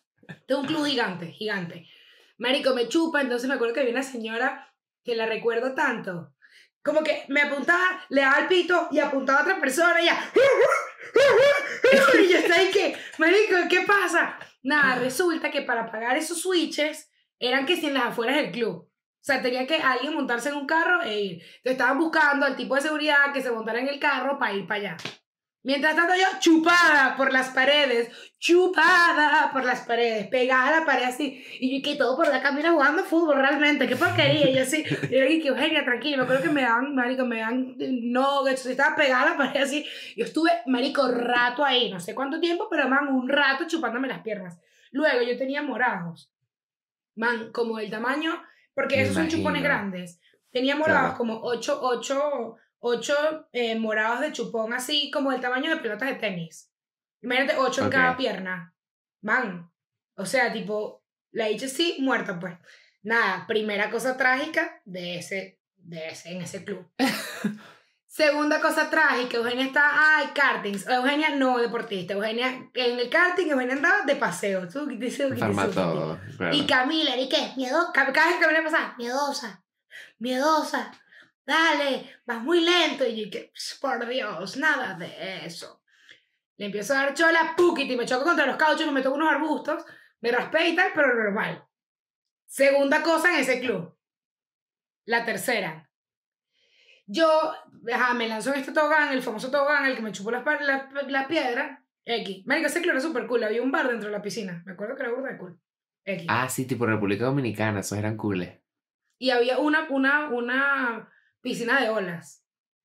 Tengo 0.47 0.61
un 0.61 0.69
club 0.69 0.87
gigante, 0.87 1.33
gigante. 1.33 1.89
Marico, 2.39 2.73
me 2.73 2.87
chupa, 2.87 3.21
entonces 3.21 3.49
me 3.49 3.57
acuerdo 3.57 3.75
que 3.75 3.81
había 3.81 3.93
una 3.95 4.05
señora 4.05 4.73
que 5.03 5.17
la 5.17 5.27
recuerdo 5.27 5.75
tanto. 5.75 6.33
Como 6.85 7.03
que 7.03 7.25
me 7.31 7.43
apuntaba, 7.43 8.07
le 8.11 8.21
daba 8.21 8.39
el 8.39 8.47
pito 8.47 8.87
y 8.93 9.01
apuntaba 9.01 9.41
a 9.41 9.43
otra 9.43 9.61
persona 9.61 10.01
y 10.01 10.05
ya. 10.05 10.33
Y 12.15 12.29
yo 12.29 12.39
estaba 12.39 12.61
ahí 12.61 12.71
que, 12.71 12.97
marico, 13.19 13.57
¿qué 13.69 13.81
pasa? 13.81 14.39
Nada, 14.63 15.01
resulta 15.01 15.51
que 15.51 15.63
para 15.63 15.91
pagar 15.91 16.17
esos 16.17 16.41
switches 16.43 17.10
eran 17.41 17.67
que 17.67 17.77
si 17.77 17.87
en 17.87 17.95
las 17.95 18.05
afueras 18.05 18.37
del 18.37 18.53
club. 18.53 18.87
O 18.87 19.23
sea, 19.23 19.43
tenía 19.43 19.67
que 19.67 19.77
alguien 19.77 20.15
montarse 20.15 20.49
en 20.49 20.55
un 20.55 20.67
carro 20.67 21.03
e 21.03 21.21
ir. 21.21 21.33
Entonces 21.43 21.73
estaban 21.73 21.99
buscando 21.99 22.47
al 22.47 22.57
tipo 22.57 22.75
de 22.75 22.83
seguridad 22.83 23.33
que 23.35 23.43
se 23.43 23.51
montara 23.51 23.81
en 23.81 23.89
el 23.89 23.99
carro 23.99 24.39
para 24.39 24.55
ir 24.55 24.67
para 24.67 24.81
allá. 24.81 24.97
Mientras 25.63 25.95
tanto 25.95 26.15
yo 26.15 26.25
chupada 26.39 27.17
por 27.19 27.35
las 27.35 27.51
paredes, 27.51 28.11
chupada 28.39 29.51
por 29.53 29.63
las 29.63 29.81
paredes, 29.81 30.27
pegada 30.29 30.69
a 30.69 30.81
la 30.81 30.87
pared 30.87 31.05
así. 31.05 31.45
Y 31.61 31.77
yo 31.77 31.85
que 31.85 31.99
todo 31.99 32.17
por 32.17 32.29
la 32.29 32.41
camina 32.41 32.73
jugando 32.73 33.05
fútbol 33.05 33.37
realmente, 33.37 33.87
qué 33.87 33.95
porquería. 33.95 34.49
Y 34.49 34.55
yo 34.55 34.63
así, 34.63 34.79
y 34.79 35.19
yo 35.19 35.43
que 35.43 35.49
Eugenia, 35.49 35.85
tranquila, 35.85 36.17
me 36.17 36.23
acuerdo 36.23 36.45
que 36.45 36.49
me 36.49 36.63
dan, 36.63 36.95
marico, 36.95 37.27
me 37.27 37.41
dan 37.41 37.77
nuggets, 37.77 38.65
estaba 38.65 38.97
pegada 38.97 39.23
a 39.23 39.31
la 39.31 39.37
pared 39.37 39.61
así. 39.61 39.85
Yo 40.17 40.25
estuve, 40.25 40.51
marico, 40.65 41.07
rato 41.09 41.63
ahí, 41.63 41.91
no 41.91 42.01
sé 42.01 42.15
cuánto 42.15 42.41
tiempo, 42.41 42.67
pero 42.71 42.89
man, 42.89 43.09
un 43.09 43.29
rato 43.29 43.67
chupándome 43.67 44.09
las 44.09 44.23
piernas. 44.23 44.59
Luego 44.93 45.21
yo 45.21 45.37
tenía 45.37 45.61
morados, 45.61 46.33
man, 47.17 47.53
como 47.53 47.79
del 47.79 47.91
tamaño, 47.91 48.43
porque 48.75 48.97
Me 48.97 49.03
esos 49.03 49.15
son 49.15 49.29
chupones 49.29 49.63
grandes. 49.63 50.21
Tenía 50.51 50.77
morados 50.77 51.03
Claro. 51.11 51.19
como 51.19 51.41
8, 51.43 51.79
8, 51.83 52.57
8 52.81 53.49
eh, 53.53 53.79
morados 53.79 54.21
de 54.21 54.33
chupón, 54.33 54.73
así 54.73 55.11
como 55.11 55.31
del 55.31 55.41
tamaño 55.41 55.71
de 55.71 55.77
pelotas 55.81 56.09
de 56.09 56.17
tenis. 56.17 56.73
Imagínate 57.23 57.57
8 57.59 57.83
en 57.83 57.87
Ok. 57.89 57.93
cada 57.93 58.17
pierna. 58.17 58.75
Man, 59.23 59.71
o 60.17 60.25
sea, 60.27 60.53
tipo, 60.53 61.05
la 61.33 61.45
así, 61.47 61.99
muerta 62.01 62.39
pues. 62.41 62.55
Nada, 63.03 63.47
primera 63.47 63.91
cosa 63.91 64.17
trágica 64.17 64.81
de 64.85 65.17
ese, 65.19 65.61
de 65.77 66.09
ese, 66.09 66.33
en 66.33 66.43
ese 66.43 66.65
club. 66.65 66.91
Segunda 68.11 68.61
cosa 68.61 68.91
trágica, 68.91 69.37
Eugenia 69.37 69.67
está, 69.67 70.17
ay, 70.17 70.31
kartings. 70.35 70.85
Eugenia 70.89 71.37
no 71.37 71.59
deportista, 71.59 72.15
Eugenia 72.15 72.69
en 72.75 72.99
el 72.99 73.09
karting, 73.09 73.47
Eugenia 73.47 73.75
andaba 73.77 74.03
de 74.03 74.17
paseo. 74.17 74.67
Todo. 75.73 76.19
claro. 76.37 76.57
Y 76.57 76.67
Camila, 76.67 77.17
¿y 77.17 77.29
qué? 77.29 77.53
Miedosa. 77.57 77.93
Cada 77.93 78.11
vez 78.11 78.35
que 78.35 78.41
Camila 78.41 78.65
pasaba, 78.65 78.97
miedosa, 78.99 79.65
miedosa. 80.19 80.91
Dale, 81.47 82.21
vas 82.27 82.43
muy 82.43 82.59
lento. 82.63 83.07
Y 83.07 83.27
yo, 83.27 83.31
que, 83.31 83.53
por 83.81 84.05
Dios, 84.09 84.57
nada 84.57 84.95
de 84.95 85.47
eso. 85.47 85.81
Le 86.57 86.67
empiezo 86.67 86.95
a 86.95 87.05
dar 87.05 87.15
chola, 87.15 87.55
puquiti, 87.57 87.97
me 87.97 88.07
choco 88.07 88.25
contra 88.25 88.45
los 88.45 88.57
cauchos, 88.57 88.91
me 88.91 89.03
en 89.03 89.07
unos 89.07 89.31
arbustos, 89.31 89.85
me 90.21 90.33
raspé 90.33 90.71
y 90.71 90.75
tal, 90.75 90.91
pero 90.97 91.15
normal. 91.15 91.65
Segunda 92.45 93.05
cosa 93.05 93.33
en 93.33 93.37
ese 93.39 93.61
club. 93.61 93.97
La 95.05 95.25
tercera. 95.25 95.90
Yo, 97.13 97.53
ajá, 97.93 98.15
me 98.15 98.29
lanzo 98.29 98.53
en 98.53 98.61
este 98.61 98.73
tobogán, 98.73 99.13
el 99.13 99.23
famoso 99.23 99.51
tobogán, 99.51 99.87
el 99.87 99.97
que 99.97 100.03
me 100.03 100.13
chupó 100.13 100.31
la, 100.31 100.45
pa- 100.45 100.61
la, 100.61 100.89
la 101.09 101.27
piedra. 101.27 101.83
X. 102.05 102.47
Marica, 102.47 102.69
ese 102.69 102.81
club 102.81 102.93
era 102.93 103.01
súper 103.01 103.27
cool. 103.27 103.43
Había 103.45 103.63
un 103.63 103.71
bar 103.73 103.89
dentro 103.89 104.09
de 104.09 104.17
la 104.17 104.23
piscina. 104.23 104.63
Me 104.65 104.73
acuerdo 104.73 104.95
que 104.97 105.03
era 105.03 105.13
burda 105.13 105.31
de 105.33 105.39
cool. 105.39 105.59
X. 106.05 106.27
Ah, 106.29 106.49
sí, 106.49 106.67
tipo 106.67 106.87
República 106.87 107.25
Dominicana, 107.25 107.81
esos 107.81 107.99
eran 107.99 108.17
cooles. 108.17 108.59
Y 109.19 109.31
había 109.31 109.59
una, 109.59 109.87
una, 109.91 110.29
una 110.31 111.09
piscina 111.41 111.81
de 111.81 111.91
olas. 111.91 112.45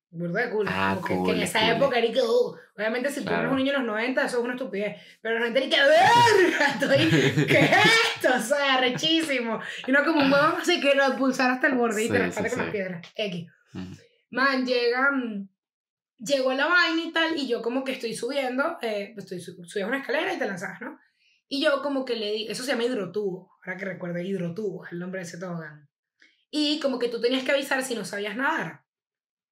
Burda 0.09 0.45
de 0.45 0.49
cool. 0.51 0.65
Ah, 0.69 0.93
Como 0.95 1.07
que- 1.07 1.13
que, 1.13 1.19
cool, 1.19 1.35
en 1.35 1.41
esa 1.43 1.59
cool. 1.59 1.69
época 1.69 1.97
era 1.99 2.13
que, 2.13 2.21
uh, 2.21 2.55
obviamente 2.77 3.09
si 3.11 3.23
tú 3.23 3.33
eres 3.33 3.49
un 3.51 3.57
niño 3.57 3.71
en 3.73 3.77
los 3.79 3.87
90, 3.87 4.25
eso 4.25 4.37
es 4.39 4.43
una 4.43 4.53
estupidez. 4.53 5.01
Pero 5.21 5.39
la 5.39 5.45
gente 5.45 5.65
era 5.65 5.69
que, 5.75 5.81
verga, 5.81 6.67
estoy, 6.73 7.45
¿qué 7.47 7.59
es 7.59 7.71
esto? 8.15 8.35
O 8.35 8.39
sea, 8.39 8.79
rechísimo. 8.79 9.59
Y 9.87 9.91
no 9.91 10.03
como 10.03 10.21
un 10.21 10.31
huevo 10.31 10.57
así 10.61 10.79
que 10.81 10.93
lo 10.95 11.15
pulsar 11.15 11.51
hasta 11.51 11.67
el 11.67 11.75
borde 11.75 12.03
y 12.05 12.09
te 12.09 12.31
Sí, 12.31 12.43
sí, 12.43 12.49
con 12.49 12.59
las 12.63 12.71
piedras. 12.71 13.07
X. 13.15 13.47
Man, 14.29 14.65
llega, 14.65 15.11
mm, 15.11 15.47
llegó 16.19 16.53
la 16.53 16.67
vaina 16.67 17.01
y 17.03 17.11
tal, 17.11 17.37
y 17.37 17.47
yo 17.47 17.61
como 17.61 17.83
que 17.83 17.93
estoy 17.93 18.15
subiendo, 18.15 18.77
eh, 18.81 19.13
estoy 19.17 19.39
su- 19.39 19.63
subías 19.65 19.87
una 19.87 19.99
escalera 19.99 20.33
y 20.33 20.39
te 20.39 20.45
lanzabas, 20.47 20.81
¿no? 20.81 20.99
Y 21.47 21.63
yo 21.63 21.81
como 21.81 22.05
que 22.05 22.15
le 22.15 22.31
di, 22.31 22.47
eso 22.47 22.63
se 22.63 22.71
llama 22.71 22.85
hidrotubo, 22.85 23.51
ahora 23.63 23.77
que 23.77 23.85
recuerdo, 23.85 24.19
hidrotubo 24.19 24.85
el 24.87 24.99
nombre 24.99 25.19
de 25.21 25.27
ese 25.27 25.37
tobogán. 25.37 25.87
Y 26.49 26.79
como 26.79 26.97
que 26.99 27.09
tú 27.09 27.21
tenías 27.21 27.43
que 27.43 27.51
avisar 27.51 27.83
si 27.83 27.95
no 27.95 28.03
sabías 28.05 28.35
nadar. 28.35 28.83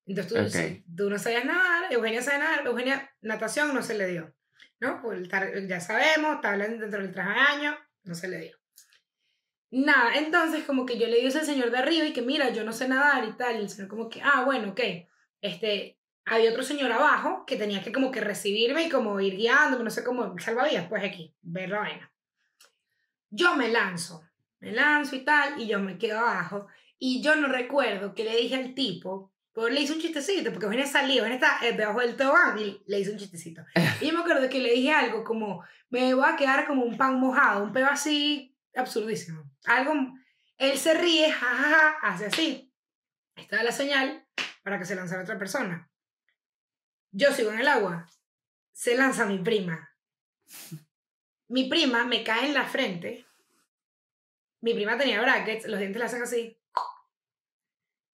Entonces 0.05 0.33
tú, 0.33 0.39
Ok. 0.39 0.49
si 0.49 0.83
tú 0.95 1.09
no 1.09 1.17
sabías 1.19 1.45
nadar, 1.45 1.91
Eugenia 1.93 2.21
sabe 2.21 2.39
nadar, 2.39 2.65
Eugenia 2.65 3.11
natación 3.21 3.73
no 3.73 3.81
se 3.83 3.97
le 3.97 4.07
dio, 4.07 4.35
¿no? 4.79 5.01
Pues 5.01 5.27
ya 5.67 5.79
sabemos, 5.79 6.41
tabla 6.41 6.67
dentro 6.67 6.89
del 6.89 7.11
traje 7.11 7.29
de 7.33 7.39
año, 7.39 7.77
no 8.03 8.15
se 8.15 8.27
le 8.27 8.39
dio. 8.39 8.57
Nada, 9.75 10.13
entonces 10.19 10.65
como 10.65 10.85
que 10.85 10.99
yo 10.99 11.07
le 11.07 11.19
dije 11.19 11.39
al 11.39 11.45
señor 11.45 11.71
de 11.71 11.79
arriba 11.79 12.05
y 12.05 12.13
que 12.13 12.21
mira, 12.21 12.51
yo 12.51 12.63
no 12.63 12.71
sé 12.71 12.87
nadar 12.87 13.27
y 13.27 13.31
tal, 13.31 13.55
y 13.55 13.61
el 13.61 13.69
señor 13.69 13.87
como 13.87 14.07
que, 14.07 14.21
ah, 14.21 14.43
bueno, 14.45 14.69
ok, 14.69 14.79
este, 15.41 15.97
había 16.25 16.51
otro 16.51 16.61
señor 16.61 16.91
abajo 16.91 17.43
que 17.47 17.55
tenía 17.55 17.81
que 17.81 17.91
como 17.91 18.11
que 18.11 18.21
recibirme 18.21 18.83
y 18.83 18.89
como 18.89 19.19
ir 19.19 19.35
guiándome, 19.35 19.83
no 19.83 19.89
sé 19.89 20.03
cómo, 20.03 20.37
salvavidas, 20.37 20.87
pues 20.87 21.03
aquí, 21.03 21.33
ver 21.41 21.69
la 21.69 21.79
vaina. 21.79 22.13
Yo 23.31 23.55
me 23.55 23.69
lanzo, 23.69 24.23
Me 24.59 24.71
lanzo 24.73 25.15
y 25.15 25.25
tal, 25.25 25.59
y 25.59 25.65
yo 25.65 25.79
me 25.79 25.97
quedo 25.97 26.19
abajo. 26.19 26.67
Y 26.99 27.23
yo 27.23 27.35
no 27.35 27.47
recuerdo 27.47 28.13
que 28.13 28.25
le 28.25 28.37
dije 28.37 28.53
al 28.53 28.75
tipo, 28.75 29.33
pues 29.53 29.73
le 29.73 29.81
hice 29.81 29.93
un 29.93 29.99
chistecito, 29.99 30.51
porque 30.51 30.67
Eugenia 30.67 30.85
salió, 30.85 31.25
Eugenia 31.25 31.35
está 31.37 31.67
eh, 31.67 31.73
debajo 31.73 31.99
del 31.99 32.15
tobogán 32.15 32.59
y 32.59 32.79
le 32.85 32.99
hice 32.99 33.11
un 33.11 33.17
chistecito. 33.17 33.63
Y 34.01 34.05
yo 34.05 34.13
me 34.13 34.19
acuerdo 34.19 34.47
que 34.49 34.59
le 34.59 34.71
dije 34.71 34.91
algo 34.91 35.23
como, 35.23 35.63
me 35.89 36.13
voy 36.13 36.29
a 36.29 36.35
quedar 36.35 36.67
como 36.67 36.83
un 36.83 36.95
pan 36.95 37.19
mojado, 37.19 37.63
un 37.63 37.73
pedo 37.73 37.87
así 37.87 38.55
absurdísimo. 38.75 39.52
Algo, 39.65 39.93
él 40.57 40.77
se 40.77 40.93
ríe, 40.93 41.31
jajaja, 41.31 41.97
hace 42.01 42.25
así. 42.27 42.73
Esta 43.35 43.57
es 43.57 43.63
la 43.63 43.71
señal 43.71 44.27
para 44.63 44.79
que 44.79 44.85
se 44.85 44.95
lanzara 44.95 45.23
otra 45.23 45.37
persona. 45.37 45.89
Yo 47.11 47.31
sigo 47.31 47.51
en 47.51 47.59
el 47.59 47.67
agua. 47.67 48.07
Se 48.71 48.95
lanza 48.95 49.25
mi 49.25 49.39
prima. 49.39 49.91
Mi 51.47 51.65
prima 51.65 52.05
me 52.05 52.23
cae 52.23 52.47
en 52.47 52.53
la 52.53 52.65
frente. 52.65 53.25
Mi 54.61 54.73
prima 54.73 54.97
tenía 54.97 55.21
brackets, 55.21 55.67
los 55.67 55.79
dientes 55.79 55.99
la 55.99 56.05
hacen 56.05 56.23
así. 56.23 56.59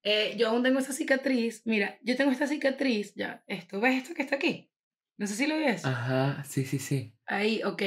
Eh, 0.04 0.36
yo 0.38 0.50
aún 0.50 0.64
tengo 0.64 0.80
esta 0.80 0.94
cicatriz. 0.94 1.62
Mira, 1.66 2.00
yo 2.02 2.16
tengo 2.16 2.32
esta 2.32 2.48
cicatriz. 2.48 3.14
Ya, 3.16 3.44
esto, 3.48 3.80
¿ves 3.80 4.02
esto 4.02 4.16
que 4.16 4.24
está 4.24 4.38
aquí? 4.38 4.72
No 5.18 5.28
sé 5.28 5.36
si 5.36 5.48
lo 5.48 5.58
ves. 5.58 5.86
Ajá, 5.86 6.44
sí, 6.46 6.66
sí, 6.66 6.80
sí. 6.80 7.14
Ahí, 7.26 7.62
ok. 7.64 7.84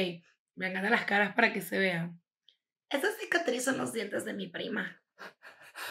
Me 0.55 0.67
han 0.67 0.89
las 0.89 1.05
caras 1.05 1.33
para 1.35 1.51
que 1.51 1.61
se 1.61 1.77
vean. 1.79 2.22
Estas 2.93 3.17
cicatrices 3.17 3.65
son 3.65 3.77
los 3.77 3.91
dientes 3.91 4.23
de 4.25 4.33
mi 4.33 4.47
prima. 4.47 5.01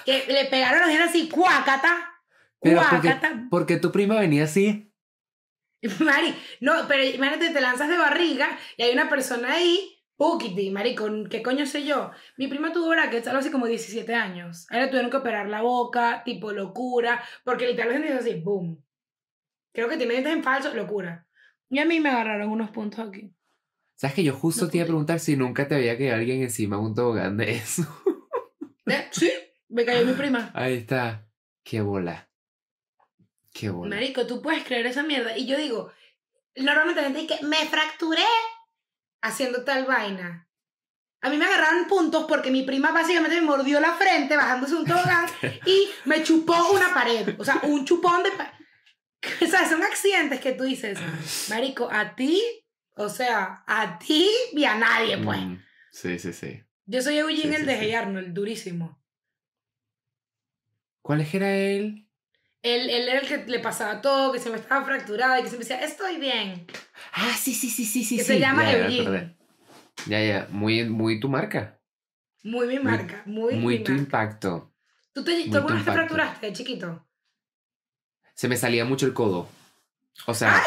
Que 0.05 0.24
le 0.28 0.46
pegaron 0.46 0.80
los 0.80 0.88
dientes 0.88 1.11
así, 1.11 1.28
cuácata. 1.28 2.12
Pero 2.61 2.80
porque, 2.88 3.16
porque 3.50 3.76
tu 3.76 3.90
prima 3.90 4.20
venía 4.20 4.44
así. 4.44 4.92
Mari, 6.00 6.34
no, 6.61 6.86
pero 6.86 7.03
imagínate, 7.03 7.50
te 7.50 7.61
lanzas 7.61 7.88
de 7.88 7.98
barriga 7.98 8.57
y 8.76 8.84
hay 8.84 8.92
una 8.92 9.09
persona 9.09 9.55
ahí, 9.55 9.98
Pukiti, 10.16 10.70
marico, 10.70 11.09
¿qué 11.28 11.42
coño 11.42 11.66
sé 11.66 11.84
yo? 11.84 12.12
Mi 12.36 12.46
prima 12.46 12.72
tuvo 12.72 12.90
brackets 12.90 13.26
algo 13.26 13.40
así 13.40 13.50
como 13.50 13.66
17 13.66 14.14
años. 14.14 14.70
A 14.70 14.78
ella 14.78 14.88
tuvieron 14.88 15.11
que 15.11 15.16
operar 15.16 15.48
la 15.48 15.62
boca, 15.62 16.22
tipo 16.24 16.53
locura, 16.53 17.20
porque 17.44 17.66
literalmente 17.66 18.12
así, 18.12 18.34
boom. 18.34 18.80
Creo 19.72 19.88
que 19.88 19.96
tiene 19.96 20.12
dientes 20.12 20.32
en 20.32 20.44
falso, 20.44 20.72
locura. 20.74 21.26
Y 21.68 21.80
a 21.80 21.84
mí 21.84 21.98
me 21.98 22.11
agarraron 22.11 22.50
unos 22.50 22.70
puntos 22.70 23.00
aquí. 23.00 23.34
¿Sabes 23.95 24.14
que 24.14 24.24
yo 24.24 24.34
justo 24.34 24.68
te 24.68 24.78
iba 24.78 24.84
a 24.84 24.86
preguntar 24.86 25.20
si 25.20 25.36
nunca 25.36 25.68
te 25.68 25.76
había 25.76 25.97
quedado 25.97 26.18
alguien 26.18 26.43
encima 26.43 26.76
de 26.76 26.82
un 26.82 26.95
tobogán 26.95 27.36
de 27.36 27.53
eso? 27.53 27.86
¿Eh? 28.86 29.09
Sí, 29.12 29.30
me 29.68 29.84
cayó 29.84 30.05
mi 30.05 30.12
prima. 30.12 30.51
Ahí 30.55 30.74
está. 30.74 31.26
Qué 31.62 31.80
bola. 31.80 32.28
Qué 33.53 33.70
bola. 33.70 33.95
Marico, 33.95 34.26
tú 34.26 34.43
puedes 34.43 34.64
creer 34.64 34.86
esa 34.86 35.03
mierda. 35.03 35.36
Y 35.36 35.47
yo 35.47 35.57
digo, 35.57 35.93
normalmente 36.57 37.01
la 37.01 37.09
gente 37.09 37.20
dice, 37.20 37.45
me 37.45 37.64
fracturé 37.66 38.24
haciendo 39.20 39.64
tal 39.64 39.84
vaina. 39.84 40.49
A 41.20 41.30
mí 41.30 41.36
me 41.36 41.45
agarraron 41.45 41.86
puntos 41.86 42.24
porque 42.26 42.51
mi 42.51 42.64
prima 42.64 42.90
básicamente 42.90 43.40
me 43.40 43.47
mordió 43.47 43.78
la 43.78 43.95
frente 43.95 44.36
bajándose 44.36 44.74
un 44.74 44.84
tobogán 44.84 45.26
y 45.66 45.88
me 46.05 46.22
chupó 46.24 46.72
una 46.72 46.93
pared. 46.93 47.36
O 47.38 47.45
sea, 47.45 47.61
un 47.62 47.84
chupón 47.84 48.22
de... 48.22 48.30
O 49.40 49.47
sea, 49.47 49.68
son 49.68 49.84
accidentes 49.84 50.40
que 50.40 50.51
tú 50.51 50.64
dices, 50.64 50.99
Marico, 51.49 51.88
a 51.93 52.16
ti 52.16 52.43
o 52.95 53.09
sea, 53.09 53.64
a 53.66 53.99
ti 53.99 54.28
y 54.53 54.64
a 54.64 54.76
nadie, 54.76 55.18
pues. 55.18 55.40
Mm, 55.40 55.57
sí, 55.90 56.18
sí, 56.18 56.32
sí. 56.32 56.62
Yo 56.86 57.01
soy 57.03 57.18
Eugene, 57.18 57.57
el 57.57 57.66
de 57.66 57.76
Hey 57.78 57.95
Arnold, 57.95 58.32
durísimo. 58.32 59.03
¿Cuál 61.01 61.26
era 61.32 61.55
él? 61.55 62.09
Él, 62.62 62.90
él 62.90 63.09
era 63.09 63.20
el 63.20 63.26
que 63.26 63.38
le 63.38 63.59
pasaba 63.59 64.01
todo, 64.01 64.32
que 64.32 64.38
se 64.38 64.51
me 64.51 64.57
estaba 64.57 64.84
fracturado 64.84 65.40
y 65.40 65.43
que 65.43 65.49
se 65.49 65.57
me 65.57 65.61
decía, 65.61 65.80
estoy 65.80 66.18
bien. 66.18 66.66
Ah, 67.12 67.34
sí, 67.36 67.55
sí, 67.55 67.68
sí, 67.68 67.84
sí, 67.84 68.05
sí. 68.05 68.16
Que 68.16 68.24
se 68.24 68.38
llama 68.38 68.70
Eugene. 68.72 69.36
Ya, 70.07 70.22
ya, 70.22 70.49
muy, 70.51 70.84
muy 70.84 71.18
tu 71.18 71.28
marca. 71.28 71.80
Muy 72.45 72.66
mi 72.66 72.78
marca, 72.78 73.22
muy, 73.26 73.55
muy, 73.55 73.84
tu 73.84 73.93
impacto. 73.93 74.74
¿Tú, 75.12 75.22
te, 75.22 75.49
¿tú 75.49 75.57
alguna 75.57 75.76
vez 75.76 75.84
te 75.84 75.93
fracturaste 75.93 76.47
de 76.47 76.53
chiquito? 76.53 77.07
Se 78.34 78.49
me 78.49 78.57
salía 78.57 78.84
mucho 78.84 79.07
el 79.07 79.14
codo. 79.14 79.49
O 80.26 80.34
sea, 80.34 80.62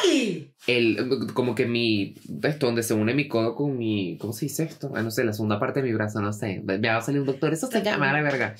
el, 0.67 1.27
como 1.33 1.55
que 1.55 1.65
mi, 1.65 2.15
esto 2.43 2.65
donde 2.65 2.83
se 2.83 2.93
une 2.93 3.13
mi 3.13 3.27
codo 3.27 3.55
con 3.55 3.77
mi, 3.77 4.17
¿cómo 4.19 4.33
se 4.33 4.45
dice 4.45 4.63
esto? 4.63 4.91
Ah, 4.95 5.01
no 5.01 5.11
sé, 5.11 5.23
la 5.23 5.33
segunda 5.33 5.59
parte 5.59 5.81
de 5.81 5.87
mi 5.87 5.93
brazo, 5.93 6.21
no 6.21 6.33
sé. 6.33 6.61
Me 6.65 6.77
va 6.77 6.97
a 6.97 7.01
salir 7.01 7.21
un 7.21 7.27
doctor, 7.27 7.53
eso 7.53 7.67
se 7.67 7.81
llama 7.81 8.11
la 8.11 8.21
verga. 8.21 8.55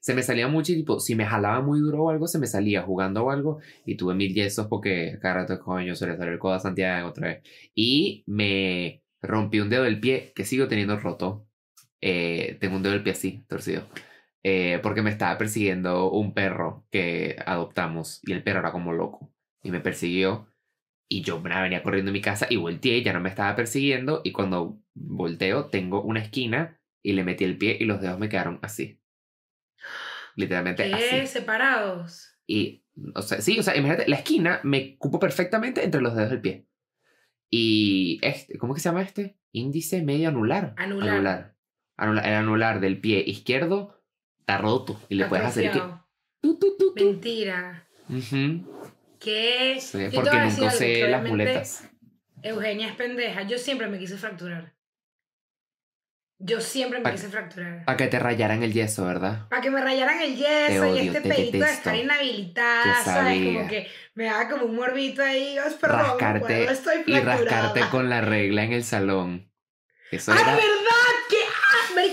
Se 0.00 0.14
me 0.14 0.22
salía 0.22 0.48
mucho 0.48 0.72
y 0.72 0.76
tipo, 0.76 0.98
si 0.98 1.14
me 1.14 1.26
jalaba 1.26 1.60
muy 1.60 1.78
duro 1.78 2.04
o 2.04 2.10
algo, 2.10 2.26
se 2.26 2.38
me 2.38 2.46
salía 2.46 2.82
jugando 2.82 3.24
o 3.24 3.30
algo 3.30 3.60
y 3.84 3.96
tuve 3.96 4.14
mil 4.14 4.34
yesos 4.34 4.66
porque 4.66 5.18
cada 5.20 5.34
rato, 5.34 5.60
coño, 5.60 5.94
se 5.94 6.06
le 6.06 6.16
salió 6.16 6.32
el 6.32 6.38
codo 6.38 6.54
a 6.54 6.60
Santiago 6.60 7.10
otra 7.10 7.28
vez. 7.28 7.42
Y 7.74 8.24
me 8.26 9.02
rompí 9.20 9.60
un 9.60 9.68
dedo 9.70 9.84
del 9.84 10.00
pie 10.00 10.32
que 10.34 10.44
sigo 10.44 10.68
teniendo 10.68 10.98
roto. 10.98 11.46
Eh, 12.00 12.56
tengo 12.60 12.76
un 12.76 12.82
dedo 12.82 12.94
del 12.94 13.02
pie 13.02 13.12
así, 13.12 13.44
torcido. 13.46 13.82
Eh, 14.42 14.80
porque 14.82 15.02
me 15.02 15.10
estaba 15.10 15.36
persiguiendo 15.38 16.10
un 16.10 16.32
perro 16.32 16.86
que 16.90 17.36
adoptamos 17.44 18.20
y 18.24 18.32
el 18.32 18.42
perro 18.42 18.60
era 18.60 18.72
como 18.72 18.94
loco 18.94 19.30
y 19.62 19.70
me 19.70 19.80
persiguió. 19.80 20.48
Y 21.08 21.22
yo 21.22 21.42
venía 21.42 21.82
corriendo 21.82 22.10
a 22.10 22.12
mi 22.12 22.20
casa 22.20 22.46
y 22.48 22.56
volteé, 22.56 23.02
ya 23.02 23.12
no 23.12 23.20
me 23.20 23.28
estaba 23.28 23.56
persiguiendo. 23.56 24.20
Y 24.22 24.32
cuando 24.32 24.80
volteo, 24.94 25.66
tengo 25.66 26.02
una 26.02 26.20
esquina 26.20 26.80
y 27.02 27.12
le 27.14 27.24
metí 27.24 27.44
el 27.44 27.58
pie 27.58 27.76
y 27.80 27.84
los 27.84 28.00
dedos 28.00 28.18
me 28.18 28.28
quedaron 28.28 28.60
así. 28.62 29.00
Literalmente 30.36 30.84
¿Qué? 30.84 30.94
así. 30.94 31.26
separados. 31.26 32.36
Y, 32.46 32.84
o 33.14 33.22
sea, 33.22 33.40
sí, 33.40 33.58
o 33.58 33.62
sea, 33.62 33.76
imagínate, 33.76 34.08
la 34.08 34.16
esquina 34.16 34.60
me 34.62 34.96
cupo 34.98 35.18
perfectamente 35.18 35.84
entre 35.84 36.00
los 36.00 36.14
dedos 36.14 36.30
del 36.30 36.40
pie. 36.40 36.66
Y 37.50 38.20
este, 38.22 38.56
¿cómo 38.58 38.74
que 38.74 38.80
se 38.80 38.88
llama 38.88 39.02
este? 39.02 39.36
Índice 39.52 40.02
medio 40.02 40.28
anular. 40.28 40.74
Anular. 40.76 41.54
anular. 41.96 42.26
el 42.26 42.34
anular 42.34 42.80
del 42.80 43.00
pie 43.00 43.24
izquierdo 43.26 44.00
está 44.38 44.58
roto 44.58 45.00
y 45.08 45.16
le 45.16 45.26
puedes 45.26 45.46
hacer 45.46 45.72
que. 45.72 45.82
Mentira. 46.96 47.86
¿Qué? 49.20 49.78
Sí, 49.80 50.08
porque 50.14 50.36
nunca 50.36 50.66
usé 50.66 51.06
las 51.08 51.22
muletas. 51.22 51.84
Eugenia 52.42 52.88
es 52.88 52.94
pendeja. 52.96 53.42
Yo 53.42 53.58
siempre 53.58 53.86
me 53.86 53.98
quise 53.98 54.16
fracturar. 54.16 54.72
Yo 56.42 56.62
siempre 56.62 57.00
me 57.00 57.10
quise 57.12 57.28
fracturar. 57.28 57.84
Para 57.84 57.98
que 57.98 58.06
te 58.06 58.18
rayaran 58.18 58.62
el 58.62 58.72
yeso, 58.72 59.04
¿verdad? 59.04 59.46
Para 59.50 59.60
que 59.60 59.70
me 59.70 59.82
rayaran 59.82 60.22
el 60.22 60.36
yeso 60.36 60.96
y 60.96 61.08
este 61.08 61.20
pedito 61.20 61.58
de 61.58 61.70
estar 61.70 61.94
inhabilitada, 61.94 63.04
¿sabes? 63.04 63.44
Como 63.44 63.68
que 63.68 63.88
me 64.14 64.24
daba 64.24 64.48
como 64.48 64.64
un 64.64 64.74
morbito 64.74 65.22
ahí, 65.22 65.58
oh, 65.58 65.78
perdón, 65.78 65.98
rascarte, 65.98 66.64
estoy 66.64 67.02
Y 67.06 67.20
rascarte 67.20 67.80
con 67.90 68.08
la 68.08 68.22
regla 68.22 68.64
en 68.64 68.72
el 68.72 68.84
salón. 68.84 69.52
Eso 70.10 70.32
¡Ah, 70.32 70.36
verdad! 70.36 70.56
¡Qué 71.28 71.36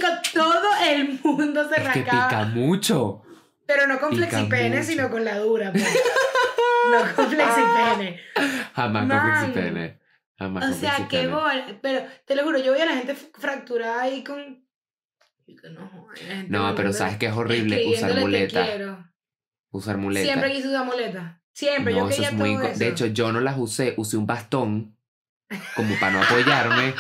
ah, 0.04 0.22
Todo 0.34 0.70
el 0.90 1.20
mundo 1.24 1.70
se 1.70 1.82
es 1.82 1.90
que 1.90 2.02
pica 2.02 2.44
mucho. 2.54 3.24
Pero 3.68 3.86
no 3.86 4.00
con 4.00 4.16
flexipene, 4.16 4.82
sino 4.84 5.12
con 5.12 5.24
la 5.24 5.38
dura. 5.38 5.72
Pues. 5.72 5.84
no 6.92 7.16
con 7.16 7.28
flexipene. 7.30 8.22
Jamás 8.74 9.08
con 9.08 9.22
flexipene. 9.22 10.00
Jamás 10.40 10.70
o 10.70 10.74
sea, 10.80 11.08
qué 11.10 11.28
bol. 11.28 11.80
Pero 11.82 12.06
te 12.26 12.36
lo 12.36 12.44
juro, 12.44 12.60
yo 12.60 12.72
voy 12.72 12.82
a 12.82 12.86
la 12.86 12.96
gente 12.96 13.16
fracturada 13.16 14.02
ahí 14.02 14.24
con. 14.24 14.66
No, 16.48 16.70
no 16.70 16.76
pero 16.76 16.92
sabes 16.94 17.18
que 17.18 17.28
es 17.28 17.34
horrible 17.34 17.86
usar 17.88 18.16
muleta. 18.16 19.12
Usar 19.70 19.98
muleta. 19.98 20.26
Siempre 20.26 20.52
quise 20.52 20.68
usar 20.70 20.86
muleta. 20.86 21.42
Siempre, 21.54 21.96
yo 21.96 22.08
eso 22.08 22.22
es 22.22 22.34
muy 22.34 22.56
todo 22.56 22.68
De 22.68 22.88
hecho, 22.88 23.08
yo 23.08 23.32
no 23.32 23.42
las 23.42 23.58
usé, 23.58 23.96
usé 23.98 24.16
un 24.16 24.28
bastón 24.28 24.96
como 25.76 26.00
para 26.00 26.12
no 26.12 26.22
apoyarme. 26.22 26.94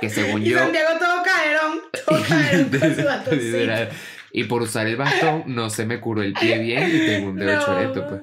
que 0.00 0.10
según 0.10 0.42
y 0.46 0.50
yo. 0.50 0.58
Santiago 0.58 0.98
todo 0.98 1.22
caerón. 1.22 1.80
Todo 2.04 2.22
caerón 2.26 2.68
con 2.68 2.96
su 2.96 3.04
bastoncito. 3.04 3.94
Y 4.32 4.44
por 4.44 4.62
usar 4.62 4.86
el 4.86 4.96
bastón 4.96 5.44
no 5.46 5.68
se 5.68 5.84
me 5.84 6.00
curó 6.00 6.22
el 6.22 6.32
pie 6.32 6.58
bien 6.58 6.88
y 6.88 7.06
tengo 7.06 7.30
un 7.30 7.36
dedo 7.36 7.64
choreto, 7.64 8.08
pues. 8.08 8.22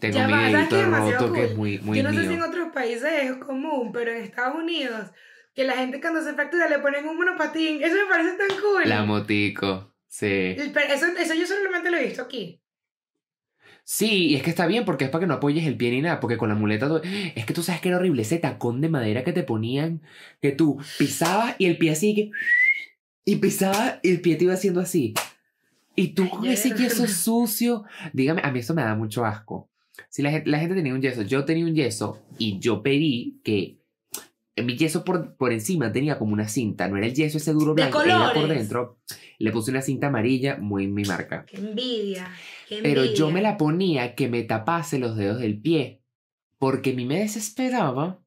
Tengo 0.00 0.26
mi 0.26 0.52
dedito 0.52 0.84
roto 0.84 1.32
que 1.32 1.44
es 1.44 1.56
muy, 1.56 1.78
muy 1.78 1.98
Yo 1.98 2.02
no 2.04 2.12
sé 2.12 2.26
si 2.26 2.34
en 2.34 2.42
otros 2.42 2.72
países 2.72 3.10
es 3.22 3.36
común, 3.36 3.92
pero 3.92 4.10
en 4.10 4.22
Estados 4.22 4.56
Unidos, 4.56 5.10
que 5.54 5.64
la 5.64 5.74
gente 5.74 6.00
cuando 6.00 6.22
se 6.22 6.34
fractura 6.34 6.68
le 6.68 6.78
ponen 6.78 7.06
un 7.06 7.16
monopatín. 7.16 7.82
Eso 7.82 7.94
me 7.94 8.06
parece 8.08 8.36
tan 8.36 8.60
cool. 8.60 8.88
La 8.88 9.04
motico, 9.04 9.94
sí. 10.06 10.56
eso, 10.56 11.06
eso 11.18 11.34
yo 11.34 11.46
solamente 11.46 11.90
lo 11.90 11.96
he 11.96 12.06
visto 12.06 12.22
aquí. 12.22 12.60
Sí, 13.88 14.30
y 14.30 14.34
es 14.34 14.42
que 14.42 14.50
está 14.50 14.66
bien 14.66 14.84
porque 14.84 15.04
es 15.04 15.10
para 15.10 15.20
que 15.20 15.26
no 15.28 15.34
apoyes 15.34 15.64
el 15.64 15.76
pie 15.76 15.92
ni 15.92 16.02
nada, 16.02 16.18
porque 16.18 16.36
con 16.36 16.48
la 16.48 16.56
muleta 16.56 17.00
es 17.36 17.46
que 17.46 17.54
tú 17.54 17.62
sabes 17.62 17.80
que 17.80 17.88
era 17.88 17.98
horrible 17.98 18.22
ese 18.22 18.38
tacón 18.38 18.80
de 18.80 18.88
madera 18.88 19.22
que 19.22 19.32
te 19.32 19.44
ponían, 19.44 20.02
que 20.42 20.50
tú 20.50 20.78
pisabas 20.98 21.54
y 21.58 21.66
el 21.66 21.78
pie 21.78 21.92
así 21.92 22.12
que 22.12 22.30
y 23.26 23.36
pisabas 23.36 23.98
y 24.02 24.10
el 24.10 24.20
pie 24.22 24.36
te 24.36 24.44
iba 24.44 24.54
haciendo 24.54 24.80
así. 24.80 25.12
Y 25.96 26.08
tú 26.08 26.28
con 26.30 26.46
ese 26.46 26.74
yeso 26.74 27.06
sucio, 27.06 27.84
dígame, 28.12 28.40
a 28.44 28.52
mí 28.52 28.60
eso 28.60 28.72
me 28.72 28.82
da 28.82 28.94
mucho 28.94 29.24
asco. 29.24 29.68
Si 30.08 30.22
la 30.22 30.30
gente, 30.30 30.48
la 30.48 30.58
gente 30.58 30.76
tenía 30.76 30.94
un 30.94 31.02
yeso, 31.02 31.22
yo 31.22 31.44
tenía 31.44 31.64
un 31.64 31.74
yeso 31.74 32.22
y 32.38 32.58
yo 32.58 32.82
pedí 32.82 33.40
que 33.42 33.78
mi 34.62 34.76
yeso 34.76 35.04
por, 35.04 35.36
por 35.36 35.52
encima 35.52 35.90
tenía 35.90 36.18
como 36.18 36.32
una 36.32 36.48
cinta, 36.48 36.88
no 36.88 36.96
era 36.96 37.06
el 37.06 37.14
yeso 37.14 37.38
ese 37.38 37.52
duro 37.52 37.74
blanco, 37.74 38.02
era 38.02 38.32
por 38.32 38.46
dentro. 38.46 38.98
Le 39.38 39.50
puse 39.50 39.70
una 39.70 39.82
cinta 39.82 40.06
amarilla, 40.06 40.56
muy 40.56 40.86
mi 40.86 41.02
marca. 41.02 41.44
Qué 41.46 41.56
envidia, 41.56 42.30
Pero 42.68 43.04
yo 43.04 43.30
me 43.30 43.42
la 43.42 43.56
ponía 43.56 44.14
que 44.14 44.28
me 44.28 44.44
tapase 44.44 44.98
los 44.98 45.16
dedos 45.16 45.40
del 45.40 45.60
pie, 45.60 46.00
porque 46.58 46.90
a 46.90 46.94
mí 46.94 47.04
me 47.04 47.18
desesperaba 47.18 48.22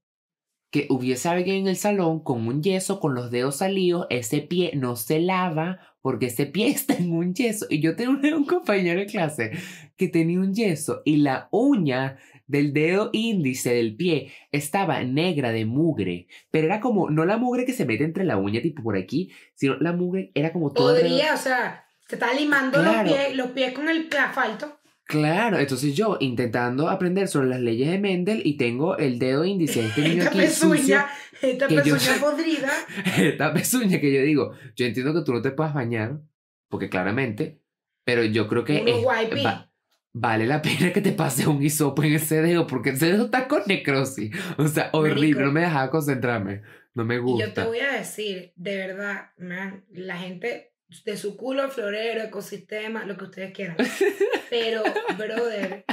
que 0.72 0.86
hubiese 0.90 1.30
alguien 1.30 1.58
en 1.58 1.68
el 1.68 1.76
salón 1.76 2.24
con 2.24 2.48
un 2.48 2.62
yeso, 2.62 3.00
con 3.00 3.16
los 3.16 3.32
dedos 3.32 3.58
salidos, 3.58 4.06
ese 4.10 4.42
pie 4.42 4.72
no 4.76 4.96
se 4.96 5.20
lava 5.20 5.80
porque 6.02 6.28
ese 6.28 6.46
pie 6.46 6.68
está 6.70 6.96
en 6.96 7.12
un 7.12 7.34
yeso. 7.34 7.66
Y 7.70 7.80
yo 7.80 7.96
tenía 7.96 8.36
un, 8.36 8.46
compañero 8.46 9.00
de 9.00 9.06
clase 9.06 9.52
que 9.98 10.08
tenía 10.08 10.40
un 10.40 10.54
yeso 10.54 11.02
y 11.06 11.18
la 11.18 11.48
uña 11.52 12.18
del 12.48 12.74
dedo 12.74 13.10
índice 13.14 13.74
del 13.74 13.96
pie 13.96 14.32
estaba 14.52 15.04
negra 15.04 15.52
de 15.52 15.66
mugre, 15.66 16.28
pero 16.50 16.66
era 16.66 16.80
como, 16.80 17.10
no 17.10 17.26
la 17.26 17.38
mugre 17.38 17.66
que 17.66 17.74
se 17.74 17.86
mete 17.86 18.04
entre 18.04 18.24
la 18.24 18.38
uña 18.38 18.62
tipo 18.62 18.82
por 18.82 18.98
aquí, 18.98 19.32
sino 19.54 19.78
la 19.78 19.94
mugre 19.94 20.32
era 20.34 20.52
como 20.52 20.72
alrededor- 20.72 21.02
Podría, 21.02 21.34
o 21.36 21.38
sea, 21.38 21.86
te 22.08 22.16
está 22.16 22.34
limando 22.34 22.82
Claro. 22.82 23.08
los, 23.08 23.14
pies, 23.14 23.36
los 23.36 23.48
pies 23.52 23.74
con 23.74 23.88
el 23.88 24.10
asfalto. 24.18 24.79
Claro, 25.10 25.58
entonces 25.58 25.96
yo 25.96 26.18
intentando 26.20 26.88
aprender 26.88 27.28
sobre 27.28 27.48
las 27.50 27.60
leyes 27.60 27.90
de 27.90 27.98
Mendel 27.98 28.44
y 28.46 28.58
tengo 28.58 28.96
el 28.98 29.18
dedo 29.18 29.44
índice 29.44 29.82
de 29.82 29.88
este 29.88 30.02
niño 30.02 30.24
Esta 30.24 30.38
aquí 30.38 30.48
sucio, 30.48 30.70
pezuña, 30.70 31.08
esta 31.42 31.68
que 31.68 31.76
yo- 31.78 31.82
pezuña 31.96 32.20
podrida. 32.22 32.70
esta 33.18 33.52
pezuña 33.54 34.00
que 34.00 34.14
yo 34.14 34.22
digo, 34.22 34.54
yo 34.76 34.86
entiendo 34.86 35.12
que 35.16 35.26
tú 35.26 35.34
no 35.34 35.42
te 35.42 35.50
puedas 35.50 35.74
bañar, 35.74 36.20
porque 36.68 36.90
claramente, 36.90 37.60
pero 38.04 38.24
yo 38.24 38.48
creo 38.48 38.64
que 38.64 38.84
es- 38.86 39.04
va- 39.44 39.72
vale 40.14 40.46
la 40.46 40.62
pena 40.62 40.94
que 40.94 41.02
te 41.02 41.12
pase 41.14 41.48
un 41.48 41.64
hisopo 41.64 42.04
en 42.04 42.14
ese 42.14 42.44
dedo, 42.44 42.68
porque 42.68 42.92
ese 42.92 43.08
dedo 43.08 43.26
está 43.26 43.48
con 43.48 43.64
necrosis. 43.66 44.30
O 44.60 44.68
sea, 44.68 44.92
horrible, 44.94 45.22
Marico. 45.30 45.42
no 45.42 45.52
me 45.52 45.62
dejaba 45.62 45.90
concentrarme, 45.90 46.62
no 46.94 47.04
me 47.04 47.16
Y 47.16 47.18
gusta. 47.18 47.48
yo 47.48 47.54
te 47.54 47.64
voy 47.64 47.80
a 47.80 47.94
decir, 47.94 48.54
de 48.56 48.78
verdad, 48.78 49.32
man, 49.40 49.86
la 49.92 50.18
gente 50.18 50.72
de 51.06 51.18
su 51.18 51.38
culo, 51.38 51.70
florero, 51.70 52.22
ecosistema, 52.24 53.06
lo 53.06 53.16
que 53.18 53.26
ustedes 53.26 53.54
quieran. 53.54 53.78
Pero, 54.50 54.84
brother, 55.18 55.86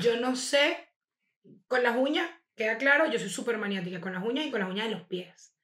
yo 0.00 0.18
no 0.20 0.34
sé, 0.36 0.76
con 1.66 1.82
las 1.82 1.96
uñas, 1.96 2.28
queda 2.56 2.76
claro, 2.78 3.10
yo 3.10 3.18
soy 3.18 3.28
súper 3.28 3.58
maniática 3.58 4.00
con 4.00 4.12
las 4.12 4.24
uñas 4.24 4.46
y 4.46 4.50
con 4.50 4.60
las 4.60 4.68
uñas 4.70 4.86
de 4.86 4.92
los 4.94 5.02
pies. 5.02 5.54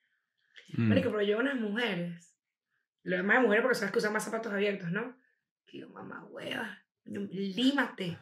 Mm. 0.73 0.89
Marico, 0.89 1.11
pero 1.11 1.23
yo 1.23 1.39
unas 1.39 1.57
mujeres, 1.57 2.37
lo 3.03 3.17
demás 3.17 3.39
de 3.39 3.43
mujeres 3.43 3.63
porque 3.63 3.75
sabes 3.77 3.93
que 3.93 3.99
usan 3.99 4.13
más 4.13 4.25
zapatos 4.25 4.53
abiertos, 4.53 4.91
¿no? 4.93 5.17
Que 5.67 5.79
yo, 5.79 5.89
mamá, 5.89 6.25
hueva, 6.31 6.85
límate. 7.05 8.19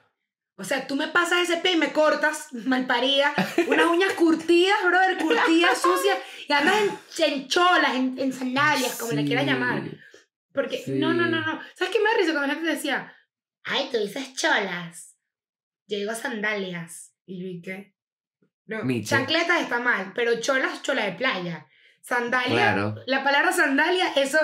O 0.57 0.65
sea, 0.65 0.87
tú 0.87 0.97
me 0.97 1.09
pasas 1.09 1.49
ese 1.49 1.59
pie 1.61 1.73
y 1.73 1.77
me 1.77 1.93
cortas, 1.93 2.49
malparida, 2.53 3.33
unas 3.69 3.87
uñas 3.87 4.12
curtidas, 4.15 4.77
brother, 4.85 5.19
curtidas, 5.19 5.79
sucias, 5.83 6.19
y 6.49 6.53
andas 6.53 6.75
en, 7.19 7.33
en 7.33 7.49
cholas, 7.49 7.95
en, 7.95 8.19
en 8.19 8.33
sandalias, 8.33 8.99
como 8.99 9.12
le 9.12 9.25
quieras 9.25 9.45
Sí. 9.45 9.51
llamar. 9.51 9.83
Porque, 10.61 10.83
no, 10.89 11.15
no, 11.15 11.27
no, 11.27 11.41
no. 11.41 11.61
¿Sabes 11.77 11.93
qué 11.95 12.01
me 12.01 12.11
da 12.11 12.17
risa 12.17 12.33
cuando 12.33 12.49
la 12.49 12.55
gente 12.55 12.71
decía, 12.71 13.15
ay, 13.65 13.89
tú 13.93 13.99
dices 13.99 14.35
cholas? 14.35 15.17
Yo 15.87 15.99
digo 15.99 16.15
sandalias. 16.15 17.15
Y 17.27 17.41
yo, 17.41 17.47
¿y 17.49 17.61
qué? 17.63 17.95
No, 18.67 18.83
Miche. 18.85 19.11
chancletas 19.11 19.63
está 19.63 19.79
mal, 19.79 20.13
pero 20.15 20.41
cholas, 20.41 20.83
chola 20.83 21.05
de 21.05 21.13
playa. 21.13 21.67
Sandalia, 22.03 22.49
Claro. 22.75 22.97
la 23.07 23.23
palabra 23.23 23.53
sandalia, 23.53 24.13
eso, 24.17 24.39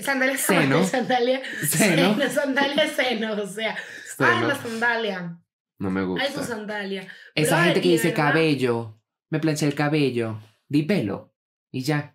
sandalia 0.00 0.36
Seno. 0.36 0.84
sandalia, 0.94 1.42
Seno. 1.66 2.14
seno, 2.14 2.30
sandalia, 2.30 2.88
seno, 2.88 3.32
o 3.42 3.46
sea, 3.46 3.72
ay, 3.74 4.34
Seno. 4.34 4.48
la 4.48 4.54
sandalia, 4.54 5.38
No 5.78 5.90
me 5.90 6.04
gusta. 6.04 6.24
ay, 6.26 6.32
su 6.34 6.44
sandalia. 6.44 7.08
Esa 7.34 7.56
Brother, 7.56 7.64
gente 7.64 7.80
que 7.80 7.88
dice 7.88 8.08
verdad- 8.10 8.24
cabello, 8.32 9.00
me 9.30 9.40
planché 9.40 9.66
el 9.66 9.74
cabello, 9.74 10.40
di 10.68 10.82
pelo 10.84 11.34
y 11.72 11.82
ya. 11.82 12.14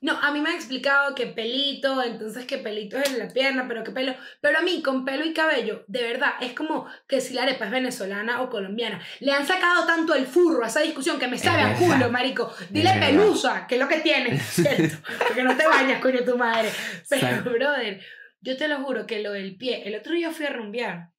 No, 0.00 0.12
a 0.12 0.30
mí 0.30 0.40
me 0.40 0.50
han 0.50 0.54
explicado 0.54 1.12
que 1.16 1.26
pelito, 1.26 2.00
entonces 2.02 2.46
que 2.46 2.58
pelito 2.58 2.96
es 2.96 3.10
en 3.10 3.18
la 3.18 3.28
pierna, 3.28 3.66
pero 3.66 3.82
que 3.82 3.90
pelo. 3.90 4.14
Pero 4.40 4.58
a 4.58 4.62
mí, 4.62 4.80
con 4.80 5.04
pelo 5.04 5.24
y 5.24 5.32
cabello, 5.32 5.84
de 5.88 6.02
verdad, 6.02 6.34
es 6.40 6.52
como 6.52 6.86
que 7.08 7.20
si 7.20 7.34
la 7.34 7.42
arepa 7.42 7.64
es 7.64 7.72
venezolana 7.72 8.42
o 8.42 8.48
colombiana. 8.48 9.00
Le 9.18 9.32
han 9.32 9.44
sacado 9.44 9.86
tanto 9.86 10.14
el 10.14 10.26
furro 10.26 10.62
a 10.62 10.68
esa 10.68 10.80
discusión 10.80 11.18
que 11.18 11.26
me 11.26 11.36
sabe 11.36 11.62
a 11.62 11.74
culo, 11.74 12.10
marico. 12.12 12.54
Dile 12.70 12.92
pelusa, 13.00 13.66
que 13.66 13.74
es 13.74 13.80
lo 13.80 13.88
que 13.88 13.98
tienes, 13.98 14.40
¿cierto? 14.48 14.98
Porque 15.18 15.42
no 15.42 15.56
te 15.56 15.66
bañas, 15.66 16.00
coño, 16.00 16.24
tu 16.24 16.38
madre. 16.38 16.70
Pero, 17.08 17.42
brother, 17.42 18.00
yo 18.40 18.56
te 18.56 18.68
lo 18.68 18.84
juro 18.84 19.04
que 19.04 19.20
lo 19.20 19.32
del 19.32 19.56
pie, 19.56 19.82
el 19.84 19.96
otro 19.96 20.14
día 20.14 20.30
fui 20.30 20.46
a 20.46 20.50
rumbear. 20.50 21.10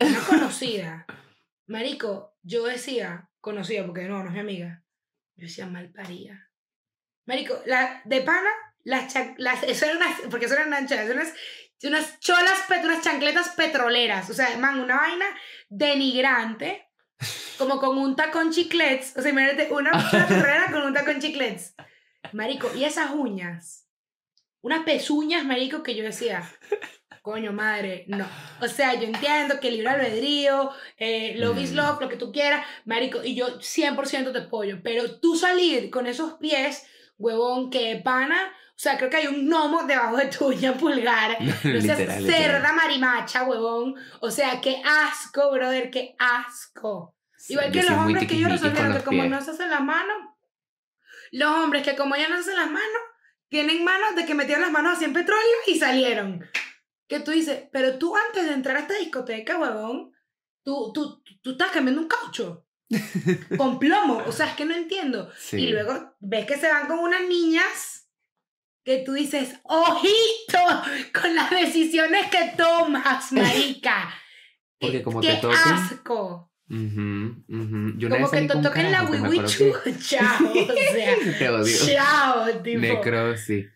Una 0.00 0.18
conocida, 0.20 1.06
marico, 1.66 2.36
yo 2.42 2.66
decía, 2.66 3.30
conocida 3.40 3.86
porque 3.86 4.04
no, 4.04 4.22
no 4.22 4.28
es 4.28 4.34
mi 4.34 4.40
amiga. 4.40 4.84
Yo 5.36 5.44
decía 5.44 5.66
mal 5.66 5.90
paría. 5.90 6.51
Marico, 7.26 7.60
la 7.66 8.02
de 8.04 8.20
pana, 8.22 8.50
las, 8.84 9.14
las 9.38 9.62
eso 9.62 9.84
eran 9.84 9.98
unas, 9.98 10.20
porque 10.30 10.46
eso 10.46 10.54
eran 10.54 10.74
anchas, 10.74 11.08
unas, 11.08 11.32
unas 11.84 12.18
cholas, 12.20 12.64
unas 12.82 13.02
chancletas 13.02 13.50
petroleras. 13.50 14.28
O 14.30 14.34
sea, 14.34 14.56
man, 14.58 14.80
una 14.80 14.96
vaina 14.96 15.26
denigrante, 15.68 16.88
como 17.58 17.78
con 17.78 17.98
un 17.98 18.16
tacón 18.16 18.50
chiclets. 18.50 19.16
O 19.16 19.22
sea, 19.22 19.30
imagínate, 19.30 19.72
una 19.72 19.90
chola 20.10 20.26
petrolera 20.26 20.70
con 20.72 20.82
un 20.82 20.94
tacón 20.94 21.20
chiclets. 21.20 21.74
Marico, 22.32 22.70
y 22.74 22.84
esas 22.84 23.10
uñas, 23.10 23.86
unas 24.62 24.84
pezuñas, 24.84 25.44
marico, 25.44 25.82
que 25.82 25.94
yo 25.94 26.02
decía, 26.04 26.42
coño 27.20 27.52
madre, 27.52 28.04
no. 28.08 28.26
O 28.60 28.68
sea, 28.68 28.94
yo 28.94 29.02
entiendo 29.02 29.60
que 29.60 29.70
libre 29.70 29.90
albedrío, 29.90 30.70
eh, 30.96 31.34
love 31.36 31.58
is 31.58 31.72
Mm. 31.72 31.76
love, 31.76 32.00
lo 32.00 32.08
que 32.08 32.16
tú 32.16 32.32
quieras, 32.32 32.64
marico, 32.84 33.22
y 33.22 33.34
yo 33.34 33.60
100% 33.60 34.32
te 34.32 34.38
apoyo, 34.38 34.78
pero 34.82 35.20
tú 35.20 35.36
salir 35.36 35.90
con 35.90 36.06
esos 36.06 36.34
pies, 36.34 36.86
huevón, 37.22 37.70
que 37.70 38.00
pana, 38.04 38.52
o 38.70 38.78
sea, 38.82 38.96
creo 38.98 39.08
que 39.10 39.16
hay 39.18 39.26
un 39.28 39.46
gnomo 39.48 39.84
debajo 39.84 40.16
de 40.16 40.26
tu 40.26 40.46
uña 40.48 40.74
pulgar, 40.74 41.38
no 41.40 41.52
seas 41.80 41.98
Literal, 41.98 42.22
literal. 42.22 42.24
cerda 42.26 42.72
marimacha, 42.72 43.44
huevón, 43.44 43.94
o 44.20 44.30
sea, 44.30 44.60
qué 44.60 44.82
asco, 44.84 45.50
brother, 45.52 45.90
qué 45.90 46.14
asco. 46.18 47.14
Sí, 47.36 47.54
Igual 47.54 47.72
que 47.72 47.82
los 47.82 47.92
hombres 47.92 48.26
que 48.28 48.34
ellos 48.34 48.50
resolvieron 48.50 48.92
que 48.92 49.02
como 49.04 49.20
pies. 49.22 49.30
no 49.30 49.40
se 49.40 49.50
hacen 49.52 49.70
las 49.70 49.82
manos, 49.82 50.16
los 51.32 51.50
hombres 51.50 51.82
que 51.82 51.96
como 51.96 52.14
ya 52.16 52.28
no 52.28 52.34
se 52.36 52.42
hacen 52.42 52.56
las 52.56 52.70
manos, 52.70 53.02
tienen 53.48 53.84
manos 53.84 54.14
de 54.16 54.24
que 54.26 54.34
metieron 54.34 54.62
las 54.62 54.70
manos 54.72 54.96
así 54.96 55.04
en 55.04 55.12
petróleo 55.12 55.56
y 55.66 55.78
salieron. 55.78 56.44
Que 57.08 57.20
tú 57.20 57.30
dices, 57.32 57.64
pero 57.72 57.98
tú 57.98 58.16
antes 58.16 58.46
de 58.46 58.52
entrar 58.54 58.76
a 58.76 58.80
esta 58.80 58.94
discoteca, 58.94 59.58
huevón, 59.58 60.12
tú, 60.62 60.92
tú, 60.94 61.22
tú 61.42 61.50
estás 61.52 61.70
cambiando 61.70 62.00
un 62.00 62.08
caucho. 62.08 62.66
con 63.56 63.78
plomo. 63.78 64.22
O 64.26 64.32
sea, 64.32 64.46
es 64.48 64.54
que 64.54 64.64
no 64.64 64.74
entiendo. 64.74 65.30
Sí. 65.38 65.56
Y 65.58 65.68
luego 65.72 66.14
ves 66.20 66.46
que 66.46 66.56
se 66.56 66.68
van 66.68 66.86
con 66.86 66.98
unas 66.98 67.22
niñas 67.28 68.08
que 68.84 68.98
tú 69.04 69.12
dices, 69.12 69.54
ojito 69.64 70.58
con 71.20 71.34
las 71.36 71.50
decisiones 71.50 72.26
que 72.28 72.52
tomas, 72.56 73.32
marica. 73.32 74.12
Porque 74.80 75.02
como 75.02 75.20
¡Qué 75.20 75.34
te 75.34 75.36
toquen. 75.40 75.58
asco! 75.58 76.50
Ujú, 76.68 77.44
ujú. 77.48 77.98
Yo 77.98 78.06
una 78.08 78.16
Como 78.16 78.30
vez 78.30 78.40
que 78.40 78.48
te 78.48 78.62
toquen 78.62 78.90
la 78.92 78.98
carajo 78.98 79.12
que 79.12 79.20
wiwichu. 79.20 79.64
Chao, 80.00 80.50
o 80.50 80.52
sea. 80.54 81.14
que- 81.16 81.32
Te 81.38 81.48
odio. 81.50 81.76
Chao, 81.86 82.62
tipo. 82.62 82.80
Necrosis. 82.80 83.66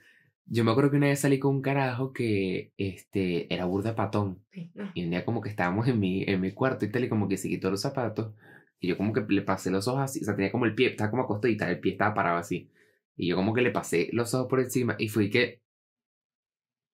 Yo 0.48 0.64
me 0.64 0.70
acuerdo 0.70 0.92
que 0.92 0.96
una 0.96 1.08
vez 1.08 1.20
salí 1.20 1.38
con 1.40 1.56
un 1.56 1.62
carajo 1.62 2.12
que 2.12 2.72
este, 2.78 3.52
era 3.52 3.64
burda 3.66 3.94
patón. 3.96 4.44
Sí, 4.52 4.70
no. 4.74 4.90
Y 4.94 5.04
un 5.04 5.10
día 5.10 5.24
como 5.24 5.40
que 5.40 5.48
estábamos 5.50 5.88
en 5.88 5.98
mi, 6.00 6.22
en 6.24 6.40
mi 6.40 6.52
cuarto 6.52 6.84
y 6.84 6.90
tal, 6.90 7.04
y 7.04 7.08
como 7.08 7.28
que 7.28 7.36
se 7.36 7.48
quitó 7.48 7.70
los 7.70 7.80
zapatos. 7.82 8.32
Y 8.80 8.88
yo 8.88 8.96
como 8.96 9.12
que 9.12 9.24
le 9.28 9.42
pasé 9.42 9.70
los 9.70 9.88
ojos 9.88 10.02
así, 10.02 10.20
o 10.20 10.24
sea, 10.24 10.36
tenía 10.36 10.52
como 10.52 10.66
el 10.66 10.74
pie, 10.74 10.88
estaba 10.88 11.10
como 11.10 11.22
acostadita, 11.22 11.70
el 11.70 11.80
pie 11.80 11.92
estaba 11.92 12.14
parado 12.14 12.38
así. 12.38 12.70
Y 13.16 13.28
yo 13.28 13.36
como 13.36 13.54
que 13.54 13.62
le 13.62 13.70
pasé 13.70 14.08
los 14.12 14.34
ojos 14.34 14.48
por 14.48 14.60
encima 14.60 14.96
y 14.98 15.08
fui 15.08 15.30
que... 15.30 15.62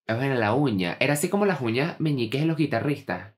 Bueno, 0.06 0.34
la 0.34 0.54
uña. 0.54 0.96
Era 1.00 1.14
así 1.14 1.28
como 1.28 1.46
las 1.46 1.60
uñas 1.60 1.98
meñiques 2.00 2.40
de 2.40 2.46
los 2.46 2.56
guitarristas. 2.56 3.34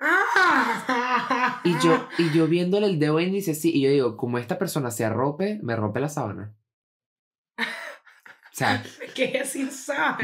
¡Ah! 0.00 1.60
Y 1.64 1.74
yo, 1.78 2.08
y 2.18 2.30
yo 2.30 2.46
viéndole 2.48 2.86
el 2.86 2.98
dedo 2.98 3.20
índice 3.20 3.52
así, 3.52 3.70
y 3.72 3.82
yo 3.82 3.90
digo, 3.90 4.16
como 4.16 4.38
esta 4.38 4.58
persona 4.58 4.90
se 4.90 5.04
arrope, 5.04 5.60
me 5.62 5.76
rompe 5.76 6.00
la 6.00 6.08
sábana. 6.08 6.54
O 8.52 8.54
sea, 8.54 8.82
¡Qué 9.14 9.32
es 9.38 9.56
insana! 9.56 10.18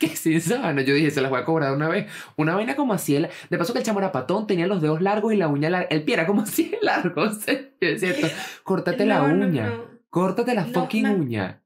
que 0.00 0.08
sin 0.16 0.40
sábana. 0.40 0.82
Yo 0.82 0.92
dije, 0.92 1.12
se 1.12 1.20
las 1.20 1.30
voy 1.30 1.40
a 1.40 1.44
cobrar 1.44 1.72
una 1.72 1.88
vez. 1.88 2.10
Una 2.36 2.56
vaina 2.56 2.74
como 2.74 2.92
así. 2.94 3.14
el- 3.14 3.28
De 3.48 3.58
paso 3.58 3.72
que 3.72 3.78
el 3.78 3.84
chamo 3.84 4.00
era 4.00 4.10
patón, 4.10 4.48
tenía 4.48 4.66
los 4.66 4.82
dedos 4.82 5.00
largos 5.00 5.32
y 5.32 5.36
la 5.36 5.46
uña 5.46 5.70
larga. 5.70 5.86
El 5.90 6.02
pie 6.02 6.14
era 6.14 6.26
como 6.26 6.42
así 6.42 6.68
de 6.70 6.78
largo. 6.82 7.22
o 7.22 7.32
sea, 7.32 7.54
"Esto, 7.80 8.26
córtate 8.64 9.06
la 9.06 9.20
No, 9.20 9.46
uña. 9.46 9.66
no. 9.68 10.00
Córtate 10.10 10.54
la 10.54 10.64
fucking 10.64 11.02
man. 11.04 11.20
uña. 11.20 11.62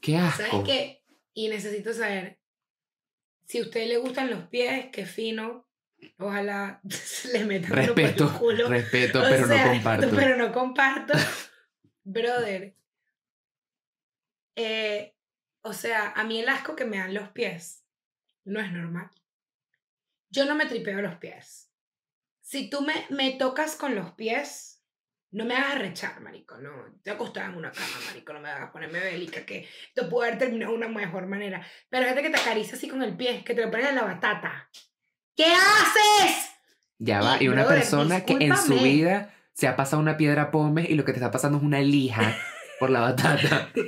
Qué 0.00 0.12
¿Sabes 0.12 0.40
asco. 0.46 0.62
qué? 0.64 1.02
Y 1.34 1.48
necesito 1.48 1.92
saber, 1.92 2.38
si 3.46 3.58
a 3.58 3.62
usted 3.62 3.88
le 3.88 3.96
gustan 3.96 4.30
los 4.30 4.44
pies, 4.44 4.86
qué 4.92 5.06
fino, 5.06 5.66
ojalá 6.18 6.80
le 7.32 7.44
metan 7.44 7.72
uno 7.72 7.80
por 7.94 8.00
el 8.00 8.06
Respeto, 8.06 8.38
culo. 8.38 8.68
respeto, 8.68 9.18
O 9.20 9.24
pero 9.28 9.46
sea, 9.48 9.64
no 9.66 9.72
comparto. 9.72 10.08
Pero 10.14 10.36
no 10.36 10.52
comparto. 10.52 11.14
Brother. 12.04 12.76
eh, 14.56 15.11
o 15.62 15.72
sea, 15.72 16.12
a 16.12 16.24
mí 16.24 16.40
el 16.40 16.48
asco 16.48 16.76
que 16.76 16.84
me 16.84 16.98
dan 16.98 17.14
los 17.14 17.28
pies 17.30 17.84
no 18.44 18.60
es 18.60 18.72
normal. 18.72 19.10
Yo 20.30 20.44
no 20.44 20.54
me 20.54 20.66
tripeo 20.66 21.00
los 21.00 21.16
pies. 21.16 21.70
Si 22.40 22.68
tú 22.68 22.82
me, 22.82 23.06
me 23.10 23.32
tocas 23.32 23.76
con 23.76 23.94
los 23.94 24.12
pies, 24.12 24.82
no 25.30 25.44
me 25.44 25.54
hagas 25.54 25.78
rechar, 25.78 26.20
marico. 26.20 26.58
No, 26.58 26.70
te 27.02 27.10
acostada 27.10 27.46
en 27.46 27.56
una 27.56 27.70
cama, 27.70 27.96
marico. 28.06 28.32
No 28.32 28.40
me 28.40 28.50
hagas 28.50 28.70
ponerme 28.70 29.00
bélica, 29.00 29.46
que 29.46 29.68
esto 29.88 30.08
puede 30.08 30.28
haber 30.28 30.38
terminado 30.38 30.72
de 30.72 30.78
una 30.78 30.88
mejor 30.88 31.26
manera. 31.26 31.64
Pero 31.88 32.06
gente 32.06 32.22
que 32.22 32.30
te 32.30 32.40
acaricia 32.40 32.74
así 32.74 32.88
con 32.88 33.02
el 33.02 33.16
pie, 33.16 33.44
que 33.44 33.54
te 33.54 33.64
lo 33.64 33.70
ponen 33.70 33.86
en 33.86 33.94
la 33.94 34.04
batata. 34.04 34.68
¿Qué 35.36 35.46
haces? 35.46 36.50
Ya 36.98 37.20
va. 37.20 37.36
Y, 37.40 37.44
Y 37.44 37.48
una 37.48 37.62
brother, 37.62 37.78
persona 37.78 38.24
que 38.24 38.36
en 38.40 38.56
su 38.56 38.74
vida 38.74 39.34
se 39.52 39.68
ha 39.68 39.76
pasado 39.76 40.02
una 40.02 40.16
piedra 40.16 40.50
pómez 40.50 40.88
y 40.90 40.94
lo 40.94 41.04
que 41.04 41.12
te 41.12 41.18
está 41.18 41.30
pasando 41.30 41.58
es 41.58 41.64
una 41.64 41.80
lija 41.80 42.36
por 42.82 42.90
la 42.90 43.00
batata. 43.00 43.70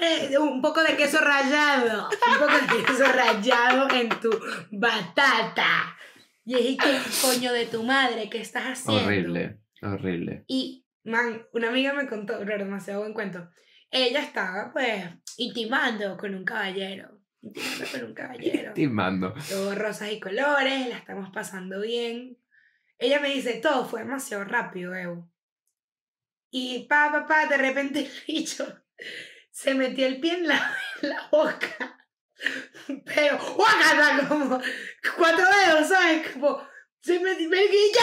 Eh, 0.00 0.36
un 0.38 0.60
poco 0.60 0.82
de 0.82 0.96
queso 0.96 1.18
rallado. 1.18 2.08
Un 2.08 2.38
poco 2.38 2.76
de 2.76 2.84
queso 2.84 3.04
rallado 3.04 3.90
en 3.90 4.08
tu 4.20 4.30
batata. 4.70 5.96
Y 6.44 6.54
es 6.54 6.76
que, 6.76 6.98
coño 7.22 7.52
de 7.52 7.66
tu 7.66 7.82
madre, 7.82 8.28
¿qué 8.28 8.40
estás 8.40 8.64
haciendo? 8.64 9.06
Horrible, 9.06 9.60
horrible. 9.82 10.44
Y, 10.46 10.86
man, 11.04 11.46
una 11.52 11.70
amiga 11.70 11.94
me 11.94 12.06
contó, 12.06 12.38
pero 12.38 12.58
demasiado 12.58 13.00
buen 13.00 13.14
cuento. 13.14 13.48
Ella 13.90 14.20
estaba, 14.20 14.72
pues, 14.72 15.04
intimando 15.38 16.16
con 16.16 16.34
un 16.34 16.44
caballero. 16.44 17.20
Intimando 17.40 17.84
con 17.90 18.04
un 18.04 18.14
caballero. 18.14 18.72
Timando. 18.74 19.34
Todo 19.48 19.74
rosas 19.74 20.12
y 20.12 20.20
colores, 20.20 20.88
la 20.88 20.98
estamos 20.98 21.30
pasando 21.30 21.80
bien. 21.80 22.36
Ella 22.98 23.20
me 23.20 23.30
dice, 23.30 23.54
todo 23.54 23.84
fue 23.86 24.00
demasiado 24.00 24.44
rápido, 24.44 24.94
Evo. 24.94 25.33
Y 26.56 26.84
pa, 26.84 27.10
pa, 27.10 27.26
pa, 27.26 27.46
de 27.46 27.56
repente 27.56 27.98
el 27.98 28.12
bicho 28.28 28.64
se 29.50 29.74
metió 29.74 30.06
el 30.06 30.20
pie 30.20 30.34
en 30.34 30.46
la, 30.46 30.78
en 31.02 31.08
la 31.08 31.26
boca. 31.32 31.98
Pero, 33.06 33.38
guácata, 33.56 34.28
como 34.28 34.60
cuatro 35.16 35.44
dedos, 35.44 35.88
¿sabes? 35.88 36.30
Como, 36.30 36.64
se 37.00 37.18
metió, 37.18 37.48
me 37.48 37.64
y 37.64 37.92
ya. 37.92 38.02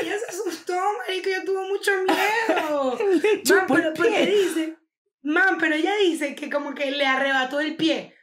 Ella 0.00 0.18
se 0.18 0.26
asustó, 0.28 0.80
marico, 1.06 1.28
ella 1.28 1.44
tuvo 1.44 1.62
mucho 1.64 1.90
miedo. 2.04 2.98
Man, 2.98 3.20
el 3.22 3.42
pero 3.42 3.92
porque 3.92 4.26
dice, 4.26 4.78
man, 5.20 5.58
pero 5.60 5.74
ella 5.74 5.94
dice 5.96 6.34
que 6.34 6.48
como 6.48 6.74
que 6.74 6.90
le 6.90 7.04
arrebató 7.04 7.60
el 7.60 7.76
pie. 7.76 8.16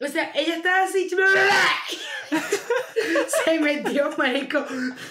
O 0.00 0.06
sea, 0.06 0.32
ella 0.34 0.56
estaba 0.56 0.82
así, 0.82 1.08
se 3.44 3.60
metió, 3.60 4.10
marico, 4.16 4.64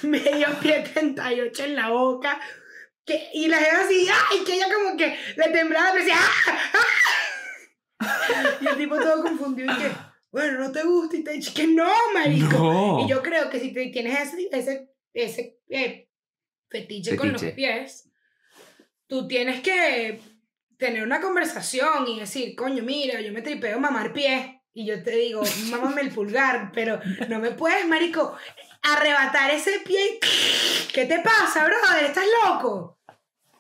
medio 0.04 0.48
pie 0.62 0.84
38 0.94 1.64
en 1.64 1.76
la 1.76 1.90
boca. 1.90 2.40
Que, 3.06 3.30
y 3.34 3.48
la 3.48 3.58
gente 3.58 3.76
así, 3.76 4.08
¡ay! 4.10 4.44
Que 4.44 4.56
ella 4.56 4.68
como 4.74 4.98
que 4.98 5.18
le 5.36 5.50
temblaba, 5.50 5.92
pero 5.92 6.06
decía, 6.06 6.20
¡ah! 6.20 6.60
¡ah! 6.74 8.58
Y 8.62 8.68
el 8.68 8.78
tipo 8.78 8.98
todo 8.98 9.22
confundido 9.22 9.72
y 9.72 9.78
que, 9.78 9.92
bueno, 10.32 10.60
no 10.60 10.72
te 10.72 10.84
gusta 10.84 11.16
y 11.16 11.24
te 11.24 11.32
dice 11.32 11.54
que 11.54 11.68
no, 11.68 11.92
marico. 12.14 12.58
No. 12.58 13.06
Y 13.06 13.10
yo 13.10 13.22
creo 13.22 13.50
que 13.50 13.60
si 13.60 13.72
te 13.72 13.88
tienes 13.88 14.34
ese, 14.34 14.50
ese, 14.52 14.90
ese 15.14 15.60
eh, 15.70 16.10
fetiche, 16.70 17.16
con 17.16 17.32
los 17.32 17.42
Fetiche. 17.42 17.56
pies, 17.56 18.10
tú 19.08 19.28
tienes 19.28 19.62
que 19.62 20.20
tener 20.78 21.04
una 21.04 21.22
conversación 21.22 22.08
y 22.08 22.20
decir, 22.20 22.56
coño, 22.56 22.84
mira, 22.84 23.22
yo 23.22 23.32
me 23.32 23.42
tripeo 23.42 23.80
mamar 23.80 24.14
pies. 24.14 24.55
Y 24.78 24.86
yo 24.86 25.02
te 25.02 25.12
digo, 25.12 25.42
mámame 25.72 26.02
el 26.02 26.12
pulgar, 26.12 26.72
pero 26.74 27.00
no 27.30 27.40
me 27.40 27.52
puedes, 27.52 27.88
marico, 27.88 28.38
arrebatar 28.82 29.50
ese 29.52 29.80
pie. 29.80 30.20
y- 30.22 30.92
¿Qué 30.94 31.06
te 31.06 31.20
pasa, 31.20 31.66
brother? 31.66 32.04
¿Estás 32.04 32.26
loco? 32.44 33.00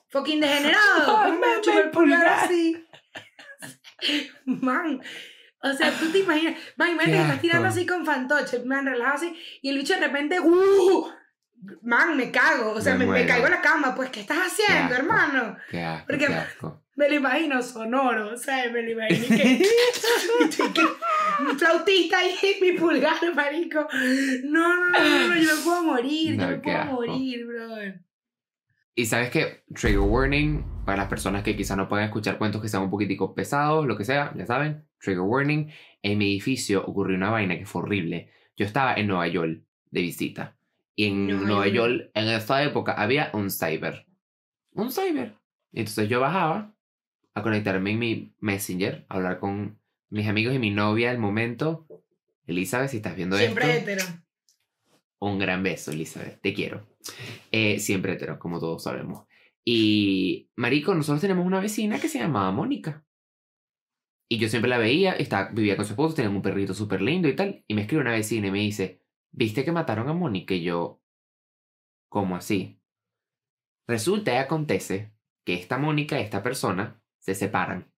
Fucking 0.09 0.41
degenerado. 0.41 1.05
¿Cómo 1.05 1.23
me 1.23 1.29
Mámame 1.39 1.53
el 1.55 1.61
pulgar 1.61 1.91
pulgar. 1.91 2.27
así? 2.27 2.85
Man. 4.45 5.01
O 5.63 5.73
sea, 5.73 5.89
tú 5.91 6.11
te 6.11 6.19
imaginas, 6.19 6.59
man, 6.75 6.91
imagínate 6.91 7.17
que 7.17 7.21
estás 7.23 7.41
tirando 7.41 7.67
así 7.69 7.85
con 7.87 8.05
fantoche, 8.05 8.59
man, 8.65 8.85
relajado 8.85 9.15
así, 9.15 9.35
y 9.63 9.69
el 9.69 9.77
bicho 9.77 9.95
de 9.95 10.01
repente, 10.01 10.39
¡uh! 10.39 11.09
Man, 11.81 12.15
me 12.17 12.29
cago, 12.31 12.71
o 12.73 12.81
sea, 12.81 12.95
Me 12.95 13.05
me, 13.05 13.11
me 13.13 13.25
caigo 13.25 13.45
en 13.47 13.51
la 13.53 13.61
cama, 13.61 13.95
pues, 13.95 14.09
¿qué 14.09 14.19
estás 14.21 14.37
haciendo, 14.37 14.93
asco. 14.93 14.95
hermano? 14.95 15.57
Qué 15.69 15.81
asco, 15.81 16.05
Porque- 16.07 16.27
qué 16.27 16.33
asco. 16.33 16.81
Me 16.97 17.09
lo 17.09 17.15
imagino 17.15 17.61
sonoro, 17.61 18.33
o 18.33 18.37
sea, 18.37 18.71
me 18.71 18.81
lo 18.81 18.91
imagino 18.91 19.25
que, 19.35 19.67
un 21.39 21.59
flautista 21.59 22.19
ahí 22.19 22.35
mi 22.61 22.71
pulgar, 22.73 23.17
marico. 23.35 23.85
No, 24.45 24.75
no, 24.75 24.91
no, 24.91 25.27
no, 25.27 25.35
yo 25.35 25.55
me 25.55 25.61
puedo 25.63 25.83
morir, 25.83 26.37
No, 26.37 26.43
yo 26.43 26.49
me 26.51 26.55
qué 26.55 26.61
puedo 26.61 26.77
asco. 26.77 26.93
morir, 26.93 27.45
brother. 27.45 28.01
Y 28.95 29.05
sabes 29.07 29.29
que, 29.29 29.63
trigger 29.73 29.99
warning, 29.99 30.63
para 30.85 30.99
las 30.99 31.07
personas 31.09 31.43
que 31.43 31.57
quizá 31.57 31.75
no 31.75 31.89
puedan 31.89 32.05
escuchar 32.05 32.37
cuentos 32.37 32.61
que 32.61 32.69
sean 32.69 32.83
un 32.83 32.89
poquitico 32.89 33.35
pesados, 33.35 33.85
lo 33.85 33.97
que 33.97 34.05
sea, 34.05 34.31
ya 34.35 34.45
saben, 34.45 34.85
trigger 34.99 35.19
warning, 35.21 35.69
en 36.01 36.17
mi 36.17 36.25
edificio 36.31 36.85
ocurrió 36.85 37.17
una 37.17 37.29
vaina 37.29 37.57
que 37.57 37.65
fue 37.65 37.81
horrible. 37.81 38.31
Yo 38.55 38.65
estaba 38.65 38.93
en 38.93 39.07
Nueva 39.07 39.27
York 39.27 39.63
de 39.91 40.01
visita. 40.01 40.55
Y 40.95 41.07
en 41.07 41.27
Nueva 41.27 41.45
Nueva 41.45 41.67
York. 41.67 42.11
En 42.13 42.27
esta 42.29 42.63
época, 42.63 42.93
había 42.93 43.29
un 43.33 43.49
cyber. 43.51 44.05
Un 44.71 44.91
cyber. 44.91 45.35
Entonces 45.73 46.07
yo 46.07 46.19
bajaba 46.19 46.73
a 47.33 47.41
conectarme 47.43 47.91
en 47.91 47.99
mi 47.99 48.33
Messenger, 48.39 49.05
a 49.09 49.15
hablar 49.15 49.39
con 49.39 49.79
mis 50.09 50.27
amigos 50.27 50.55
y 50.55 50.59
mi 50.59 50.71
novia 50.71 51.09
del 51.09 51.19
momento. 51.19 51.85
Elizabeth, 52.47 52.89
si 52.91 52.97
estás 52.97 53.15
viendo 53.15 53.37
Siempre 53.37 53.77
esto. 53.77 53.91
hetero. 53.91 54.05
Un 55.19 55.39
gran 55.39 55.63
beso, 55.63 55.91
Elizabeth. 55.91 56.39
Te 56.41 56.53
quiero. 56.53 56.85
Eh, 57.51 57.79
siempre 57.79 58.13
hetero, 58.13 58.39
como 58.39 58.59
todos 58.59 58.83
sabemos. 58.83 59.25
Y, 59.65 60.49
Marico, 60.55 60.93
nosotros 60.93 61.21
tenemos 61.21 61.45
una 61.45 61.59
vecina 61.59 61.99
que 61.99 62.07
se 62.07 62.19
llamaba 62.19 62.51
Mónica. 62.51 63.03
Y 64.29 64.37
yo 64.37 64.47
siempre 64.47 64.69
la 64.69 64.77
veía, 64.77 65.13
estaba, 65.13 65.49
vivía 65.49 65.75
con 65.75 65.85
su 65.85 65.93
esposo, 65.93 66.15
tenían 66.15 66.35
un 66.35 66.41
perrito 66.41 66.73
súper 66.73 67.01
lindo 67.01 67.27
y 67.27 67.35
tal. 67.35 67.63
Y 67.67 67.73
me 67.73 67.81
escribe 67.81 68.01
una 68.01 68.11
vecina 68.11 68.47
y 68.47 68.51
me 68.51 68.59
dice, 68.59 69.01
¿viste 69.35 69.65
que 69.65 69.71
mataron 69.71 70.07
a 70.09 70.13
Mónica? 70.13 70.53
Y 70.53 70.63
yo, 70.63 71.01
¿cómo 72.09 72.35
así? 72.35 72.79
Resulta 73.87 74.33
y 74.33 74.37
acontece 74.37 75.13
que 75.43 75.53
esta 75.53 75.77
Mónica 75.77 76.19
esta 76.19 76.41
persona 76.41 77.01
se 77.19 77.35
separan. 77.35 77.91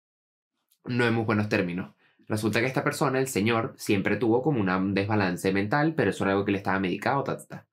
No 0.85 1.05
en 1.05 1.13
muy 1.13 1.25
buenos 1.25 1.49
términos. 1.49 1.95
Resulta 2.27 2.59
que 2.59 2.65
esta 2.65 2.83
persona, 2.83 3.19
el 3.19 3.27
señor, 3.27 3.73
siempre 3.77 4.17
tuvo 4.17 4.41
como 4.41 4.59
un 4.59 4.93
desbalance 4.93 5.53
mental, 5.53 5.93
pero 5.95 6.09
eso 6.09 6.23
era 6.23 6.33
algo 6.33 6.45
que 6.45 6.51
le 6.51 6.57
estaba 6.57 6.79
medicado, 6.79 7.23
ta, 7.23 7.37
ta, 7.37 7.47
ta. 7.47 7.67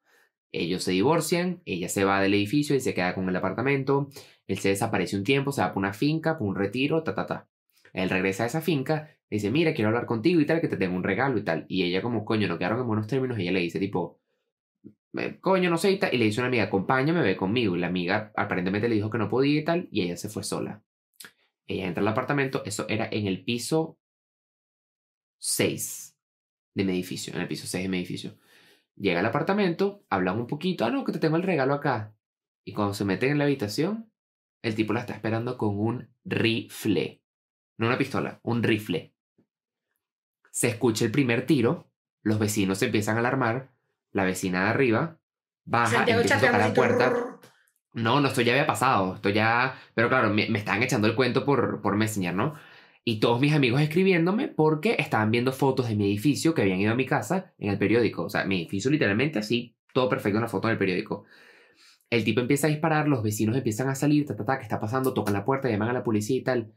Ellos 0.53 0.85
se 0.85 0.93
divorcian, 0.93 1.63
ella 1.65 1.89
se 1.89 2.05
va 2.05 2.21
del 2.21 2.35
edificio 2.35 2.77
y 2.77 2.81
se 2.81 2.95
queda 2.95 3.15
con 3.15 3.29
el 3.29 3.35
apartamento, 3.35 4.11
él 4.47 4.59
se 4.59 4.69
desaparece 4.69 5.17
un 5.17 5.25
tiempo, 5.25 5.51
se 5.51 5.63
va 5.63 5.73
por 5.73 5.79
una 5.79 5.93
finca, 5.93 6.39
por 6.39 6.47
un 6.47 6.55
retiro, 6.55 7.03
ta, 7.03 7.15
ta, 7.15 7.27
ta. 7.27 7.49
Él 7.95 8.11
regresa 8.11 8.45
a 8.45 8.49
esa 8.49 8.63
finca, 8.63 9.09
le 9.31 9.37
dice, 9.39 9.51
mira, 9.53 9.75
quiero 9.75 9.89
hablar 9.91 10.07
contigo 10.07 10.41
y 10.43 10.47
tal, 10.47 10.61
que 10.63 10.69
te 10.69 10.77
tengo 10.79 10.97
un 10.97 11.05
regalo 11.05 11.39
y 11.39 11.45
tal. 11.45 11.67
Y 11.69 11.85
ella 11.85 12.03
como, 12.03 12.25
coño, 12.27 12.49
no 12.49 12.59
quedaron 12.59 12.81
en 12.81 12.89
buenos 12.89 13.09
términos, 13.09 13.39
ella 13.39 13.53
le 13.53 13.61
dice 13.61 13.81
tipo, 13.81 14.21
"Eh, 15.15 15.39
coño, 15.41 15.71
no 15.71 15.79
sé 15.79 15.93
y 15.93 16.01
y 16.13 16.19
le 16.19 16.25
dice 16.27 16.41
a 16.41 16.43
una 16.43 16.49
amiga, 16.49 16.65
acompáñame, 16.65 17.23
ve 17.23 17.37
conmigo. 17.37 17.77
Y 17.77 17.81
la 17.81 17.87
amiga 17.89 18.33
aparentemente 18.37 18.89
le 18.89 18.97
dijo 18.97 19.11
que 19.11 19.19
no 19.19 19.29
podía 19.31 19.61
y 19.61 19.65
tal, 19.65 19.89
y 19.91 20.03
ella 20.03 20.17
se 20.17 20.29
fue 20.29 20.43
sola. 20.45 20.83
Ella 21.69 21.87
entra 21.87 22.03
al 22.03 22.09
apartamento, 22.09 22.63
eso 22.67 22.87
era 22.89 23.09
en 23.13 23.27
el 23.29 23.45
piso 23.45 23.99
6 25.39 26.17
de 26.75 26.85
mi 26.85 26.93
edificio, 26.93 27.35
en 27.35 27.41
el 27.43 27.49
piso 27.49 27.67
6 27.67 27.85
de 27.85 27.89
mi 27.89 27.99
edificio. 27.99 28.39
Llega 28.97 29.21
al 29.21 29.27
apartamento, 29.27 30.05
hablan 30.11 30.39
un 30.41 30.49
poquito, 30.49 30.87
ah, 30.87 30.91
no, 30.91 31.05
que 31.05 31.13
te 31.13 31.21
tengo 31.21 31.37
el 31.39 31.45
regalo 31.45 31.75
acá. 31.75 32.15
Y 32.65 32.75
cuando 32.75 32.95
se 32.95 33.07
meten 33.07 33.33
en 33.33 33.39
la 33.39 33.45
habitación, 33.47 34.13
el 34.63 34.77
tipo 34.77 34.95
la 34.95 35.01
está 35.03 35.15
esperando 35.15 35.59
con 35.59 35.79
un 35.79 36.11
rifle. 36.25 37.24
No 37.77 37.87
una 37.87 37.99
pistola, 37.99 38.41
un 38.43 38.63
rifle. 38.63 39.15
Se 40.51 40.69
escucha 40.69 41.05
el 41.05 41.11
primer 41.11 41.47
tiro, 41.47 41.91
los 42.23 42.39
vecinos 42.39 42.79
se 42.79 42.87
empiezan 42.87 43.17
a 43.17 43.21
alarmar, 43.21 43.73
la 44.13 44.25
vecina 44.25 44.65
de 44.65 44.71
arriba 44.71 45.19
baja, 45.65 46.05
empieza 46.07 46.37
a 46.37 46.41
tocar 46.41 46.61
la 46.61 46.75
puerta. 46.75 47.13
No, 47.95 48.21
no, 48.21 48.29
esto 48.29 48.41
ya 48.43 48.53
había 48.53 48.67
pasado. 48.67 49.15
Esto 49.15 49.31
ya. 49.31 49.77
Pero 49.95 50.09
claro, 50.09 50.31
me, 50.31 50.49
me 50.49 50.59
estaban 50.59 50.83
echando 50.83 51.07
el 51.07 51.15
cuento 51.15 51.45
por, 51.45 51.81
por 51.81 51.97
Messenger, 51.97 52.35
¿no? 52.35 52.55
Y 53.05 53.21
todos 53.21 53.41
mis 53.41 53.53
amigos 53.53 53.81
escribiéndome 53.81 54.49
porque 54.49 54.97
estaban 54.99 55.31
viendo 55.31 55.53
fotos 55.53 55.89
de 55.89 55.95
mi 55.95 56.07
edificio 56.07 56.55
que 56.55 56.63
habían 56.63 56.81
ido 56.81 56.93
a 56.93 56.97
mi 56.97 57.07
casa 57.07 57.53
en 57.59 57.71
el 57.71 57.79
periódico. 57.79 58.25
O 58.25 58.31
sea, 58.31 58.45
mi 58.45 58.57
edificio 58.57 58.91
literalmente 58.91 59.39
así, 59.39 59.77
todo 59.93 60.09
perfecto 60.09 60.39
en 60.39 60.43
la 60.43 60.49
foto 60.49 60.69
en 60.69 60.73
el 60.73 60.79
periódico. 60.79 61.25
El 62.11 62.25
tipo 62.25 62.41
empieza 62.41 62.67
a 62.67 62.71
disparar, 62.71 63.09
los 63.09 63.23
vecinos 63.23 63.57
empiezan 63.57 63.89
a 63.89 63.95
salir, 63.95 64.27
ta, 64.27 64.37
ta, 64.37 64.45
ta, 64.45 64.59
¿qué 64.59 64.65
está 64.65 64.81
pasando? 64.81 65.15
Tocan 65.15 65.35
la 65.35 65.45
puerta, 65.45 65.69
llaman 65.69 65.89
a 65.91 65.93
la 65.93 66.05
policía 66.05 66.37
y 66.37 66.43
tal. 66.43 66.73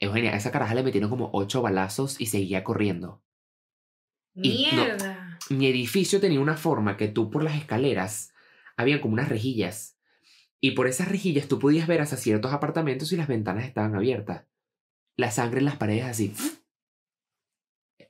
Eugenia, 0.00 0.32
a 0.32 0.36
esa 0.36 0.52
caraja 0.52 0.74
le 0.74 0.82
metieron 0.82 1.10
como 1.10 1.30
ocho 1.32 1.62
balazos 1.62 2.20
y 2.20 2.26
seguía 2.26 2.62
corriendo. 2.64 3.22
Y 4.34 4.68
no- 4.72 4.84
Mierda. 4.84 5.38
Mi 5.50 5.66
edificio 5.66 6.20
tenía 6.20 6.40
una 6.40 6.56
forma 6.56 6.96
que 6.96 7.08
tú 7.08 7.30
por 7.30 7.42
las 7.42 7.56
escaleras 7.56 8.32
había 8.76 9.00
como 9.00 9.14
unas 9.14 9.28
rejillas. 9.28 9.96
Y 10.60 10.72
por 10.72 10.86
esas 10.88 11.08
rejillas 11.08 11.48
tú 11.48 11.58
podías 11.58 11.86
ver 11.88 12.00
hasta 12.00 12.16
ciertos 12.16 12.52
apartamentos 12.52 13.12
y 13.12 13.16
las 13.16 13.28
ventanas 13.28 13.64
estaban 13.64 13.94
abiertas. 13.94 14.44
La 15.16 15.30
sangre 15.30 15.58
en 15.60 15.64
las 15.64 15.76
paredes 15.76 16.04
así. 16.04 16.34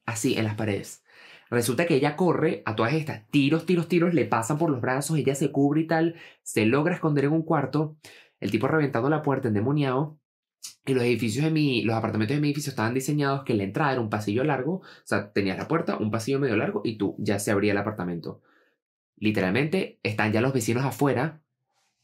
Así, 0.06 0.36
en 0.38 0.44
las 0.44 0.54
paredes. 0.54 1.02
Resulta 1.50 1.86
que 1.86 1.94
ella 1.94 2.16
corre 2.16 2.62
a 2.64 2.74
todas 2.76 2.94
estas. 2.94 3.26
Tiros, 3.30 3.66
tiros, 3.66 3.88
tiros, 3.88 4.14
le 4.14 4.24
pasan 4.24 4.56
por 4.58 4.70
los 4.70 4.80
brazos, 4.80 5.18
ella 5.18 5.34
se 5.34 5.52
cubre 5.52 5.82
y 5.82 5.86
tal. 5.86 6.14
Se 6.42 6.64
logra 6.66 6.94
esconder 6.94 7.24
en 7.26 7.32
un 7.32 7.42
cuarto. 7.42 7.96
El 8.40 8.50
tipo 8.50 8.68
reventando 8.68 9.10
la 9.10 9.22
puerta 9.22 9.48
endemoniado. 9.48 10.18
Y 10.84 10.94
los 10.94 11.04
edificios 11.04 11.44
de 11.44 11.50
mi, 11.50 11.82
los 11.82 11.94
apartamentos 11.94 12.34
de 12.34 12.40
mi 12.40 12.48
edificio 12.48 12.70
estaban 12.70 12.94
diseñados 12.94 13.44
que 13.44 13.54
la 13.54 13.64
entrada 13.64 13.92
era 13.92 14.00
un 14.00 14.08
pasillo 14.08 14.42
largo. 14.44 14.76
O 14.76 14.84
sea, 15.04 15.32
tenías 15.32 15.58
la 15.58 15.68
puerta, 15.68 15.98
un 15.98 16.10
pasillo 16.10 16.40
medio 16.40 16.56
largo 16.56 16.80
y 16.84 16.96
tú 16.96 17.14
ya 17.18 17.38
se 17.38 17.50
abría 17.50 17.72
el 17.72 17.78
apartamento. 17.78 18.40
Literalmente 19.16 19.98
están 20.02 20.32
ya 20.32 20.40
los 20.40 20.52
vecinos 20.52 20.84
afuera, 20.84 21.42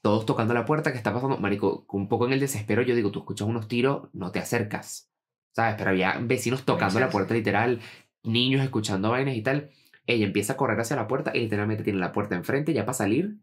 todos 0.02 0.26
tocando 0.26 0.52
la 0.52 0.66
puerta. 0.66 0.92
¿Qué 0.92 0.98
está 0.98 1.14
pasando? 1.14 1.38
Marico, 1.38 1.86
un 1.88 2.08
poco 2.08 2.26
en 2.26 2.32
el 2.32 2.40
desespero, 2.40 2.82
yo 2.82 2.94
digo, 2.94 3.10
tú 3.10 3.20
escuchas 3.20 3.48
unos 3.48 3.68
tiros, 3.68 4.08
no 4.12 4.32
te 4.32 4.38
acercas. 4.40 5.10
¿Sabes? 5.52 5.76
Pero 5.78 5.90
había 5.90 6.18
vecinos 6.20 6.64
tocando 6.64 7.00
la 7.00 7.08
puerta 7.08 7.32
literal, 7.32 7.80
niños 8.22 8.62
escuchando 8.62 9.10
vainas 9.10 9.36
y 9.36 9.42
tal. 9.42 9.70
Ella 10.06 10.26
empieza 10.26 10.54
a 10.54 10.56
correr 10.56 10.78
hacia 10.78 10.96
la 10.96 11.06
puerta 11.06 11.30
y 11.34 11.40
literalmente 11.40 11.84
tiene 11.84 12.00
la 12.00 12.12
puerta 12.12 12.34
enfrente 12.34 12.74
ya 12.74 12.84
para 12.84 12.94
salir. 12.94 13.38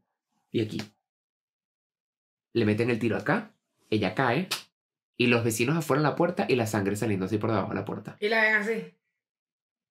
y 0.52 0.62
aquí. 0.62 0.82
Le 2.54 2.66
meten 2.66 2.90
el 2.90 3.00
tiro 3.00 3.18
acá, 3.18 3.56
ella 3.90 4.14
cae, 4.14 4.50
y 5.24 5.28
los 5.28 5.44
vecinos 5.44 5.78
afuera 5.78 6.00
en 6.00 6.04
la 6.04 6.16
puerta 6.16 6.46
y 6.50 6.56
la 6.56 6.66
sangre 6.66 6.96
saliendo 6.96 7.26
así 7.28 7.38
por 7.38 7.52
debajo 7.52 7.70
de 7.70 7.76
la 7.76 7.86
puerta. 7.86 8.18
Y 8.20 8.28
la 8.30 8.42
ven 8.42 8.56
así. 8.56 8.98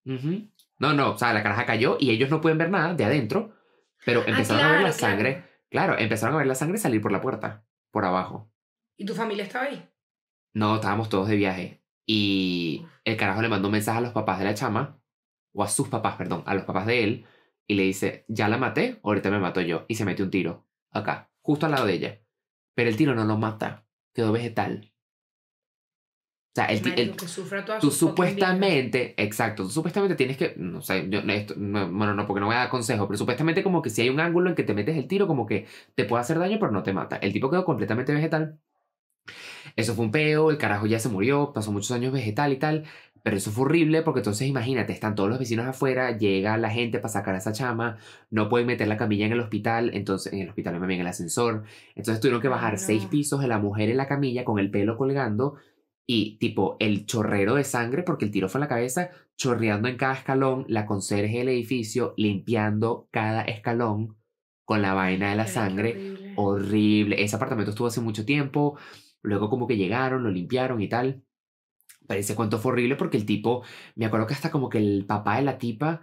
Ujú. 0.05 0.51
No, 0.78 0.93
no, 0.94 1.12
o 1.12 1.19
sea, 1.19 1.32
la 1.32 1.43
caraja 1.43 1.66
cayó 1.66 1.97
y 2.01 2.11
ellos 2.11 2.31
no 2.31 2.40
pueden 2.40 2.59
ver 2.59 2.70
nada 2.70 2.94
de 2.94 3.05
adentro, 3.05 3.55
pero 4.05 4.27
empezaron 4.27 4.65
a 4.65 4.73
ver 4.73 4.81
la 4.82 4.89
Ah, 4.89 4.93
claro, 4.93 5.12
sangre. 5.15 5.32
claro. 5.35 5.51
Claro, 5.70 5.98
empezaron 5.98 6.35
a 6.35 6.39
ver 6.39 6.47
la 6.48 6.55
sangre 6.57 6.78
salir 6.78 7.01
por 7.01 7.12
la 7.12 7.20
puerta, 7.20 7.65
por 7.93 8.05
abajo. 8.05 8.51
¿Y 8.97 9.05
tu 9.05 9.15
familia 9.15 9.44
estaba 9.44 9.66
ahí? 9.66 9.89
No, 10.52 10.77
estábamos 10.77 11.09
todos 11.09 11.28
de 11.28 11.36
viaje. 11.36 11.85
Y 12.07 12.85
el 13.05 13.16
carajo 13.16 13.40
le 13.40 13.48
mandó 13.48 13.69
un 13.69 13.73
mensaje 13.73 13.98
a 13.98 14.01
los 14.01 14.12
papás 14.12 14.40
de 14.40 14.47
la 14.47 14.55
chama, 14.55 15.01
o 15.52 15.62
a 15.62 15.69
sus 15.69 15.86
papás, 15.89 16.16
perdón, 16.16 16.43
a 16.47 16.55
los 16.55 16.65
papás 16.65 16.86
de 16.86 17.05
él, 17.05 17.27
y 17.69 17.74
le 17.74 17.85
dice, 17.85 18.24
ya 18.27 18.48
la 18.48 18.59
maté, 18.59 18.98
ahorita 19.05 19.31
me 19.31 19.39
mato 19.39 19.61
yo. 19.61 19.85
Y 19.86 19.94
se 19.94 20.05
metió 20.05 20.24
un 20.24 20.32
tiro, 20.32 20.66
acá, 20.90 21.31
justo 21.40 21.66
al 21.66 21.73
lado 21.73 21.86
de 21.86 21.93
ella. 21.93 22.20
Pero 22.74 22.89
el 22.90 22.97
tiro 22.97 23.15
no 23.15 23.24
lo 23.24 23.36
mata, 23.36 23.86
quedó 24.12 24.32
vegetal. 24.32 24.93
O 26.53 26.55
sea, 26.55 26.65
el, 26.67 26.79
el- 26.79 26.91
Marico, 26.91 27.17
que 27.17 27.29
sufra 27.29 27.65
toda 27.65 27.79
tú 27.79 27.91
supuestamente, 27.93 29.15
exacto, 29.23 29.63
tú 29.63 29.71
supuestamente 29.71 30.17
tienes 30.17 30.37
que, 30.37 30.55
no 30.57 30.83
sé, 30.83 31.07
yo, 31.09 31.21
esto, 31.21 31.55
no, 31.57 31.89
bueno, 31.93 32.13
no, 32.15 32.27
porque 32.27 32.41
no 32.41 32.47
voy 32.47 32.57
a 32.57 32.59
dar 32.61 32.69
consejo, 32.71 33.07
pero 33.07 33.19
supuestamente 33.19 33.63
como 33.63 33.83
que 33.83 33.91
si 33.91 34.03
hay 34.03 34.09
un 34.11 34.19
ángulo 34.21 34.51
en 34.51 34.57
que 34.57 34.65
te 34.65 34.75
metes 34.75 34.97
el 34.97 35.07
tiro, 35.07 35.29
como 35.29 35.47
que 35.47 35.67
te 35.95 36.05
puede 36.05 36.23
hacer 36.23 36.39
daño, 36.41 36.59
pero 36.59 36.73
no 36.73 36.83
te 36.83 36.93
mata. 36.93 37.17
El 37.17 37.33
tipo 37.33 37.51
quedó 37.51 37.65
completamente 37.65 38.13
vegetal. 38.13 38.59
Eso 39.77 39.95
fue 39.95 40.05
un 40.05 40.11
peo, 40.11 40.51
el 40.51 40.59
carajo 40.59 40.87
ya 40.87 40.99
se 40.99 41.09
murió, 41.09 41.53
pasó 41.53 41.73
muchos 41.73 41.91
años 41.93 42.13
vegetal 42.13 42.53
y 42.53 42.59
tal, 42.59 42.85
pero 43.23 43.37
eso 43.37 43.51
fue 43.51 43.65
horrible 43.65 44.03
porque 44.03 44.21
entonces 44.21 44.49
imagínate, 44.49 44.93
están 44.93 45.15
todos 45.15 45.29
los 45.29 45.39
vecinos 45.39 45.67
afuera, 45.67 46.17
llega 46.17 46.57
la 46.57 46.71
gente 46.71 46.99
para 46.99 47.09
sacar 47.13 47.35
a 47.35 47.39
esa 47.39 47.53
chama, 47.53 47.99
no 48.31 48.49
pueden 48.49 48.67
meter 48.67 48.89
la 48.89 48.97
camilla 48.97 49.27
en 49.27 49.33
el 49.33 49.41
hospital, 49.41 49.91
entonces 49.95 50.33
en 50.33 50.41
el 50.41 50.49
hospital 50.49 50.79
bien 50.81 50.93
en 50.93 51.01
el 51.03 51.07
ascensor, 51.09 51.65
entonces 51.95 52.21
tuvieron 52.21 52.41
que 52.41 52.49
bajar 52.49 52.79
seis 52.79 53.05
no. 53.05 53.11
pisos 53.11 53.41
de 53.41 53.49
la 53.49 53.59
mujer 53.59 53.91
en 53.91 53.97
la 53.99 54.09
camilla 54.09 54.45
con 54.45 54.59
el 54.59 54.71
pelo 54.71 54.97
colgando 54.97 55.57
y 56.12 56.39
tipo 56.39 56.77
el 56.81 57.07
chorrero 57.07 57.55
de 57.55 57.62
sangre 57.62 58.03
porque 58.03 58.24
el 58.24 58.32
tiro 58.32 58.49
fue 58.49 58.59
en 58.59 58.62
la 58.62 58.69
cabeza, 58.69 59.11
chorreando 59.37 59.87
en 59.87 59.97
cada 59.97 60.15
escalón, 60.15 60.65
la 60.66 60.85
conserje 60.85 61.39
del 61.39 61.51
edificio 61.51 62.15
limpiando 62.16 63.07
cada 63.12 63.43
escalón 63.43 64.16
con 64.65 64.82
la 64.82 64.93
vaina 64.93 65.31
de 65.31 65.37
la 65.37 65.47
sangre 65.47 65.91
horrible. 65.91 66.32
horrible. 66.35 67.23
Ese 67.23 67.37
apartamento 67.37 67.70
estuvo 67.70 67.87
hace 67.87 68.01
mucho 68.01 68.24
tiempo. 68.24 68.77
Luego 69.23 69.49
como 69.49 69.69
que 69.69 69.77
llegaron, 69.77 70.24
lo 70.24 70.32
limpiaron 70.32 70.81
y 70.82 70.89
tal. 70.89 71.23
Pero 72.09 72.19
ese 72.19 72.35
cuento 72.35 72.59
fue 72.59 72.73
horrible 72.73 72.97
porque 72.97 73.16
el 73.16 73.24
tipo, 73.24 73.62
me 73.95 74.07
acuerdo 74.07 74.27
que 74.27 74.35
hasta 74.35 74.51
como 74.51 74.69
que 74.69 74.78
el 74.78 75.07
papá 75.07 75.37
de 75.37 75.43
la 75.43 75.59
tipa 75.59 76.03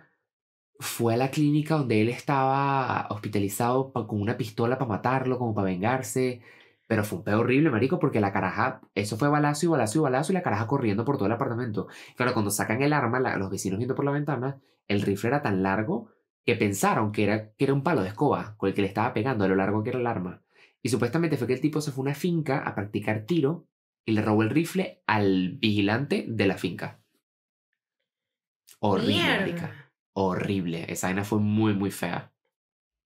fue 0.80 1.16
a 1.16 1.18
la 1.18 1.32
clínica 1.32 1.76
donde 1.76 2.00
él 2.02 2.08
estaba 2.08 3.08
hospitalizado 3.10 3.92
con 3.92 4.22
una 4.22 4.38
pistola 4.38 4.78
para 4.78 4.88
matarlo, 4.88 5.38
como 5.38 5.54
para 5.54 5.66
vengarse. 5.66 6.42
Pero 6.88 7.04
fue 7.04 7.20
un 7.20 7.24
pedo 7.26 7.40
horrible, 7.42 7.70
marico, 7.70 8.00
porque 8.00 8.20
la 8.22 8.32
caraja, 8.34 8.82
eso 8.96 9.18
fue 9.18 9.30
balazo 9.30 9.66
y 9.66 9.70
balazo 9.70 10.00
y 10.00 10.02
balazo 10.02 10.32
y 10.32 10.36
la 10.36 10.42
caraja 10.44 10.68
corriendo 10.68 11.06
por 11.06 11.18
todo 11.18 11.26
el 11.28 11.34
apartamento. 11.34 11.88
Claro, 12.16 12.34
cuando 12.34 12.52
sacan 12.52 12.82
el 12.82 12.94
arma, 12.94 13.20
la- 13.20 13.38
los 13.38 13.50
vecinos 13.50 13.78
viendo 13.78 13.96
por 13.96 14.06
la 14.06 14.12
ventana, 14.12 14.60
el 14.88 15.02
rifle 15.02 15.30
era 15.30 15.42
tan 15.42 15.64
largo 15.64 16.10
que 16.46 16.56
pensaron 16.56 17.12
que 17.12 17.24
era, 17.26 17.52
que 17.54 17.66
era 17.66 17.74
un 17.74 17.84
palo 17.84 18.02
de 18.04 18.10
escoba 18.10 18.56
con 18.58 18.70
el 18.70 18.76
que 18.76 18.82
le 18.82 18.88
estaba 18.88 19.14
pegando 19.14 19.44
a 19.44 19.48
lo 19.50 19.56
largo 19.56 19.84
que 19.84 19.90
era 19.90 20.00
el 20.00 20.08
arma. 20.08 20.42
Y 20.82 20.90
supuestamente 20.90 21.38
fue 21.38 21.48
que 21.48 21.54
el 21.54 21.62
tipo 21.62 21.82
se 21.82 21.92
fue 21.92 22.02
a 22.04 22.06
una 22.08 22.16
finca 22.16 22.60
a 22.60 22.74
practicar 22.76 23.26
tiro 23.26 23.68
y 24.06 24.14
le 24.14 24.22
robó 24.22 24.44
el 24.44 24.50
rifle 24.50 25.04
al 25.08 25.58
vigilante 25.60 26.26
de 26.30 26.48
la 26.48 26.58
finca. 26.58 27.02
Horrible, 28.80 29.34
marica. 29.36 29.76
Horrible. 30.14 30.86
Esa 30.92 31.08
vaina 31.08 31.24
fue 31.24 31.40
muy, 31.40 31.74
muy 31.76 31.92
fea. 31.92 32.32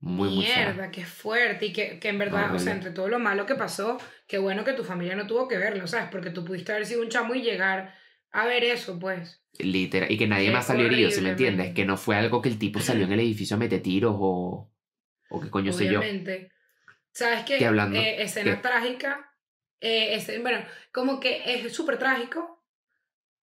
Muy, 0.02 0.30
muy 0.30 0.46
fea. 0.46 0.66
Mierda, 0.74 0.92
qué 0.92 1.06
fuerte. 1.06 1.68
Y 1.68 1.74
que, 1.74 2.00
que 2.00 2.10
en 2.10 2.18
verdad, 2.18 2.42
o 2.42 2.46
Horrible. 2.46 2.60
sea, 2.60 2.74
entre 2.74 2.92
todo 2.92 3.08
lo 3.08 3.20
malo 3.20 3.46
que 3.46 3.56
pasó, 3.56 4.00
qué 4.28 4.38
bueno 4.40 4.64
que 4.64 4.74
tu 4.74 4.84
familia 4.84 5.16
no 5.16 5.28
tuvo 5.28 5.48
que 5.48 5.58
verlo, 5.58 5.86
¿sabes? 5.88 6.10
Porque 6.12 6.32
tú 6.32 6.44
pudiste 6.44 6.72
haber 6.72 6.86
sido 6.88 7.02
un 7.02 7.10
chamo 7.10 7.36
y 7.36 7.42
llegar 7.44 7.94
a 8.32 8.46
ver 8.46 8.64
eso, 8.64 8.98
pues. 9.00 9.44
Literal. 9.60 10.12
Y 10.12 10.18
que 10.18 10.28
nadie 10.28 10.50
más 10.52 10.66
salió 10.68 10.88
herido, 10.88 11.12
¿sí 11.12 11.22
me 11.22 11.30
entiendes? 11.32 11.74
Que 11.76 11.86
no 11.86 11.98
fue 11.98 12.16
algo 12.16 12.42
que 12.42 12.50
el 12.50 12.58
tipo 12.58 12.80
salió 12.80 13.06
en 13.06 13.12
el 13.12 13.20
edificio 13.20 13.56
a 13.56 13.60
meter 13.60 13.82
tiros 13.82 14.16
o. 14.18 14.72
O 15.30 15.40
qué 15.40 15.50
coño 15.50 15.72
sé 15.72 15.86
yo. 15.86 16.00
Obviamente. 16.00 16.50
¿Sabes 17.14 17.44
qué? 17.46 17.58
¿Qué 17.58 17.66
hablando? 17.68 18.00
Eh, 18.00 18.24
escena 18.24 18.56
¿Qué? 18.56 18.62
trágica. 18.62 19.28
eh, 19.82 20.16
ese- 20.16 20.40
bueno, 20.40 20.64
como 20.92 21.20
que 21.20 21.42
es 21.46 21.74
súper 21.74 21.98
trágico. 21.98 22.64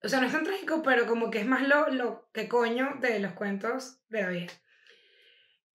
O 0.01 0.07
sea, 0.09 0.19
no 0.21 0.27
es 0.27 0.31
tan 0.33 0.43
trágico, 0.43 0.81
pero 0.83 1.05
como 1.05 1.29
que 1.29 1.39
es 1.39 1.45
más 1.45 1.67
lo, 1.67 1.89
lo 1.89 2.29
que 2.33 2.47
coño 2.47 2.95
de 3.01 3.19
los 3.19 3.33
cuentos 3.33 3.99
de 4.09 4.21
la 4.23 4.29
vida. 4.29 4.47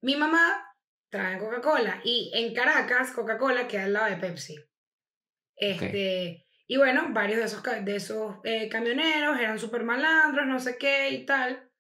Mi 0.00 0.16
mamá 0.16 0.73
trae 1.14 1.38
Coca-Cola 1.38 2.00
y 2.02 2.32
en 2.34 2.52
Caracas 2.52 3.12
Coca-Cola 3.12 3.68
queda 3.68 3.84
al 3.84 3.92
lado 3.92 4.10
de 4.10 4.16
Pepsi. 4.16 4.56
Este, 5.54 6.48
Y 6.66 6.76
bueno, 6.76 7.06
varios 7.10 7.38
de 7.38 7.44
esos, 7.44 7.62
de 7.62 7.96
esos 7.96 8.36
eh, 8.42 8.68
camioneros 8.68 9.38
eran 9.38 9.60
súper 9.60 9.84
malandros, 9.84 10.44
no 10.44 10.58
sé 10.58 10.76
qué 10.76 11.10
y 11.10 11.24
tal. 11.24 11.70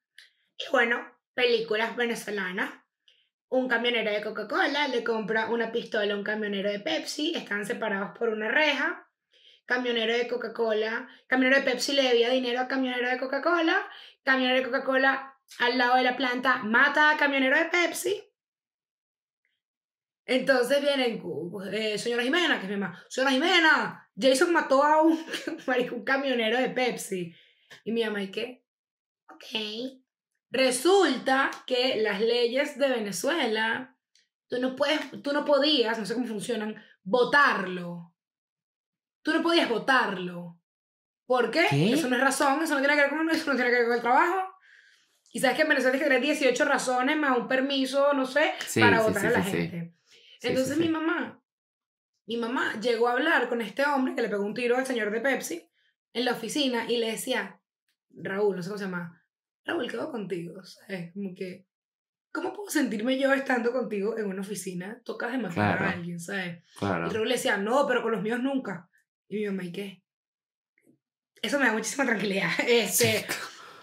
Y 0.56 0.70
bueno, 0.70 1.04
películas 1.34 1.96
venezolanas. 1.96 2.74
Un 3.48 3.66
camionero 3.68 4.12
de 4.12 4.22
Coca-Cola 4.22 4.86
le 4.86 5.02
compra 5.02 5.50
una 5.50 5.72
pistola 5.72 6.14
a 6.14 6.16
un 6.16 6.22
camionero 6.22 6.70
de 6.70 6.78
Pepsi, 6.78 7.34
están 7.34 7.66
separados 7.66 8.16
por 8.16 8.28
una 8.28 8.48
reja. 8.48 9.10
Camionero 9.66 10.16
de 10.16 10.28
Coca-Cola, 10.28 11.08
camionero 11.26 11.60
de 11.60 11.70
Pepsi 11.72 11.92
le 11.94 12.02
debía 12.02 12.30
dinero 12.30 12.60
a 12.60 12.68
camionero 12.68 13.08
de 13.08 13.18
Coca-Cola. 13.18 13.84
Camionero 14.22 14.58
de 14.58 14.64
Coca-Cola 14.66 15.34
al 15.58 15.76
lado 15.76 15.96
de 15.96 16.04
la 16.04 16.16
planta 16.16 16.58
mata 16.58 17.10
a 17.10 17.16
camionero 17.16 17.58
de 17.58 17.64
Pepsi. 17.64 18.30
Entonces 20.26 20.80
vienen, 20.80 21.22
eh, 21.72 21.98
señora 21.98 22.22
Jimena, 22.22 22.58
que 22.58 22.64
es 22.64 22.70
mi 22.70 22.76
mamá, 22.76 23.04
señora 23.08 23.32
Jimena, 23.32 24.10
Jason 24.18 24.52
mató 24.52 24.82
a 24.82 25.02
un, 25.02 26.04
camionero 26.04 26.58
de 26.58 26.70
Pepsi. 26.70 27.34
Y 27.84 27.92
mi 27.92 28.04
mamá, 28.04 28.22
¿y 28.22 28.30
qué? 28.30 28.64
Ok. 29.28 30.00
Resulta 30.50 31.50
que 31.66 31.96
las 32.00 32.20
leyes 32.20 32.78
de 32.78 32.88
Venezuela, 32.88 33.96
tú 34.48 34.60
no 34.60 34.76
puedes, 34.76 35.22
tú 35.22 35.32
no 35.32 35.44
podías, 35.44 35.98
no 35.98 36.06
sé 36.06 36.14
cómo 36.14 36.26
funcionan, 36.26 36.82
votarlo. 37.02 38.14
Tú 39.22 39.32
no 39.32 39.42
podías 39.42 39.68
votarlo. 39.68 40.60
¿Por 41.26 41.50
qué? 41.50 41.66
¿Qué? 41.68 41.92
Eso 41.92 42.08
no 42.08 42.16
es 42.16 42.22
razón, 42.22 42.62
eso 42.62 42.74
no 42.74 42.80
tiene 42.80 42.94
que 42.94 43.00
ver 43.02 43.10
con 43.10 43.30
eso, 43.30 43.50
no 43.50 43.56
tiene 43.56 43.70
que 43.70 43.76
ver 43.78 43.86
con 43.86 43.96
el 43.96 44.02
trabajo. 44.02 44.54
Y 45.32 45.40
sabes 45.40 45.56
que 45.56 45.62
en 45.62 45.68
Venezuela 45.68 45.98
tienes 45.98 46.08
que 46.08 46.14
tener 46.14 46.38
18 46.38 46.64
razones 46.64 47.16
más 47.16 47.36
un 47.36 47.48
permiso, 47.48 48.12
no 48.12 48.24
sé, 48.24 48.52
Sí, 48.64 48.80
para 48.80 49.00
votar 49.00 49.22
sí, 49.22 49.26
a 49.26 49.30
la 49.30 49.42
gente. 49.42 49.94
Sí, 50.44 50.50
Entonces 50.50 50.74
sí, 50.74 50.80
mi 50.80 50.86
sí. 50.88 50.92
mamá, 50.92 51.42
mi 52.26 52.36
mamá 52.36 52.78
llegó 52.78 53.08
a 53.08 53.12
hablar 53.12 53.48
con 53.48 53.62
este 53.62 53.82
hombre 53.84 54.14
que 54.14 54.20
le 54.20 54.28
pegó 54.28 54.44
un 54.44 54.52
tiro 54.52 54.76
al 54.76 54.84
señor 54.84 55.10
de 55.10 55.22
Pepsi 55.22 55.70
en 56.12 56.24
la 56.26 56.32
oficina 56.32 56.84
y 56.86 56.98
le 56.98 57.12
decía, 57.12 57.60
Raúl, 58.10 58.54
no 58.54 58.62
sé 58.62 58.68
cómo 58.68 58.78
se 58.78 58.84
llama, 58.84 59.24
Raúl, 59.64 59.90
¿qué 59.90 59.96
hago 59.96 60.12
contigo? 60.12 60.62
¿Sabes? 60.62 61.14
Como 61.14 61.34
que, 61.34 61.66
¿cómo 62.30 62.52
puedo 62.52 62.68
sentirme 62.68 63.18
yo 63.18 63.32
estando 63.32 63.72
contigo 63.72 64.18
en 64.18 64.26
una 64.26 64.42
oficina? 64.42 65.00
Tocas 65.02 65.32
de 65.32 65.38
matar 65.38 65.82
a 65.82 65.90
alguien, 65.92 66.20
¿sabes? 66.20 66.62
Claro. 66.78 67.06
Y 67.06 67.10
Raúl 67.10 67.28
le 67.28 67.36
decía, 67.36 67.56
no, 67.56 67.86
pero 67.86 68.02
con 68.02 68.12
los 68.12 68.22
míos 68.22 68.40
nunca. 68.40 68.90
Y 69.28 69.36
mi 69.36 69.46
mamá, 69.46 69.64
¿y 69.64 69.72
qué? 69.72 70.02
Eso 71.40 71.58
me 71.58 71.66
da 71.66 71.72
muchísima 71.72 72.04
tranquilidad. 72.04 72.50
Este, 72.68 73.26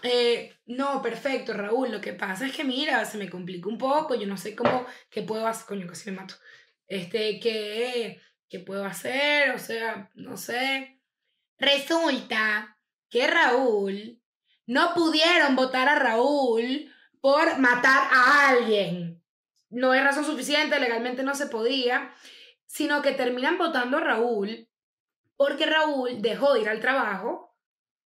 eh, 0.04 0.51
no, 0.66 1.02
perfecto, 1.02 1.52
Raúl. 1.52 1.90
Lo 1.90 2.00
que 2.00 2.12
pasa 2.12 2.46
es 2.46 2.54
que, 2.54 2.64
mira, 2.64 3.04
se 3.04 3.18
me 3.18 3.28
complica 3.28 3.68
un 3.68 3.78
poco. 3.78 4.14
Yo 4.14 4.26
no 4.26 4.36
sé 4.36 4.54
cómo, 4.54 4.86
qué 5.10 5.22
puedo 5.22 5.46
hacer. 5.46 5.66
Coño, 5.66 5.86
casi 5.86 6.10
me 6.10 6.16
mato. 6.16 6.34
Este, 6.86 7.40
¿qué, 7.40 8.20
qué 8.48 8.60
puedo 8.60 8.84
hacer? 8.84 9.50
O 9.50 9.58
sea, 9.58 10.10
no 10.14 10.36
sé. 10.36 11.00
Resulta 11.58 12.78
que 13.08 13.26
Raúl 13.26 14.20
no 14.66 14.94
pudieron 14.94 15.56
votar 15.56 15.88
a 15.88 15.98
Raúl 15.98 16.92
por 17.20 17.58
matar 17.58 18.08
a 18.12 18.48
alguien. 18.48 19.22
No 19.70 19.94
es 19.94 20.04
razón 20.04 20.24
suficiente, 20.24 20.78
legalmente 20.78 21.22
no 21.22 21.34
se 21.34 21.46
podía, 21.46 22.12
sino 22.66 23.02
que 23.02 23.12
terminan 23.12 23.58
votando 23.58 23.96
a 23.96 24.00
Raúl 24.00 24.68
porque 25.36 25.66
Raúl 25.66 26.22
dejó 26.22 26.54
de 26.54 26.60
ir 26.60 26.68
al 26.68 26.80
trabajo 26.80 27.51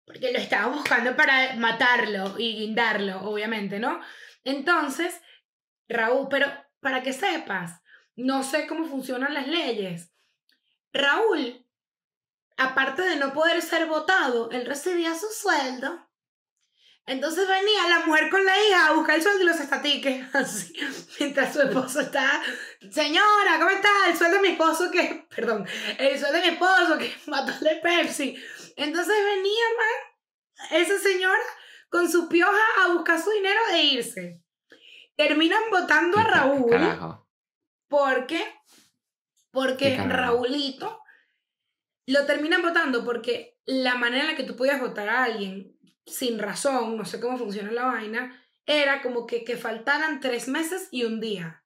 porque 0.05 0.31
lo 0.31 0.39
estaba 0.39 0.67
buscando 0.73 1.15
para 1.15 1.55
matarlo 1.55 2.35
y 2.37 2.55
guindarlo, 2.55 3.21
obviamente, 3.21 3.79
¿no? 3.79 3.99
Entonces, 4.43 5.19
Raúl, 5.87 6.27
pero 6.29 6.47
para 6.79 7.01
que 7.01 7.13
sepas, 7.13 7.81
no 8.15 8.43
sé 8.43 8.67
cómo 8.67 8.87
funcionan 8.87 9.33
las 9.33 9.47
leyes. 9.47 10.11
Raúl, 10.93 11.65
aparte 12.57 13.01
de 13.01 13.17
no 13.17 13.33
poder 13.33 13.61
ser 13.61 13.87
votado, 13.87 14.51
él 14.51 14.65
recibía 14.65 15.15
su 15.15 15.27
sueldo. 15.27 16.07
Entonces 17.07 17.47
venía 17.47 17.87
la 17.87 18.05
mujer 18.05 18.31
con 18.31 18.43
la 18.43 18.57
hija 18.63 18.87
a 18.87 18.93
buscar 18.93 19.15
el 19.15 19.21
sueldo 19.21 19.43
y 19.43 19.45
los 19.45 19.59
estatiques, 19.59 20.25
así, 20.33 20.73
mientras 21.19 21.53
su 21.53 21.61
esposo 21.61 21.99
está, 21.99 22.41
señora, 22.89 23.59
¿cómo 23.59 23.69
está? 23.69 23.89
El 24.07 24.17
sueldo 24.17 24.37
de 24.37 24.41
mi 24.41 24.47
esposo 24.49 24.89
que, 24.89 25.27
perdón, 25.35 25.67
el 25.99 26.19
sueldo 26.19 26.39
de 26.39 26.41
mi 26.41 26.53
esposo 26.53 26.97
que 26.97 27.13
mató 27.27 27.53
Pepsi. 27.83 28.35
Entonces 28.75 29.15
venía, 29.23 29.63
man, 29.77 30.81
esa 30.81 30.97
señora 30.99 31.43
con 31.89 32.09
su 32.11 32.27
pioja 32.27 32.61
a 32.83 32.93
buscar 32.93 33.21
su 33.21 33.29
dinero 33.31 33.59
e 33.71 33.83
irse. 33.83 34.41
Terminan 35.15 35.61
votando 35.71 36.17
a 36.19 36.23
¿Qué 36.25 36.29
ca- 36.31 36.37
Raúl 36.39 36.69
Carajo. 36.69 37.29
porque, 37.87 38.43
porque. 39.51 39.97
Raulito 39.97 40.99
lo 42.07 42.25
terminan 42.25 42.61
votando 42.61 43.03
porque 43.05 43.57
la 43.65 43.95
manera 43.95 44.25
en 44.25 44.31
la 44.31 44.35
que 44.37 44.43
tú 44.43 44.55
podías 44.55 44.79
votar 44.81 45.09
a 45.09 45.23
alguien 45.23 45.75
sin 46.05 46.37
razón, 46.37 46.97
no 46.97 47.05
sé 47.05 47.19
cómo 47.19 47.37
funciona 47.37 47.71
la 47.71 47.85
vaina, 47.85 48.43
era 48.67 49.01
como 49.01 49.25
que, 49.25 49.43
que 49.43 49.57
faltaran 49.57 50.19
tres 50.19 50.47
meses 50.47 50.87
y 50.91 51.03
un 51.03 51.19
día. 51.19 51.63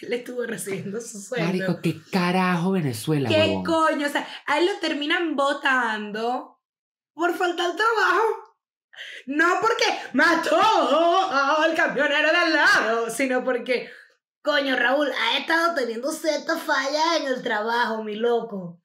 Él 0.00 0.12
estuvo 0.12 0.42
recibiendo 0.44 1.00
su 1.00 1.20
sueldo. 1.20 1.46
Marico, 1.46 1.80
¿qué 1.82 2.00
carajo 2.12 2.72
Venezuela, 2.72 3.28
¿Qué 3.28 3.36
huevón? 3.40 3.64
coño? 3.64 4.06
O 4.06 4.10
sea, 4.10 4.26
a 4.46 4.58
él 4.58 4.66
lo 4.66 4.78
terminan 4.80 5.36
votando 5.36 6.60
por 7.14 7.34
faltar 7.34 7.74
trabajo. 7.74 8.22
No 9.26 9.46
porque 9.60 9.84
mató 10.14 10.58
al 11.30 11.74
camionero 11.74 12.30
de 12.30 12.36
al 12.36 12.52
lado, 12.52 13.10
sino 13.10 13.44
porque, 13.44 13.90
coño, 14.42 14.76
Raúl, 14.76 15.10
ha 15.12 15.38
estado 15.38 15.74
teniendo 15.74 16.10
cierta 16.12 16.56
falla 16.56 17.16
en 17.18 17.26
el 17.26 17.42
trabajo, 17.42 18.02
mi 18.04 18.16
loco. 18.16 18.80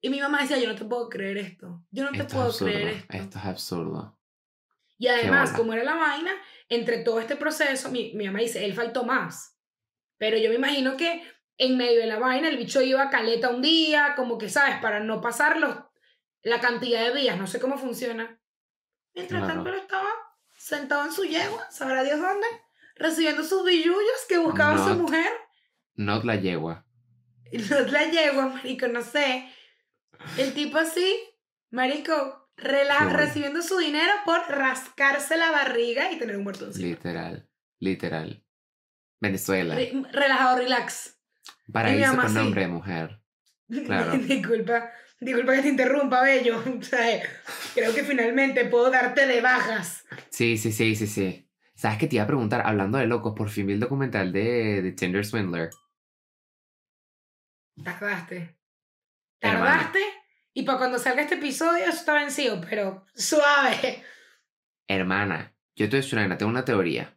Y 0.00 0.10
mi 0.10 0.20
mamá 0.20 0.42
decía, 0.42 0.58
yo 0.58 0.68
no 0.68 0.74
te 0.74 0.84
puedo 0.84 1.08
creer 1.08 1.38
esto. 1.38 1.82
Yo 1.90 2.04
no 2.04 2.10
te 2.10 2.18
Esto 2.18 2.26
es 2.28 2.32
puedo 2.34 2.46
absurdo. 2.46 2.72
creer 2.72 2.88
esto. 2.88 3.16
Esto 3.16 3.38
es 3.38 3.44
absurdo. 3.46 4.18
Y 4.98 5.08
además, 5.08 5.52
como 5.52 5.72
era 5.72 5.82
la 5.84 5.94
vaina, 5.96 6.32
entre 6.68 6.98
todo 6.98 7.18
este 7.20 7.36
proceso, 7.36 7.90
mi, 7.90 8.12
mi 8.14 8.26
mamá 8.26 8.40
dice, 8.40 8.64
él 8.64 8.74
faltó 8.74 9.04
más. 9.04 9.53
Pero 10.24 10.38
yo 10.38 10.48
me 10.48 10.54
imagino 10.54 10.96
que 10.96 11.22
en 11.58 11.76
medio 11.76 12.00
de 12.00 12.06
la 12.06 12.18
vaina 12.18 12.48
el 12.48 12.56
bicho 12.56 12.80
iba 12.80 13.02
a 13.02 13.10
caleta 13.10 13.50
un 13.50 13.60
día, 13.60 14.14
como 14.16 14.38
que, 14.38 14.48
¿sabes? 14.48 14.76
Para 14.80 15.00
no 15.00 15.20
pasar 15.20 15.58
los, 15.58 15.76
la 16.42 16.60
cantidad 16.60 17.02
de 17.06 17.20
días, 17.20 17.36
no 17.38 17.46
sé 17.46 17.60
cómo 17.60 17.76
funciona. 17.76 18.40
Mientras 19.14 19.42
Claro. 19.42 19.54
tanto, 19.56 19.68
él 19.68 19.80
estaba 19.80 20.08
sentado 20.56 21.04
en 21.04 21.12
su 21.12 21.24
yegua, 21.26 21.70
sabrá 21.70 22.02
Dios 22.04 22.18
dónde, 22.18 22.46
recibiendo 22.96 23.44
sus 23.44 23.66
billullos 23.66 24.24
que 24.26 24.38
buscaba 24.38 24.78
su 24.78 24.88
Not. 24.94 24.98
mujer. 24.98 25.30
Not 25.96 26.24
la 26.24 26.36
yegua. 26.36 26.86
No 27.52 27.80
la 27.80 28.10
yegua, 28.10 28.46
marico, 28.46 28.88
no 28.88 29.02
sé. 29.02 29.46
El 30.38 30.54
tipo 30.54 30.78
así, 30.78 31.20
marico, 31.70 32.48
rela- 32.56 33.10
recibiendo 33.12 33.60
su 33.60 33.76
dinero 33.76 34.12
por 34.24 34.40
rascarse 34.48 35.36
la 35.36 35.50
barriga 35.50 36.10
y 36.10 36.18
tener 36.18 36.36
un 36.38 36.44
muerto 36.44 36.64
encima. 36.64 36.88
Literal. 36.88 37.46
Literal. 37.78 38.43
Venezuela. 39.20 39.74
Re- 39.74 39.92
relajado, 40.12 40.58
relax. 40.58 41.18
Paraíso 41.72 42.16
con 42.16 42.34
nombre 42.34 42.62
de 42.62 42.68
mujer. 42.68 43.20
Claro. 43.68 44.12
disculpa, 44.18 44.90
disculpa 45.20 45.54
que 45.54 45.62
te 45.62 45.68
interrumpa, 45.68 46.22
Bello. 46.22 46.62
O 46.78 46.82
sea, 46.82 47.22
creo 47.74 47.94
que 47.94 48.04
finalmente 48.04 48.64
puedo 48.66 48.90
darte 48.90 49.26
de 49.26 49.40
bajas. 49.40 50.04
Sí, 50.30 50.58
sí, 50.58 50.72
sí, 50.72 50.94
sí, 50.94 51.06
sí. 51.06 51.50
¿Sabes 51.74 51.98
qué 51.98 52.06
te 52.06 52.16
iba 52.16 52.24
a 52.24 52.28
preguntar? 52.28 52.62
Hablando 52.64 52.98
de 52.98 53.06
locos, 53.06 53.34
por 53.36 53.50
fin 53.50 53.66
vi 53.66 53.72
el 53.72 53.80
documental 53.80 54.32
de, 54.32 54.82
de 54.82 54.92
Tinder 54.92 55.24
Swindler. 55.24 55.70
Tardaste. 57.82 58.56
Hermano. 59.40 59.64
Tardaste. 59.66 59.98
Y 60.52 60.62
para 60.62 60.78
cuando 60.78 60.98
salga 60.98 61.22
este 61.22 61.34
episodio, 61.34 61.84
eso 61.84 61.98
está 61.98 62.14
vencido, 62.14 62.60
pero 62.60 63.04
suave. 63.14 64.04
Hermana, 64.86 65.52
yo 65.74 65.86
te 65.86 65.96
voy 65.96 65.98
a 65.98 66.02
decir 66.02 66.18
una 66.18 66.38
tengo 66.38 66.50
una 66.50 66.64
teoría. 66.64 67.13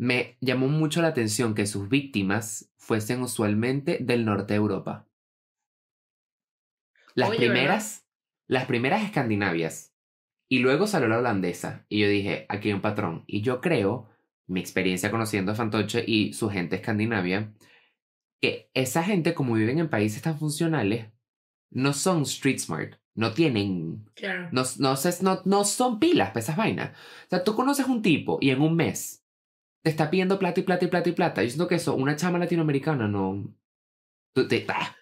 Me 0.00 0.38
llamó 0.40 0.68
mucho 0.68 1.02
la 1.02 1.08
atención 1.08 1.54
que 1.54 1.66
sus 1.66 1.90
víctimas 1.90 2.72
fuesen 2.78 3.20
usualmente 3.20 3.98
del 4.00 4.24
norte 4.24 4.54
de 4.54 4.56
Europa. 4.56 5.06
Las 7.14 7.28
Oye, 7.28 7.36
primeras, 7.36 8.06
las 8.46 8.64
primeras 8.64 9.04
escandinavias. 9.04 9.94
Y 10.48 10.60
luego 10.60 10.86
salió 10.86 11.06
la 11.06 11.18
holandesa. 11.18 11.84
Y 11.90 12.00
yo 12.00 12.08
dije, 12.08 12.46
aquí 12.48 12.68
hay 12.68 12.74
un 12.74 12.80
patrón. 12.80 13.24
Y 13.26 13.42
yo 13.42 13.60
creo, 13.60 14.08
mi 14.46 14.60
experiencia 14.60 15.10
conociendo 15.10 15.52
a 15.52 15.54
Fantoche 15.54 16.02
y 16.06 16.32
su 16.32 16.48
gente 16.48 16.76
escandinavia, 16.76 17.52
que 18.40 18.70
esa 18.72 19.02
gente, 19.02 19.34
como 19.34 19.52
viven 19.52 19.80
en 19.80 19.90
países 19.90 20.22
tan 20.22 20.38
funcionales, 20.38 21.10
no 21.68 21.92
son 21.92 22.22
street 22.22 22.58
smart. 22.58 22.94
No 23.14 23.34
tienen 23.34 24.06
Claro. 24.14 24.48
no, 24.50 24.62
no, 24.78 24.94
no, 25.20 25.42
no 25.44 25.64
son 25.64 26.00
pilas 26.00 26.28
para 26.28 26.40
esas 26.40 26.56
vainas. 26.56 26.96
O 27.26 27.28
sea, 27.28 27.44
tú 27.44 27.54
conoces 27.54 27.84
un 27.84 28.00
tipo 28.00 28.38
y 28.40 28.48
en 28.48 28.62
un 28.62 28.76
mes 28.76 29.19
te 29.82 29.90
está 29.90 30.10
pidiendo 30.10 30.38
plata 30.38 30.60
y 30.60 30.62
plata 30.62 30.84
y 30.84 30.88
plata 30.88 31.08
y 31.08 31.12
plata. 31.12 31.42
Yo 31.42 31.48
siento 31.50 31.68
que 31.68 31.76
eso, 31.76 31.94
una 31.94 32.16
chama 32.16 32.38
latinoamericana 32.38 33.08
no. 33.08 33.54
te- 34.34 34.66
ah, 34.68 34.96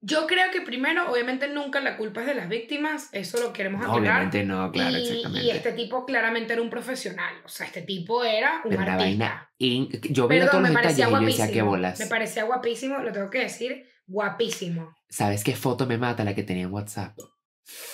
Yo 0.00 0.26
creo 0.26 0.50
que 0.50 0.60
primero, 0.62 1.10
obviamente, 1.10 1.48
nunca 1.48 1.80
la 1.80 1.96
culpa 1.96 2.22
es 2.22 2.26
de 2.26 2.34
las 2.34 2.48
víctimas. 2.48 3.08
Eso 3.12 3.40
lo 3.40 3.52
queremos 3.52 3.80
aclarar. 3.82 4.00
obviamente 4.00 4.44
no, 4.44 4.72
claro, 4.72 4.98
y, 4.98 5.02
exactamente. 5.02 5.46
y 5.46 5.50
este 5.50 5.72
tipo 5.72 6.04
claramente 6.04 6.52
era 6.52 6.62
un 6.62 6.70
profesional. 6.70 7.34
O 7.44 7.48
sea, 7.48 7.66
este 7.66 7.82
tipo 7.82 8.24
era 8.24 8.56
un 8.64 8.70
Pero 8.70 8.80
artista. 8.82 8.96
vaina. 8.96 9.50
in- 9.58 9.88
yo 10.10 10.26
veía 10.26 10.48
todos 10.50 10.62
los 10.62 10.70
detalles 10.70 10.98
y 10.98 11.10
yo 11.10 11.20
decía, 11.20 11.52
qué 11.52 11.62
bolas. 11.62 12.00
Me 12.00 12.06
parecía 12.06 12.42
guapísimo, 12.44 12.98
lo 12.98 13.12
tengo 13.12 13.30
que 13.30 13.38
decir, 13.40 13.86
guapísimo. 14.06 14.92
¿Sabes 15.08 15.44
qué 15.44 15.54
foto 15.54 15.86
me 15.86 15.98
mata 15.98 16.24
la 16.24 16.34
que 16.34 16.42
tenía 16.42 16.64
en 16.64 16.72
WhatsApp? 16.72 17.16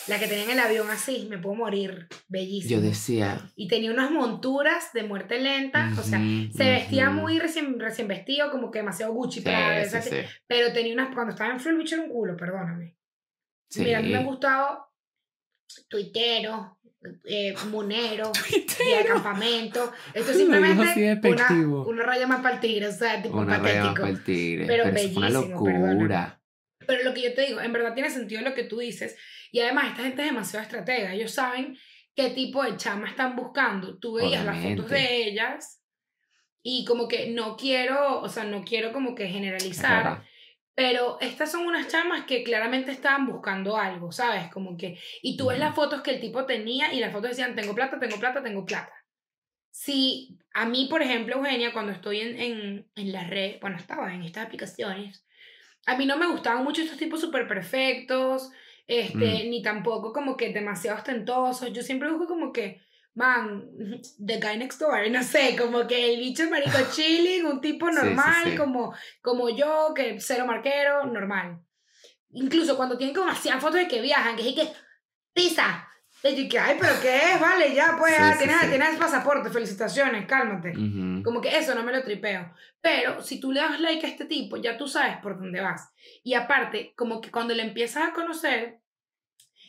La 0.09 0.19
que 0.19 0.27
tenía 0.27 0.45
en 0.45 0.51
el 0.51 0.59
avión 0.61 0.89
así, 0.91 1.27
me 1.29 1.39
puedo 1.39 1.55
morir. 1.55 2.09
Bellísimo. 2.29 2.81
Yo 2.81 2.87
decía. 2.87 3.51
Y 3.55 3.69
tenía 3.69 3.93
unas 3.93 4.11
monturas 4.11 4.93
de 4.95 5.03
muerte 5.03 5.39
lenta. 5.41 5.91
o 5.99 6.03
sea, 6.03 6.19
se 6.55 6.65
vestía 6.71 7.11
ujú. 7.11 7.21
muy 7.21 7.39
recién, 7.39 7.79
recién 7.79 8.09
vestido, 8.09 8.51
como 8.51 8.71
que 8.71 8.79
demasiado 8.79 9.13
Gucci. 9.13 9.41
Sí, 9.41 9.45
Prada, 9.45 9.85
sí, 9.85 10.09
sí. 10.11 10.17
Pero 10.47 10.73
tenía 10.73 10.95
unas. 10.95 11.15
Cuando 11.15 11.33
estaba 11.33 11.53
en 11.53 11.61
Full 11.61 11.77
Bicho 11.77 11.97
era 11.97 12.05
un 12.05 12.11
culo, 12.11 12.37
perdóname. 12.37 12.97
sí. 13.69 13.83
Mira, 13.83 13.99
a 13.99 14.03
mí 14.03 14.09
me 14.09 14.19
ha 14.19 14.23
gustado 14.25 14.87
tuitero, 15.89 16.79
eh, 17.25 17.55
munero, 17.71 18.33
día 18.85 18.99
de 19.03 19.05
campamento. 19.05 19.93
Esto 20.15 20.31
es 20.33 20.37
simplemente 20.39 21.21
una, 21.29 21.51
una 21.51 22.03
raya 22.03 22.27
más 22.27 22.41
para 22.41 22.55
el 22.55 22.61
tigre, 22.61 22.89
o 22.89 22.93
sea, 22.93 23.23
tipo 23.23 23.37
Una 23.39 23.59
raya 23.59 23.61
más 23.61 23.89
patético. 23.89 24.01
para 24.03 24.09
el 24.09 24.25
tigre. 24.25 24.67
Pero 24.67 24.85
Pero, 24.85 24.97
eso 24.97 25.09
fue 25.09 25.17
una 25.19 25.29
bellísimo, 25.29 25.69
locura. 25.93 26.41
Pero 26.87 27.05
lo 27.05 27.13
que 27.15 27.23
yo 27.23 27.35
te 27.35 27.47
digo, 27.47 27.61
en 27.61 27.73
verdad 27.73 27.93
tiene 27.95 28.09
sentido 28.11 28.41
lo 28.41 28.55
que 28.55 28.65
tú 28.65 28.79
dices. 28.79 29.17
Y 29.53 29.61
además, 29.61 29.91
esta 29.91 30.03
gente 30.03 30.23
es 30.23 30.29
demasiado 30.29 30.63
estratega. 30.65 31.15
Ellos 31.15 31.33
saben 31.33 31.79
qué 32.15 32.31
tipo 32.31 32.63
de 32.63 32.77
chama 32.77 33.09
están 33.09 33.37
buscando. 33.37 33.99
Tú 33.99 34.15
veías 34.15 34.45
las 34.45 34.57
fotos 34.57 34.87
Obviamente. 34.87 34.95
de 34.95 35.29
ellas 35.29 35.79
y 36.63 36.85
como 36.85 37.09
que 37.09 37.31
no 37.31 37.57
quiero, 37.57 38.21
o 38.21 38.29
sea, 38.29 38.45
no 38.45 38.63
quiero 38.65 38.93
como 38.93 39.15
que 39.15 39.27
generalizar, 39.29 40.23
pero 40.75 41.19
estas 41.21 41.51
son 41.51 41.67
unas 41.67 41.89
chamas 41.89 42.25
que 42.25 42.45
claramente 42.45 42.91
estaban 42.91 43.27
buscando 43.27 43.77
algo, 43.77 44.13
¿sabes? 44.13 44.51
Como 44.53 44.77
que, 44.77 44.99
y 45.23 45.37
tú 45.37 45.47
ves 45.47 45.59
las 45.59 45.75
fotos 45.75 46.03
que 46.03 46.11
el 46.11 46.21
tipo 46.21 46.45
tenía 46.45 46.93
y 46.93 47.01
las 47.01 47.13
fotos 47.13 47.31
decían, 47.31 47.55
tengo 47.55 47.75
plata, 47.75 47.99
tengo 47.99 48.19
plata, 48.19 48.43
tengo 48.43 48.65
plata. 48.67 48.93
Si 49.71 50.37
a 50.55 50.67
mí, 50.67 50.87
por 50.91 51.03
ejemplo, 51.03 51.37
Eugenia, 51.37 51.73
cuando 51.73 51.93
estoy 51.93 52.21
en, 52.21 52.41
en, 52.41 52.91
en 52.95 53.13
la 53.13 53.25
red, 53.25 53.59
bueno, 53.61 53.77
estaba 53.77 54.13
en 54.15 54.23
estas 54.23 54.47
aplicaciones, 54.47 55.25
a 55.87 55.97
mí 55.97 56.05
no 56.05 56.19
me 56.19 56.27
gustaban 56.27 56.65
mucho 56.65 56.83
estos 56.83 56.99
tipos 56.99 57.21
súper 57.21 57.49
perfectos, 57.49 58.51
este, 58.89 59.45
Mm. 59.45 59.51
ni 59.51 59.63
tampoco 59.63 60.13
como 60.13 60.37
que 60.37 60.53
demasiado 60.53 60.99
ostentosos. 60.99 61.73
Yo 61.73 61.83
siempre 61.83 62.11
busco 62.11 62.27
como 62.27 62.53
que, 62.53 62.81
man, 63.15 63.69
the 64.27 64.41
guy 64.41 64.57
next 64.59 64.81
door, 64.81 65.09
no 65.11 65.23
sé, 65.23 65.55
como 65.57 65.87
que 65.87 66.13
el 66.15 66.19
bicho 66.21 66.49
marico 66.51 66.73
chilling, 66.93 67.47
un 67.47 67.61
tipo 67.61 67.87
Sí, 67.89 67.93
sí, 67.95 68.05
normal, 68.05 68.45
sí. 68.51 68.57
Como, 68.57 68.93
como 69.23 69.49
yo, 69.51 69.93
que 69.95 70.19
cero 70.21 70.45
marquero, 70.47 71.07
normal. 71.07 71.61
Incluso 72.31 72.77
cuando 72.77 72.99
tienen 72.99 73.15
como 73.15 73.29
demasiadas 73.29 73.63
fotos 73.63 73.81
de 73.81 73.89
que 73.89 74.03
viajan, 74.03 74.37
que 74.37 74.49
es 74.51 74.55
que, 74.55 74.69
pizza. 75.33 75.88
Y 76.25 76.49
que, 76.49 76.59
ay, 76.59 76.77
pero 76.81 76.93
¿qué 77.01 77.17
es? 77.17 77.41
Vale, 77.41 77.73
ya, 77.75 77.95
pues, 77.99 78.13
Sí, 78.15 78.21
ah, 78.23 78.33
sí, 78.33 78.39
tienes, 78.45 78.61
sí. 78.63 78.69
tienes 78.69 78.97
pasaporte, 78.97 79.51
felicitaciones, 79.51 80.27
cálmate. 80.27 80.71
Ujú. 80.71 81.23
Como 81.23 81.41
que 81.41 81.57
eso 81.57 81.75
no 81.75 81.85
me 81.85 81.93
lo 81.93 82.03
tripeo. 82.03 82.53
Pero 82.81 83.23
si 83.23 83.39
tú 83.41 83.53
le 83.53 83.61
das 83.61 83.81
like 83.81 84.05
a 84.05 84.09
este 84.11 84.25
tipo, 84.25 84.57
ya 84.57 84.77
tú 84.77 84.89
sabes 84.89 85.17
por 85.19 85.39
dónde 85.39 85.61
vas. 85.61 85.91
Y 86.25 86.35
aparte, 86.35 86.93
como 86.97 87.21
que 87.21 87.31
cuando 87.31 87.55
le 87.55 87.63
empiezas 87.63 88.09
a 88.09 88.13
conocer, 88.13 88.79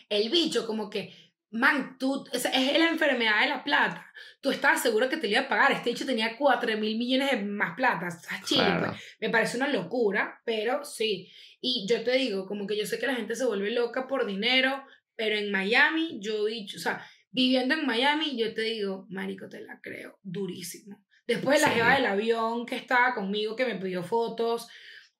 el 0.10 0.30
bicho, 0.32 0.66
como 0.66 0.90
que, 0.90 1.14
man, 1.52 1.98
tú, 2.00 2.26
o 2.34 2.40
sea, 2.40 2.52
es 2.52 2.78
la 2.80 2.90
enfermedad 2.90 3.42
de 3.42 3.50
la 3.50 3.64
plata. 3.64 4.06
Tú 4.42 4.50
estabas 4.52 4.82
seguro 4.82 5.08
que 5.08 5.18
te 5.18 5.28
lo 5.28 5.34
iba 5.34 5.42
a 5.42 5.50
pagar. 5.50 5.72
Este 5.72 5.92
bicho 5.92 6.06
tenía 6.06 6.36
4 6.36 6.78
mil 6.78 6.98
millones 6.98 7.30
de 7.32 7.38
más 7.44 7.76
plata. 7.76 8.08
Estás 8.08 8.44
chile, 8.46 8.64
Claro. 8.64 8.88
pues. 8.88 9.02
Me 9.20 9.30
parece 9.30 9.58
una 9.58 9.68
locura, 9.68 10.42
pero 10.46 10.84
sí. 10.84 11.32
Y 11.62 11.86
yo 11.88 12.04
te 12.04 12.12
digo, 12.14 12.48
como 12.48 12.66
que 12.66 12.76
yo 12.78 12.86
sé 12.88 12.98
que 12.98 13.08
la 13.08 13.16
gente 13.16 13.36
se 13.36 13.46
vuelve 13.46 13.70
loca 13.72 14.08
por 14.08 14.26
dinero, 14.26 14.84
pero 15.20 15.36
en 15.36 15.52
Miami, 15.52 16.18
yo 16.22 16.48
he 16.48 16.52
dicho, 16.52 16.78
o 16.78 16.80
sea, 16.80 17.06
viviendo 17.30 17.74
en 17.76 17.86
Miami, 17.86 18.38
yo 18.38 18.54
te 18.54 18.62
digo, 18.62 19.06
marico, 19.10 19.50
te 19.50 19.60
la 19.60 19.82
creo, 19.82 20.18
durísimo. 20.24 21.06
Después 21.28 21.60
de 21.60 21.68
la 21.68 21.74
Sí. 21.74 21.78
jeva 21.78 21.94
del 21.96 22.06
avión 22.06 22.66
que 22.66 22.78
estaba 22.78 23.14
conmigo, 23.14 23.54
que 23.58 23.66
me 23.66 23.76
pidió 23.76 24.02
fotos, 24.02 24.70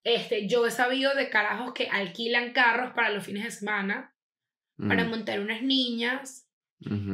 este, 0.02 0.48
yo 0.48 0.66
he 0.66 0.72
sabido 0.72 1.14
de 1.16 1.30
carajos 1.30 1.74
que 1.74 1.90
alquilan 1.90 2.54
carros 2.54 2.94
para 2.96 3.10
los 3.10 3.26
fines 3.26 3.44
de 3.44 3.52
semana, 3.52 4.16
para 4.88 5.04
Mm, 5.04 5.10
montar 5.10 5.42
unas 5.42 5.62
niñas. 5.62 6.48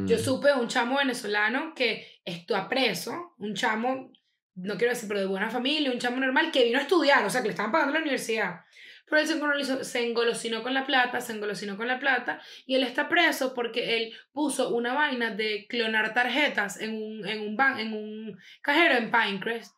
Yo 0.06 0.20
supe 0.20 0.50
de 0.50 0.54
un 0.54 0.68
chamo 0.68 1.00
venezolano 1.00 1.74
que 1.74 2.22
está 2.24 2.70
preso, 2.70 3.34
un 3.40 3.56
chamo, 3.56 4.14
no 4.54 4.78
quiero 4.78 4.94
decir, 4.94 5.08
pero 5.08 5.22
de 5.22 5.26
buena 5.26 5.50
familia, 5.50 5.92
un 5.92 5.98
chamo 5.98 6.18
normal 6.18 6.52
que 6.52 6.64
vino 6.66 6.78
a 6.78 6.84
estudiar, 6.84 7.26
o 7.26 7.30
sea, 7.32 7.42
que 7.42 7.48
le 7.48 7.54
estaban 7.54 7.72
pagando 7.72 7.94
la 7.96 8.02
universidad. 8.02 8.62
Pero 9.08 9.22
él 9.22 9.66
se 9.66 9.84
se 9.84 10.08
engolosinó 10.08 10.64
con 10.64 10.74
la 10.74 10.86
plata, 10.86 11.22
se 11.22 11.34
engolosinó 11.34 11.78
con 11.78 11.88
la 11.88 12.00
plata, 12.00 12.42
y 12.66 12.76
él 12.76 12.84
está 12.84 13.08
preso 13.08 13.54
porque 13.54 13.98
él 13.98 14.14
puso 14.32 14.74
una 14.76 14.94
vaina 14.94 15.30
de 15.36 15.68
clonar 15.68 16.14
tarjetas 16.14 16.80
en 16.82 16.96
un, 16.96 17.28
en 17.28 17.42
un, 17.42 17.56
ban- 17.58 17.80
en 17.80 17.94
un 17.94 18.38
cajero 18.62 18.96
en 18.96 19.12
Pinecrest. 19.12 19.76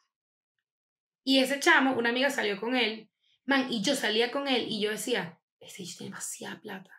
Y 1.23 1.39
ese 1.39 1.59
chamo, 1.59 1.93
una 1.97 2.09
amiga 2.09 2.29
salió 2.29 2.59
con 2.59 2.75
él, 2.75 3.09
man, 3.45 3.67
y 3.69 3.81
yo 3.81 3.95
salía 3.95 4.31
con 4.31 4.47
él 4.47 4.65
y 4.69 4.79
yo 4.81 4.91
decía, 4.91 5.39
ese 5.59 5.83
bicho 5.83 5.97
tiene 5.97 6.11
demasiada 6.11 6.61
plata. 6.61 6.91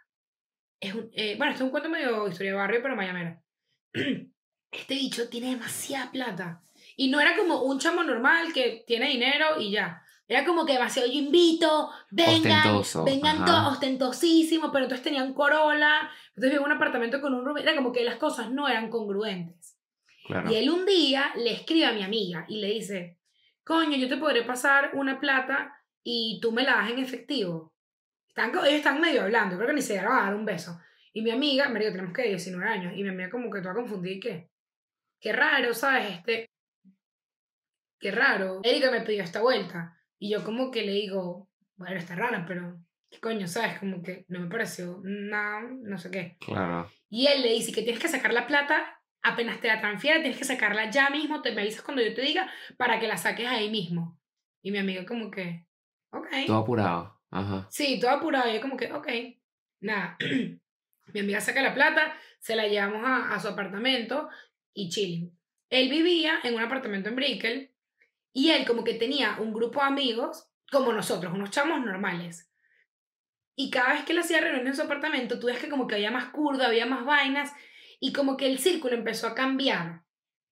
Es 0.80 0.94
un, 0.94 1.10
eh, 1.14 1.34
bueno, 1.36 1.52
esto 1.52 1.64
es 1.64 1.66
un 1.66 1.70
cuento 1.70 1.88
medio 1.88 2.28
historia 2.28 2.52
de 2.52 2.58
barrio, 2.58 2.82
pero 2.82 2.94
mayamera. 2.96 3.42
Este 4.70 4.94
bicho 4.96 5.30
tiene 5.30 5.48
demasiada 5.52 6.12
plata. 6.12 6.62
Y 6.94 7.08
no 7.08 7.20
era 7.20 7.34
como 7.36 7.62
un 7.62 7.78
chamo 7.78 8.04
normal 8.04 8.52
que 8.52 8.84
tiene 8.86 9.08
dinero 9.08 9.58
y 9.58 9.70
ya. 9.72 10.02
Era 10.28 10.44
como 10.44 10.66
que 10.66 10.74
demasiado, 10.74 11.08
yo 11.08 11.18
invito, 11.18 11.90
vengan, 12.10 12.74
Ostentoso, 12.76 13.04
vengan 13.04 13.46
todos 13.46 13.72
ostentosísimos, 13.72 14.70
pero 14.70 14.84
entonces 14.84 15.02
tenían 15.02 15.32
Corolla, 15.32 16.10
entonces 16.28 16.50
vivía 16.50 16.58
en 16.58 16.64
un 16.64 16.72
apartamento 16.72 17.22
con 17.22 17.32
un 17.32 17.46
room, 17.46 17.56
era 17.56 17.74
como 17.74 17.92
que 17.92 18.04
las 18.04 18.16
cosas 18.16 18.50
no 18.50 18.68
eran 18.68 18.90
congruentes. 18.90 19.78
Claro. 20.26 20.52
Y 20.52 20.56
él 20.56 20.68
un 20.68 20.84
día 20.84 21.32
le 21.34 21.52
escribe 21.52 21.86
a 21.86 21.92
mi 21.92 22.02
amiga 22.02 22.44
y 22.46 22.60
le 22.60 22.68
dice, 22.68 23.18
coño, 23.64 23.96
yo 23.96 24.06
te 24.06 24.18
podré 24.18 24.42
pasar 24.42 24.90
una 24.92 25.18
plata 25.18 25.82
y 26.02 26.38
tú 26.42 26.52
me 26.52 26.62
la 26.62 26.76
das 26.76 26.90
en 26.90 26.98
efectivo. 26.98 27.72
Están, 28.28 28.50
ellos 28.50 28.66
están 28.66 29.00
medio 29.00 29.22
hablando, 29.22 29.56
creo 29.56 29.68
que 29.68 29.74
ni 29.74 29.82
se 29.82 29.94
llegaron 29.94 30.18
a 30.18 30.24
dar 30.24 30.34
un 30.34 30.44
beso. 30.44 30.78
Y 31.14 31.22
mi 31.22 31.30
amiga, 31.30 31.70
me 31.70 31.80
dijo, 31.80 31.92
tenemos 31.92 32.12
que 32.12 32.28
19 32.28 32.68
años, 32.68 32.92
y 32.94 33.02
mi 33.02 33.08
amiga 33.08 33.30
como 33.30 33.50
que 33.50 33.62
toda 33.62 33.74
confundida 33.74 34.12
y 34.12 34.20
qué. 34.20 34.50
Qué 35.18 35.32
raro, 35.32 35.72
¿sabes? 35.72 36.18
Este, 36.18 36.50
qué 37.98 38.10
raro. 38.10 38.60
Erika 38.62 38.90
me 38.90 39.00
pidió 39.00 39.24
esta 39.24 39.40
vuelta. 39.40 39.97
Y 40.18 40.30
yo 40.30 40.44
como 40.44 40.70
que 40.70 40.82
le 40.82 40.92
digo, 40.92 41.48
bueno, 41.76 41.96
está 41.96 42.14
rara, 42.14 42.44
pero 42.46 42.80
qué 43.10 43.20
coño, 43.20 43.46
¿sabes? 43.46 43.78
Como 43.78 44.02
que 44.02 44.24
no 44.28 44.40
me 44.40 44.48
pareció 44.48 45.00
nada, 45.02 45.62
no 45.70 45.98
sé 45.98 46.10
qué. 46.10 46.36
Claro. 46.40 46.90
Y 47.08 47.26
él 47.26 47.42
le 47.42 47.52
dice 47.52 47.72
que 47.72 47.82
tienes 47.82 48.00
que 48.00 48.08
sacar 48.08 48.32
la 48.32 48.46
plata 48.46 48.98
apenas 49.22 49.60
te 49.60 49.68
la 49.68 49.80
transfiera, 49.80 50.20
tienes 50.20 50.38
que 50.38 50.44
sacarla 50.44 50.90
ya 50.90 51.10
mismo, 51.10 51.42
te 51.42 51.52
me 51.52 51.62
avisas 51.62 51.82
cuando 51.82 52.02
yo 52.02 52.14
te 52.14 52.22
diga 52.22 52.50
para 52.76 52.98
que 53.00 53.08
la 53.08 53.16
saques 53.16 53.46
ahí 53.46 53.70
mismo. 53.70 54.18
Y 54.62 54.70
mi 54.70 54.78
amiga 54.78 55.04
como 55.06 55.30
que, 55.30 55.66
ok. 56.10 56.28
Todo 56.46 56.58
apurado. 56.58 57.20
Ajá. 57.30 57.68
Sí, 57.70 57.98
todo 58.00 58.10
apurado. 58.10 58.50
Y 58.50 58.54
yo 58.54 58.60
como 58.60 58.76
que, 58.76 58.92
ok. 58.92 59.08
Nada. 59.80 60.16
mi 61.12 61.20
amiga 61.20 61.40
saca 61.40 61.62
la 61.62 61.74
plata, 61.74 62.16
se 62.38 62.56
la 62.56 62.66
llevamos 62.66 63.04
a, 63.04 63.34
a 63.34 63.40
su 63.40 63.48
apartamento 63.48 64.28
y 64.74 64.88
chilling. 64.88 65.36
Él 65.70 65.88
vivía 65.90 66.40
en 66.42 66.54
un 66.54 66.62
apartamento 66.62 67.08
en 67.08 67.16
Brickell 67.16 67.70
y 68.32 68.50
él 68.50 68.66
como 68.66 68.84
que 68.84 68.94
tenía 68.94 69.36
un 69.40 69.52
grupo 69.52 69.80
de 69.80 69.86
amigos 69.86 70.48
como 70.70 70.92
nosotros, 70.92 71.32
unos 71.32 71.50
chamos 71.50 71.84
normales. 71.84 72.50
Y 73.56 73.70
cada 73.70 73.94
vez 73.94 74.04
que 74.04 74.12
él 74.12 74.18
hacía 74.18 74.40
reuniones 74.40 74.70
en 74.70 74.76
su 74.76 74.82
apartamento, 74.82 75.40
tú 75.40 75.46
ves 75.48 75.58
que 75.58 75.68
como 75.68 75.86
que 75.86 75.96
había 75.96 76.10
más 76.10 76.26
curda, 76.30 76.66
había 76.66 76.86
más 76.86 77.04
vainas 77.04 77.52
y 77.98 78.12
como 78.12 78.36
que 78.36 78.46
el 78.46 78.58
círculo 78.58 78.94
empezó 78.94 79.26
a 79.26 79.34
cambiar. 79.34 80.02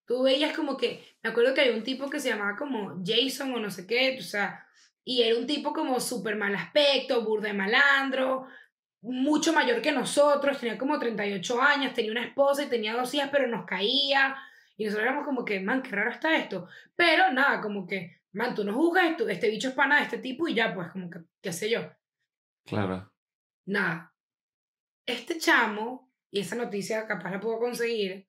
Tú 0.06 0.22
veías 0.22 0.56
como 0.56 0.76
que, 0.76 1.16
me 1.22 1.30
acuerdo 1.30 1.54
que 1.54 1.60
había 1.60 1.76
un 1.76 1.84
tipo 1.84 2.10
que 2.10 2.20
se 2.20 2.30
llamaba 2.30 2.56
como 2.56 3.02
Jason 3.04 3.54
o 3.54 3.60
no 3.60 3.70
sé 3.70 3.86
qué, 3.86 4.16
o 4.18 4.22
sea, 4.22 4.66
y 5.04 5.22
era 5.22 5.38
un 5.38 5.46
tipo 5.46 5.72
como 5.72 6.00
súper 6.00 6.36
mal 6.36 6.54
aspecto, 6.54 7.24
burda 7.24 7.52
malandro, 7.52 8.46
mucho 9.02 9.52
mayor 9.52 9.80
que 9.80 9.92
nosotros, 9.92 10.58
tenía 10.58 10.76
como 10.76 10.98
38 10.98 11.62
años, 11.62 11.94
tenía 11.94 12.10
una 12.10 12.24
esposa 12.24 12.64
y 12.64 12.68
tenía 12.68 12.94
dos 12.94 13.14
hijas, 13.14 13.28
pero 13.30 13.46
nos 13.46 13.66
caía. 13.66 14.36
Y 14.76 14.84
nosotros 14.84 15.06
éramos 15.06 15.24
como 15.24 15.44
que, 15.44 15.60
man, 15.60 15.82
qué 15.82 15.90
raro 15.90 16.10
está 16.10 16.36
esto. 16.36 16.68
Pero 16.94 17.32
nada, 17.32 17.60
como 17.60 17.86
que, 17.86 18.20
man, 18.32 18.54
tú 18.54 18.64
no 18.64 18.74
juzgas, 18.74 19.10
esto, 19.10 19.28
este 19.28 19.48
bicho 19.48 19.68
es 19.68 19.74
pana 19.74 19.96
de 19.96 20.04
este 20.04 20.18
tipo 20.18 20.46
y 20.46 20.54
ya, 20.54 20.74
pues, 20.74 20.90
como 20.90 21.08
que, 21.08 21.20
qué 21.40 21.52
sé 21.52 21.70
yo. 21.70 21.80
Claro. 22.64 23.12
Nada. 23.66 24.14
Este 25.06 25.38
chamo, 25.38 26.12
y 26.30 26.40
esa 26.40 26.56
noticia 26.56 27.06
capaz 27.06 27.30
la 27.30 27.40
puedo 27.40 27.58
conseguir, 27.58 28.28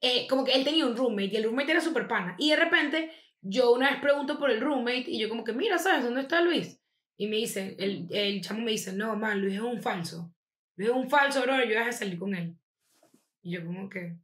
eh, 0.00 0.26
como 0.28 0.44
que 0.44 0.52
él 0.52 0.64
tenía 0.64 0.86
un 0.86 0.96
roommate 0.96 1.30
y 1.32 1.36
el 1.36 1.44
roommate 1.44 1.72
era 1.72 1.80
súper 1.80 2.08
pana. 2.08 2.34
Y 2.38 2.50
de 2.50 2.56
repente 2.56 3.10
yo 3.40 3.72
una 3.72 3.90
vez 3.90 4.00
pregunto 4.00 4.38
por 4.38 4.50
el 4.50 4.60
roommate 4.60 5.04
y 5.06 5.18
yo 5.18 5.28
como 5.28 5.44
que, 5.44 5.52
mira, 5.52 5.78
¿sabes 5.78 6.04
dónde 6.04 6.22
está 6.22 6.40
Luis? 6.40 6.80
Y 7.16 7.28
me 7.28 7.36
dice, 7.36 7.76
el, 7.78 8.08
el 8.10 8.40
chamo 8.40 8.60
me 8.60 8.72
dice, 8.72 8.92
no, 8.92 9.14
man, 9.16 9.40
Luis 9.40 9.54
es 9.54 9.60
un 9.60 9.80
falso. 9.80 10.34
Luis 10.76 10.90
es 10.90 10.96
un 10.96 11.08
falso, 11.08 11.42
bro, 11.42 11.62
yo 11.62 11.68
dejé 11.70 11.84
de 11.84 11.92
salir 11.92 12.18
con 12.18 12.34
él. 12.34 12.56
Y 13.42 13.52
yo 13.52 13.64
como 13.64 13.88
que, 13.88 14.16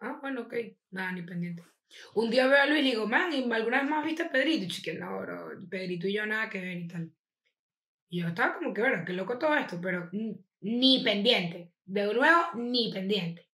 ah, 0.00 0.18
bueno, 0.20 0.42
ok, 0.42 0.54
nada, 0.90 1.12
ni 1.12 1.22
pendiente. 1.22 1.62
Un 2.14 2.30
día 2.30 2.46
veo 2.46 2.60
a 2.62 2.66
Luis 2.66 2.80
y 2.80 2.90
digo, 2.90 3.06
man, 3.06 3.32
¿y 3.32 3.50
¿alguna 3.52 3.80
vez 3.80 3.90
más 3.90 4.04
viste 4.04 4.22
a 4.22 4.30
Pedrito? 4.30 4.72
Y 4.90 4.94
no, 4.94 5.26
Pedrito 5.68 6.06
y 6.06 6.12
yo 6.14 6.26
nada 6.26 6.48
que 6.48 6.60
ver 6.60 6.78
y 6.78 6.88
tal. 6.88 7.12
Y 8.08 8.20
yo 8.20 8.28
estaba 8.28 8.56
como 8.56 8.72
que, 8.72 8.80
bueno, 8.80 9.04
qué 9.04 9.12
loco 9.12 9.38
todo 9.38 9.54
esto, 9.56 9.80
pero 9.80 10.08
ni 10.60 11.02
pendiente. 11.02 11.72
De 11.84 12.04
nuevo, 12.14 12.42
ni 12.54 12.92
pendiente. 12.92 13.48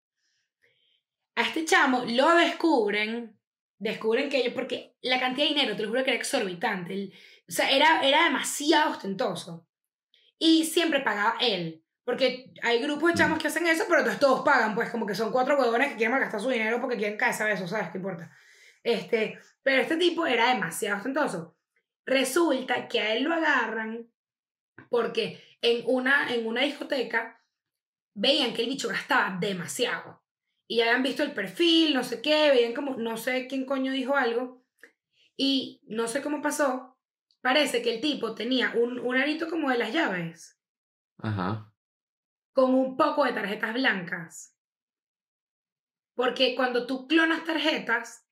A 1.35 1.43
este 1.43 1.65
chamo 1.65 2.05
lo 2.07 2.35
descubren, 2.37 3.39
descubren 3.79 4.29
que 4.29 4.39
ellos, 4.39 4.55
porque 4.55 4.95
la 5.03 5.19
cantidad 5.21 5.47
de 5.49 5.55
dinero, 5.55 5.77
te 5.77 5.83
lo 5.83 5.89
juro 5.89 6.05
que 6.05 6.11
era 6.11 6.19
exorbitante. 6.19 6.95
el- 6.95 7.15
o 7.49 7.53
sea, 7.53 7.71
era, 7.71 8.01
era 8.03 8.25
demasiado 8.25 8.93
ostentoso. 8.93 9.67
Y 10.39 10.65
siempre 10.65 11.01
pagaba 11.01 11.37
él. 11.41 11.82
Porque 12.05 12.53
hay 12.63 12.83
grupos 12.83 13.13
de 13.13 13.19
chamos 13.19 13.39
que 13.39 13.49
hacen 13.49 13.67
eso, 13.67 13.85
pero 13.87 14.01
entonces 14.01 14.21
todos 14.21 14.45
pagan, 14.45 14.75
pues 14.75 14.91
como 14.91 15.07
que 15.07 15.15
son 15.15 15.31
cuatro 15.31 15.57
huevones 15.59 15.91
que 15.91 15.97
quieren 15.97 16.19
gastar 16.19 16.41
su 16.41 16.49
dinero 16.49 16.81
porque 16.81 16.97
quieren 16.97 17.17
caerse 17.17 17.45
a 17.45 17.53
eso, 17.53 17.69
¿sabes? 17.69 17.91
¿Qué 17.91 17.99
importa? 17.99 18.31
Este, 18.83 19.39
pero 19.63 19.83
este 19.83 19.97
tipo 19.97 20.27
era 20.27 20.53
demasiado 20.53 20.97
ostentoso. 20.97 21.57
Resulta 22.05 22.89
que 22.89 23.01
a 23.01 23.15
él 23.15 23.23
lo 23.23 23.35
agarran 23.35 24.11
porque 24.91 25.41
en 25.61 25.85
una, 25.87 26.35
en 26.35 26.47
una 26.47 26.63
discoteca 26.63 27.41
veían 28.15 28.53
que 28.53 28.63
el 28.63 28.69
bicho 28.69 28.89
gastaba 28.89 29.39
demasiado. 29.41 30.23
Y 30.67 30.79
ya 30.79 30.85
habían 30.85 31.03
visto 31.03 31.23
el 31.23 31.33
perfil, 31.33 31.95
no 31.95 32.03
sé 32.03 32.21
qué, 32.21 32.51
veían 32.51 32.75
como, 32.75 32.97
no 32.97 33.17
sé 33.17 33.47
quién 33.47 33.65
coño 33.65 33.93
dijo 33.93 34.17
algo. 34.17 34.65
Y 35.37 35.83
no 35.87 36.09
sé 36.09 36.21
cómo 36.23 36.43
pasó. 36.43 36.99
Parece 37.41 37.83
que 37.83 37.95
el 37.95 38.01
tipo 38.01 38.35
tenía 38.35 38.73
un, 38.75 38.99
un 38.99 39.17
arito 39.17 39.49
como 39.49 39.71
de 39.71 39.79
las 39.79 39.93
llaves, 39.93 40.59
Ajá. 41.19 41.72
Con 42.53 42.75
un 42.75 42.97
poco 42.97 43.25
de 43.25 43.33
tarjetas 43.33 43.75
blancas. 43.75 44.57
Porque 46.15 46.55
cuando 46.55 46.87
tú 46.87 47.07
clonas 47.07 47.45
tarjetas, 47.45 48.23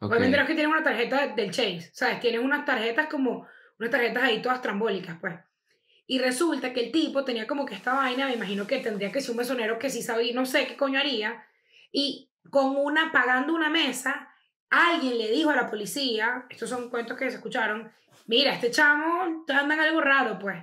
Ok. 0.00 0.10
Obviamente 0.10 0.36
no 0.36 0.42
es 0.42 0.48
que 0.48 0.54
tienes 0.54 0.72
una 0.72 0.82
tarjeta 0.82 1.28
del 1.28 1.50
Chase, 1.50 1.90
¿sabes? 1.92 2.20
Tienes 2.20 2.40
unas 2.40 2.64
tarjetas 2.64 3.06
como, 3.08 3.46
unas 3.78 3.90
tarjetas 3.90 4.22
ahí 4.22 4.42
todas 4.42 4.60
trambólicas, 4.60 5.18
pues. 5.20 5.34
Y 6.06 6.18
resulta 6.18 6.72
que 6.72 6.84
el 6.84 6.92
tipo 6.92 7.24
tenía 7.24 7.46
como 7.46 7.64
que 7.64 7.74
esta 7.74 7.94
vaina, 7.94 8.26
me 8.26 8.34
imagino 8.34 8.66
que 8.66 8.78
tendría 8.78 9.10
que 9.10 9.20
ser 9.20 9.32
un 9.32 9.38
mesonero 9.38 9.78
que 9.78 9.90
sí 9.90 10.02
sabía, 10.02 10.34
no 10.34 10.46
sé 10.46 10.66
qué 10.66 10.76
coño 10.76 10.98
haría, 10.98 11.44
y 11.90 12.30
con 12.50 12.76
una, 12.76 13.10
pagando 13.10 13.54
una 13.54 13.70
mesa, 13.70 14.28
alguien 14.70 15.18
le 15.18 15.30
dijo 15.30 15.50
a 15.50 15.56
la 15.56 15.68
policía, 15.68 16.46
estos 16.48 16.68
son 16.68 16.90
cuentos 16.90 17.16
que 17.16 17.28
se 17.30 17.36
escucharon, 17.36 17.90
mira, 18.26 18.52
este 18.52 18.70
chamo 18.70 19.22
anda 19.48 19.74
en 19.74 19.80
algo 19.80 20.00
raro, 20.00 20.38
pues. 20.38 20.62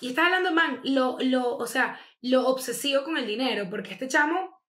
Y 0.00 0.08
está 0.08 0.26
hablando, 0.26 0.52
man, 0.52 0.80
lo, 0.84 1.16
lo, 1.20 1.56
o 1.56 1.66
sea, 1.66 1.98
lo 2.22 2.46
obsesivo 2.48 3.04
con 3.04 3.16
el 3.16 3.26
dinero, 3.26 3.68
porque 3.70 3.92
este 3.92 4.08
chamo 4.08 4.60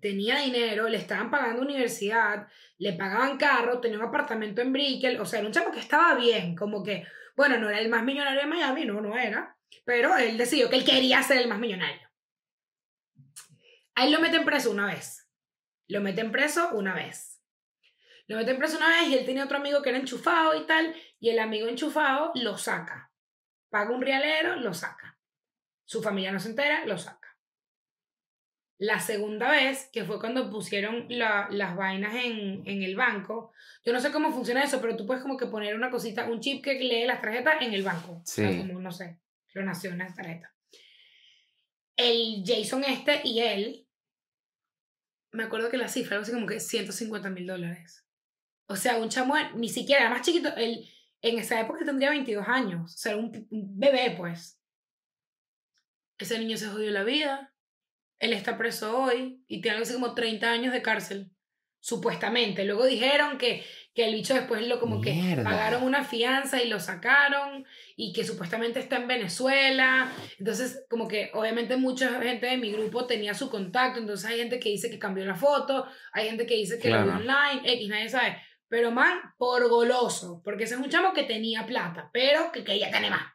tenía 0.00 0.38
dinero, 0.38 0.88
le 0.88 0.98
estaban 0.98 1.30
pagando 1.30 1.62
universidad, 1.62 2.46
le 2.78 2.92
pagaban 2.92 3.38
carro, 3.38 3.80
tenía 3.80 3.98
un 3.98 4.04
apartamento 4.04 4.60
en 4.60 4.72
Brickell, 4.72 5.20
o 5.20 5.24
sea, 5.24 5.38
era 5.38 5.48
un 5.48 5.54
chamo 5.54 5.72
que 5.72 5.80
estaba 5.80 6.14
bien, 6.14 6.54
como 6.54 6.82
que, 6.82 7.06
bueno, 7.36 7.58
no 7.58 7.68
era 7.68 7.78
el 7.80 7.88
más 7.88 8.04
millonario 8.04 8.40
de 8.40 8.46
Miami, 8.46 8.84
no, 8.84 9.00
no 9.00 9.16
era, 9.16 9.56
pero 9.84 10.16
él 10.16 10.36
decidió 10.36 10.68
que 10.68 10.76
él 10.76 10.84
quería 10.84 11.22
ser 11.22 11.38
el 11.38 11.48
más 11.48 11.58
millonario. 11.58 12.08
A 13.94 14.04
él 14.04 14.12
lo 14.12 14.20
meten 14.20 14.44
preso 14.44 14.70
una 14.70 14.86
vez, 14.86 15.28
lo 15.88 16.00
meten 16.00 16.30
preso 16.30 16.70
una 16.72 16.94
vez. 16.94 17.28
Lo 18.28 18.36
meten 18.36 18.58
preso 18.58 18.76
una 18.76 18.88
vez 18.88 19.08
y 19.08 19.14
él 19.14 19.24
tenía 19.24 19.44
otro 19.44 19.56
amigo 19.56 19.80
que 19.80 19.88
era 19.88 19.98
enchufado 19.98 20.54
y 20.54 20.66
tal, 20.66 20.94
y 21.18 21.30
el 21.30 21.38
amigo 21.38 21.66
enchufado 21.66 22.30
lo 22.34 22.58
saca. 22.58 23.07
Paga 23.70 23.90
un 23.90 24.02
realero, 24.02 24.56
lo 24.56 24.72
saca. 24.74 25.18
Su 25.84 26.02
familia 26.02 26.32
no 26.32 26.40
se 26.40 26.50
entera, 26.50 26.84
lo 26.86 26.96
saca. 26.98 27.28
La 28.80 29.00
segunda 29.00 29.50
vez, 29.50 29.88
que 29.92 30.04
fue 30.04 30.20
cuando 30.20 30.48
pusieron 30.50 31.06
la- 31.08 31.48
las 31.50 31.74
vainas 31.76 32.14
en, 32.14 32.62
en 32.66 32.82
el 32.84 32.94
banco, 32.94 33.52
yo 33.84 33.92
no 33.92 33.98
sé 34.00 34.12
cómo 34.12 34.30
funciona 34.32 34.62
eso, 34.62 34.80
pero 34.80 34.96
tú 34.96 35.04
puedes 35.06 35.22
como 35.22 35.36
que 35.36 35.46
poner 35.46 35.74
una 35.74 35.90
cosita, 35.90 36.26
un 36.30 36.40
chip 36.40 36.62
que 36.62 36.74
lee 36.74 37.04
las 37.06 37.20
tarjetas 37.20 37.60
en 37.60 37.74
el 37.74 37.82
banco. 37.82 38.22
Sí. 38.24 38.44
O 38.44 38.48
sea, 38.48 38.58
como, 38.58 38.80
no 38.80 38.92
sé, 38.92 39.18
clonación 39.48 39.98
las 39.98 40.14
tarjetas. 40.14 40.52
El 41.96 42.44
Jason 42.46 42.84
este 42.84 43.20
y 43.24 43.40
él, 43.40 43.88
me 45.32 45.42
acuerdo 45.44 45.70
que 45.70 45.76
la 45.76 45.88
cifra 45.88 46.14
algo 46.16 46.22
así 46.22 46.32
como 46.32 46.46
que 46.46 46.60
150 46.60 47.30
mil 47.30 47.46
dólares. 47.48 48.06
O 48.66 48.76
sea, 48.76 48.98
un 48.98 49.08
chamo, 49.08 49.34
ni 49.56 49.68
siquiera, 49.68 50.02
era 50.02 50.10
más 50.10 50.22
chiquito, 50.24 50.54
él 50.56 50.88
en 51.22 51.38
esa 51.38 51.60
época 51.60 51.84
tendría 51.84 52.10
22 52.10 52.46
años, 52.48 52.94
o 52.94 52.98
sea, 52.98 53.16
un, 53.16 53.46
un 53.50 53.78
bebé, 53.78 54.14
pues. 54.16 54.60
Ese 56.18 56.38
niño 56.38 56.56
se 56.56 56.66
jodió 56.68 56.90
la 56.90 57.04
vida, 57.04 57.52
él 58.18 58.32
está 58.32 58.58
preso 58.58 58.98
hoy 59.00 59.44
y 59.46 59.60
tiene 59.60 59.76
algo 59.76 59.84
así 59.84 59.94
como 59.94 60.14
30 60.14 60.50
años 60.50 60.72
de 60.72 60.82
cárcel, 60.82 61.30
supuestamente. 61.78 62.64
Luego 62.64 62.84
dijeron 62.86 63.38
que, 63.38 63.64
que 63.94 64.08
el 64.08 64.14
bicho 64.14 64.34
después 64.34 64.66
lo 64.66 64.80
como 64.80 64.98
Mierda. 64.98 65.36
que 65.36 65.42
pagaron 65.44 65.84
una 65.84 66.02
fianza 66.02 66.60
y 66.60 66.68
lo 66.68 66.80
sacaron 66.80 67.64
y 67.96 68.12
que 68.12 68.24
supuestamente 68.24 68.80
está 68.80 68.96
en 68.96 69.06
Venezuela. 69.06 70.12
Entonces, 70.40 70.84
como 70.90 71.06
que 71.06 71.30
obviamente 71.34 71.76
mucha 71.76 72.20
gente 72.20 72.46
de 72.46 72.56
mi 72.56 72.72
grupo 72.72 73.06
tenía 73.06 73.32
su 73.34 73.48
contacto, 73.48 74.00
entonces 74.00 74.28
hay 74.28 74.38
gente 74.38 74.58
que 74.58 74.70
dice 74.70 74.90
que 74.90 74.98
cambió 74.98 75.24
la 75.24 75.36
foto, 75.36 75.86
hay 76.12 76.28
gente 76.28 76.46
que 76.46 76.56
dice 76.56 76.80
que 76.80 76.90
lo 76.90 76.96
Claro. 77.04 77.20
vio 77.22 77.32
online, 77.32 77.72
X, 77.74 77.88
nadie 77.88 78.08
sabe. 78.08 78.42
Pero 78.68 78.90
man, 78.90 79.18
por 79.38 79.68
goloso, 79.68 80.42
porque 80.44 80.64
ese 80.64 80.74
es 80.74 80.80
un 80.80 80.90
chamo 80.90 81.12
que 81.12 81.24
tenía 81.24 81.66
plata, 81.66 82.10
pero 82.12 82.52
que 82.52 82.64
quería 82.64 82.90
tener 82.90 83.10
más. 83.10 83.32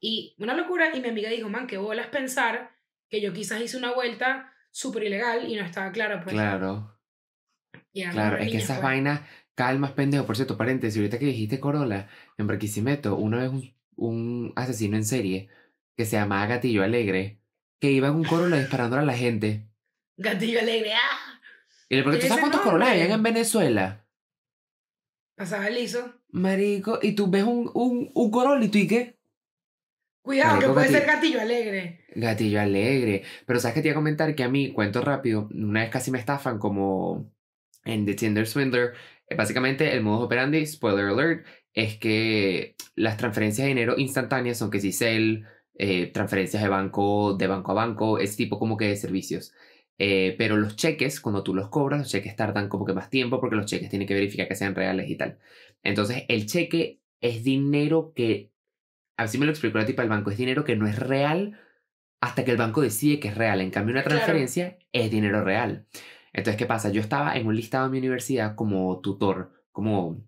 Y 0.00 0.34
una 0.38 0.54
locura, 0.54 0.94
y 0.94 1.00
mi 1.00 1.08
amiga 1.08 1.30
dijo, 1.30 1.48
man, 1.48 1.66
qué 1.66 1.76
bolas 1.76 2.08
pensar 2.08 2.70
que 3.08 3.20
yo 3.20 3.32
quizás 3.32 3.60
hice 3.60 3.76
una 3.76 3.92
vuelta 3.92 4.52
súper 4.70 5.04
ilegal 5.04 5.48
y 5.48 5.56
no 5.56 5.64
estaba 5.64 5.92
claro. 5.92 6.20
Pues. 6.22 6.34
Claro. 6.34 6.98
Claro, 7.92 8.38
es 8.38 8.50
que 8.50 8.58
esas 8.58 8.78
pues. 8.78 8.82
vainas, 8.84 9.20
calmas, 9.54 9.92
pendejo. 9.92 10.26
Por 10.26 10.36
cierto, 10.36 10.56
paréntesis, 10.56 10.96
ahorita 10.98 11.18
que 11.18 11.26
dijiste 11.26 11.60
Corolla, 11.60 12.08
en 12.38 12.46
Barquisimeto, 12.46 13.16
una 13.16 13.38
vez 13.38 13.50
un, 13.50 13.74
un 13.96 14.52
asesino 14.56 14.96
en 14.96 15.04
serie 15.04 15.48
que 15.96 16.04
se 16.06 16.16
llamaba 16.16 16.46
Gatillo 16.46 16.82
Alegre, 16.82 17.40
que 17.78 17.90
iba 17.90 18.08
en 18.08 18.14
un 18.14 18.24
Corolla 18.24 18.56
disparando 18.56 18.96
a 18.96 19.02
la 19.02 19.14
gente. 19.14 19.66
Gatillo 20.16 20.60
alegre, 20.60 20.94
¡ah! 20.94 21.40
Y 21.88 21.96
le 21.96 22.02
pregunté, 22.02 22.20
¿tú 22.20 22.26
Ese 22.26 22.28
sabes 22.28 22.42
cuántos 22.42 22.60
Corollas 22.60 22.88
nombre. 22.88 23.02
habían 23.02 23.18
en 23.18 23.22
Venezuela? 23.22 23.99
Pasaba 25.40 25.70
liso. 25.70 26.12
Marico, 26.32 26.98
y 27.00 27.12
tú 27.12 27.30
ves 27.30 27.44
un, 27.44 27.70
un, 27.72 28.10
un 28.12 28.30
Corolla 28.30 28.62
y 28.62 28.68
tú 28.68 28.76
y 28.76 28.86
qué? 28.86 29.16
Cuidado, 30.22 30.56
Marico, 30.56 30.68
que 30.68 30.74
puede 30.74 30.88
ser 30.88 31.06
gatillo. 31.06 31.40
alegre. 31.40 32.04
Gatillo 32.14 32.60
Alegre. 32.60 33.22
Pero 33.46 33.58
sabes 33.58 33.74
que 33.74 33.80
te 33.80 33.88
iba 33.88 33.94
a 33.94 34.02
comentar 34.02 34.34
que 34.34 34.44
a 34.44 34.50
mí, 34.50 34.70
cuento 34.74 35.00
rápido, 35.00 35.48
una 35.54 35.80
vez 35.80 35.88
casi 35.88 36.10
me 36.10 36.18
estafan 36.18 36.58
como 36.58 37.32
en 37.86 38.04
The 38.04 38.12
Tinder 38.12 38.46
Swindler. 38.46 38.92
Eh, 39.30 39.34
Básicamente, 39.34 39.94
el 39.94 40.02
modus 40.02 40.26
operandi, 40.26 40.66
spoiler 40.66 41.06
alert, 41.06 41.46
es 41.72 41.96
que 41.96 42.76
las 42.94 43.16
transferencias 43.16 43.64
de 43.64 43.70
dinero 43.70 43.94
instantáneas 43.96 44.58
son 44.58 44.70
que 44.70 44.80
si 44.80 44.92
Cel, 44.92 45.46
eh, 45.78 46.08
transferencias 46.12 46.62
de 46.62 46.68
banco, 46.68 47.32
de 47.32 47.46
banco 47.46 47.72
a 47.72 47.74
banco, 47.76 48.18
ese 48.18 48.36
tipo 48.36 48.58
como 48.58 48.76
que 48.76 48.88
de 48.88 48.96
servicios. 48.96 49.54
Eh, 50.02 50.34
pero 50.38 50.56
los 50.56 50.76
cheques, 50.76 51.20
cuando 51.20 51.42
tú 51.42 51.54
los 51.54 51.68
cobras, 51.68 52.00
los 52.00 52.08
cheques 52.08 52.34
tardan 52.34 52.70
como 52.70 52.86
que 52.86 52.94
más 52.94 53.10
tiempo 53.10 53.38
porque 53.38 53.56
los 53.56 53.66
cheques 53.66 53.90
tienen 53.90 54.08
que 54.08 54.14
verificar 54.14 54.48
que 54.48 54.54
sean 54.54 54.74
reales 54.74 55.10
y 55.10 55.16
tal. 55.16 55.38
Entonces, 55.82 56.24
el 56.28 56.46
cheque 56.46 57.00
es 57.20 57.44
dinero 57.44 58.14
que, 58.16 58.50
así 59.18 59.36
me 59.36 59.44
lo 59.44 59.52
explicó 59.52 59.76
la 59.76 59.84
tipa 59.84 60.00
del 60.00 60.08
banco, 60.08 60.30
es 60.30 60.38
dinero 60.38 60.64
que 60.64 60.74
no 60.74 60.86
es 60.86 60.98
real 60.98 61.60
hasta 62.22 62.46
que 62.46 62.50
el 62.52 62.56
banco 62.56 62.80
decide 62.80 63.20
que 63.20 63.28
es 63.28 63.34
real. 63.34 63.60
En 63.60 63.70
cambio, 63.70 63.92
una 63.92 64.02
Claro. 64.02 64.16
transferencia 64.16 64.78
es 64.90 65.10
dinero 65.10 65.44
real. 65.44 65.84
Entonces, 66.32 66.56
¿qué 66.56 66.64
pasa? 66.64 66.90
Yo 66.90 67.02
estaba 67.02 67.36
en 67.36 67.46
un 67.46 67.54
listado 67.54 67.84
en 67.84 67.92
mi 67.92 67.98
universidad 67.98 68.54
como 68.54 69.00
tutor, 69.00 69.52
como 69.70 70.24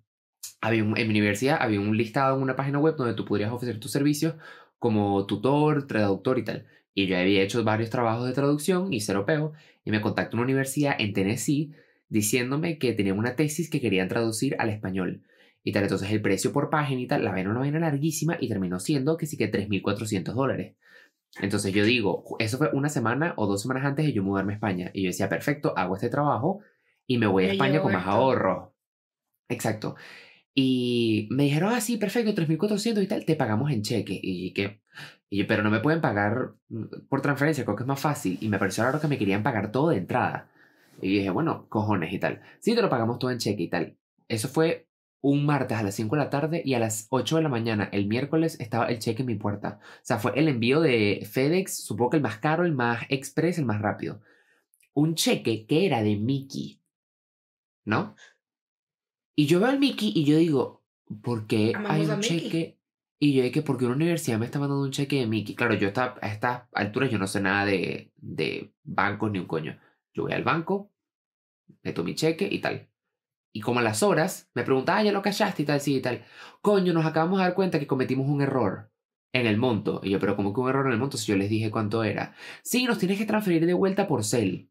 había 0.61 0.85
un- 0.85 0.99
en 0.99 1.07
mi 1.09 1.13
universidad 1.15 1.57
había 1.61 1.81
un 1.81 1.97
listado 1.97 2.37
en 2.37 2.43
una 2.43 2.57
página 2.57 2.79
web 2.79 2.97
donde 2.97 3.15
tú 3.15 3.25
podrías 3.25 3.51
ofrecer 3.53 3.81
tus 3.81 3.91
servicios 3.91 4.35
como 4.79 5.25
tutor, 5.27 5.87
traductor 5.87 6.39
y 6.39 6.45
tal. 6.45 6.67
Y 6.95 7.07
yo 7.07 7.17
había 7.17 7.43
hecho 7.43 7.65
varios 7.65 7.91
trabajos 7.91 8.27
de 8.27 8.35
traducción 8.35 8.93
y 8.93 9.01
cero 9.01 9.25
peo, 9.27 9.53
y 9.85 9.91
me 9.91 10.01
contactó 10.01 10.37
una 10.37 10.45
universidad 10.45 10.95
en 10.99 11.13
Tennessee 11.13 11.73
diciéndome 12.09 12.79
que 12.79 12.93
tenían 12.93 13.19
una 13.19 13.37
tesis 13.37 13.71
que 13.71 13.81
querían 13.81 14.09
traducir 14.09 14.57
al 14.59 14.69
español. 14.69 15.23
Y 15.65 15.73
tal, 15.73 15.85
entonces 15.85 16.11
el 16.11 16.21
precio 16.21 16.53
por 16.53 16.71
página 16.71 17.01
y 17.01 17.07
tal, 17.07 17.25
la 17.25 17.31
vaina 17.31 17.51
una 17.51 17.61
vaina 17.61 17.79
larguísima 17.79 18.37
y 18.41 18.49
terminó 18.49 18.81
siendo 18.81 19.17
que 19.17 19.27
sí 19.27 19.37
que 19.37 19.51
3.400 19.51 20.35
dólares. 20.35 20.77
Entonces 21.41 21.73
yo 21.73 21.85
digo, 21.85 22.25
eso 22.39 22.59
fue 22.59 22.71
una 22.73 22.89
semana 22.91 23.33
o 23.37 23.47
dos 23.47 23.63
semanas 23.63 23.85
antes 23.87 24.05
de 24.05 24.13
yo 24.13 24.23
mudarme 24.23 24.53
a 24.53 24.57
España. 24.57 24.91
Y 24.93 25.03
yo 25.03 25.09
decía, 25.09 25.29
perfecto, 25.29 25.73
hago 25.77 25.95
este 25.95 26.11
trabajo 26.11 26.61
y 27.07 27.19
me 27.19 27.27
voy 27.27 27.45
a 27.45 27.49
Me 27.49 27.53
España 27.55 27.81
con 27.81 27.93
más 27.93 28.07
esto. 28.07 28.11
ahorro. 28.11 28.75
Exacto. 29.49 29.97
Y 30.55 31.29
me 31.31 31.45
dijeron, 31.45 31.73
ah, 31.73 31.81
sí, 31.81 31.97
perfecto, 31.97 32.35
3.400 32.35 33.03
y 33.03 33.07
tal, 33.07 33.25
te 33.25 33.37
pagamos 33.37 33.71
en 33.71 33.83
cheque. 33.83 34.19
Y 34.23 34.53
que, 34.53 34.82
y 35.31 35.39
yo, 35.39 35.47
pero 35.47 35.63
no 35.63 35.71
me 35.71 35.81
pueden 35.81 36.01
pagar 36.01 36.53
mm, 36.69 37.09
por 37.09 37.23
transferencia, 37.23 37.65
creo 37.65 37.77
que 37.77 37.85
es 37.85 37.89
más 37.89 38.01
fácil. 38.01 38.39
Y 38.41 38.49
me 38.49 38.59
pareció 38.59 38.85
raro 38.85 39.01
que 39.01 39.09
me 39.09 39.19
querían 39.19 39.43
pagar 39.43 39.73
todo 39.73 39.89
de 39.91 39.97
entrada. 39.97 40.49
Y 41.01 41.19
dije, 41.19 41.31
bueno, 41.31 41.67
cojones 41.69 42.13
y 42.13 42.19
tal. 42.19 42.43
Sí, 42.61 42.75
te 42.75 42.83
lo 42.83 42.91
pagamos 42.91 43.19
todo 43.19 43.31
en 43.31 43.39
cheque 43.39 43.63
y 43.63 43.69
tal. 43.69 43.97
Eso 44.29 44.49
fue 44.49 44.89
un 45.23 45.47
martes 45.47 45.79
a 45.79 45.83
las 45.83 45.95
5 45.95 46.17
de 46.17 46.23
la 46.23 46.31
tarde 46.31 46.63
y 46.65 46.75
a 46.75 46.79
las 46.79 47.07
8 47.11 47.37
de 47.37 47.43
la 47.43 47.49
mañana, 47.49 47.89
el 47.93 48.07
miércoles, 48.07 48.59
estaba 48.61 48.87
el 48.87 48.99
cheque 48.99 49.23
en 49.23 49.29
mi 49.29 49.37
puerta. 49.37 49.79
O 49.81 50.01
sea, 50.03 50.19
fue 50.19 50.33
el 50.37 50.49
envío 50.49 50.81
de 50.81 51.27
FedEx, 51.31 51.85
supongo 51.85 52.11
que 52.11 52.17
el 52.19 52.23
más 52.23 52.39
caro, 52.39 52.65
el 52.65 52.75
más 52.75 53.05
express, 53.09 53.59
el 53.59 53.65
más 53.65 53.81
rápido. 53.81 54.21
Un 54.95 55.15
cheque 55.15 55.67
que 55.67 55.87
era 55.87 56.03
de 56.03 56.17
Mickey. 56.17 56.81
¿No? 57.85 58.17
Y 59.35 59.47
yo 59.47 59.61
veo 59.61 59.69
al 59.69 59.79
Mickey 59.79 60.13
y 60.15 60.25
yo 60.25 60.37
digo, 60.37 60.85
¿por 61.23 61.47
qué 61.47 61.73
Amamos 61.75 61.91
hay 61.91 62.07
un 62.07 62.21
cheque? 62.21 62.79
Y 63.23 63.35
yo 63.35 63.45
dije, 63.45 63.63
¿por 63.63 63.79
qué 63.79 63.85
una 63.85 63.95
universidad 63.95 64.41
me 64.41 64.47
está 64.47 64.59
mandando 64.59 64.83
un 64.83 64.91
cheque 64.91 65.21
de 65.21 65.29
Mickey? 65.29 65.55
Claro, 65.55 65.75
yo 65.75 65.87
está, 65.87 66.17
a 66.21 66.27
estas 66.27 66.65
alturas 66.73 67.09
yo 67.09 67.19
no 67.19 67.29
sé 67.29 67.41
nada 67.41 67.65
de, 67.65 68.11
de 68.17 68.75
bancos 68.83 69.31
ni 69.31 69.39
un 69.39 69.47
coño. 69.47 69.79
Yo 70.13 70.25
voy 70.25 70.33
al 70.33 70.43
banco, 70.43 70.91
meto 71.85 72.03
mi 72.03 72.17
cheque 72.17 72.49
y 72.51 72.61
tal. 72.61 72.91
Y 73.53 73.61
como 73.61 73.79
a 73.79 73.83
las 73.85 74.03
horas, 74.03 74.51
me 74.55 74.65
pregunta, 74.65 74.97
ah, 74.97 75.05
ya 75.05 75.13
lo 75.13 75.23
callaste 75.23 75.63
y 75.63 75.67
tal, 75.67 75.81
sí 75.81 75.99
y 75.99 76.03
tal. 76.03 76.25
Coño, 76.63 76.93
nos 76.93 77.07
acabamos 77.07 77.39
de 77.39 77.45
dar 77.45 77.55
cuenta 77.55 77.79
que 77.79 77.87
cometimos 77.87 78.27
un 78.29 78.43
error 78.43 78.91
en 79.33 79.47
el 79.47 79.57
monto. 79.57 80.01
Y 80.03 80.11
yo, 80.11 80.19
pero 80.19 80.35
¿cómo 80.35 80.53
que 80.53 80.61
un 80.61 80.71
error 80.71 80.87
en 80.87 80.95
el 80.95 80.99
monto 80.99 81.17
si 81.17 81.31
yo 81.31 81.39
les 81.39 81.49
dije 81.49 81.71
cuánto 81.71 82.03
era? 82.03 82.35
Sí, 82.65 82.87
nos 82.87 82.99
tienes 82.99 83.19
que 83.19 83.27
transferir 83.27 83.67
de 83.67 83.75
vuelta 83.75 84.09
por 84.09 84.25
cel. 84.25 84.69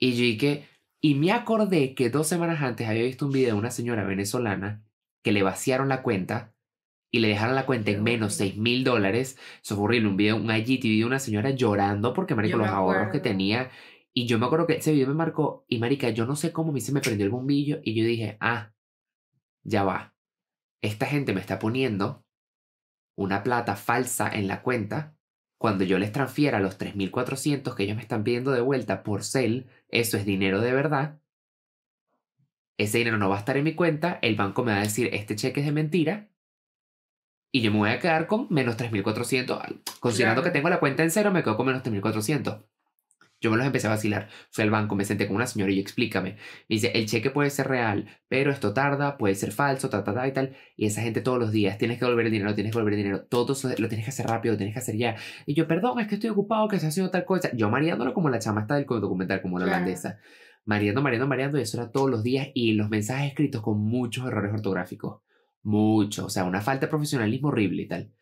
Y 0.00 0.14
yo 0.14 0.22
dije, 0.22 0.68
y 1.00 1.14
me 1.14 1.30
acordé 1.30 1.94
que 1.94 2.10
dos 2.10 2.26
semanas 2.26 2.60
antes 2.60 2.88
había 2.88 3.04
visto 3.04 3.26
un 3.26 3.32
video 3.32 3.54
de 3.54 3.60
una 3.60 3.70
señora 3.70 4.02
venezolana 4.02 4.84
que 5.22 5.30
le 5.30 5.44
vaciaron 5.44 5.88
la 5.88 6.02
cuenta 6.02 6.53
y 7.14 7.20
le 7.20 7.28
dejaron 7.28 7.54
la 7.54 7.64
cuenta 7.64 7.92
en 7.92 8.02
menos 8.02 8.34
6 8.34 8.56
mil 8.56 8.82
dólares. 8.82 9.38
Eso 9.62 9.76
fue 9.76 9.84
horrible. 9.84 10.08
Un 10.08 10.16
video, 10.16 10.34
un 10.34 10.50
IGTV 10.50 10.98
de 10.98 11.04
una 11.04 11.20
señora 11.20 11.50
llorando 11.50 12.12
porque, 12.12 12.34
marico, 12.34 12.58
los 12.58 12.66
ahorros 12.66 13.12
que 13.12 13.20
tenía. 13.20 13.70
Y 14.12 14.26
yo 14.26 14.36
me 14.40 14.46
acuerdo 14.46 14.66
que 14.66 14.78
ese 14.78 14.90
video 14.90 15.06
me 15.06 15.14
marcó. 15.14 15.64
Y, 15.68 15.78
marica, 15.78 16.10
yo 16.10 16.26
no 16.26 16.34
sé 16.34 16.50
cómo 16.50 16.70
a 16.70 16.74
mí 16.74 16.80
se 16.80 16.90
me 16.90 17.00
prendió 17.00 17.24
el 17.24 17.30
bombillo. 17.30 17.78
Y 17.84 17.94
yo 17.94 18.04
dije, 18.04 18.36
ah, 18.40 18.72
ya 19.62 19.84
va. 19.84 20.16
Esta 20.82 21.06
gente 21.06 21.32
me 21.32 21.40
está 21.40 21.60
poniendo 21.60 22.24
una 23.14 23.44
plata 23.44 23.76
falsa 23.76 24.28
en 24.28 24.48
la 24.48 24.62
cuenta. 24.62 25.16
Cuando 25.56 25.84
yo 25.84 26.00
les 26.00 26.10
transfiera 26.10 26.58
los 26.58 26.80
3.400 26.80 27.76
que 27.76 27.84
ellos 27.84 27.94
me 27.94 28.02
están 28.02 28.24
pidiendo 28.24 28.50
de 28.50 28.60
vuelta 28.60 29.04
por 29.04 29.22
Cel, 29.22 29.68
eso 29.86 30.16
es 30.16 30.24
dinero 30.24 30.60
de 30.60 30.72
verdad. 30.72 31.20
Ese 32.76 32.98
dinero 32.98 33.18
no 33.18 33.28
va 33.28 33.36
a 33.36 33.38
estar 33.38 33.56
en 33.56 33.62
mi 33.62 33.76
cuenta. 33.76 34.18
El 34.20 34.34
banco 34.34 34.64
me 34.64 34.72
va 34.72 34.78
a 34.78 34.82
decir, 34.82 35.10
este 35.12 35.36
cheque 35.36 35.60
es 35.60 35.66
de 35.66 35.70
mentira. 35.70 36.33
Y 37.56 37.60
yo 37.60 37.70
me 37.70 37.78
voy 37.78 37.90
a 37.90 38.00
quedar 38.00 38.26
con 38.26 38.48
menos 38.50 38.76
3.400. 38.76 39.80
Considerando 40.00 40.42
Claro. 40.42 40.52
que 40.52 40.58
tengo 40.58 40.68
la 40.68 40.80
cuenta 40.80 41.04
en 41.04 41.12
cero, 41.12 41.30
me 41.30 41.44
quedo 41.44 41.56
con 41.56 41.66
menos 41.66 41.84
3.400. 41.84 42.64
Yo 43.40 43.50
me 43.52 43.56
los 43.56 43.64
empecé 43.66 43.86
a 43.86 43.90
vacilar. 43.90 44.28
Fui 44.50 44.64
al 44.64 44.70
banco, 44.70 44.96
me 44.96 45.04
senté 45.04 45.28
con 45.28 45.36
una 45.36 45.46
señora 45.46 45.70
y 45.70 45.76
yo, 45.76 45.80
explícame. 45.82 46.30
Me 46.32 46.38
dice, 46.74 46.90
el 46.96 47.06
cheque 47.06 47.30
puede 47.30 47.50
ser 47.50 47.68
real, 47.68 48.08
pero 48.26 48.50
esto 48.50 48.72
tarda, 48.74 49.16
puede 49.18 49.36
ser 49.36 49.52
falso, 49.52 49.88
ta, 49.88 50.02
ta, 50.02 50.14
ta 50.14 50.26
y 50.26 50.32
tal. 50.32 50.56
Y 50.76 50.86
esa 50.86 51.00
gente 51.02 51.20
todos 51.20 51.38
los 51.38 51.52
días, 51.52 51.78
tienes 51.78 51.98
que 52.00 52.04
devolver 52.06 52.26
el 52.26 52.32
dinero, 52.32 52.54
tienes 52.56 52.72
que 52.72 52.78
devolver 52.78 52.94
el 52.98 53.04
dinero. 53.04 53.22
Todo 53.28 53.52
eso 53.52 53.68
lo 53.78 53.86
tienes 53.88 54.04
que 54.04 54.10
hacer 54.10 54.26
rápido, 54.26 54.54
lo 54.54 54.58
tienes 54.58 54.74
que 54.74 54.80
hacer 54.80 54.96
ya. 54.96 55.14
Y 55.46 55.54
yo, 55.54 55.68
perdón, 55.68 56.00
es 56.00 56.08
que 56.08 56.16
estoy 56.16 56.30
ocupado, 56.30 56.66
que 56.66 56.80
se 56.80 56.88
haciendo 56.88 57.12
tal 57.12 57.24
cosa. 57.24 57.50
Yo 57.54 57.70
mareándolo 57.70 58.14
como 58.14 58.30
la 58.30 58.40
chama 58.40 58.62
está 58.62 58.74
del 58.74 58.86
documental, 58.86 59.40
como 59.42 59.60
la 59.60 59.66
Claro. 59.66 59.82
holandesa. 59.82 60.18
Mareando, 60.64 61.02
mareando, 61.02 61.28
mareando. 61.28 61.58
Y 61.58 61.62
eso 61.62 61.80
era 61.80 61.92
todos 61.92 62.10
los 62.10 62.24
días. 62.24 62.48
Y 62.54 62.72
los 62.72 62.88
mensajes 62.88 63.28
escritos 63.28 63.62
con 63.62 63.78
muchos 63.78 64.26
errores 64.26 64.52
ortográficos. 64.54 65.20
Muchos. 65.64 66.26
O 66.26 66.30
sea, 66.30 66.44
una 66.44 66.60
falta 66.60 66.86
de 66.86 66.90
profesionalismo 66.90 67.48
horrible 67.48 67.82
y 67.82 67.88
tal. 67.88 68.12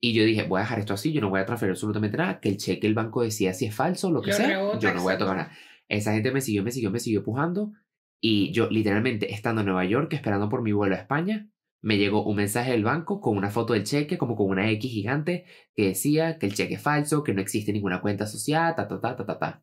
Y 0.00 0.12
yo 0.14 0.24
dije, 0.24 0.44
voy 0.44 0.58
a 0.58 0.62
dejar 0.62 0.78
esto 0.78 0.94
así, 0.94 1.12
yo 1.12 1.20
no 1.20 1.30
voy 1.30 1.40
a 1.40 1.46
transferir 1.46 1.72
absolutamente 1.72 2.16
nada, 2.16 2.40
que 2.40 2.48
el 2.48 2.56
cheque 2.56 2.86
el 2.86 2.94
banco 2.94 3.22
decía 3.22 3.54
si 3.54 3.66
es 3.66 3.74
falso 3.74 4.10
lo 4.10 4.20
que 4.20 4.30
Lo 4.30 4.36
sea, 4.36 4.78
yo 4.78 4.94
no 4.94 5.02
voy 5.02 5.14
a 5.14 5.18
tocar 5.18 5.36
nada. 5.36 5.52
Esa 5.88 6.12
gente 6.12 6.32
me 6.32 6.40
siguió, 6.40 6.62
me 6.62 6.72
siguió, 6.72 6.90
me 6.90 6.98
siguió 6.98 7.20
empujando 7.20 7.72
y 8.20 8.52
yo 8.52 8.68
literalmente 8.68 9.32
estando 9.32 9.60
en 9.60 9.66
Nueva 9.66 9.84
York 9.84 10.12
esperando 10.12 10.48
por 10.48 10.62
mi 10.62 10.72
vuelo 10.72 10.94
a 10.94 10.98
España, 10.98 11.48
me 11.82 11.98
llegó 11.98 12.24
un 12.24 12.36
mensaje 12.36 12.70
del 12.70 12.84
banco 12.84 13.20
con 13.20 13.36
una 13.36 13.50
foto 13.50 13.72
del 13.72 13.84
cheque, 13.84 14.16
como 14.16 14.36
con 14.36 14.48
una 14.48 14.70
X 14.70 14.90
gigante, 14.90 15.44
que 15.74 15.88
decía 15.88 16.38
que 16.38 16.46
el 16.46 16.54
cheque 16.54 16.74
es 16.74 16.82
falso, 16.82 17.24
que 17.24 17.34
no 17.34 17.40
existe 17.40 17.72
ninguna 17.72 18.00
cuenta 18.00 18.24
asociada, 18.24 18.76
ta, 18.76 18.88
ta, 18.88 19.00
ta, 19.00 19.16
ta, 19.16 19.26
ta, 19.26 19.38
ta. 19.38 19.62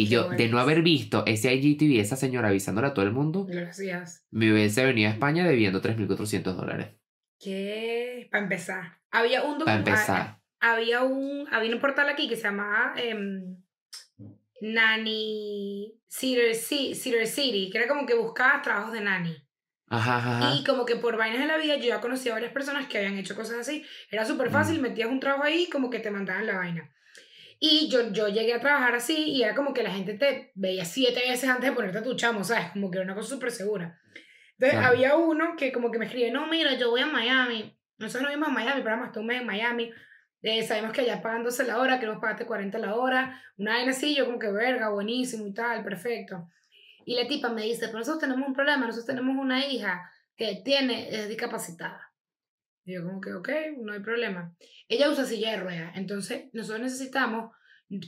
Y 0.00 0.04
Qué 0.06 0.14
yo, 0.14 0.28
de 0.30 0.48
no 0.48 0.58
haber 0.58 0.82
visto 0.82 1.24
ese 1.26 1.52
IGTV, 1.54 2.00
esa 2.00 2.16
señora 2.16 2.48
avisándole 2.48 2.86
a 2.88 2.94
todo 2.94 3.04
el 3.04 3.12
mundo, 3.12 3.44
Gracias. 3.48 4.24
me 4.30 4.52
hubiese 4.52 4.84
venido 4.84 5.08
a 5.08 5.12
España 5.12 5.46
debiendo 5.46 5.80
3.400 5.82 6.54
dólares. 6.54 6.88
¿Qué? 7.40 8.28
Para 8.30 8.44
empezar. 8.44 8.98
Había 9.10 9.42
un 9.42 9.58
Para 9.58 9.78
empezar. 9.78 10.38
Había 10.60 11.02
un, 11.02 11.46
había 11.52 11.72
un 11.74 11.80
portal 11.80 12.08
aquí 12.08 12.28
que 12.28 12.36
se 12.36 12.42
llamaba 12.42 12.94
em, 12.96 13.56
Nanny 14.60 15.94
Cedar, 16.08 16.54
Cedar 16.54 17.26
City, 17.26 17.70
que 17.70 17.78
era 17.78 17.88
como 17.88 18.06
que 18.06 18.14
buscabas 18.14 18.62
trabajos 18.62 18.92
de 18.92 19.00
nanny. 19.00 19.36
Ajá, 19.90 20.16
ajá. 20.18 20.54
Y 20.54 20.64
como 20.64 20.84
que 20.84 20.96
por 20.96 21.16
vainas 21.16 21.40
de 21.40 21.46
la 21.46 21.56
vida 21.56 21.76
yo 21.76 21.84
ya 21.88 22.00
conocía 22.00 22.32
a 22.32 22.34
varias 22.34 22.52
personas 22.52 22.86
que 22.88 22.98
habían 22.98 23.16
hecho 23.16 23.34
cosas 23.34 23.58
así. 23.60 23.84
Era 24.10 24.24
súper 24.24 24.50
fácil, 24.50 24.78
Mm. 24.78 24.82
metías 24.82 25.08
un 25.10 25.20
trabajo 25.20 25.44
ahí 25.44 25.68
como 25.70 25.88
que 25.90 26.00
te 26.00 26.10
mandaban 26.10 26.46
la 26.46 26.56
vaina. 26.56 26.92
Y 27.60 27.88
yo, 27.88 28.12
yo 28.12 28.28
llegué 28.28 28.54
a 28.54 28.60
trabajar 28.60 28.94
así 28.94 29.30
y 29.30 29.42
era 29.42 29.54
como 29.54 29.74
que 29.74 29.82
la 29.82 29.90
gente 29.90 30.14
te 30.14 30.52
veía 30.54 30.84
siete 30.84 31.20
veces 31.28 31.48
antes 31.48 31.68
de 31.68 31.74
ponerte 31.74 31.98
a 31.98 32.02
tu 32.02 32.14
chamo, 32.14 32.44
¿sabes? 32.44 32.70
Como 32.72 32.90
que 32.90 32.98
era 32.98 33.04
una 33.04 33.14
cosa 33.14 33.30
súper 33.30 33.50
segura. 33.50 34.00
Entonces 34.58 34.78
había 34.78 35.16
uno 35.16 35.56
que 35.56 35.72
como 35.72 35.90
que 35.90 35.98
me 35.98 36.06
escribe, 36.06 36.30
no, 36.30 36.46
mira, 36.46 36.74
yo 36.74 36.90
voy 36.90 37.00
a 37.00 37.06
Miami. 37.06 37.76
Nosotros 37.98 38.24
no 38.24 38.34
vimos 38.34 38.48
a 38.48 38.52
Miami, 38.52 38.82
pero 38.82 38.96
más 38.96 39.12
tú 39.12 39.20
un 39.20 39.26
mes 39.26 39.40
en 39.40 39.46
Miami. 39.46 39.90
Eh, 40.42 40.62
sabemos 40.62 40.92
que 40.92 41.00
allá 41.00 41.20
12 41.20 41.64
la 41.64 41.78
hora, 41.78 41.98
queremos 41.98 42.20
pagarte 42.20 42.46
40 42.46 42.78
la 42.78 42.94
hora. 42.94 43.42
Una 43.56 43.74
vaina 43.74 43.90
así, 43.90 44.14
yo 44.14 44.26
como 44.26 44.38
que 44.38 44.50
verga, 44.50 44.90
buenísimo 44.90 45.46
y 45.46 45.52
tal, 45.52 45.82
perfecto. 45.82 46.48
Y 47.04 47.16
la 47.16 47.26
tipa 47.26 47.48
me 47.48 47.62
dice, 47.62 47.86
pero 47.86 47.98
nosotros 47.98 48.20
tenemos 48.20 48.46
un 48.46 48.54
problema, 48.54 48.86
nosotros 48.86 49.06
tenemos 49.06 49.36
una 49.36 49.66
hija 49.66 50.10
que 50.36 50.60
tiene, 50.64 51.08
es 51.08 51.28
discapacitada. 51.28 52.07
Y 52.88 52.94
yo 52.94 53.04
como 53.04 53.20
que, 53.20 53.34
ok, 53.34 53.48
no 53.82 53.92
hay 53.92 54.00
problema. 54.00 54.56
Ella 54.88 55.10
usa 55.10 55.26
silla 55.26 55.50
de 55.50 55.58
ruedas, 55.58 55.92
entonces 55.94 56.48
nosotros 56.54 56.80
necesitamos 56.80 57.54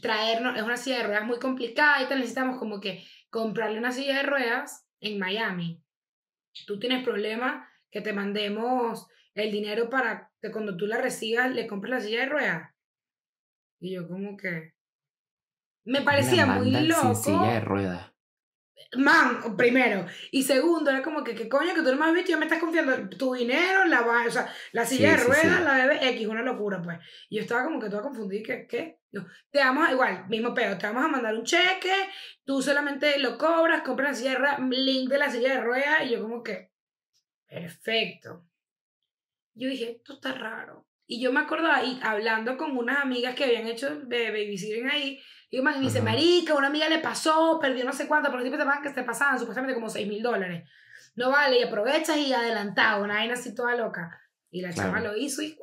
traernos, 0.01 0.57
es 0.57 0.63
una 0.63 0.79
silla 0.79 0.99
de 0.99 1.05
ruedas 1.05 1.27
muy 1.27 1.39
complicada 1.39 2.03
y 2.03 2.07
te 2.07 2.17
necesitamos 2.17 2.59
como 2.59 2.81
que 2.81 3.05
comprarle 3.29 3.79
una 3.79 3.93
silla 3.93 4.17
de 4.17 4.23
ruedas 4.23 4.89
en 5.01 5.19
Miami. 5.19 5.83
Tú 6.67 6.79
tienes 6.79 7.05
problemas 7.05 7.69
que 7.91 8.01
te 8.01 8.15
mandemos 8.15 9.07
el 9.35 9.53
dinero 9.53 9.91
para 9.91 10.31
que 10.41 10.51
cuando 10.51 10.75
tú 10.79 10.87
la 10.87 10.97
recibas 10.97 11.55
le 11.55 11.67
compres 11.67 11.91
la 11.91 12.01
silla 12.01 12.21
de 12.21 12.31
ruedas. 12.31 12.75
Y 13.81 13.93
yo 13.97 14.09
como 14.09 14.35
que... 14.39 14.73
Me 15.85 16.01
parecía 16.01 16.47
muy 16.47 16.71
loco. 16.71 17.15
Sin 17.15 17.35
silla 17.35 17.53
de 17.53 17.61
ruedas. 17.61 18.10
Man, 18.97 19.57
primero. 19.57 20.07
Y 20.33 20.43
segundo, 20.43 20.91
era 20.91 21.03
como 21.03 21.23
que, 21.23 21.35
¿qué 21.35 21.49
coño 21.49 21.75
que 21.75 21.83
tú 21.83 21.91
no 21.91 21.97
me 21.97 22.07
has 22.07 22.15
visto? 22.15 22.31
Ya 22.31 22.39
me 22.39 22.47
estás 22.47 22.59
confiando 22.59 23.09
tu 23.11 23.35
dinero, 23.35 23.85
la, 23.85 24.01
o 24.01 24.31
sea, 24.31 24.53
la 24.73 24.85
silla 24.85 25.13
de 25.13 25.25
ruedas, 25.25 25.63
la 25.63 25.87
bebé 25.87 26.09
X, 26.11 26.27
una 26.27 26.43
locura, 26.43 26.83
pues. 26.83 26.99
Y 27.29 27.37
yo 27.37 27.43
estaba 27.43 27.65
como 27.65 27.79
que 27.79 27.89
toda 27.89 28.03
confundida, 28.03 28.43
¿qué? 28.45 28.67
¿Qué? 28.67 29.01
Yo, 29.13 29.23
te 29.51 29.59
vamos 29.59 29.91
igual, 29.91 30.29
mismo 30.29 30.55
pedo, 30.55 30.79
te 30.79 30.87
vamos 30.87 31.05
a 31.05 31.09
mandar 31.09 31.35
un 31.35 31.45
cheque, 31.45 31.93
tú 32.45 32.63
solamente 32.63 33.19
lo 33.19 33.39
cobras, 33.39 33.83
compras 33.83 34.11
la 34.11 34.15
silla 34.15 34.31
de 34.31 34.39
ruedas, 34.39 34.61
link 34.61 35.09
de 35.09 35.19
la 35.19 35.31
silla 35.31 35.55
de 35.55 35.61
ruedas, 35.61 36.07
y 36.07 36.11
yo 36.11 36.23
como 36.23 36.43
que, 36.43 36.71
perfecto. 37.47 38.45
Yo 39.55 39.69
dije, 39.69 39.97
esto 39.97 40.15
está 40.15 40.33
raro. 40.33 40.87
Y 41.07 41.21
yo 41.21 41.33
me 41.33 41.41
acordaba, 41.41 41.83
y 41.83 41.99
hablando 42.03 42.57
con 42.57 42.77
unas 42.77 43.03
amigas 43.03 43.35
que 43.35 43.45
habían 43.45 43.67
hecho 43.67 44.01
de 44.01 44.31
babysitting 44.31 44.89
ahí, 44.89 45.21
y 45.51 45.61
me 45.63 45.81
dice, 45.81 46.01
marica, 46.01 46.55
una 46.55 46.69
amiga 46.69 46.89
le 46.89 47.01
pasó, 47.01 47.59
perdió 47.61 47.85
no 47.85 47.93
sé 47.93 48.07
cuánto, 48.07 48.31
pero 48.31 48.43
siempre 48.43 48.65
te 48.65 48.83
que 48.83 48.95
se 48.95 49.03
pasaban 49.03 49.39
supuestamente 49.39 49.75
como 49.75 49.89
6 49.89 50.07
mil 50.07 50.23
dólares. 50.23 50.69
No 51.17 51.31
vale, 51.31 51.59
y 51.59 51.63
aprovechas 51.65 52.17
y 52.19 52.33
adelantado, 52.33 53.03
una 53.03 53.15
vaina 53.15 53.35
así 53.35 53.53
toda 53.53 53.75
loca. 53.75 54.21
Y 54.51 54.63
la 54.63 54.73
chava 54.73 55.01
lo 55.01 55.17
hizo 55.17 55.43
y 55.43 55.59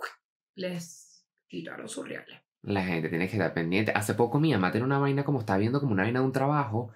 les 0.55 1.25
tiraron 1.47 1.87
sus 1.87 2.07
reales. 2.07 2.37
La 2.63 2.83
gente 2.83 3.07
tiene 3.07 3.27
que 3.27 3.37
estar 3.37 3.53
pendiente. 3.53 3.93
Hace 3.95 4.13
poco 4.13 4.39
mi 4.39 4.51
mamá 4.51 4.71
tiene 4.71 4.85
una 4.85 4.99
vaina 4.99 5.23
como 5.23 5.39
estaba 5.39 5.59
viendo 5.59 5.79
como 5.79 5.93
una 5.93 6.03
vaina 6.03 6.19
de 6.19 6.25
un 6.25 6.33
trabajo 6.33 6.91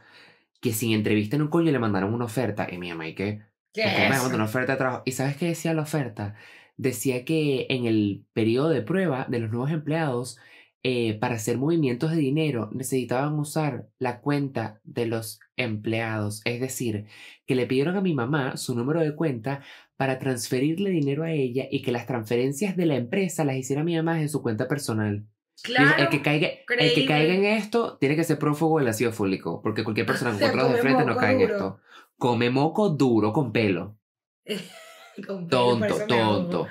que 0.59 0.73
sin 0.73 0.91
entrevista 0.91 1.37
en 1.37 1.43
un 1.43 1.47
coño 1.47 1.71
le 1.71 1.79
mandaron 1.79 2.13
una 2.13 2.25
oferta. 2.25 2.67
Y 2.69 2.77
mi 2.77 2.89
mamá, 2.89 3.07
¿y 3.07 3.15
qué? 3.15 3.41
¿Qué 3.73 3.83
es 3.83 4.09
me 4.09 4.17
mandó 4.17 4.35
una 4.35 4.45
oferta 4.45 4.73
de 4.73 4.77
trabajo. 4.77 5.03
¿Y 5.05 5.13
sabes 5.13 5.37
qué 5.37 5.47
decía 5.47 5.73
la 5.73 5.83
oferta? 5.83 6.35
Decía 6.75 7.23
que 7.23 7.67
en 7.69 7.85
el 7.85 8.25
periodo 8.33 8.69
de 8.69 8.81
prueba 8.81 9.25
de 9.29 9.39
los 9.39 9.49
nuevos 9.49 9.71
empleados 9.71 10.37
eh, 10.83 11.19
para 11.19 11.35
hacer 11.35 11.59
movimientos 11.59 12.09
de 12.09 12.17
dinero 12.17 12.69
necesitaban 12.73 13.37
usar 13.37 13.87
la 13.99 14.19
cuenta 14.19 14.81
de 14.83 15.05
los 15.05 15.39
empleados. 15.55 16.41
Es 16.43 16.59
decir, 16.59 17.05
que 17.45 17.53
le 17.53 17.67
pidieron 17.67 17.97
a 17.97 18.01
mi 18.01 18.15
mamá 18.15 18.57
su 18.57 18.73
número 18.73 18.99
de 18.99 19.15
cuenta 19.15 19.61
para 19.95 20.17
transferirle 20.17 20.89
dinero 20.89 21.23
a 21.23 21.31
ella 21.31 21.67
y 21.69 21.83
que 21.83 21.91
las 21.91 22.07
transferencias 22.07 22.75
de 22.75 22.87
la 22.87 22.95
empresa 22.95 23.45
las 23.45 23.57
hiciera 23.57 23.83
mi 23.83 23.95
mamá 23.95 24.19
en 24.21 24.29
su 24.29 24.41
cuenta 24.41 24.67
personal. 24.67 25.27
Claro, 25.61 26.01
el, 26.01 26.09
que 26.09 26.23
caiga, 26.23 26.47
el 26.79 26.93
que 26.95 27.05
caiga 27.05 27.35
en 27.35 27.45
esto 27.45 27.99
tiene 27.99 28.15
que 28.15 28.23
ser 28.23 28.39
prófugo 28.39 28.79
del 28.79 28.87
ácido 28.87 29.11
fólico, 29.11 29.61
porque 29.61 29.83
cualquier 29.83 30.05
persona 30.07 30.31
con 30.31 30.39
cuatro 30.39 30.69
de 30.69 30.81
frente 30.81 31.05
no 31.05 31.15
cae 31.15 31.35
en 31.35 31.41
esto. 31.41 31.79
Come 32.17 32.49
moco 32.49 32.89
duro 32.89 33.31
con 33.31 33.51
pelo. 33.51 33.97
tonto, 35.49 36.07
tonto. 36.07 36.67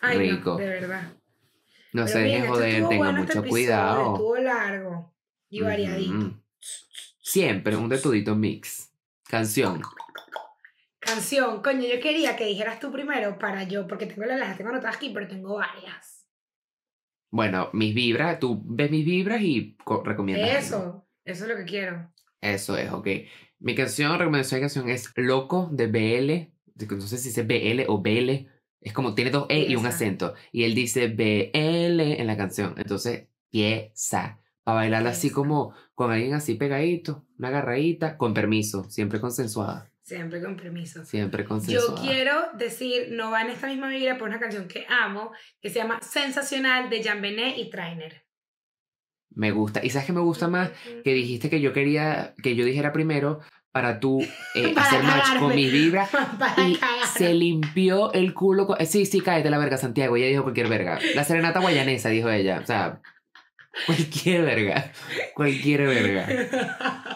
rico. 0.00 0.56
de 0.56 0.68
verdad. 0.68 1.17
No 1.98 2.06
se 2.06 2.20
deje 2.20 2.46
joder, 2.46 2.88
tenga 2.88 3.10
este 3.10 3.20
mucho 3.20 3.44
cuidado. 3.48 4.14
Estuvo 4.14 4.36
largo 4.36 5.12
y 5.50 5.60
variadito. 5.62 6.40
Siempre 7.20 7.74
un 7.74 7.88
de 7.88 7.98
tudito 7.98 8.36
mix. 8.36 8.92
Canción. 9.24 9.82
Canción, 11.00 11.60
coño, 11.60 11.88
yo 11.88 12.00
quería 12.00 12.36
que 12.36 12.46
dijeras 12.46 12.78
tú 12.78 12.92
primero 12.92 13.36
para 13.38 13.64
yo, 13.64 13.88
porque 13.88 14.06
tengo 14.06 14.26
las 14.26 14.56
tengo 14.56 14.70
anotadas 14.70 14.96
aquí, 14.96 15.10
pero 15.12 15.26
tengo 15.26 15.56
varias. 15.56 16.28
Bueno, 17.30 17.68
mis 17.72 17.94
vibras, 17.94 18.38
tú 18.38 18.62
ves 18.64 18.92
mis 18.92 19.04
vibras 19.04 19.42
y 19.42 19.76
recomiendas. 20.04 20.66
Eso, 20.66 21.04
eso 21.24 21.44
es 21.44 21.50
lo 21.50 21.56
que 21.56 21.64
quiero. 21.64 22.12
Eso 22.40 22.76
es, 22.76 22.92
ok. 22.92 23.08
Mi 23.58 23.74
canción, 23.74 24.16
recomendación 24.16 24.60
de 24.60 24.62
canción 24.62 24.88
es 24.88 25.12
Loco 25.16 25.68
de 25.72 25.88
BL. 25.88 26.94
No 26.94 27.00
sé 27.00 27.18
si 27.18 27.30
dice 27.30 27.42
BL 27.42 27.86
o 27.88 28.00
BL 28.00 28.48
es 28.80 28.92
como 28.92 29.14
tiene 29.14 29.30
dos 29.30 29.46
E 29.48 29.66
y 29.68 29.76
un 29.76 29.86
acento. 29.86 30.34
Y 30.52 30.64
él 30.64 30.74
dice 30.74 31.08
BL 31.08 32.00
en 32.00 32.26
la 32.26 32.36
canción. 32.36 32.74
Entonces, 32.76 33.28
pieza. 33.50 34.40
Para 34.62 34.76
bailarla 34.76 35.10
así 35.10 35.30
como 35.30 35.74
con 35.94 36.10
alguien 36.12 36.34
así 36.34 36.54
pegadito, 36.54 37.24
una 37.38 37.48
agarradita, 37.48 38.18
con 38.18 38.34
permiso, 38.34 38.84
siempre 38.90 39.20
consensuada. 39.20 39.90
Siempre 40.02 40.42
con 40.42 40.56
permiso. 40.56 41.04
Siempre 41.04 41.44
consensuada. 41.44 42.02
Yo 42.02 42.02
quiero 42.02 42.34
decir, 42.56 43.08
no 43.10 43.30
va 43.30 43.42
en 43.42 43.50
esta 43.50 43.66
misma 43.66 43.88
vibra, 43.88 44.16
por 44.18 44.28
una 44.28 44.38
canción 44.38 44.68
que 44.68 44.86
amo, 44.88 45.32
que 45.60 45.70
se 45.70 45.80
llama 45.80 46.00
Sensacional 46.02 46.88
de 46.90 47.02
Jan 47.02 47.20
Benet 47.20 47.58
y 47.58 47.70
Trainer. 47.70 48.24
Me 49.30 49.50
gusta. 49.50 49.84
¿Y 49.84 49.90
sabes 49.90 50.06
qué 50.06 50.12
me 50.12 50.20
gusta 50.20 50.48
más? 50.48 50.70
Que 51.04 51.12
dijiste 51.12 51.50
que 51.50 51.60
yo 51.60 51.72
quería, 51.72 52.34
que 52.42 52.56
yo 52.56 52.64
dijera 52.64 52.92
primero, 52.92 53.40
para 53.72 54.00
tú 54.00 54.20
eh, 54.54 54.74
hacer 54.76 55.02
match 55.02 55.38
con 55.38 55.54
mi 55.54 55.68
vibra. 55.70 56.08
y 56.66 56.78
se 57.16 57.34
limpió 57.34 58.12
el 58.12 58.34
culo. 58.34 58.66
Con... 58.66 58.84
Sí, 58.86 59.06
sí, 59.06 59.20
cállate 59.20 59.50
la 59.50 59.58
verga, 59.58 59.76
Santiago. 59.76 60.16
Ella 60.16 60.26
dijo 60.26 60.42
cualquier 60.42 60.68
verga. 60.68 60.98
La 61.14 61.24
serenata 61.24 61.60
guayanesa, 61.60 62.08
dijo 62.08 62.28
ella. 62.30 62.60
O 62.62 62.66
sea, 62.66 63.00
cualquier 63.86 64.42
verga. 64.42 64.92
Cualquier 65.34 65.86
verga. 65.86 66.26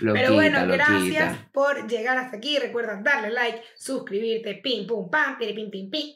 Pero 0.00 0.34
bueno, 0.34 0.66
gracias 0.66 1.38
por 1.52 1.88
llegar 1.88 2.18
hasta 2.18 2.36
aquí. 2.36 2.58
Recuerda 2.58 3.00
darle 3.02 3.30
like, 3.30 3.62
suscribirte, 3.76 4.54
pim, 4.62 4.86
pum, 4.86 5.10
pam, 5.10 5.38
pim, 5.38 5.54
pim, 5.54 5.70
pim, 5.70 5.90
pim. 5.90 6.14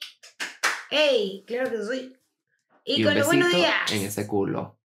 ¡Ey! 0.91 1.45
Claro 1.47 1.71
que 1.71 1.77
soy. 1.79 2.17
Y, 2.85 3.03
con 3.03 3.15
los 3.15 3.27
buenos 3.27 3.51
días. 3.51 3.93
En 3.93 4.03
ese 4.03 4.27
culo. 4.27 4.79